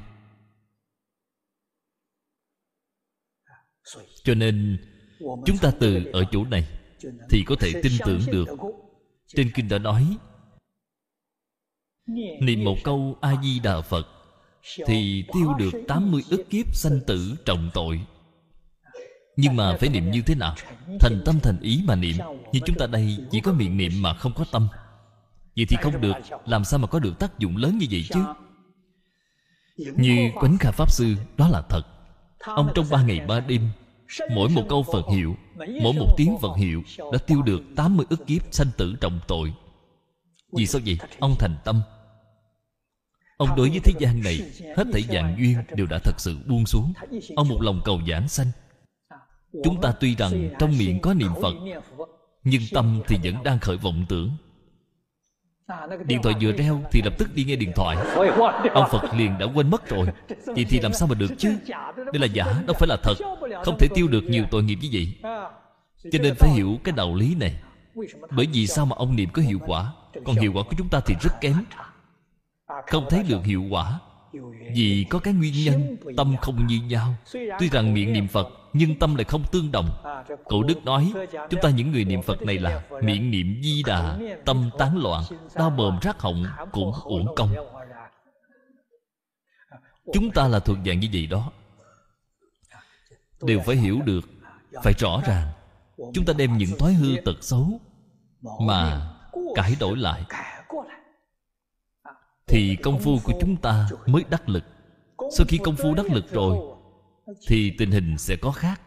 Cho 4.24 4.34
nên, 4.34 4.78
chúng 5.18 5.58
ta 5.60 5.72
từ 5.80 6.04
ở 6.12 6.24
chỗ 6.32 6.44
này 6.44 6.68
thì 7.30 7.44
có 7.46 7.54
thể 7.60 7.72
tin 7.82 7.92
tưởng 8.06 8.20
được 8.32 8.48
trên 9.36 9.50
kinh 9.54 9.68
đã 9.68 9.78
nói, 9.78 10.16
niệm 12.40 12.64
một 12.64 12.76
câu 12.84 13.16
a 13.20 13.42
di 13.42 13.60
đà 13.60 13.80
phật 13.80 14.06
thì 14.86 15.24
tiêu 15.32 15.54
được 15.58 15.70
80 15.88 16.22
ức 16.30 16.44
kiếp 16.50 16.74
sanh 16.74 17.00
tử 17.06 17.36
trọng 17.44 17.70
tội. 17.74 18.00
Nhưng 19.36 19.56
mà 19.56 19.76
phải 19.80 19.88
niệm 19.88 20.10
như 20.10 20.22
thế 20.22 20.34
nào? 20.34 20.54
Thành 21.00 21.22
tâm, 21.24 21.40
thành 21.42 21.60
ý 21.60 21.82
mà 21.86 21.94
niệm. 21.94 22.16
Như 22.52 22.60
chúng 22.66 22.76
ta 22.76 22.86
đây 22.86 23.18
chỉ 23.30 23.40
có 23.40 23.52
miệng 23.52 23.76
niệm 23.76 23.92
mà 24.00 24.14
không 24.14 24.32
có 24.34 24.44
tâm. 24.52 24.68
Vậy 25.56 25.66
thì 25.68 25.76
không 25.82 26.00
được. 26.00 26.12
Làm 26.46 26.64
sao 26.64 26.78
mà 26.78 26.86
có 26.86 26.98
được 26.98 27.18
tác 27.18 27.38
dụng 27.38 27.56
lớn 27.56 27.78
như 27.78 27.86
vậy 27.90 28.04
chứ? 28.10 28.20
Như 29.96 30.30
Quánh 30.34 30.58
Kha 30.60 30.70
Pháp 30.70 30.92
Sư, 30.92 31.14
Đó 31.36 31.48
là 31.48 31.62
thật. 31.68 31.82
Ông 32.38 32.72
trong 32.74 32.86
ba 32.90 33.02
ngày 33.02 33.20
ba 33.20 33.40
đêm 33.40 33.68
Mỗi 34.34 34.48
một 34.48 34.62
câu 34.68 34.82
Phật 34.92 35.06
hiệu, 35.12 35.36
Mỗi 35.56 35.92
một 35.92 36.14
tiếng 36.16 36.36
Phật 36.40 36.56
hiệu 36.56 36.82
Đã 37.12 37.18
tiêu 37.26 37.42
được 37.42 37.62
80 37.76 38.06
ức 38.10 38.26
kiếp 38.26 38.42
sanh 38.50 38.70
tử 38.76 38.94
trọng 39.00 39.20
tội. 39.28 39.52
Vì 40.52 40.66
sao 40.66 40.80
vậy? 40.86 40.98
Ông 41.18 41.34
thành 41.38 41.56
tâm. 41.64 41.82
Ông 43.36 43.48
đối 43.56 43.70
với 43.70 43.80
thế 43.84 43.92
gian 43.98 44.22
này, 44.22 44.40
Hết 44.76 44.84
thảy 44.92 45.02
dạng 45.02 45.36
duyên 45.38 45.56
đều 45.76 45.86
đã 45.86 45.98
thật 46.04 46.14
sự 46.18 46.36
buông 46.46 46.66
xuống. 46.66 46.92
Ông 47.36 47.48
một 47.48 47.62
lòng 47.62 47.80
cầu 47.84 48.00
giảng 48.08 48.28
sanh. 48.28 48.50
Chúng 49.64 49.80
ta 49.80 49.92
tuy 50.00 50.14
rằng 50.14 50.50
trong 50.58 50.78
miệng 50.78 51.00
có 51.00 51.14
niệm 51.14 51.30
Phật, 51.42 51.54
Nhưng 52.44 52.62
tâm 52.72 53.02
thì 53.08 53.16
vẫn 53.24 53.42
đang 53.42 53.58
khởi 53.58 53.76
vọng 53.76 54.06
tưởng. 54.08 54.30
Điện 56.06 56.22
thoại 56.22 56.34
vừa 56.40 56.52
reo 56.52 56.82
thì 56.92 57.02
lập 57.04 57.14
tức 57.18 57.34
đi 57.34 57.44
nghe 57.44 57.56
điện 57.56 57.72
thoại. 57.74 57.96
Ông 58.72 58.88
Phật 58.90 59.14
liền 59.14 59.38
đã 59.38 59.46
quên 59.54 59.70
mất 59.70 59.88
rồi. 59.88 60.06
Vậy 60.46 60.66
thì 60.68 60.80
làm 60.80 60.92
sao 60.92 61.08
mà 61.08 61.14
được 61.14 61.30
chứ? 61.38 61.56
Đây 61.96 62.20
là 62.20 62.26
giả, 62.26 62.44
đâu 62.66 62.76
phải 62.78 62.88
là 62.88 62.96
thật. 63.02 63.14
Không 63.64 63.76
thể 63.78 63.88
tiêu 63.94 64.08
được 64.08 64.24
nhiều 64.24 64.44
tội 64.50 64.62
nghiệp 64.62 64.78
như 64.82 64.88
vậy. 64.92 65.32
Cho 66.12 66.18
nên 66.22 66.34
phải 66.34 66.50
hiểu 66.50 66.78
cái 66.84 66.92
đạo 66.96 67.14
lý 67.14 67.34
này. 67.34 67.54
Bởi 68.30 68.46
vì 68.52 68.66
sao 68.66 68.86
mà 68.86 68.96
ông 68.96 69.16
niệm 69.16 69.28
có 69.32 69.42
hiệu 69.42 69.58
quả? 69.66 69.92
Còn 70.24 70.36
hiệu 70.36 70.52
quả 70.54 70.62
của 70.62 70.74
chúng 70.78 70.88
ta 70.88 71.00
thì 71.06 71.14
rất 71.20 71.40
kém. 71.40 71.54
không 72.86 73.06
thấy 73.10 73.22
được 73.28 73.44
hiệu 73.44 73.64
quả. 73.70 73.98
Vì 74.74 75.06
có 75.10 75.18
cái 75.18 75.34
nguyên 75.34 75.52
nhân 75.64 75.96
tâm 76.16 76.36
không 76.42 76.66
như 76.66 76.80
nhau. 76.88 77.14
Tuy 77.58 77.68
rằng 77.68 77.94
miệng 77.94 78.12
niệm 78.12 78.28
phật 78.28 78.48
nhưng 78.72 78.98
tâm 78.98 79.14
lại 79.14 79.24
không 79.24 79.42
tương 79.52 79.72
đồng. 79.72 79.88
Cổ 80.44 80.62
đức 80.62 80.84
nói, 80.84 81.12
chúng 81.50 81.60
ta 81.62 81.70
những 81.70 81.92
người 81.92 82.04
niệm 82.04 82.22
phật 82.22 82.42
này 82.42 82.58
là 82.58 82.82
miệng 83.02 83.30
niệm 83.30 83.60
di 83.62 83.82
đà, 83.82 84.18
tâm 84.44 84.70
tán 84.78 84.98
loạn, 84.98 85.24
đau 85.54 85.70
mồm 85.70 85.98
rác 86.02 86.20
họng 86.20 86.44
cũng 86.72 86.92
uổng 87.04 87.34
công. 87.36 87.54
Chúng 90.12 90.30
ta 90.30 90.48
là 90.48 90.58
thuộc 90.58 90.76
dạng 90.86 91.00
như 91.00 91.08
vậy 91.12 91.26
đó. 91.26 91.52
Đều 93.42 93.60
phải 93.60 93.76
hiểu 93.76 94.00
được, 94.04 94.20
phải 94.82 94.92
rõ 94.98 95.20
ràng, 95.26 95.48
chúng 96.14 96.24
ta 96.24 96.32
đem 96.32 96.56
những 96.58 96.78
thói 96.78 96.92
hư 96.92 97.16
tật 97.24 97.36
xấu 97.40 97.80
mà 98.60 99.10
cải 99.54 99.76
đổi 99.80 99.96
lại 99.96 100.22
thì 102.48 102.76
công 102.82 102.98
phu 102.98 103.18
của 103.24 103.32
chúng 103.40 103.56
ta 103.56 103.88
mới 104.06 104.24
đắc 104.30 104.48
lực. 104.48 104.64
Sau 105.36 105.46
khi 105.48 105.58
công 105.64 105.76
phu 105.76 105.94
đắc 105.94 106.06
lực 106.06 106.32
rồi 106.32 106.77
thì 107.46 107.74
tình 107.78 107.90
hình 107.90 108.18
sẽ 108.18 108.36
có 108.36 108.52
khác. 108.52 108.80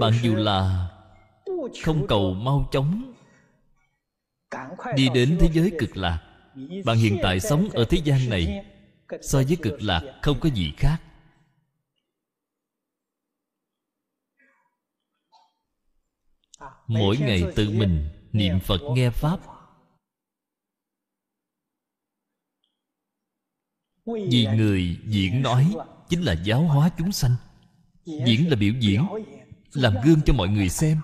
Bạn 0.00 0.12
dù 0.22 0.34
là 0.34 0.88
không 1.84 2.06
cầu 2.08 2.34
mau 2.34 2.68
chóng 2.72 3.14
đi 4.96 5.08
đến 5.14 5.36
thế 5.40 5.48
giới 5.52 5.72
cực 5.78 5.96
lạc, 5.96 6.46
bạn 6.84 6.96
hiện 6.96 7.18
tại 7.22 7.40
sống 7.40 7.68
ở 7.72 7.84
thế 7.90 7.98
gian 8.04 8.30
này 8.30 8.64
so 9.22 9.38
với 9.38 9.56
cực 9.62 9.82
lạc 9.82 10.02
không 10.22 10.40
có 10.40 10.48
gì 10.48 10.72
khác. 10.76 11.02
Mỗi 16.86 17.16
ngày 17.16 17.42
tự 17.56 17.70
mình 17.70 18.08
niệm 18.32 18.60
phật, 18.60 18.80
nghe 18.94 19.10
pháp 19.10 19.53
vì 24.06 24.46
người 24.56 24.98
diễn 25.06 25.42
nói 25.42 25.74
chính 26.08 26.22
là 26.22 26.32
giáo 26.32 26.62
hóa 26.62 26.90
chúng 26.98 27.12
sanh. 27.12 27.36
Diễn 28.04 28.50
là 28.50 28.56
biểu 28.56 28.72
diễn 28.80 29.06
làm 29.72 29.94
gương 30.04 30.20
cho 30.26 30.34
mọi 30.34 30.48
người 30.48 30.68
xem. 30.68 31.00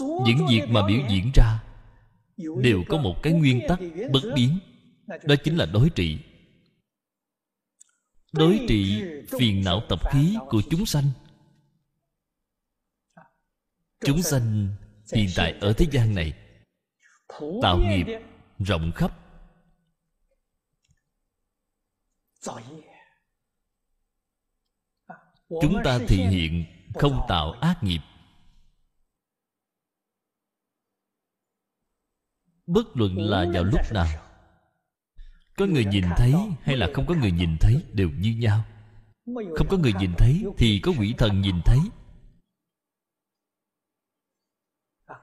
Những 0.00 0.46
việc 0.50 0.62
mà 0.68 0.86
biểu 0.88 0.98
diễn 1.08 1.30
ra 1.34 1.62
đều 2.62 2.82
có 2.88 2.98
một 2.98 3.14
cái 3.22 3.32
nguyên 3.32 3.60
tắc 3.68 3.78
bất 4.12 4.20
biến 4.34 4.58
đó 5.24 5.34
chính 5.44 5.56
là 5.56 5.66
đối 5.66 5.90
trị. 5.90 6.18
Đối 8.32 8.60
trị 8.68 9.02
phiền 9.38 9.64
não 9.64 9.82
tập 9.88 10.00
khí 10.12 10.36
của 10.48 10.62
chúng 10.70 10.86
sanh 10.86 11.04
chúng 14.00 14.22
sanh 14.22 14.68
hiện 15.12 15.28
tại 15.36 15.58
ở 15.60 15.72
thế 15.72 15.86
gian 15.90 16.14
này. 16.14 16.32
tạo 17.62 17.78
nghiệp 17.78 18.06
rộng 18.58 18.92
khắp. 18.94 19.16
Chúng 25.48 25.76
ta 25.84 25.98
thị 26.08 26.16
hiện 26.16 26.64
không 26.94 27.20
tạo 27.28 27.52
ác 27.52 27.82
nghiệp. 27.82 28.00
Bất 32.66 32.96
luận 32.96 33.18
là 33.18 33.46
vào 33.52 33.64
lúc 33.64 33.80
nào 33.92 34.30
có 35.56 35.66
người 35.66 35.84
nhìn 35.84 36.04
thấy 36.16 36.34
hay 36.62 36.76
là 36.76 36.88
không 36.94 37.06
có 37.06 37.14
người 37.14 37.30
nhìn 37.30 37.56
thấy 37.60 37.84
đều 37.92 38.10
như 38.10 38.34
nhau. 38.38 38.64
Không 39.56 39.68
có 39.68 39.76
người 39.76 39.92
nhìn 39.92 40.10
thấy 40.18 40.44
thì 40.58 40.80
có 40.82 40.92
quỷ 40.98 41.14
thần 41.18 41.40
nhìn 41.40 41.56
thấy 41.64 41.78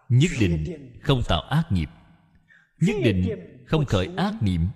nhất 0.10 0.32
định 0.40 0.92
không 1.02 1.22
tạo 1.28 1.42
ác 1.42 1.68
nghiệp. 1.72 1.90
Nhất 2.80 2.96
định 3.04 3.30
không 3.68 3.86
khởi 3.86 4.10
ác 4.18 4.34
niệm. 4.42 4.68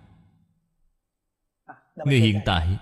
Người 1.96 2.20
hiện 2.20 2.40
tại 2.46 2.78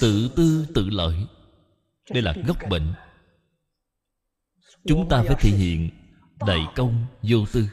tự 0.00 0.30
tư 0.36 0.66
tự 0.74 0.88
lợi 0.90 1.26
đây 2.10 2.22
là 2.22 2.34
gốc 2.46 2.56
bệnh. 2.70 2.94
Chúng 4.84 5.08
ta 5.08 5.22
phải 5.26 5.36
thể 5.40 5.50
hiện 5.50 5.90
đại 6.46 6.60
công 6.76 7.06
vô 7.22 7.38
tư. 7.52 7.68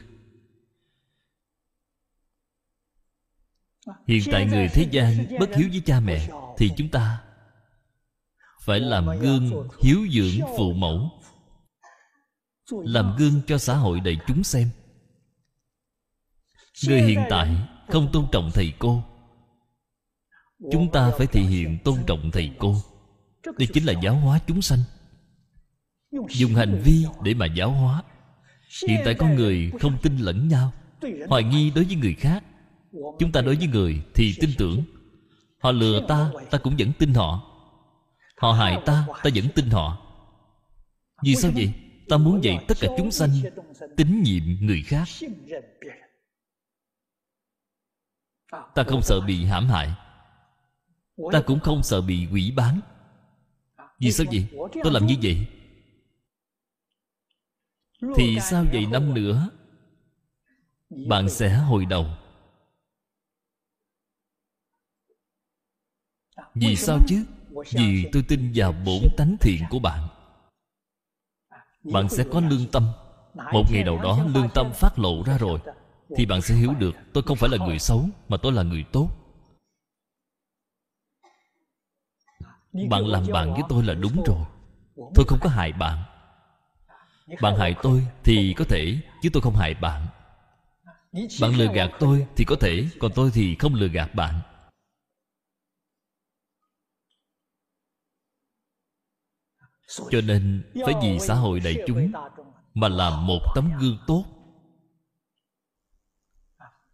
Hiện 4.06 4.22
tại 4.32 4.46
người 4.46 4.68
thế 4.68 4.88
gian 4.90 5.38
bất 5.40 5.56
hiếu 5.56 5.68
với 5.70 5.82
cha 5.86 6.00
mẹ 6.00 6.28
thì 6.56 6.70
chúng 6.76 6.88
ta 6.88 7.29
phải 8.60 8.80
làm 8.80 9.18
gương 9.20 9.68
hiếu 9.82 9.98
dưỡng 10.12 10.46
phụ 10.56 10.72
mẫu, 10.72 11.10
làm 12.70 13.16
gương 13.18 13.40
cho 13.46 13.58
xã 13.58 13.74
hội 13.76 14.00
đầy 14.00 14.18
chúng 14.26 14.44
xem. 14.44 14.70
Người 16.88 17.02
hiện 17.02 17.20
tại 17.30 17.56
không 17.88 18.12
tôn 18.12 18.26
trọng 18.32 18.50
thầy 18.54 18.72
cô, 18.78 19.02
chúng 20.72 20.90
ta 20.92 21.10
phải 21.18 21.26
thể 21.26 21.42
hiện 21.42 21.78
tôn 21.84 21.96
trọng 22.06 22.30
thầy 22.30 22.50
cô. 22.58 22.76
Đây 23.58 23.68
chính 23.72 23.84
là 23.84 23.92
giáo 24.02 24.14
hóa 24.14 24.38
chúng 24.46 24.62
sanh. 24.62 24.78
Dùng 26.28 26.54
hành 26.54 26.82
vi 26.84 27.04
để 27.22 27.34
mà 27.34 27.46
giáo 27.46 27.70
hóa. 27.70 28.02
Hiện 28.88 29.00
tại 29.04 29.14
có 29.14 29.26
người 29.26 29.72
không 29.80 29.98
tin 30.02 30.16
lẫn 30.16 30.48
nhau, 30.48 30.72
hoài 31.28 31.42
nghi 31.42 31.70
đối 31.74 31.84
với 31.84 31.96
người 31.96 32.14
khác. 32.14 32.44
Chúng 33.18 33.32
ta 33.32 33.40
đối 33.40 33.56
với 33.56 33.66
người 33.66 34.02
thì 34.14 34.34
tin 34.40 34.50
tưởng. 34.58 34.82
Họ 35.58 35.72
lừa 35.72 36.06
ta 36.08 36.30
ta 36.50 36.58
cũng 36.58 36.74
vẫn 36.78 36.92
tin 36.98 37.14
họ 37.14 37.49
họ 38.40 38.52
hại 38.52 38.82
ta 38.86 39.06
ta 39.22 39.30
vẫn 39.34 39.44
tin 39.54 39.70
họ. 39.70 40.06
Vì 41.22 41.34
sao 41.34 41.50
vậy? 41.54 41.72
Ta 42.08 42.16
muốn 42.16 42.44
dạy 42.44 42.64
tất 42.68 42.76
cả 42.80 42.88
chúng 42.98 43.10
sanh 43.10 43.30
tín 43.96 44.22
nhiệm 44.22 44.42
người 44.60 44.82
khác. 44.86 45.08
Ta 48.74 48.84
không 48.86 49.02
sợ 49.02 49.20
bị 49.20 49.44
hãm 49.44 49.66
hại. 49.66 49.94
Ta 51.32 51.42
cũng 51.46 51.60
không 51.60 51.82
sợ 51.82 52.00
bị 52.00 52.28
quỷ 52.32 52.52
bán. 52.56 52.80
Vì 53.98 54.12
sao 54.12 54.26
vậy? 54.32 54.46
Tôi 54.82 54.92
làm 54.92 55.06
như 55.06 55.14
vậy. 55.22 55.46
Thì 58.16 58.38
sao 58.42 58.64
vậy 58.72 58.86
năm 58.86 59.14
nữa? 59.14 59.50
Bạn 61.08 61.28
sẽ 61.28 61.54
hồi 61.54 61.86
đầu. 61.86 62.06
Vì 66.54 66.76
sao 66.76 66.98
chứ? 67.08 67.24
Vì 67.72 68.08
tôi 68.12 68.22
tin 68.28 68.52
vào 68.54 68.72
bổn 68.72 69.02
tánh 69.16 69.36
thiện 69.40 69.62
của 69.70 69.78
bạn. 69.78 70.08
Bạn 71.92 72.08
sẽ 72.08 72.24
có 72.32 72.40
lương 72.40 72.66
tâm. 72.72 72.92
một 73.52 73.62
ngày 73.70 73.84
nào 73.84 73.98
đó 74.02 74.24
lương 74.34 74.48
tâm 74.54 74.72
phát 74.72 74.98
lộ 74.98 75.22
ra 75.22 75.38
rồi 75.38 75.60
thì 76.16 76.26
bạn 76.26 76.42
sẽ 76.42 76.54
hiểu 76.54 76.74
được 76.74 76.94
tôi 77.12 77.22
không 77.22 77.36
phải 77.36 77.50
là 77.50 77.66
người 77.66 77.78
xấu 77.78 78.08
mà 78.28 78.36
tôi 78.36 78.52
là 78.52 78.62
người 78.62 78.84
tốt. 78.92 79.10
Bạn 82.88 83.06
làm 83.06 83.26
bạn 83.32 83.52
với 83.52 83.62
tôi 83.68 83.84
là 83.84 83.94
đúng 83.94 84.22
rồi. 84.26 84.44
Tôi 85.14 85.24
không 85.28 85.38
có 85.42 85.50
hại 85.50 85.72
bạn. 85.72 86.02
Bạn 87.40 87.56
hại 87.56 87.74
tôi 87.82 88.06
thì 88.24 88.54
có 88.56 88.64
thể 88.68 88.98
chứ 89.22 89.28
tôi 89.32 89.42
không 89.42 89.56
hại 89.56 89.74
bạn. 89.74 90.06
Bạn 91.40 91.54
lừa 91.54 91.72
gạt 91.72 91.90
tôi 91.98 92.26
thì 92.36 92.44
có 92.44 92.56
thể 92.60 92.88
còn 93.00 93.12
tôi 93.14 93.30
thì 93.34 93.56
không 93.58 93.74
lừa 93.74 93.88
gạt 93.88 94.14
bạn 94.14 94.40
cho 100.10 100.20
nên, 100.20 100.62
phải 100.84 100.94
vì 101.02 101.18
xã 101.18 101.34
hội 101.34 101.60
đại 101.60 101.76
chúng 101.86 102.12
mà 102.74 102.88
làm 102.88 103.26
một 103.26 103.40
tấm 103.54 103.70
gương 103.80 103.98
tốt. 104.06 104.24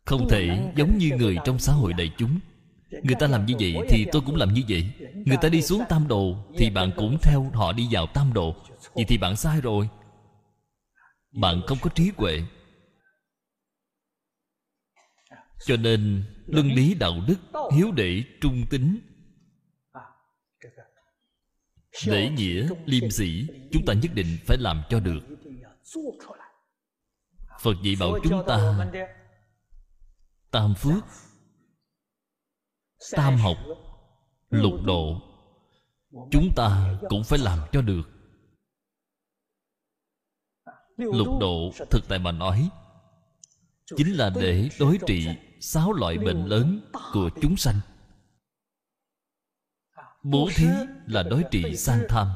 Không 0.05 0.29
thể 0.29 0.73
giống 0.77 0.99
như 0.99 1.11
người 1.19 1.37
trong 1.45 1.59
xã 1.59 1.73
hội 1.73 1.93
đại 1.93 2.13
chúng. 2.19 2.39
Người 2.91 3.15
ta 3.21 3.27
làm 3.27 3.47
như 3.47 3.55
vậy 3.61 3.77
thì 3.89 4.07
tôi 4.13 4.23
cũng 4.27 4.37
làm 4.37 4.55
như 4.55 4.63
vậy. 4.69 4.93
Người 5.27 5.37
ta 5.37 5.49
đi 5.49 5.63
xuống 5.63 5.83
tam 5.89 6.09
độ 6.09 6.37
thì 6.59 6.71
bạn 6.71 6.91
cũng 6.97 7.19
theo 7.23 7.51
họ 7.55 7.73
đi 7.73 7.89
vào 7.91 8.07
tam 8.07 8.33
độ 8.33 8.55
vậy 8.95 9.05
thì 9.09 9.19
bạn 9.19 9.37
sai 9.37 9.61
rồi. 9.61 9.89
Bạn 11.33 11.63
không 11.67 11.79
có 11.83 11.91
trí 11.91 12.11
huệ. 12.17 12.43
Cho 15.67 15.77
nên, 15.77 16.25
luân 16.47 16.73
lý 16.73 16.95
đạo 16.95 17.21
đức, 17.27 17.37
hiếu 17.73 17.93
đệ 17.93 18.23
trung 18.41 18.65
tính 18.71 19.01
lễ 22.05 22.31
nghĩa 22.31 22.69
liêm 22.85 23.11
sĩ 23.11 23.47
chúng 23.73 23.83
ta 23.87 23.93
nhất 23.93 24.11
định 24.15 24.39
phải 24.47 24.57
làm 24.61 24.83
cho 24.89 25.01
được. 25.01 25.21
Phật 27.61 27.75
dạy 27.83 27.97
bảo 28.01 28.19
chúng 28.25 28.43
ta 28.47 28.91
tam 30.51 30.75
phước 30.75 31.05
tam 33.13 33.37
học 33.37 33.57
lục 34.51 34.75
độ. 34.85 35.21
Chúng 36.31 36.49
ta 36.57 36.99
cũng 37.09 37.25
phải 37.25 37.39
làm 37.39 37.59
cho 37.73 37.83
được. 37.83 38.03
Lục 40.97 41.29
độ 41.41 41.73
thực 41.91 42.09
tại 42.09 42.19
mà 42.19 42.33
nói 42.33 42.71
chính 43.97 44.17
là 44.17 44.31
để 44.41 44.69
đối 44.81 44.99
trị 45.07 45.29
sáu 45.61 45.93
loại 45.93 46.19
bệnh 46.19 46.47
lớn 46.47 46.91
của 47.13 47.31
chúng 47.43 47.57
sanh 47.57 47.81
bố 50.31 50.49
thí 50.57 50.67
là 51.07 51.23
đối 51.23 51.45
trị 51.51 51.77
sang 51.77 52.01
tham. 52.09 52.29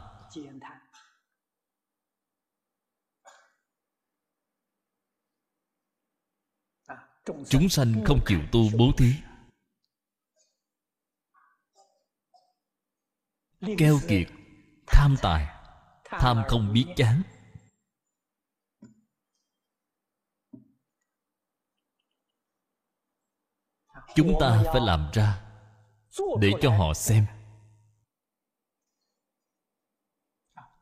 Chúng 7.49 7.69
sanh 7.69 8.05
không 8.07 8.21
chịu 8.27 8.41
tu 8.53 8.61
bố 8.79 8.93
thí. 8.99 9.13
Keo 13.79 13.99
kiệt, 14.09 14.27
tham 14.87 15.17
tài, 15.23 15.47
tham 16.05 16.43
không 16.49 16.73
biết 16.73 16.87
chán. 16.97 17.23
Chúng 24.15 24.33
ta 24.41 24.63
phải 24.73 24.81
làm 24.81 25.11
ra 25.13 25.43
để 26.41 26.51
cho 26.63 26.71
họ 26.71 26.95
xem. 26.95 27.27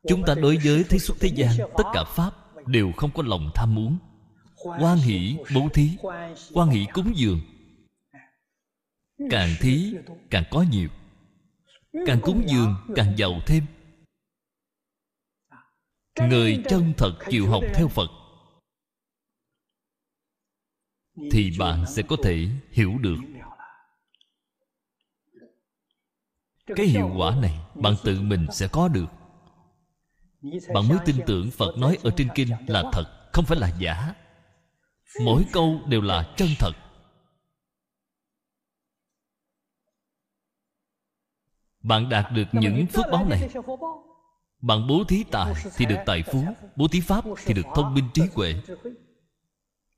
Chúng 0.09 0.23
ta 0.27 0.35
đối 0.35 0.57
với 0.65 0.85
thế 0.89 0.99
xuất 0.99 1.16
thế 1.20 1.29
gian, 1.29 1.57
tất 1.77 1.85
cả 1.95 2.05
pháp 2.05 2.35
đều 2.66 2.93
không 2.97 3.11
có 3.15 3.23
lòng 3.27 3.51
tham 3.55 3.75
muốn. 3.75 3.99
Quan 4.81 4.99
hỷ 4.99 5.37
bố 5.55 5.69
thí 5.75 5.91
quan 6.53 6.69
hỷ 6.69 6.87
cúng 6.93 7.12
dường. 7.16 7.41
Càng 9.31 9.51
thí, 9.61 9.95
càng 10.31 10.45
có 10.51 10.65
nhiều. 10.70 10.89
Càng 12.07 12.20
cúng 12.23 12.45
dường, 12.47 12.77
càng 12.97 13.19
giàu 13.19 13.41
thêm. 13.47 13.65
Người 16.20 16.62
chân 16.69 16.93
thật 16.97 17.19
chịu 17.31 17.49
học 17.49 17.62
theo 17.75 17.89
phật, 17.89 18.11
thì 21.33 21.53
bạn 21.59 21.85
sẽ 21.87 22.03
có 22.03 22.16
thể 22.23 22.49
hiểu 22.70 22.99
được. 22.99 23.19
Cái 26.77 26.87
hiệu 26.87 27.11
quả 27.16 27.37
này, 27.43 27.59
bạn 27.75 27.95
tự 28.05 28.20
mình 28.20 28.47
sẽ 28.53 28.69
có 28.73 28.89
được 28.89 29.07
bạn 30.43 30.89
mới 30.89 30.98
tin 31.05 31.16
tưởng 31.27 31.51
phật 31.51 31.78
nói 31.78 31.98
ở 32.02 32.10
trên 32.16 32.28
kinh 32.35 32.48
là 32.66 32.85
thật, 32.93 33.05
không 33.32 33.44
phải 33.44 33.59
là 33.59 33.73
giả. 33.78 34.15
Mỗi 35.24 35.44
câu 35.52 35.81
đều 35.86 36.01
là 36.01 36.35
chân 36.36 36.48
thật. 36.59 36.73
Bạn 41.82 42.09
đạt 42.09 42.32
được 42.32 42.44
những 42.52 42.86
phước 42.86 43.05
báo 43.12 43.27
này. 43.28 43.48
Bạn 44.60 44.86
bố 44.89 45.05
thí 45.09 45.24
tài 45.31 45.55
thì 45.77 45.86
được 45.86 45.98
tài 46.06 46.23
phú, 46.23 46.44
bố 46.77 46.89
thí 46.89 47.01
pháp 47.01 47.24
thì 47.44 47.55
được 47.55 47.66
thông 47.74 47.94
minh 47.94 48.09
trí 48.15 48.23
huệ. 48.35 48.55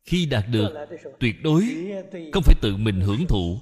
Khi 0.04 0.26
đạt 0.26 0.44
được, 0.50 0.88
tuyệt 1.20 1.36
đối 1.42 1.92
không 2.32 2.42
phải 2.42 2.54
tự 2.62 2.76
mình 2.76 3.00
hưởng 3.00 3.26
thụ. 3.28 3.58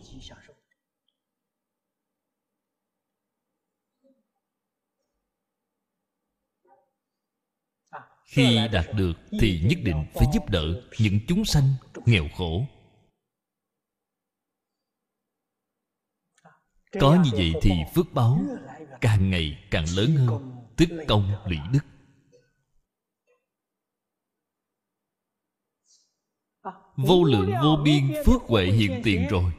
Khi 8.39 8.69
đạt 8.73 8.87
được 8.95 9.13
thì 9.41 9.61
nhất 9.61 9.79
định 9.83 10.07
phải 10.15 10.27
giúp 10.35 10.51
đỡ 10.51 10.83
những 10.99 11.21
chúng 11.29 11.45
sanh 11.45 11.75
nghèo 12.07 12.29
khổ. 12.37 12.67
Có 17.01 17.23
như 17.25 17.31
vậy 17.33 17.53
thì 17.63 17.71
phước 17.95 18.07
báo 18.13 18.41
càng 19.01 19.31
ngày 19.31 19.69
càng 19.71 19.85
lớn 19.97 20.17
hơn 20.17 20.55
Tức 20.77 20.89
công 21.09 21.35
lũy 21.47 21.59
đức. 21.73 21.81
Vô 26.97 27.25
lượng 27.25 27.51
vô 27.63 27.77
biên 27.85 28.13
phước 28.27 28.43
huệ 28.43 28.67
hiện 28.67 29.01
tiền 29.05 29.29
rồi. 29.31 29.53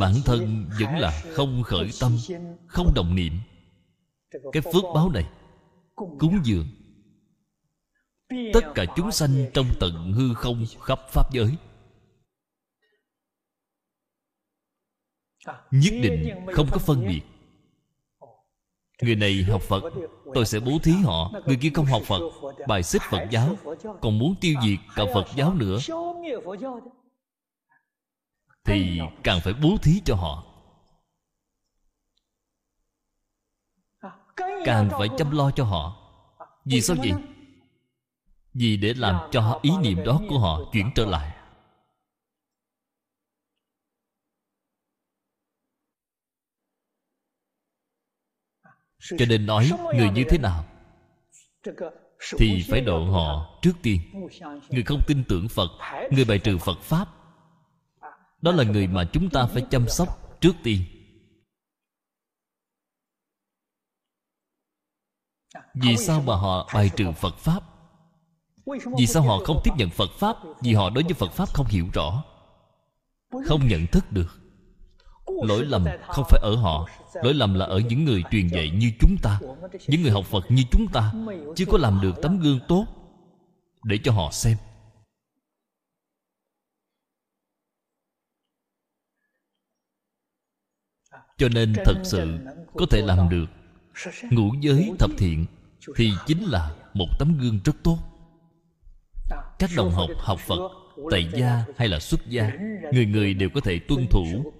Bản 0.00 0.14
thân 0.24 0.70
vẫn 0.80 0.98
là 0.98 1.22
không 1.34 1.62
khởi 1.62 1.90
tâm, 2.00 2.18
không 2.66 2.94
đồng 2.94 3.14
niệm 3.14 3.32
cái 4.52 4.62
phước 4.72 4.84
báo 4.94 5.10
này 5.10 5.24
cúng 5.96 6.40
dường. 6.44 6.66
Tất 8.52 8.64
cả 8.74 8.84
chúng 8.96 9.12
sanh 9.12 9.50
trong 9.54 9.66
tận 9.80 10.12
hư 10.12 10.34
không 10.34 10.64
khắp 10.80 11.00
pháp 11.10 11.32
giới. 11.32 11.56
Nhất 15.70 15.94
định 16.02 16.46
không 16.52 16.68
có 16.72 16.78
phân 16.78 17.06
biệt. 17.06 17.20
Người 19.02 19.16
này 19.16 19.42
học 19.42 19.62
phật 19.62 19.82
tôi 20.34 20.46
sẽ 20.46 20.60
bố 20.60 20.78
thí 20.82 20.92
họ. 20.92 21.32
Người 21.46 21.58
kia 21.60 21.70
không 21.74 21.86
học 21.86 22.02
phật 22.06 22.20
bài 22.68 22.82
xích 22.82 23.02
phật 23.10 23.26
giáo 23.30 23.56
còn 24.00 24.18
muốn 24.18 24.34
tiêu 24.40 24.54
diệt 24.64 24.78
cả 24.96 25.04
phật 25.14 25.26
giáo 25.36 25.54
nữa. 25.54 25.78
thì 28.64 29.00
càng 29.22 29.40
phải 29.44 29.54
bố 29.62 29.76
thí 29.82 30.00
cho 30.04 30.14
họ 30.14 30.53
càng 34.64 34.90
phải 34.98 35.08
chăm 35.18 35.30
lo 35.30 35.50
cho 35.50 35.64
họ. 35.64 35.96
Vì 36.64 36.80
sao 36.80 36.96
vậy? 36.98 37.12
Vì 38.54 38.76
để 38.76 38.94
làm 38.94 39.30
cho 39.30 39.60
ý 39.62 39.70
niệm 39.82 40.04
đó 40.04 40.20
của 40.28 40.38
họ 40.38 40.60
chuyển 40.72 40.90
trở 40.94 41.06
lại. 41.06 41.36
Cho 49.18 49.26
nên 49.28 49.46
nói 49.46 49.70
người 49.94 50.10
như 50.10 50.24
thế 50.28 50.38
nào 50.38 50.64
thì 52.38 52.64
phải 52.68 52.80
độ 52.80 53.04
họ 53.04 53.58
trước 53.62 53.72
tiên. 53.82 54.00
Người 54.70 54.82
không 54.82 55.00
tin 55.06 55.24
tưởng 55.28 55.48
phật, 55.48 55.70
người 56.10 56.24
bài 56.24 56.38
trừ 56.38 56.58
phật 56.58 56.78
pháp, 56.80 57.08
đó 58.42 58.52
là 58.52 58.64
người 58.64 58.86
mà 58.86 59.04
chúng 59.12 59.30
ta 59.30 59.46
phải 59.46 59.66
chăm 59.70 59.88
sóc 59.88 60.40
trước 60.40 60.54
tiên. 60.62 60.93
Vì 65.74 65.96
sao 65.96 66.22
mà 66.26 66.36
họ 66.36 66.70
bài 66.74 66.90
trừ 66.96 67.12
phật 67.12 67.36
pháp? 67.38 67.60
Vì 68.98 69.06
sao 69.06 69.22
họ 69.22 69.38
không 69.44 69.60
tiếp 69.64 69.70
nhận 69.76 69.90
phật 69.90 70.10
pháp? 70.18 70.36
Vì 70.60 70.74
họ 70.74 70.90
đối 70.90 71.04
với 71.04 71.14
phật 71.14 71.32
pháp 71.32 71.48
không 71.54 71.66
hiểu 71.66 71.86
rõ 71.92 72.24
không 73.46 73.68
nhận 73.68 73.86
thức 73.86 74.12
được. 74.12 74.40
Lỗi 75.26 75.64
lầm 75.64 75.84
không 76.08 76.24
phải 76.30 76.40
ở 76.42 76.56
họ 76.56 76.88
lỗi 77.14 77.34
lầm 77.34 77.54
là 77.54 77.66
ở 77.66 77.78
những 77.78 78.04
người 78.04 78.22
truyền 78.30 78.48
dạy 78.48 78.70
như 78.70 78.90
chúng 79.00 79.16
ta. 79.22 79.40
những 79.88 80.02
người 80.02 80.10
học 80.10 80.24
phật 80.24 80.44
như 80.48 80.62
chúng 80.70 80.86
ta 80.92 81.12
chưa 81.56 81.64
có 81.70 81.78
làm 81.78 82.00
được 82.02 82.12
tấm 82.22 82.40
gương 82.40 82.60
tốt 82.68 82.86
để 83.82 83.98
cho 84.04 84.12
họ 84.12 84.30
xem. 84.30 84.56
Cho 91.38 91.48
nên 91.48 91.74
thật 91.84 92.00
sự 92.04 92.38
có 92.74 92.86
thể 92.90 93.02
làm 93.02 93.28
được 93.28 93.46
ngũ 94.30 94.52
giới 94.60 94.92
thập 94.98 95.10
thiện 95.18 95.46
thì 95.96 96.12
chính 96.26 96.44
là 96.44 96.74
một 96.94 97.08
tấm 97.18 97.38
gương 97.40 97.58
rất 97.64 97.76
tốt. 97.82 97.98
Các 99.58 99.70
đồng 99.76 99.90
học 99.90 100.10
học 100.18 100.40
phật, 100.40 100.70
tại 101.10 101.30
gia 101.34 101.64
hay 101.76 101.88
là 101.88 101.98
xuất 102.00 102.20
gia, 102.28 102.52
người 102.92 103.06
người 103.06 103.34
đều 103.34 103.48
có 103.54 103.60
thể 103.60 103.78
tuân 103.88 104.06
thủ 104.10 104.52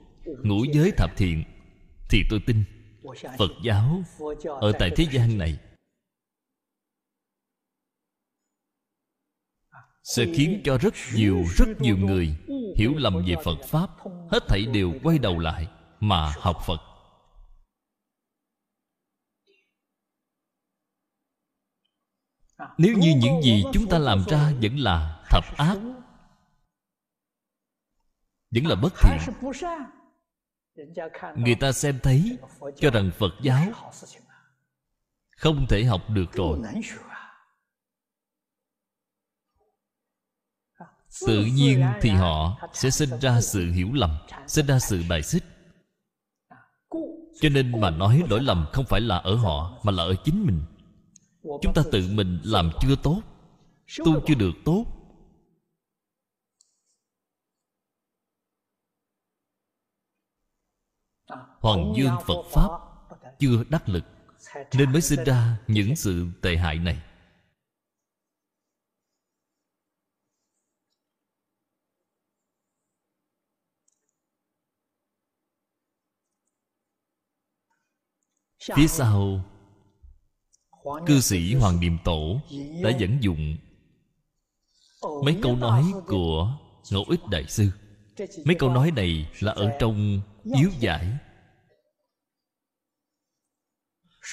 ngũ 0.43 0.65
giới 0.73 0.91
thập 0.97 1.17
thiện. 1.17 1.45
Thì 2.11 2.23
tôi 2.31 2.41
tin 2.47 2.65
phật 3.39 3.51
giáo 3.63 4.03
ở 4.61 4.73
tại 4.79 4.91
thế 4.97 5.07
gian 5.13 5.39
này 5.39 5.59
sẽ 10.05 10.27
khiến 10.35 10.61
cho 10.65 10.79
rất 10.79 10.95
nhiều 11.15 11.45
rất 11.57 11.81
nhiều 11.81 11.97
người 11.97 12.37
hiểu 12.77 12.93
lầm 12.97 13.25
về 13.27 13.35
phật 13.45 13.59
pháp, 13.69 13.91
hết 14.31 14.43
thảy 14.49 14.67
đều 14.73 14.93
quay 15.03 15.19
đầu 15.19 15.39
lại 15.39 15.69
mà 16.01 16.33
học 16.39 16.57
phật. 16.67 16.94
Nếu 22.79 22.99
như 22.99 23.15
những 23.17 23.43
gì 23.43 23.65
chúng 23.73 23.89
ta 23.89 23.99
làm 23.99 24.25
ra 24.29 24.53
vẫn 24.63 24.77
là 24.77 25.23
thập 25.31 25.45
ác, 25.57 25.79
vẫn 28.51 28.67
là 28.67 28.75
bất 28.75 28.93
thiện, 29.03 29.35
người 31.37 31.55
ta 31.55 31.73
xem 31.73 31.99
thấy 32.03 32.39
cho 32.77 32.91
rằng 32.91 33.11
phật 33.19 33.33
giáo 33.43 33.73
không 35.37 35.67
thể 35.69 35.85
học 35.85 36.03
được 36.11 36.33
rồi. 36.33 36.59
Tự 41.27 41.45
nhiên 41.45 41.85
thì 42.01 42.11
họ 42.11 42.69
sẽ 42.73 42.91
sinh 42.91 43.11
ra 43.21 43.41
sự 43.41 43.73
hiểu 43.73 43.89
lầm, 43.93 44.11
sinh 44.47 44.67
ra 44.67 44.79
sự 44.79 45.03
bài 45.09 45.23
xích. 45.23 45.45
Cho 47.41 47.49
nên 47.49 47.81
mà 47.81 47.91
nói 47.91 48.23
lỗi 48.29 48.43
lầm 48.43 48.67
không 48.73 48.85
phải 48.89 49.01
là 49.01 49.17
ở 49.17 49.37
họ, 49.37 49.81
mà 49.83 49.93
là 49.93 50.03
ở 50.03 50.15
chính 50.25 50.47
mình 50.47 50.63
chúng 51.63 51.75
ta 51.75 51.83
tự 51.93 52.09
mình 52.11 52.41
làm 52.45 52.71
chưa 52.81 52.97
tốt 53.03 53.23
tu 54.05 54.21
chưa 54.27 54.35
được 54.35 54.53
tốt. 54.65 54.87
Hoàng 61.61 61.93
dương 61.97 62.15
phật 62.27 62.43
pháp 62.51 62.71
chưa 63.39 63.65
đắc 63.69 63.89
lực 63.89 64.05
nên 64.73 64.93
mới 64.93 65.01
sinh 65.03 65.25
ra 65.25 65.59
những 65.69 65.97
sự 65.97 66.27
tệ 66.43 66.57
hại 66.57 66.79
này. 66.79 67.03
Phía 78.77 78.87
sau 78.87 79.54
cư 81.07 81.21
sĩ 81.21 81.55
hoàng 81.55 81.81
niệm 81.81 81.99
tổ 82.05 82.41
đã 82.83 82.91
dẫn 82.99 83.19
dụng 83.21 83.57
mấy 85.25 85.39
câu 85.43 85.57
nói 85.57 85.93
của 86.07 86.59
ngẫu 86.91 87.05
ích 87.09 87.21
đại 87.31 87.45
sư. 87.49 87.71
Mấy 88.45 88.57
câu 88.59 88.71
nói 88.71 88.91
này 88.91 89.31
là 89.41 89.53
ở 89.53 89.73
trong 89.81 90.21
yếu 90.59 90.71
giải. 90.81 91.19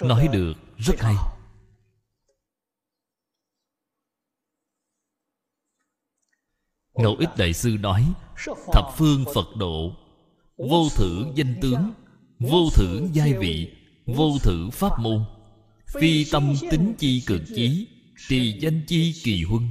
Nói 0.02 0.28
được 0.32 0.54
rất 0.78 0.96
hay. 1.00 1.16
ngẫu 6.94 7.16
ích 7.20 7.30
đại 7.38 7.54
sư 7.54 7.78
nói 7.80 8.14
thập 8.74 8.86
phương 8.98 9.26
phật 9.34 9.56
độ 9.56 9.92
vô 10.58 10.90
thử 10.96 11.26
danh 11.36 11.56
tướng 11.62 11.94
vô 12.40 12.70
thử 12.76 13.08
giai 13.14 13.34
vị 13.34 13.74
vô 14.06 14.38
thử 14.44 14.70
pháp 14.70 15.00
môn 15.00 15.26
phi 16.00 16.26
tâm 16.32 16.54
tính 16.72 16.94
chi 16.98 17.24
cực 17.28 17.42
chí, 17.56 17.88
trì 18.28 18.60
danh 18.60 18.82
chi 18.88 19.22
kỳ 19.24 19.44
huân. 19.44 19.68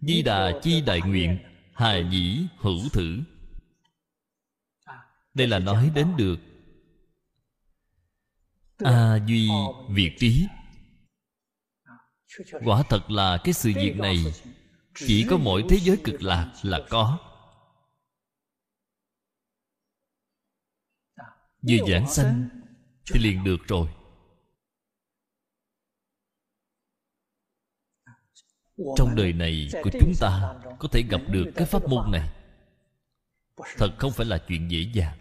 Di 0.00 0.22
đà 0.22 0.60
chi 0.62 0.80
đại 0.80 1.00
nguyện 1.00 1.38
hài 1.74 2.04
nhĩ 2.04 2.46
hữu 2.58 2.88
thử. 2.92 3.18
Đây 5.34 5.46
là 5.46 5.58
nói 5.58 5.90
đến 5.94 6.16
được 6.16 6.36
a 8.78 9.18
duy 9.26 9.48
việt 9.88 10.16
trí. 10.18 10.46
Quả 12.64 12.82
thật 12.88 13.10
là 13.10 13.38
cái 13.44 13.54
sự 13.54 13.72
việc 13.76 13.96
này, 13.96 14.24
chỉ 14.94 15.26
có 15.30 15.36
mỗi 15.36 15.64
thế 15.68 15.78
giới 15.78 15.96
cực 16.04 16.22
lạc 16.22 16.52
là 16.62 16.80
có. 16.90 17.18
Vừa 21.68 21.86
giảng 21.88 22.10
sanh 22.10 22.48
thì 23.12 23.20
liền 23.20 23.44
được 23.44 23.66
rồi. 23.68 23.88
Trong 28.96 29.14
đời 29.16 29.32
này 29.32 29.68
của 29.82 29.90
chúng 30.00 30.12
ta 30.20 30.54
có 30.78 30.88
thể 30.88 31.02
gặp 31.02 31.20
được 31.28 31.44
cái 31.56 31.66
pháp 31.66 31.88
môn 31.88 32.10
này. 32.12 32.28
Thật 33.76 33.90
không 33.98 34.12
phải 34.12 34.26
là 34.26 34.38
chuyện 34.38 34.70
dễ 34.70 34.80
dàng. 34.92 35.18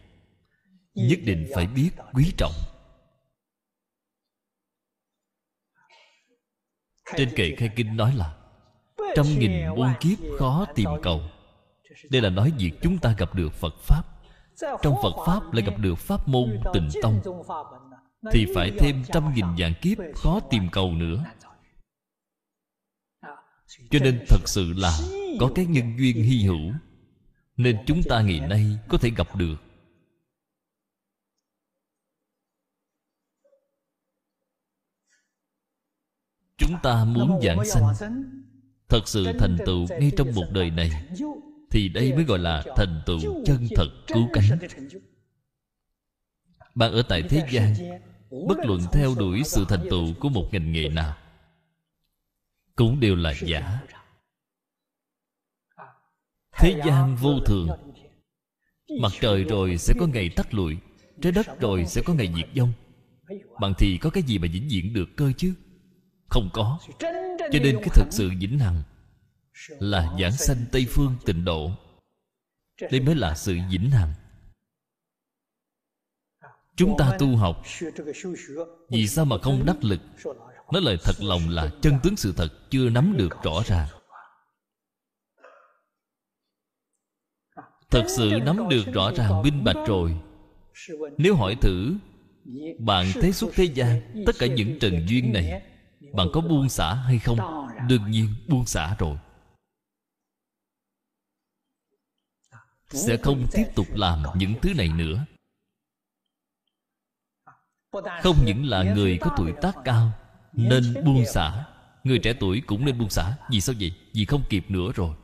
Nhất 0.94 1.20
định 1.26 1.48
phải 1.56 1.68
biết 1.68 1.90
quý 2.14 2.34
trọng. 2.38 2.54
Trên 7.18 7.30
kệ 7.36 7.56
khai 7.58 7.70
kinh 7.76 7.98
nói 7.98 8.14
là 8.16 8.36
trăm 9.16 9.26
nghìn 9.40 9.70
muôn 9.76 9.94
kiếp 10.00 10.18
khó 10.40 10.66
tìm 10.76 10.90
cầu. 11.04 11.22
Đây 12.10 12.22
là 12.22 12.30
nói 12.30 12.52
việc 12.58 12.72
chúng 12.82 12.98
ta 12.98 13.16
gặp 13.18 13.36
được 13.36 13.54
phật 13.54 13.74
pháp. 13.80 14.04
Trong 14.82 14.96
phật 15.04 15.26
pháp 15.26 15.54
lại 15.54 15.66
gặp 15.66 15.78
được 15.78 15.96
pháp 15.96 16.28
môn 16.28 16.60
tịnh 16.74 16.90
tông. 17.02 17.22
Thì 18.32 18.46
phải 18.56 18.72
thêm 18.80 19.04
trăm 19.14 19.34
nghìn 19.34 19.46
vạn 19.58 19.74
kiếp 19.82 19.98
khó 20.16 20.40
tìm 20.50 20.70
cầu 20.72 20.92
nữa 20.92 21.24
cho 23.90 24.00
nên 24.00 24.26
thật 24.30 24.40
sự 24.46 24.74
là 24.74 25.00
có 25.40 25.52
cái 25.56 25.66
nhân 25.66 25.98
duyên 26.00 26.24
hy 26.24 26.44
hữu, 26.44 26.72
nên 27.58 27.78
chúng 27.86 28.04
ta 28.04 28.22
ngày 28.22 28.40
nay 28.40 28.66
có 28.88 28.98
thể 28.98 29.10
gặp 29.18 29.36
được. 29.36 29.56
Chúng 36.58 36.76
ta 36.84 37.06
muốn 37.06 37.40
giảng 37.44 37.66
sanh. 37.66 38.14
Thật 38.90 39.08
sự 39.08 39.26
thành 39.40 39.58
tựu 39.66 39.88
ngay 40.00 40.12
trong 40.18 40.36
một 40.36 40.46
đời 40.52 40.70
này, 40.70 40.92
thì 41.72 41.90
đây 41.90 42.14
mới 42.14 42.24
gọi 42.24 42.40
là 42.40 42.64
thành 42.76 43.02
tựu 43.06 43.20
chân 43.46 43.68
thật 43.76 43.88
cứu 44.08 44.28
cánh. 44.34 44.60
Bạn 46.76 46.92
ở 46.92 47.02
tại 47.10 47.24
thế 47.30 47.48
gian, 47.52 47.76
bất 48.48 48.58
luận 48.66 48.82
theo 48.92 49.16
đuổi 49.20 49.42
sự 49.46 49.66
thành 49.70 49.84
tựu 49.90 50.14
của 50.20 50.30
một 50.30 50.50
ngành 50.52 50.72
nghề 50.72 50.90
nào 50.90 51.18
cũng 52.82 53.00
đều 53.00 53.16
là 53.16 53.34
giả. 53.42 53.82
Thế 56.58 56.82
gian 56.86 57.16
vô 57.16 57.40
thường. 57.46 57.68
Mặt 59.02 59.12
trời 59.22 59.44
rồi 59.44 59.78
sẽ 59.78 59.94
có 60.00 60.08
ngày 60.08 60.30
tắt 60.36 60.54
lụi, 60.54 60.78
trái 61.22 61.32
đất 61.32 61.60
rồi 61.60 61.86
sẽ 61.86 62.02
có 62.06 62.14
ngày 62.14 62.34
diệt 62.36 62.50
vong. 62.56 62.74
Bằng 63.60 63.74
thì 63.78 63.98
có 63.98 64.10
cái 64.10 64.24
gì 64.24 64.38
mà 64.38 64.48
vĩnh 64.54 64.68
viễn 64.72 64.94
được 64.94 65.10
cơ 65.18 65.32
chứ? 65.38 65.54
Không 66.30 66.50
có. 66.54 66.80
Cho 67.00 67.60
nên 67.64 67.78
cái 67.78 67.90
thực 67.96 68.08
sự 68.12 68.32
vĩnh 68.40 68.60
hằng 68.60 68.84
là 69.70 70.16
giảng 70.20 70.32
sanh 70.32 70.66
tây 70.72 70.86
phương 70.90 71.16
tịnh 71.26 71.46
độ. 71.46 71.72
Đây 72.92 73.00
mới 73.00 73.16
là 73.16 73.36
sự 73.36 73.58
vĩnh 73.72 73.90
hằng. 73.90 74.14
Chúng 76.76 76.96
ta 76.98 77.18
tu 77.20 77.36
học, 77.36 77.64
vì 78.90 79.08
sao 79.08 79.26
mà 79.26 79.38
không 79.38 79.66
đắc 79.66 79.84
lực? 79.84 80.02
Nói 80.72 80.82
lời 80.82 80.98
thật 81.04 81.16
lòng 81.20 81.50
là 81.50 81.70
chân 81.82 82.00
tướng 82.04 82.16
sự 82.16 82.34
thật 82.38 82.48
chưa 82.70 82.90
nắm 82.90 83.14
được 83.18 83.44
rõ 83.44 83.62
ràng. 83.66 83.88
Thật 87.90 88.04
sự 88.08 88.40
nắm 88.46 88.70
được 88.70 88.84
rõ 88.94 89.12
ràng, 89.16 89.42
minh 89.42 89.64
bạch 89.64 89.88
rồi. 89.88 90.22
Nếu 91.18 91.36
hỏi 91.36 91.56
thử, 91.62 91.94
bạn 92.80 93.06
thế 93.14 93.32
xuất 93.32 93.52
thế 93.54 93.64
gian, 93.64 94.24
tất 94.26 94.36
cả 94.40 94.48
những 94.48 94.80
trần 94.80 95.06
duyên 95.08 95.34
này, 95.34 95.62
bạn 96.14 96.28
có 96.34 96.42
buông 96.42 96.70
xả 96.70 96.94
hay 96.94 97.20
không? 97.20 97.38
Đương 97.88 98.12
nhiên 98.12 98.28
buông 98.48 98.66
xả 98.66 98.96
rồi. 99.00 99.18
Sẽ 102.90 103.18
không 103.18 103.48
tiếp 103.52 103.66
tục 103.76 103.88
làm 103.90 104.24
những 104.36 104.54
thứ 104.62 104.74
này 104.74 104.88
nữa. 104.88 105.26
Không 108.22 108.36
những 108.46 108.66
là 108.66 108.84
người 108.84 109.18
có 109.22 109.34
tuổi 109.38 109.54
tác 109.62 109.76
cao 109.86 110.12
nên 110.54 110.94
buông 111.06 111.26
xả. 111.34 111.66
Người 112.04 112.20
trẻ 112.20 112.34
tuổi 112.40 112.62
cũng 112.66 112.86
nên 112.86 112.98
buông 112.98 113.10
xả. 113.10 113.38
Vì 113.50 113.62
sao 113.62 113.76
vậy? 113.80 113.94
Vì 114.14 114.26
không 114.26 114.44
kịp 114.50 114.66
nữa 114.72 114.92
rồi. 114.96 115.16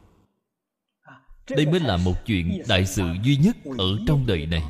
Đây 1.50 1.66
mới 1.66 1.80
là 1.80 1.98
một 1.98 2.16
chuyện 2.26 2.64
đại 2.68 2.86
sự 2.86 3.16
duy 3.24 3.38
nhất 3.38 3.56
ở 3.78 4.00
trong 4.08 4.28
đời 4.28 4.46
này. 4.46 4.64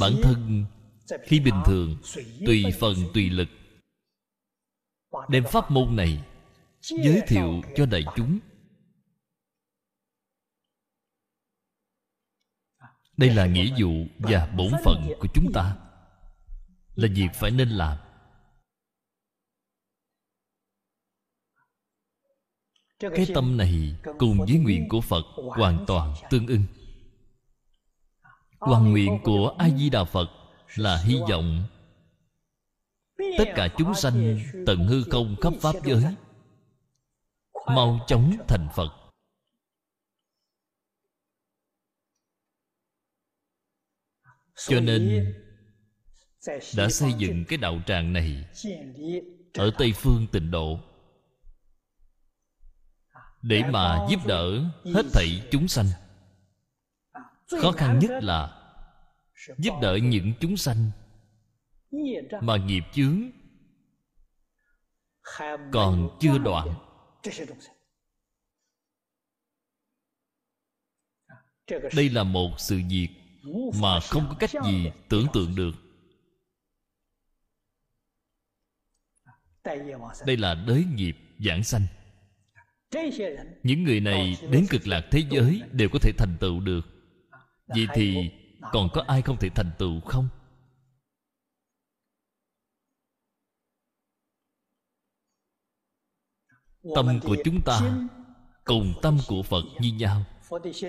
bản 0.00 0.12
thân 0.22 0.64
khi 1.24 1.40
bình 1.40 1.62
thường 1.66 1.96
tùy 2.46 2.64
phần 2.80 2.94
tùy 3.14 3.30
lực 3.30 3.48
đem 5.28 5.44
pháp 5.50 5.70
môn 5.70 5.96
này 5.96 6.24
giới 6.80 7.22
thiệu 7.28 7.62
cho 7.76 7.86
đại 7.86 8.04
chúng. 8.16 8.38
Đây 13.16 13.30
là 13.30 13.46
nghĩa 13.46 13.74
vụ 13.80 14.06
và 14.18 14.52
bổn 14.56 14.72
phận 14.84 15.12
của 15.20 15.28
chúng 15.34 15.52
ta 15.54 15.76
là 16.94 17.08
việc 17.14 17.28
phải 17.34 17.50
nên 17.50 17.68
làm? 17.68 17.98
Cái 22.98 23.26
tâm 23.34 23.56
này 23.56 23.96
cùng 24.18 24.38
với 24.38 24.58
nguyện 24.58 24.88
của 24.88 25.00
phật 25.00 25.24
hoàn 25.56 25.84
toàn 25.86 26.14
tương 26.30 26.46
ưng. 26.46 26.64
Hoàn 28.58 28.90
nguyện 28.90 29.20
của 29.24 29.56
a 29.58 29.68
di 29.70 29.90
đà 29.90 30.04
phật 30.04 30.28
là 30.74 31.02
hy 31.04 31.20
vọng 31.30 31.68
tất 33.38 33.44
cả 33.56 33.68
chúng 33.78 33.94
sanh 33.94 34.40
tận 34.66 34.86
hư 34.86 35.02
không 35.10 35.36
khắp 35.40 35.52
pháp 35.60 35.74
giới 35.84 36.04
mau 37.66 38.04
chóng 38.06 38.36
thành 38.48 38.68
phật. 38.74 38.88
Cho 44.56 44.80
nên 44.80 45.34
đã 46.76 46.88
xây 46.88 47.12
dựng 47.18 47.44
cái 47.48 47.58
đạo 47.58 47.80
tràng 47.86 48.12
này 48.12 48.44
ở 49.54 49.70
tây 49.78 49.92
phương 49.96 50.26
tịnh 50.32 50.50
độ. 50.50 50.80
Để 53.42 53.62
mà 53.70 54.06
giúp 54.10 54.26
đỡ 54.26 54.64
hết 54.84 55.02
thảy 55.12 55.48
chúng 55.50 55.68
sanh. 55.68 55.86
Khó 57.62 57.72
khăn 57.72 57.98
nhất 57.98 58.10
là 58.22 58.60
giúp 59.58 59.74
đỡ 59.82 59.98
những 60.02 60.32
chúng 60.40 60.56
sanh 60.56 60.90
mà 62.40 62.56
nghiệp 62.56 62.82
chướng 62.92 63.30
còn 65.72 66.18
chưa 66.20 66.38
đoạn. 66.38 66.68
đây 71.96 72.10
là 72.10 72.22
một 72.22 72.50
sự 72.58 72.80
việc 72.88 73.08
mà 73.80 74.00
không 74.00 74.26
có 74.28 74.36
cách 74.40 74.50
gì 74.64 74.90
tưởng 75.08 75.26
tượng 75.32 75.54
được 75.54 75.83
đây 80.26 80.36
là 80.36 80.54
đới 80.54 80.84
nghiệp 80.94 81.16
giảng 81.38 81.64
sanh. 81.64 81.86
Những 83.62 83.84
người 83.84 84.00
này 84.00 84.36
đến 84.50 84.66
cực 84.70 84.86
lạc 84.86 85.04
thế 85.10 85.22
giới 85.30 85.62
đều 85.72 85.88
có 85.92 85.98
thể 86.02 86.12
thành 86.18 86.36
tựu 86.40 86.60
được. 86.60 86.86
Vậy 87.66 87.86
thì 87.94 88.30
còn 88.72 88.88
có 88.92 89.04
ai 89.06 89.22
không 89.22 89.36
thể 89.36 89.48
thành 89.48 89.70
tựu 89.78 90.00
không? 90.00 90.28
Tâm 96.94 97.20
của 97.22 97.36
chúng 97.44 97.60
ta 97.64 97.80
cùng 98.64 98.94
tâm 99.02 99.18
của 99.28 99.42
phật 99.42 99.64
như 99.80 99.92
nhau. 99.92 100.24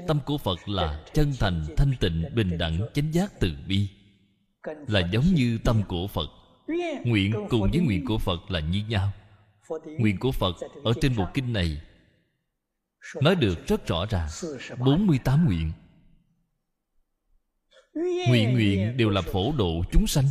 tâm 0.08 0.20
của 0.26 0.38
phật 0.38 0.70
là 0.70 1.06
chân 1.14 1.34
thành 1.40 1.66
thanh 1.78 1.94
tịnh 2.00 2.24
bình 2.36 2.58
đẳng 2.58 2.80
chánh 2.94 3.14
giác 3.14 3.32
từ 3.40 3.52
bi. 3.68 3.90
Là 4.88 5.10
giống 5.12 5.26
như 5.26 5.60
tâm 5.64 5.84
của 5.88 6.08
phật 6.08 6.30
nguyện 7.04 7.48
cùng 7.50 7.62
với 7.72 7.80
nguyện 7.80 8.06
của 8.06 8.18
phật 8.18 8.52
là 8.52 8.60
như 8.60 8.84
nhau. 8.88 9.12
Nguyện 10.00 10.18
của 10.20 10.32
phật 10.32 10.56
ở 10.84 10.94
trên 11.02 11.16
bộ 11.16 11.28
kinh 11.34 11.54
này 11.54 11.82
nói 13.22 13.36
được 13.36 13.68
rất 13.68 13.88
rõ 13.88 14.06
ràng. 14.06 14.30
48 14.80 15.46
nguyện. 15.46 15.72
Nguyện 18.28 18.54
nguyện 18.54 18.98
đều 18.98 19.10
là 19.10 19.22
phổ 19.22 19.52
độ 19.58 19.84
chúng 19.92 20.08
sanh. 20.08 20.26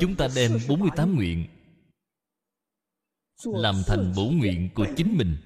Chúng 0.00 0.16
ta 0.18 0.28
đem 0.36 0.52
48 0.68 1.16
nguyện 1.16 1.46
Làm 3.44 3.74
thành 3.86 4.12
bổ 4.16 4.24
nguyện 4.24 4.70
của 4.74 4.86
chính 4.96 5.16
mình. 5.16 5.36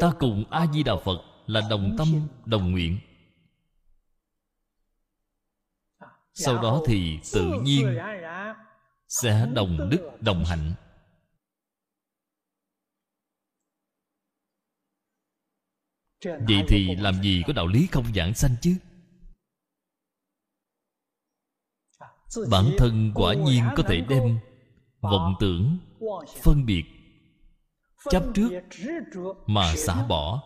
Ta 0.00 0.12
cùng 0.18 0.44
A-di-đà 0.50 0.92
Phật 1.04 1.18
là 1.46 1.60
đồng 1.70 1.94
tâm, 1.98 2.28
đồng 2.44 2.70
nguyện 2.70 2.98
sau 6.34 6.62
đó 6.62 6.82
thì 6.86 7.18
tự 7.32 7.60
nhiên 7.62 7.98
sẽ 9.08 9.46
đồng 9.54 9.88
đức 9.90 10.10
đồng 10.20 10.44
hạnh. 10.44 10.74
Vậy 16.24 16.64
thì 16.68 16.96
làm 16.96 17.22
gì 17.22 17.42
có 17.46 17.52
đạo 17.52 17.66
lý 17.66 17.86
không 17.86 18.14
giảng 18.14 18.34
sanh 18.34 18.54
chứ? 18.60 18.76
Bản 22.50 22.64
thân 22.78 23.12
quả 23.14 23.34
nhiên 23.34 23.64
có 23.76 23.82
thể 23.82 24.00
đem 24.08 24.38
vọng 25.00 25.34
tưởng, 25.40 25.78
phân 26.42 26.66
biệt, 26.66 26.84
chấp 28.10 28.22
trước 28.34 28.50
mà 29.46 29.74
xả 29.76 30.06
bỏ. 30.06 30.42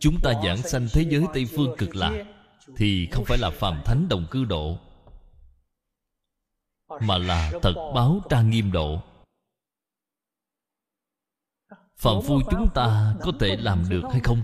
Chúng 0.00 0.14
ta 0.22 0.32
giảng 0.44 0.62
sanh 0.62 0.86
thế 0.92 1.04
giới 1.10 1.24
tây 1.34 1.46
phương 1.56 1.74
cực 1.78 1.96
lạc 1.96 2.37
thì 2.76 3.08
không 3.12 3.24
phải 3.24 3.38
là 3.38 3.50
phàm 3.50 3.82
thánh 3.84 4.08
đồng 4.08 4.26
cư 4.30 4.44
độ, 4.44 4.78
mà 7.00 7.18
là 7.18 7.52
thật 7.62 7.92
báo 7.94 8.20
trang 8.30 8.50
nghiêm 8.50 8.72
độ. 8.72 9.02
Phàm 11.96 12.14
phu 12.26 12.40
chúng 12.50 12.68
ta 12.74 13.14
có 13.20 13.32
thể 13.40 13.56
làm 13.56 13.84
được 13.88 14.02
hay 14.10 14.20
không? 14.24 14.42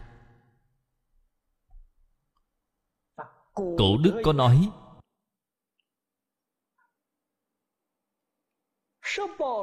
Cổ 3.54 3.96
đức 4.02 4.22
có 4.24 4.32
nói, 4.32 4.70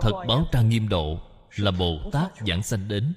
thật 0.02 0.24
báo 0.28 0.46
trang 0.52 0.70
nghiêm 0.70 0.90
độ 0.90 1.20
là 1.56 1.72
bồ 1.72 2.10
tát 2.12 2.32
giảng 2.48 2.64
sanh 2.64 2.88
đến. 2.88 3.14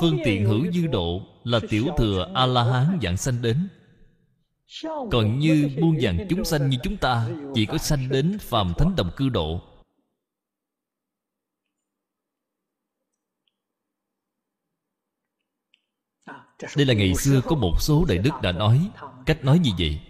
Phương 0.00 0.18
tiện 0.24 0.44
hữu 0.44 0.72
dư 0.72 0.86
độ 0.86 1.20
là 1.44 1.60
tiểu 1.68 1.86
thừa 1.98 2.32
a 2.34 2.46
la 2.46 2.64
hán 2.64 2.98
dạng 3.02 3.16
sanh 3.16 3.42
đến. 3.42 3.68
Còn 4.82 5.38
như 5.38 5.70
muôn 5.80 6.00
dạng 6.00 6.26
chúng 6.30 6.44
sanh 6.44 6.70
như 6.70 6.76
chúng 6.82 6.96
ta, 6.96 7.28
chỉ 7.54 7.66
có 7.66 7.78
sanh 7.78 8.08
đến 8.08 8.38
phàm 8.38 8.72
thánh 8.78 8.96
đồng 8.96 9.10
cư 9.16 9.28
độ. 9.28 9.60
Đây 16.76 16.86
là 16.86 16.94
ngày 16.94 17.14
xưa 17.14 17.40
có 17.44 17.56
một 17.56 17.76
số 17.80 18.04
đại 18.08 18.18
đức 18.18 18.30
đã 18.42 18.52
nói 18.52 18.90
cách 19.26 19.44
nói 19.44 19.58
như 19.58 19.70
vậy. 19.78 20.00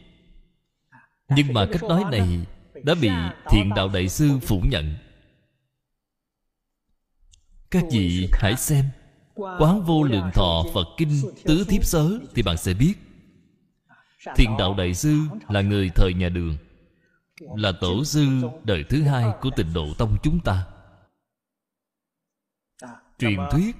Nhưng 1.28 1.52
mà 1.52 1.66
cách 1.72 1.82
nói 1.82 2.04
này 2.10 2.46
đã 2.84 2.94
bị 2.94 3.10
thiện 3.50 3.70
đạo 3.76 3.88
đại 3.88 4.08
sư 4.08 4.38
phủ 4.42 4.62
nhận. 4.70 4.94
Các 7.70 7.84
vị 7.90 8.28
hãy 8.32 8.56
xem 8.56 8.84
quán 9.34 9.82
vô 9.82 10.02
lượng 10.02 10.30
thọ 10.34 10.64
phật 10.74 10.86
kinh 10.96 11.22
tứ 11.44 11.64
thiếp 11.68 11.84
sớ 11.84 12.18
thì 12.34 12.42
bạn 12.42 12.56
sẽ 12.56 12.74
biết. 12.74 12.94
Thiện 14.36 14.56
đạo 14.58 14.74
đại 14.74 14.94
sư 14.94 15.18
là 15.48 15.60
người 15.60 15.90
thời 15.94 16.14
nhà 16.14 16.28
đường, 16.28 16.56
là 17.40 17.72
tổ 17.80 18.04
sư 18.04 18.26
đời 18.64 18.84
thứ 18.88 19.02
hai 19.02 19.24
của 19.40 19.50
tịnh 19.56 19.72
độ 19.72 19.86
tông 19.98 20.16
chúng 20.22 20.40
ta. 20.40 20.66
Truyền 23.18 23.38
thuyết, 23.50 23.76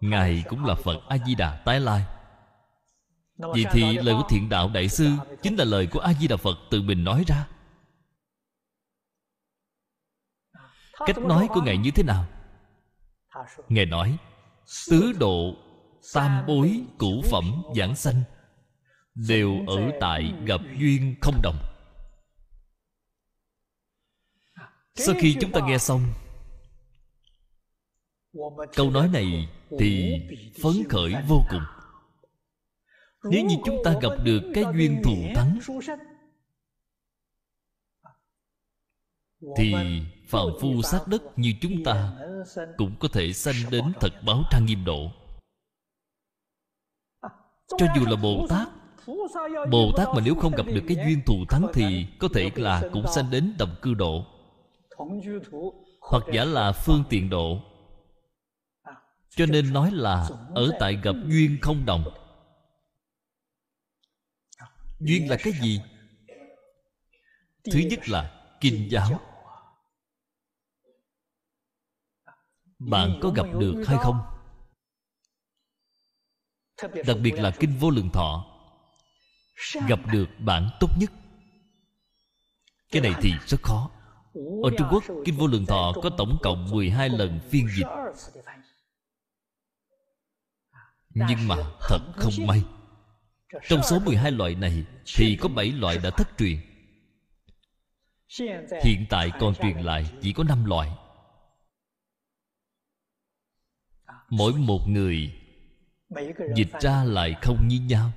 ngài 0.00 0.44
cũng 0.48 0.64
là 0.64 0.74
phật 0.74 1.00
a 1.08 1.16
di 1.26 1.34
đà 1.34 1.62
tái 1.64 1.80
lai. 1.80 2.04
Vậy 3.36 3.64
thì 3.72 3.98
lời 3.98 4.14
của 4.14 4.26
thiện 4.28 4.48
đạo 4.48 4.70
đại 4.74 4.88
sư 4.88 5.10
chính 5.42 5.56
là 5.56 5.64
lời 5.64 5.86
của 5.86 6.00
a 6.00 6.12
di 6.12 6.28
đà 6.28 6.36
phật 6.36 6.56
tự 6.70 6.82
mình 6.82 7.04
nói 7.04 7.24
ra. 7.26 7.48
Cách 11.06 11.18
nói 11.18 11.48
của 11.50 11.60
ngài 11.60 11.78
như 11.78 11.90
thế 11.90 12.02
nào? 12.02 12.26
Ngài 13.68 13.86
nói 13.86 14.18
tứ 14.90 15.12
độ 15.12 15.56
tam 16.14 16.46
bối 16.46 16.84
cửu 16.98 17.22
phẩm 17.22 17.62
giảng 17.76 17.96
sanh 17.96 18.22
đều 19.14 19.64
ở 19.66 19.90
tại 20.00 20.32
gặp 20.44 20.60
duyên 20.78 21.14
không 21.20 21.40
đồng. 21.42 21.58
Sau 24.94 25.14
khi 25.18 25.36
chúng 25.40 25.52
ta 25.52 25.60
nghe 25.66 25.78
xong 25.78 26.00
câu 28.76 28.90
nói 28.90 29.08
này 29.08 29.48
thì 29.78 30.12
phấn 30.62 30.72
khởi 30.88 31.14
vô 31.28 31.42
cùng. 31.50 31.62
Nếu 33.30 33.44
như 33.44 33.54
chúng 33.64 33.76
ta 33.84 33.94
gặp 34.02 34.12
được 34.24 34.40
cái 34.54 34.64
duyên 34.74 35.02
thù 35.04 35.16
thắng 35.34 35.58
thì 39.56 39.74
phàm 40.26 40.46
phu 40.60 40.82
sát 40.82 41.08
đất 41.08 41.22
như 41.36 41.54
chúng 41.60 41.84
ta 41.84 42.12
cũng 42.76 42.96
có 43.00 43.08
thể 43.12 43.32
sanh 43.32 43.54
đến 43.70 43.92
thật 44.00 44.12
báo 44.26 44.42
trang 44.50 44.66
nghiêm 44.66 44.84
độ. 44.84 45.10
Cho 47.78 47.86
dù 47.96 48.04
là 48.06 48.16
bồ 48.16 48.46
tát 48.48 48.68
bồ 49.70 49.92
tát 49.96 50.08
mà 50.14 50.20
nếu 50.24 50.34
không 50.34 50.52
gặp 50.56 50.66
được 50.66 50.82
cái 50.88 50.96
duyên 51.06 51.20
thù 51.26 51.44
thắng 51.48 51.66
thì 51.74 52.06
có 52.18 52.28
thể 52.34 52.50
là 52.54 52.82
cũng 52.92 53.04
sanh 53.14 53.30
đến 53.30 53.54
đồng 53.58 53.74
cư 53.82 53.94
độ, 53.94 54.26
hoặc 56.00 56.24
giả 56.32 56.44
là 56.44 56.72
phương 56.72 57.04
tiện 57.10 57.30
độ. 57.30 57.58
Cho 59.30 59.46
nên 59.46 59.72
nói 59.72 59.90
là 59.92 60.28
ở 60.54 60.70
tại 60.80 60.98
gặp 61.02 61.14
duyên 61.26 61.58
không 61.62 61.86
đồng. 61.86 62.04
Duyên 65.00 65.30
là 65.30 65.36
cái 65.36 65.52
gì? 65.52 65.80
Thứ 67.64 67.78
nhất 67.78 68.08
là 68.08 68.48
kinh 68.60 68.88
giáo. 68.90 69.20
Bạn 72.78 73.18
có 73.22 73.30
gặp 73.30 73.46
được 73.58 73.84
hay 73.86 73.98
không? 74.00 74.18
Đặc 77.06 77.16
biệt 77.22 77.34
là 77.34 77.50
kinh 77.50 77.76
vô 77.78 77.90
lượng 77.90 78.10
thọ. 78.10 78.46
Gặp 79.88 80.00
được 80.12 80.26
bản 80.38 80.70
tốt 80.80 80.88
nhất. 80.98 81.10
Cái 82.90 83.02
này 83.02 83.12
thì 83.22 83.32
rất 83.46 83.62
khó. 83.62 83.90
Ở 84.62 84.70
Trung 84.78 84.88
Quốc 84.90 85.04
Kinh 85.24 85.36
Vô 85.36 85.46
Lượng 85.46 85.66
Thọ 85.66 85.92
có 86.02 86.10
tổng 86.10 86.38
cộng 86.42 86.70
12 86.70 87.08
lần 87.08 87.40
phiên 87.50 87.68
dịch. 87.76 87.86
Nhưng 91.14 91.48
mà 91.48 91.56
thật 91.88 91.98
không 92.16 92.46
may. 92.46 92.62
Trong 93.68 93.82
số 93.82 93.98
12 93.98 94.30
loại 94.30 94.54
này 94.54 94.84
Thì 95.16 95.38
có 95.40 95.48
7 95.48 95.72
loại 95.72 95.98
đã 95.98 96.10
thất 96.10 96.28
truyền. 96.38 96.58
Hiện 98.84 99.06
tại 99.10 99.32
còn 99.40 99.54
truyền 99.54 99.78
lại 99.78 100.10
chỉ 100.22 100.32
có 100.32 100.44
5 100.44 100.64
loại 100.64 100.90
Mỗi 104.30 104.52
một 104.52 104.88
người 104.88 105.32
Dịch 106.56 106.70
ra 106.80 107.04
lại 107.04 107.34
không 107.42 107.68
như 107.68 107.80
nhau. 107.80 108.12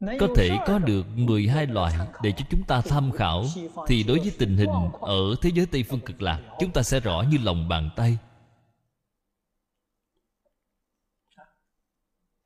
Có 0.00 0.28
thể 0.36 0.58
có 0.66 0.78
được 0.78 1.06
12 1.14 1.66
loại 1.66 1.94
để 2.22 2.32
cho 2.36 2.44
chúng 2.50 2.64
ta 2.64 2.80
tham 2.80 3.12
khảo, 3.12 3.44
thì 3.86 4.02
đối 4.02 4.18
với 4.18 4.32
tình 4.38 4.56
hình 4.56 4.70
ở 5.00 5.34
thế 5.42 5.50
giới 5.54 5.66
tây 5.66 5.82
phương 5.82 6.00
cực 6.00 6.22
lạc, 6.22 6.56
chúng 6.58 6.72
ta 6.72 6.82
sẽ 6.82 7.00
rõ 7.00 7.24
như 7.30 7.38
lòng 7.42 7.68
bàn 7.68 7.90
tay. 7.96 8.18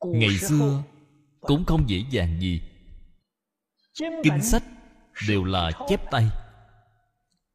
Ngày 0.05 0.36
xưa 0.36 0.82
cũng 1.40 1.64
không 1.64 1.89
dễ 1.89 2.05
dàng 2.10 2.40
gì. 2.40 2.60
Kinh 3.98 4.43
sách 4.43 4.62
đều 5.28 5.44
là 5.44 5.70
chép 5.89 6.10
tay. 6.10 6.24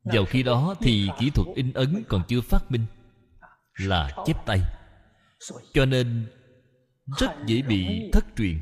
Vào 0.03 0.25
khi 0.25 0.43
đó 0.43 0.75
thì 0.79 1.09
kỹ 1.19 1.29
thuật 1.29 1.47
in 1.55 1.73
ấn 1.73 2.03
còn 2.07 2.23
chưa 2.27 2.41
phát 2.41 2.71
minh 2.71 2.85
là 3.77 4.23
chép 4.25 4.45
tay. 4.45 4.61
Cho 5.73 5.85
nên, 5.85 6.31
rất 7.19 7.31
dễ 7.45 7.61
bị 7.61 8.09
thất 8.13 8.25
truyền. 8.35 8.61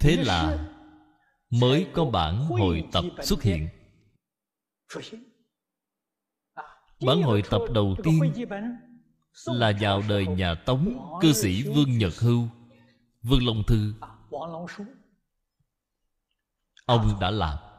Thế 0.00 0.16
là 0.16 0.68
mới 1.50 1.86
có 1.94 2.04
bản 2.04 2.36
hội 2.36 2.84
tập 2.92 3.04
xuất 3.22 3.42
hiện. 3.42 3.68
Bản 7.06 7.22
hội 7.22 7.42
tập 7.50 7.60
đầu 7.74 7.96
tiên 8.04 8.20
là 9.46 9.72
vào 9.80 10.02
đời 10.08 10.26
nhà 10.26 10.54
tống 10.54 10.98
cư 11.20 11.32
sĩ 11.32 11.62
vương 11.62 11.98
nhật 11.98 12.12
hưu, 12.18 12.48
vương 13.22 13.46
long 13.46 13.62
thư. 13.66 13.94
Ông 16.86 17.20
đã 17.20 17.30
làm 17.30 17.71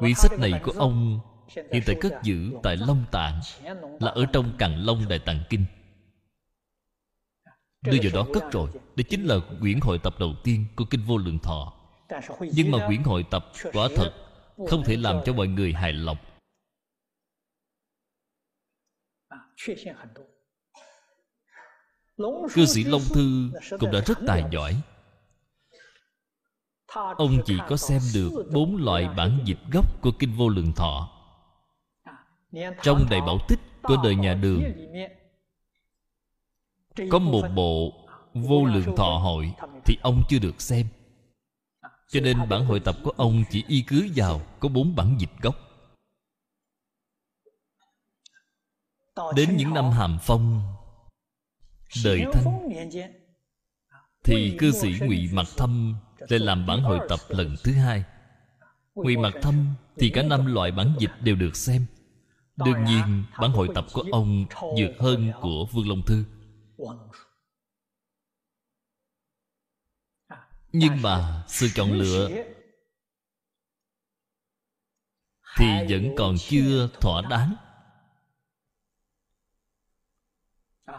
quyển 0.00 0.14
sách 0.14 0.38
này 0.38 0.52
của 0.62 0.72
ông 0.72 1.20
hiện 1.56 1.82
tại 1.86 1.96
cất 2.00 2.12
giữ 2.22 2.52
tại 2.62 2.76
long 2.76 3.04
tạng 3.12 3.40
là 4.00 4.10
ở 4.10 4.26
trong 4.32 4.56
càn 4.58 4.82
long 4.82 5.08
đại 5.08 5.18
tạng 5.18 5.42
kinh. 5.50 5.64
Đưa 7.82 7.98
vào 8.02 8.24
đó 8.24 8.30
cất 8.34 8.52
rồi. 8.52 8.70
Đây 8.96 9.04
chính 9.04 9.24
là 9.24 9.36
quyển 9.60 9.80
hội 9.80 9.98
tập 9.98 10.14
đầu 10.18 10.34
tiên 10.44 10.66
của 10.76 10.84
kinh 10.90 11.04
vô 11.06 11.18
lượng 11.18 11.38
thọ. 11.38 11.72
Nhưng 12.40 12.70
mà 12.70 12.86
quyển 12.86 13.02
hội 13.02 13.24
tập 13.30 13.52
quả 13.72 13.88
thật 13.96 14.12
không 14.68 14.82
thể 14.84 14.96
làm 14.96 15.20
cho 15.24 15.32
mọi 15.32 15.48
người 15.48 15.72
hài 15.72 15.92
lòng. 15.92 16.16
Cư 22.54 22.66
sĩ 22.66 22.84
long 22.84 23.02
thư 23.14 23.50
cũng 23.78 23.90
đã 23.92 24.00
rất 24.06 24.18
tài 24.26 24.44
giỏi 24.52 24.76
ông 26.94 27.38
chỉ 27.46 27.58
có 27.68 27.76
xem 27.76 28.00
được 28.14 28.30
bốn 28.52 28.76
loại 28.76 29.08
bản 29.16 29.38
dịch 29.44 29.58
gốc 29.72 30.02
của 30.02 30.10
kinh 30.18 30.32
vô 30.36 30.48
lượng 30.48 30.72
thọ. 30.72 31.10
Trong 32.82 33.06
đại 33.10 33.20
bảo 33.20 33.38
tích 33.48 33.60
của 33.82 33.96
đời 34.04 34.16
nhà 34.16 34.34
đường 34.34 34.62
có 37.10 37.18
một 37.18 37.48
bộ 37.54 37.92
vô 38.34 38.64
lượng 38.64 38.96
thọ 38.96 39.18
hội 39.18 39.54
thì 39.84 39.96
ông 40.02 40.22
chưa 40.28 40.38
được 40.38 40.60
xem. 40.60 40.86
Cho 42.08 42.20
nên 42.20 42.48
bản 42.48 42.64
hội 42.64 42.80
tập 42.80 42.96
của 43.04 43.12
ông 43.16 43.44
chỉ 43.50 43.64
y 43.68 43.82
cứ 43.82 44.08
vào 44.16 44.40
có 44.60 44.68
bốn 44.68 44.96
bản 44.96 45.16
dịch 45.18 45.30
gốc. 45.42 45.56
Đến 49.36 49.56
những 49.56 49.74
năm 49.74 49.90
hàm 49.90 50.18
phong 50.22 50.62
đời 52.04 52.24
thanh 52.32 52.68
thì 54.24 54.56
cư 54.58 54.70
sĩ 54.70 54.92
ngụy 55.00 55.28
mặc 55.32 55.46
thâm 55.56 55.96
lại 56.28 56.38
làm 56.38 56.66
bản 56.66 56.82
hội 56.82 57.00
tập 57.08 57.20
lần 57.28 57.56
thứ 57.64 57.72
hai. 57.72 58.04
Ngụy 58.94 59.16
mặt 59.16 59.32
thâm 59.42 59.74
thì 59.96 60.10
cả 60.14 60.22
năm 60.22 60.54
loại 60.54 60.70
bản 60.70 60.94
dịch 60.98 61.12
đều 61.20 61.36
được 61.36 61.56
xem. 61.56 61.86
Đương 62.56 62.84
nhiên, 62.84 63.24
bản 63.40 63.50
hội 63.50 63.68
tập 63.74 63.86
của 63.92 64.04
ông 64.12 64.46
vượt 64.60 64.92
hơn 64.98 65.32
của 65.40 65.66
vương 65.72 65.88
long 65.88 66.02
thư. 66.06 66.24
Nhưng 70.72 71.02
mà 71.02 71.44
sự 71.48 71.68
chọn 71.74 71.92
lựa 71.92 72.28
thì 75.56 75.66
vẫn 75.88 76.14
còn 76.18 76.36
chưa 76.38 76.88
thỏa 77.00 77.22
đáng. 77.30 77.54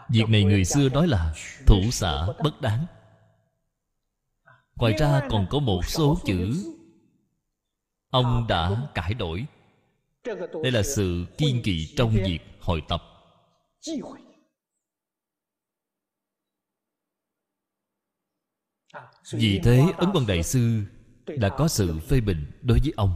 Việc 0.08 0.28
này 0.28 0.44
người 0.44 0.64
xưa 0.64 0.88
nói 0.88 1.08
là 1.08 1.34
thủ 1.66 1.80
xã 1.92 2.26
bất 2.26 2.60
đáng 2.60 2.86
ngoài 4.76 4.94
ra 4.98 5.22
còn 5.30 5.46
có 5.50 5.58
một 5.58 5.80
số 5.86 6.18
chữ. 6.24 6.72
Ông 8.10 8.46
đã 8.48 8.90
cải 8.94 9.14
đổi. 9.14 9.46
Đây 10.62 10.72
là 10.72 10.82
sự 10.82 11.26
kiên 11.38 11.62
kỵ 11.64 11.94
trong 11.96 12.10
việc 12.10 12.38
hội 12.60 12.82
tập. 12.88 13.02
Vì 19.32 19.60
thế, 19.64 19.84
ấn 19.96 20.12
quang 20.12 20.26
đại 20.26 20.42
sư 20.42 20.82
đã 21.26 21.48
có 21.48 21.68
sự 21.68 21.98
phê 21.98 22.20
bình 22.20 22.50
đối 22.62 22.78
với 22.78 22.92
ông. 22.96 23.14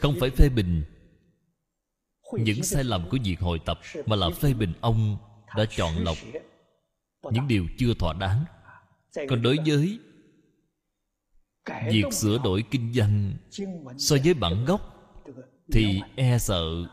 Không 0.00 0.14
phải 0.20 0.30
phê 0.30 0.48
bình 0.48 0.84
những 2.32 2.62
sai 2.62 2.84
lầm 2.84 3.08
của 3.10 3.18
việc 3.24 3.40
hội 3.40 3.60
tập, 3.64 3.80
mà 4.06 4.16
là 4.16 4.30
phê 4.30 4.54
bình 4.54 4.72
ông 4.80 5.16
đã 5.56 5.64
chọn 5.70 5.94
lọc 5.96 6.16
những 7.32 7.48
điều 7.48 7.66
chưa 7.78 7.94
thỏa 7.98 8.12
đáng. 8.12 8.44
Còn 9.28 9.42
đối 9.42 9.58
với 9.66 9.98
việc 11.90 12.12
sửa 12.12 12.38
đổi 12.44 12.64
kinh 12.70 12.92
văn 12.94 13.36
so 13.98 14.16
với 14.24 14.34
bản 14.34 14.64
gốc 14.64 14.80
thì 15.72 16.00
e 16.16 16.38
sợ 16.38 16.86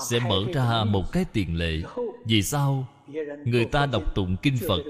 sẽ 0.00 0.20
mở 0.20 0.44
ra 0.54 0.84
một 0.84 1.12
cái 1.12 1.24
tiền 1.32 1.56
lệ. 1.56 1.82
Vì 2.26 2.42
sao? 2.42 2.88
Người 3.44 3.64
ta 3.64 3.86
đọc 3.86 4.14
tụng 4.14 4.36
kinh 4.42 4.56
phật 4.68 4.82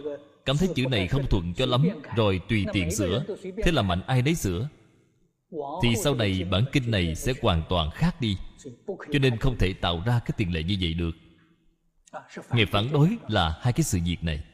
cảm 0.45 0.57
thấy 0.57 0.69
chữ 0.75 0.87
này 0.91 1.09
không 1.09 1.27
thuận 1.31 1.55
cho 1.55 1.67
lắm 1.67 1.89
rồi 2.17 2.41
tùy 2.49 2.67
tiện 2.73 2.91
sửa. 2.91 3.25
thế 3.65 3.73
là 3.73 3.83
mạnh 3.83 4.03
ai 4.07 4.23
nấy 4.23 4.35
sửa. 4.35 4.69
Thì 5.83 5.97
sau 5.97 6.15
này 6.15 6.45
bản 6.51 6.65
kinh 6.73 6.91
này 6.91 7.15
sẽ 7.15 7.33
hoàn 7.43 7.63
toàn 7.69 7.91
khác 7.91 8.21
đi 8.21 8.37
cho 9.13 9.19
nên 9.19 9.37
không 9.37 9.57
thể 9.59 9.73
tạo 9.73 10.03
ra 10.07 10.21
cái 10.25 10.35
tiền 10.37 10.53
lệ 10.53 10.63
như 10.63 10.77
vậy 10.81 10.95
được. 10.95 11.11
Ngài 12.51 12.67
phản 12.67 12.93
đối 12.93 13.17
là 13.29 13.59
hai 13.61 13.73
cái 13.73 13.85
sự 13.85 13.99
việc 14.05 14.25
này 14.25 14.45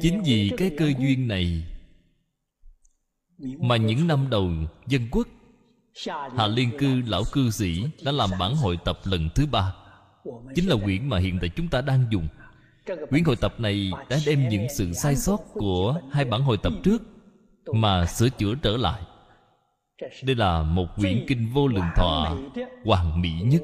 chính 0.00 0.22
vì 0.24 0.50
cái 0.56 0.70
cơ 0.78 0.92
duyên 0.98 1.28
này 1.28 1.64
mà 3.58 3.76
những 3.76 4.06
năm 4.06 4.30
đầu 4.30 4.50
dân 4.86 5.08
quốc 5.10 5.28
hạ 6.36 6.46
liên 6.46 6.70
cư, 6.78 7.02
lão 7.06 7.22
cư 7.32 7.50
sĩ 7.50 7.84
đã 8.04 8.12
làm 8.12 8.30
bản 8.38 8.54
hội 8.54 8.78
tập 8.84 8.98
lần 9.04 9.28
thứ 9.34 9.46
ba. 9.46 9.74
Chính 10.54 10.68
là 10.68 10.76
quyển 10.84 11.08
mà 11.08 11.18
hiện 11.18 11.38
tại 11.40 11.50
chúng 11.56 11.68
ta 11.68 11.80
đang 11.80 12.04
dùng. 12.10 12.28
Quyển 13.10 13.24
hội 13.24 13.36
tập 13.36 13.54
này 13.60 13.92
đã 14.08 14.18
đem 14.26 14.48
những 14.48 14.66
sự 14.76 14.92
sai 14.92 15.16
sót 15.16 15.40
của 15.52 16.00
hai 16.12 16.24
bản 16.24 16.42
hội 16.42 16.56
tập 16.62 16.72
trước 16.84 17.02
mà 17.74 18.06
sửa 18.06 18.28
chữa 18.28 18.54
trở 18.62 18.76
lại. 18.76 19.02
Đây 20.22 20.36
là 20.36 20.62
một 20.62 20.86
quyển 20.96 21.24
kinh 21.28 21.52
vô 21.52 21.68
lượng 21.68 21.90
thọ 21.96 22.36
hoàn 22.84 23.20
mỹ 23.20 23.32
nhất. 23.44 23.62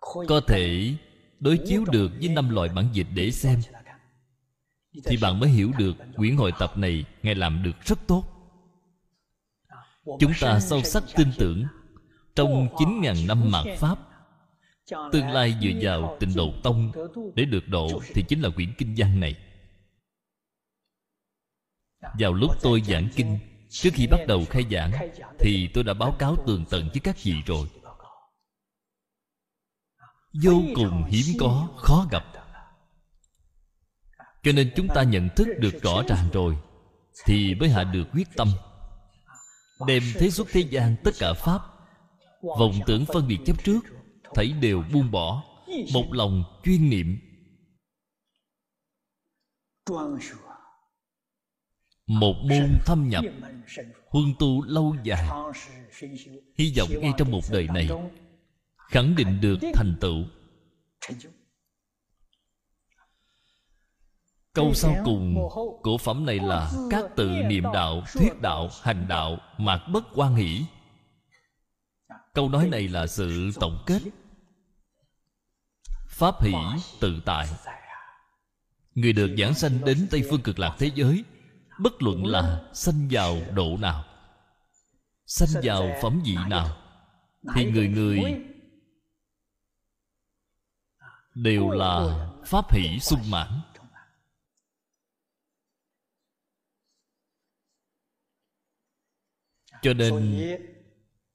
Có 0.00 0.40
thể 0.48 0.94
đối 1.40 1.58
chiếu 1.66 1.84
được 1.84 2.10
với 2.20 2.28
năm 2.28 2.50
loại 2.50 2.68
bản 2.68 2.88
dịch 2.92 3.06
để 3.14 3.30
xem. 3.30 3.60
Thì 5.04 5.16
bạn 5.16 5.40
mới 5.40 5.50
hiểu 5.50 5.72
được 5.78 5.96
quyển 6.16 6.36
hội 6.36 6.52
tập 6.58 6.78
này 6.78 7.04
ngài 7.22 7.34
làm 7.34 7.62
được 7.62 7.84
rất 7.84 7.98
tốt. 8.06 8.24
Chúng 10.20 10.32
ta 10.40 10.60
sâu 10.60 10.82
sắc 10.82 11.02
tin 11.16 11.28
tưởng, 11.38 11.64
trong 12.34 12.68
chín 12.78 13.00
ngàn 13.00 13.16
năm 13.28 13.50
mạt 13.50 13.66
pháp, 13.78 13.98
tương 15.12 15.28
lai 15.28 15.54
dựa 15.62 15.70
vào 15.80 16.16
tình 16.20 16.34
độ 16.34 16.52
tông 16.62 16.92
để 17.34 17.44
được 17.44 17.68
độ 17.68 18.02
thì 18.14 18.24
chính 18.28 18.40
là 18.40 18.48
quyển 18.48 18.72
kinh 18.78 18.94
văn 18.96 19.20
này. 19.20 19.36
Vào 22.18 22.32
lúc 22.32 22.50
tôi 22.62 22.82
giảng 22.86 23.08
kinh, 23.16 23.38
trước 23.70 23.90
khi 23.94 24.06
bắt 24.06 24.20
đầu 24.28 24.44
khai 24.50 24.64
giảng, 24.70 24.92
thì 25.38 25.68
tôi 25.74 25.84
đã 25.84 25.94
báo 25.94 26.12
cáo 26.18 26.36
tường 26.46 26.64
tận 26.70 26.88
với 26.88 27.00
các 27.00 27.16
vị 27.22 27.34
rồi 27.46 27.68
vô 30.32 30.62
cùng 30.74 31.04
hiếm 31.04 31.24
có, 31.40 31.68
khó 31.76 32.06
gặp. 32.10 32.24
Cho 34.42 34.52
nên 34.52 34.72
chúng 34.76 34.88
ta 34.88 35.02
nhận 35.02 35.28
thức 35.36 35.48
được 35.58 35.82
rõ 35.82 36.02
ràng 36.08 36.28
rồi, 36.32 36.56
thì 37.26 37.54
mới 37.54 37.68
hạ 37.68 37.84
được 37.84 38.04
quyết 38.12 38.28
tâm, 38.36 38.48
đem 39.86 40.02
thế 40.14 40.30
xuất 40.30 40.48
thế 40.52 40.60
gian 40.60 40.96
tất 41.04 41.10
cả 41.18 41.32
pháp, 41.32 41.60
vọng 42.42 42.74
tưởng 42.86 43.04
phân 43.06 43.28
biệt 43.28 43.38
chấp 43.46 43.64
trước, 43.64 43.80
thấy 44.34 44.52
đều 44.52 44.82
buông 44.92 45.10
bỏ, 45.10 45.44
một 45.92 46.12
lòng 46.12 46.44
chuyên 46.64 46.90
niệm. 46.90 47.18
Một 52.06 52.34
môn 52.50 52.78
thâm 52.86 53.08
nhập, 53.08 53.24
huân 54.08 54.24
tu 54.38 54.62
lâu 54.62 54.96
dài, 55.04 55.28
hy 56.58 56.74
vọng 56.78 56.88
ngay 57.00 57.12
trong 57.18 57.30
một 57.30 57.42
đời 57.50 57.68
này 57.74 57.88
khẳng 58.88 59.14
định 59.16 59.40
được 59.40 59.58
thành 59.74 59.96
tựu. 60.00 60.24
Câu 64.52 64.74
sau 64.74 64.96
cùng 65.04 65.48
của 65.82 65.98
phẩm 65.98 66.26
này 66.26 66.38
là 66.38 66.70
các 66.90 67.04
tự 67.16 67.28
niệm 67.28 67.64
đạo, 67.72 68.02
thuyết 68.12 68.40
đạo, 68.40 68.68
hành 68.82 69.08
đạo 69.08 69.38
mạc 69.58 69.80
bất 69.92 70.04
quan 70.14 70.34
hỷ 70.34 70.64
câu 72.38 72.48
nói 72.48 72.68
này 72.68 72.88
là 72.88 73.06
sự 73.06 73.50
tổng 73.60 73.78
kết. 73.86 74.02
Pháp 76.08 76.42
hỷ 76.42 76.52
tự 77.00 77.20
tại. 77.24 77.48
Người 78.94 79.12
được 79.12 79.34
giảng 79.38 79.54
sanh 79.54 79.84
đến 79.84 80.06
tây 80.10 80.22
phương 80.30 80.42
cực 80.42 80.58
lạc 80.58 80.76
thế 80.78 80.90
giới, 80.94 81.24
bất 81.80 82.02
luận 82.02 82.26
là 82.26 82.62
sanh 82.72 83.08
vào 83.10 83.36
độ 83.54 83.76
nào, 83.80 84.04
sanh 85.26 85.62
vào 85.62 85.90
phẩm 86.02 86.20
vị 86.24 86.36
nào, 86.48 86.76
thì 87.54 87.70
người 87.70 87.88
người 87.88 88.20
đều 91.42 91.70
là 91.70 92.28
pháp 92.46 92.72
hỷ 92.72 92.98
sung 93.00 93.30
mãn. 93.30 93.60
Cho 99.82 99.92
nên 99.94 100.40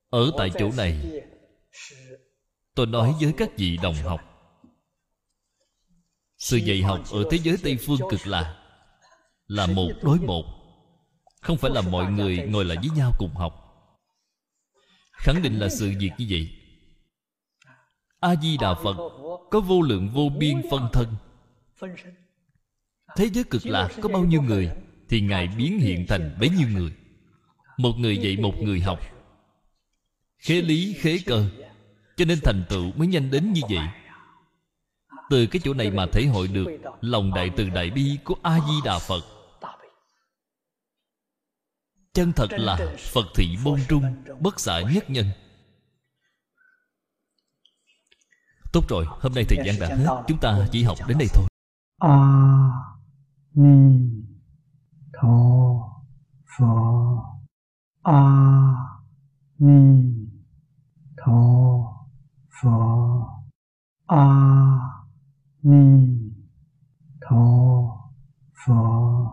ở 0.09 0.31
tại 0.37 0.49
chỗ 0.59 0.71
này 0.77 1.21
tôi 2.75 2.85
nói 2.85 3.15
với 3.21 3.33
các 3.37 3.49
vị 3.57 3.77
đồng 3.83 3.95
học. 3.95 4.21
Sự 6.37 6.57
dạy 6.57 6.81
học 6.81 6.99
ở 7.11 7.23
thế 7.31 7.37
giới 7.37 7.57
tây 7.63 7.77
phương 7.85 7.99
cực 8.09 8.27
lạc 8.27 8.63
là 9.47 9.67
một 9.67 9.91
đối 10.01 10.19
một. 10.19 10.45
Không 11.41 11.57
phải 11.57 11.71
là 11.71 11.81
mọi 11.81 12.11
người 12.11 12.37
ngồi 12.37 12.65
lại 12.65 12.77
với 12.77 12.97
nhau 12.97 13.11
cùng 13.19 13.33
học. 13.35 13.53
Khẳng 15.11 15.41
định 15.41 15.59
là 15.59 15.69
sự 15.69 15.93
việc 15.99 16.11
như 16.17 16.25
vậy 16.29 16.62
a 18.23 18.35
di 18.35 18.57
đà 18.57 18.73
phật 18.73 18.97
có 19.51 19.59
vô 19.59 19.81
lượng 19.81 20.09
vô 20.09 20.29
biên 20.29 20.61
phân 20.71 20.87
thân. 20.93 21.07
Thế 23.15 23.29
giới 23.29 23.43
cực 23.43 23.65
lạc 23.65 23.89
có 24.01 24.09
bao 24.09 24.23
nhiêu 24.23 24.41
người 24.41 24.69
thì 25.09 25.21
ngài 25.21 25.47
biến 25.47 25.79
hiện 25.79 26.05
thành 26.07 26.37
bấy 26.39 26.49
nhiêu 26.49 26.67
người. 26.67 26.91
Một 27.77 27.93
người 27.97 28.17
dạy 28.17 28.37
một 28.37 28.53
người 28.57 28.79
học. 28.79 28.99
Khế 30.37 30.61
lý, 30.61 30.93
khế 30.93 31.19
cơ. 31.25 31.49
Cho 32.17 32.25
nên 32.25 32.39
thành 32.43 32.63
tựu 32.69 32.91
mới 32.95 33.07
nhanh 33.07 33.31
đến 33.31 33.53
như 33.53 33.61
vậy. 33.69 33.87
Từ 35.29 35.45
cái 35.45 35.61
chỗ 35.63 35.73
này 35.73 35.91
mà 35.91 36.05
thể 36.11 36.25
hội 36.25 36.47
được 36.47 36.67
lòng 37.01 37.33
đại 37.33 37.49
từ 37.57 37.69
đại 37.69 37.89
bi 37.89 38.17
của 38.23 38.35
a 38.41 38.59
di 38.59 38.75
đà 38.85 38.99
phật. 38.99 39.23
Chân 42.13 42.33
thật 42.33 42.47
là 42.51 42.95
phật 42.99 43.25
thị 43.35 43.57
môn 43.63 43.79
trung, 43.89 44.03
bất 44.39 44.59
xả 44.59 44.81
nhất 44.81 45.09
nhân. 45.09 45.25
Tốt 48.73 48.83
rồi, 48.89 49.05
hôm 49.07 49.33
nay 49.35 49.45
thời 49.49 49.57
gian 49.65 49.75
đã 49.79 49.87
hết. 49.87 50.23
Chúng 50.27 50.37
ta 50.41 50.67
chỉ 50.71 50.83
học 50.83 50.97
đến 51.07 51.17
đây 51.17 51.27
thôi. 51.33 51.45
A 51.99 52.17
Ni 53.53 54.09
Tho 55.21 55.29
Phở 56.57 56.65
A 58.03 58.21
Ni 59.59 60.13
Tho 61.17 61.41
Phở 62.61 62.69
A 64.07 64.27
Ni 65.61 66.07
Tho 67.21 67.35
Phở 68.65 69.23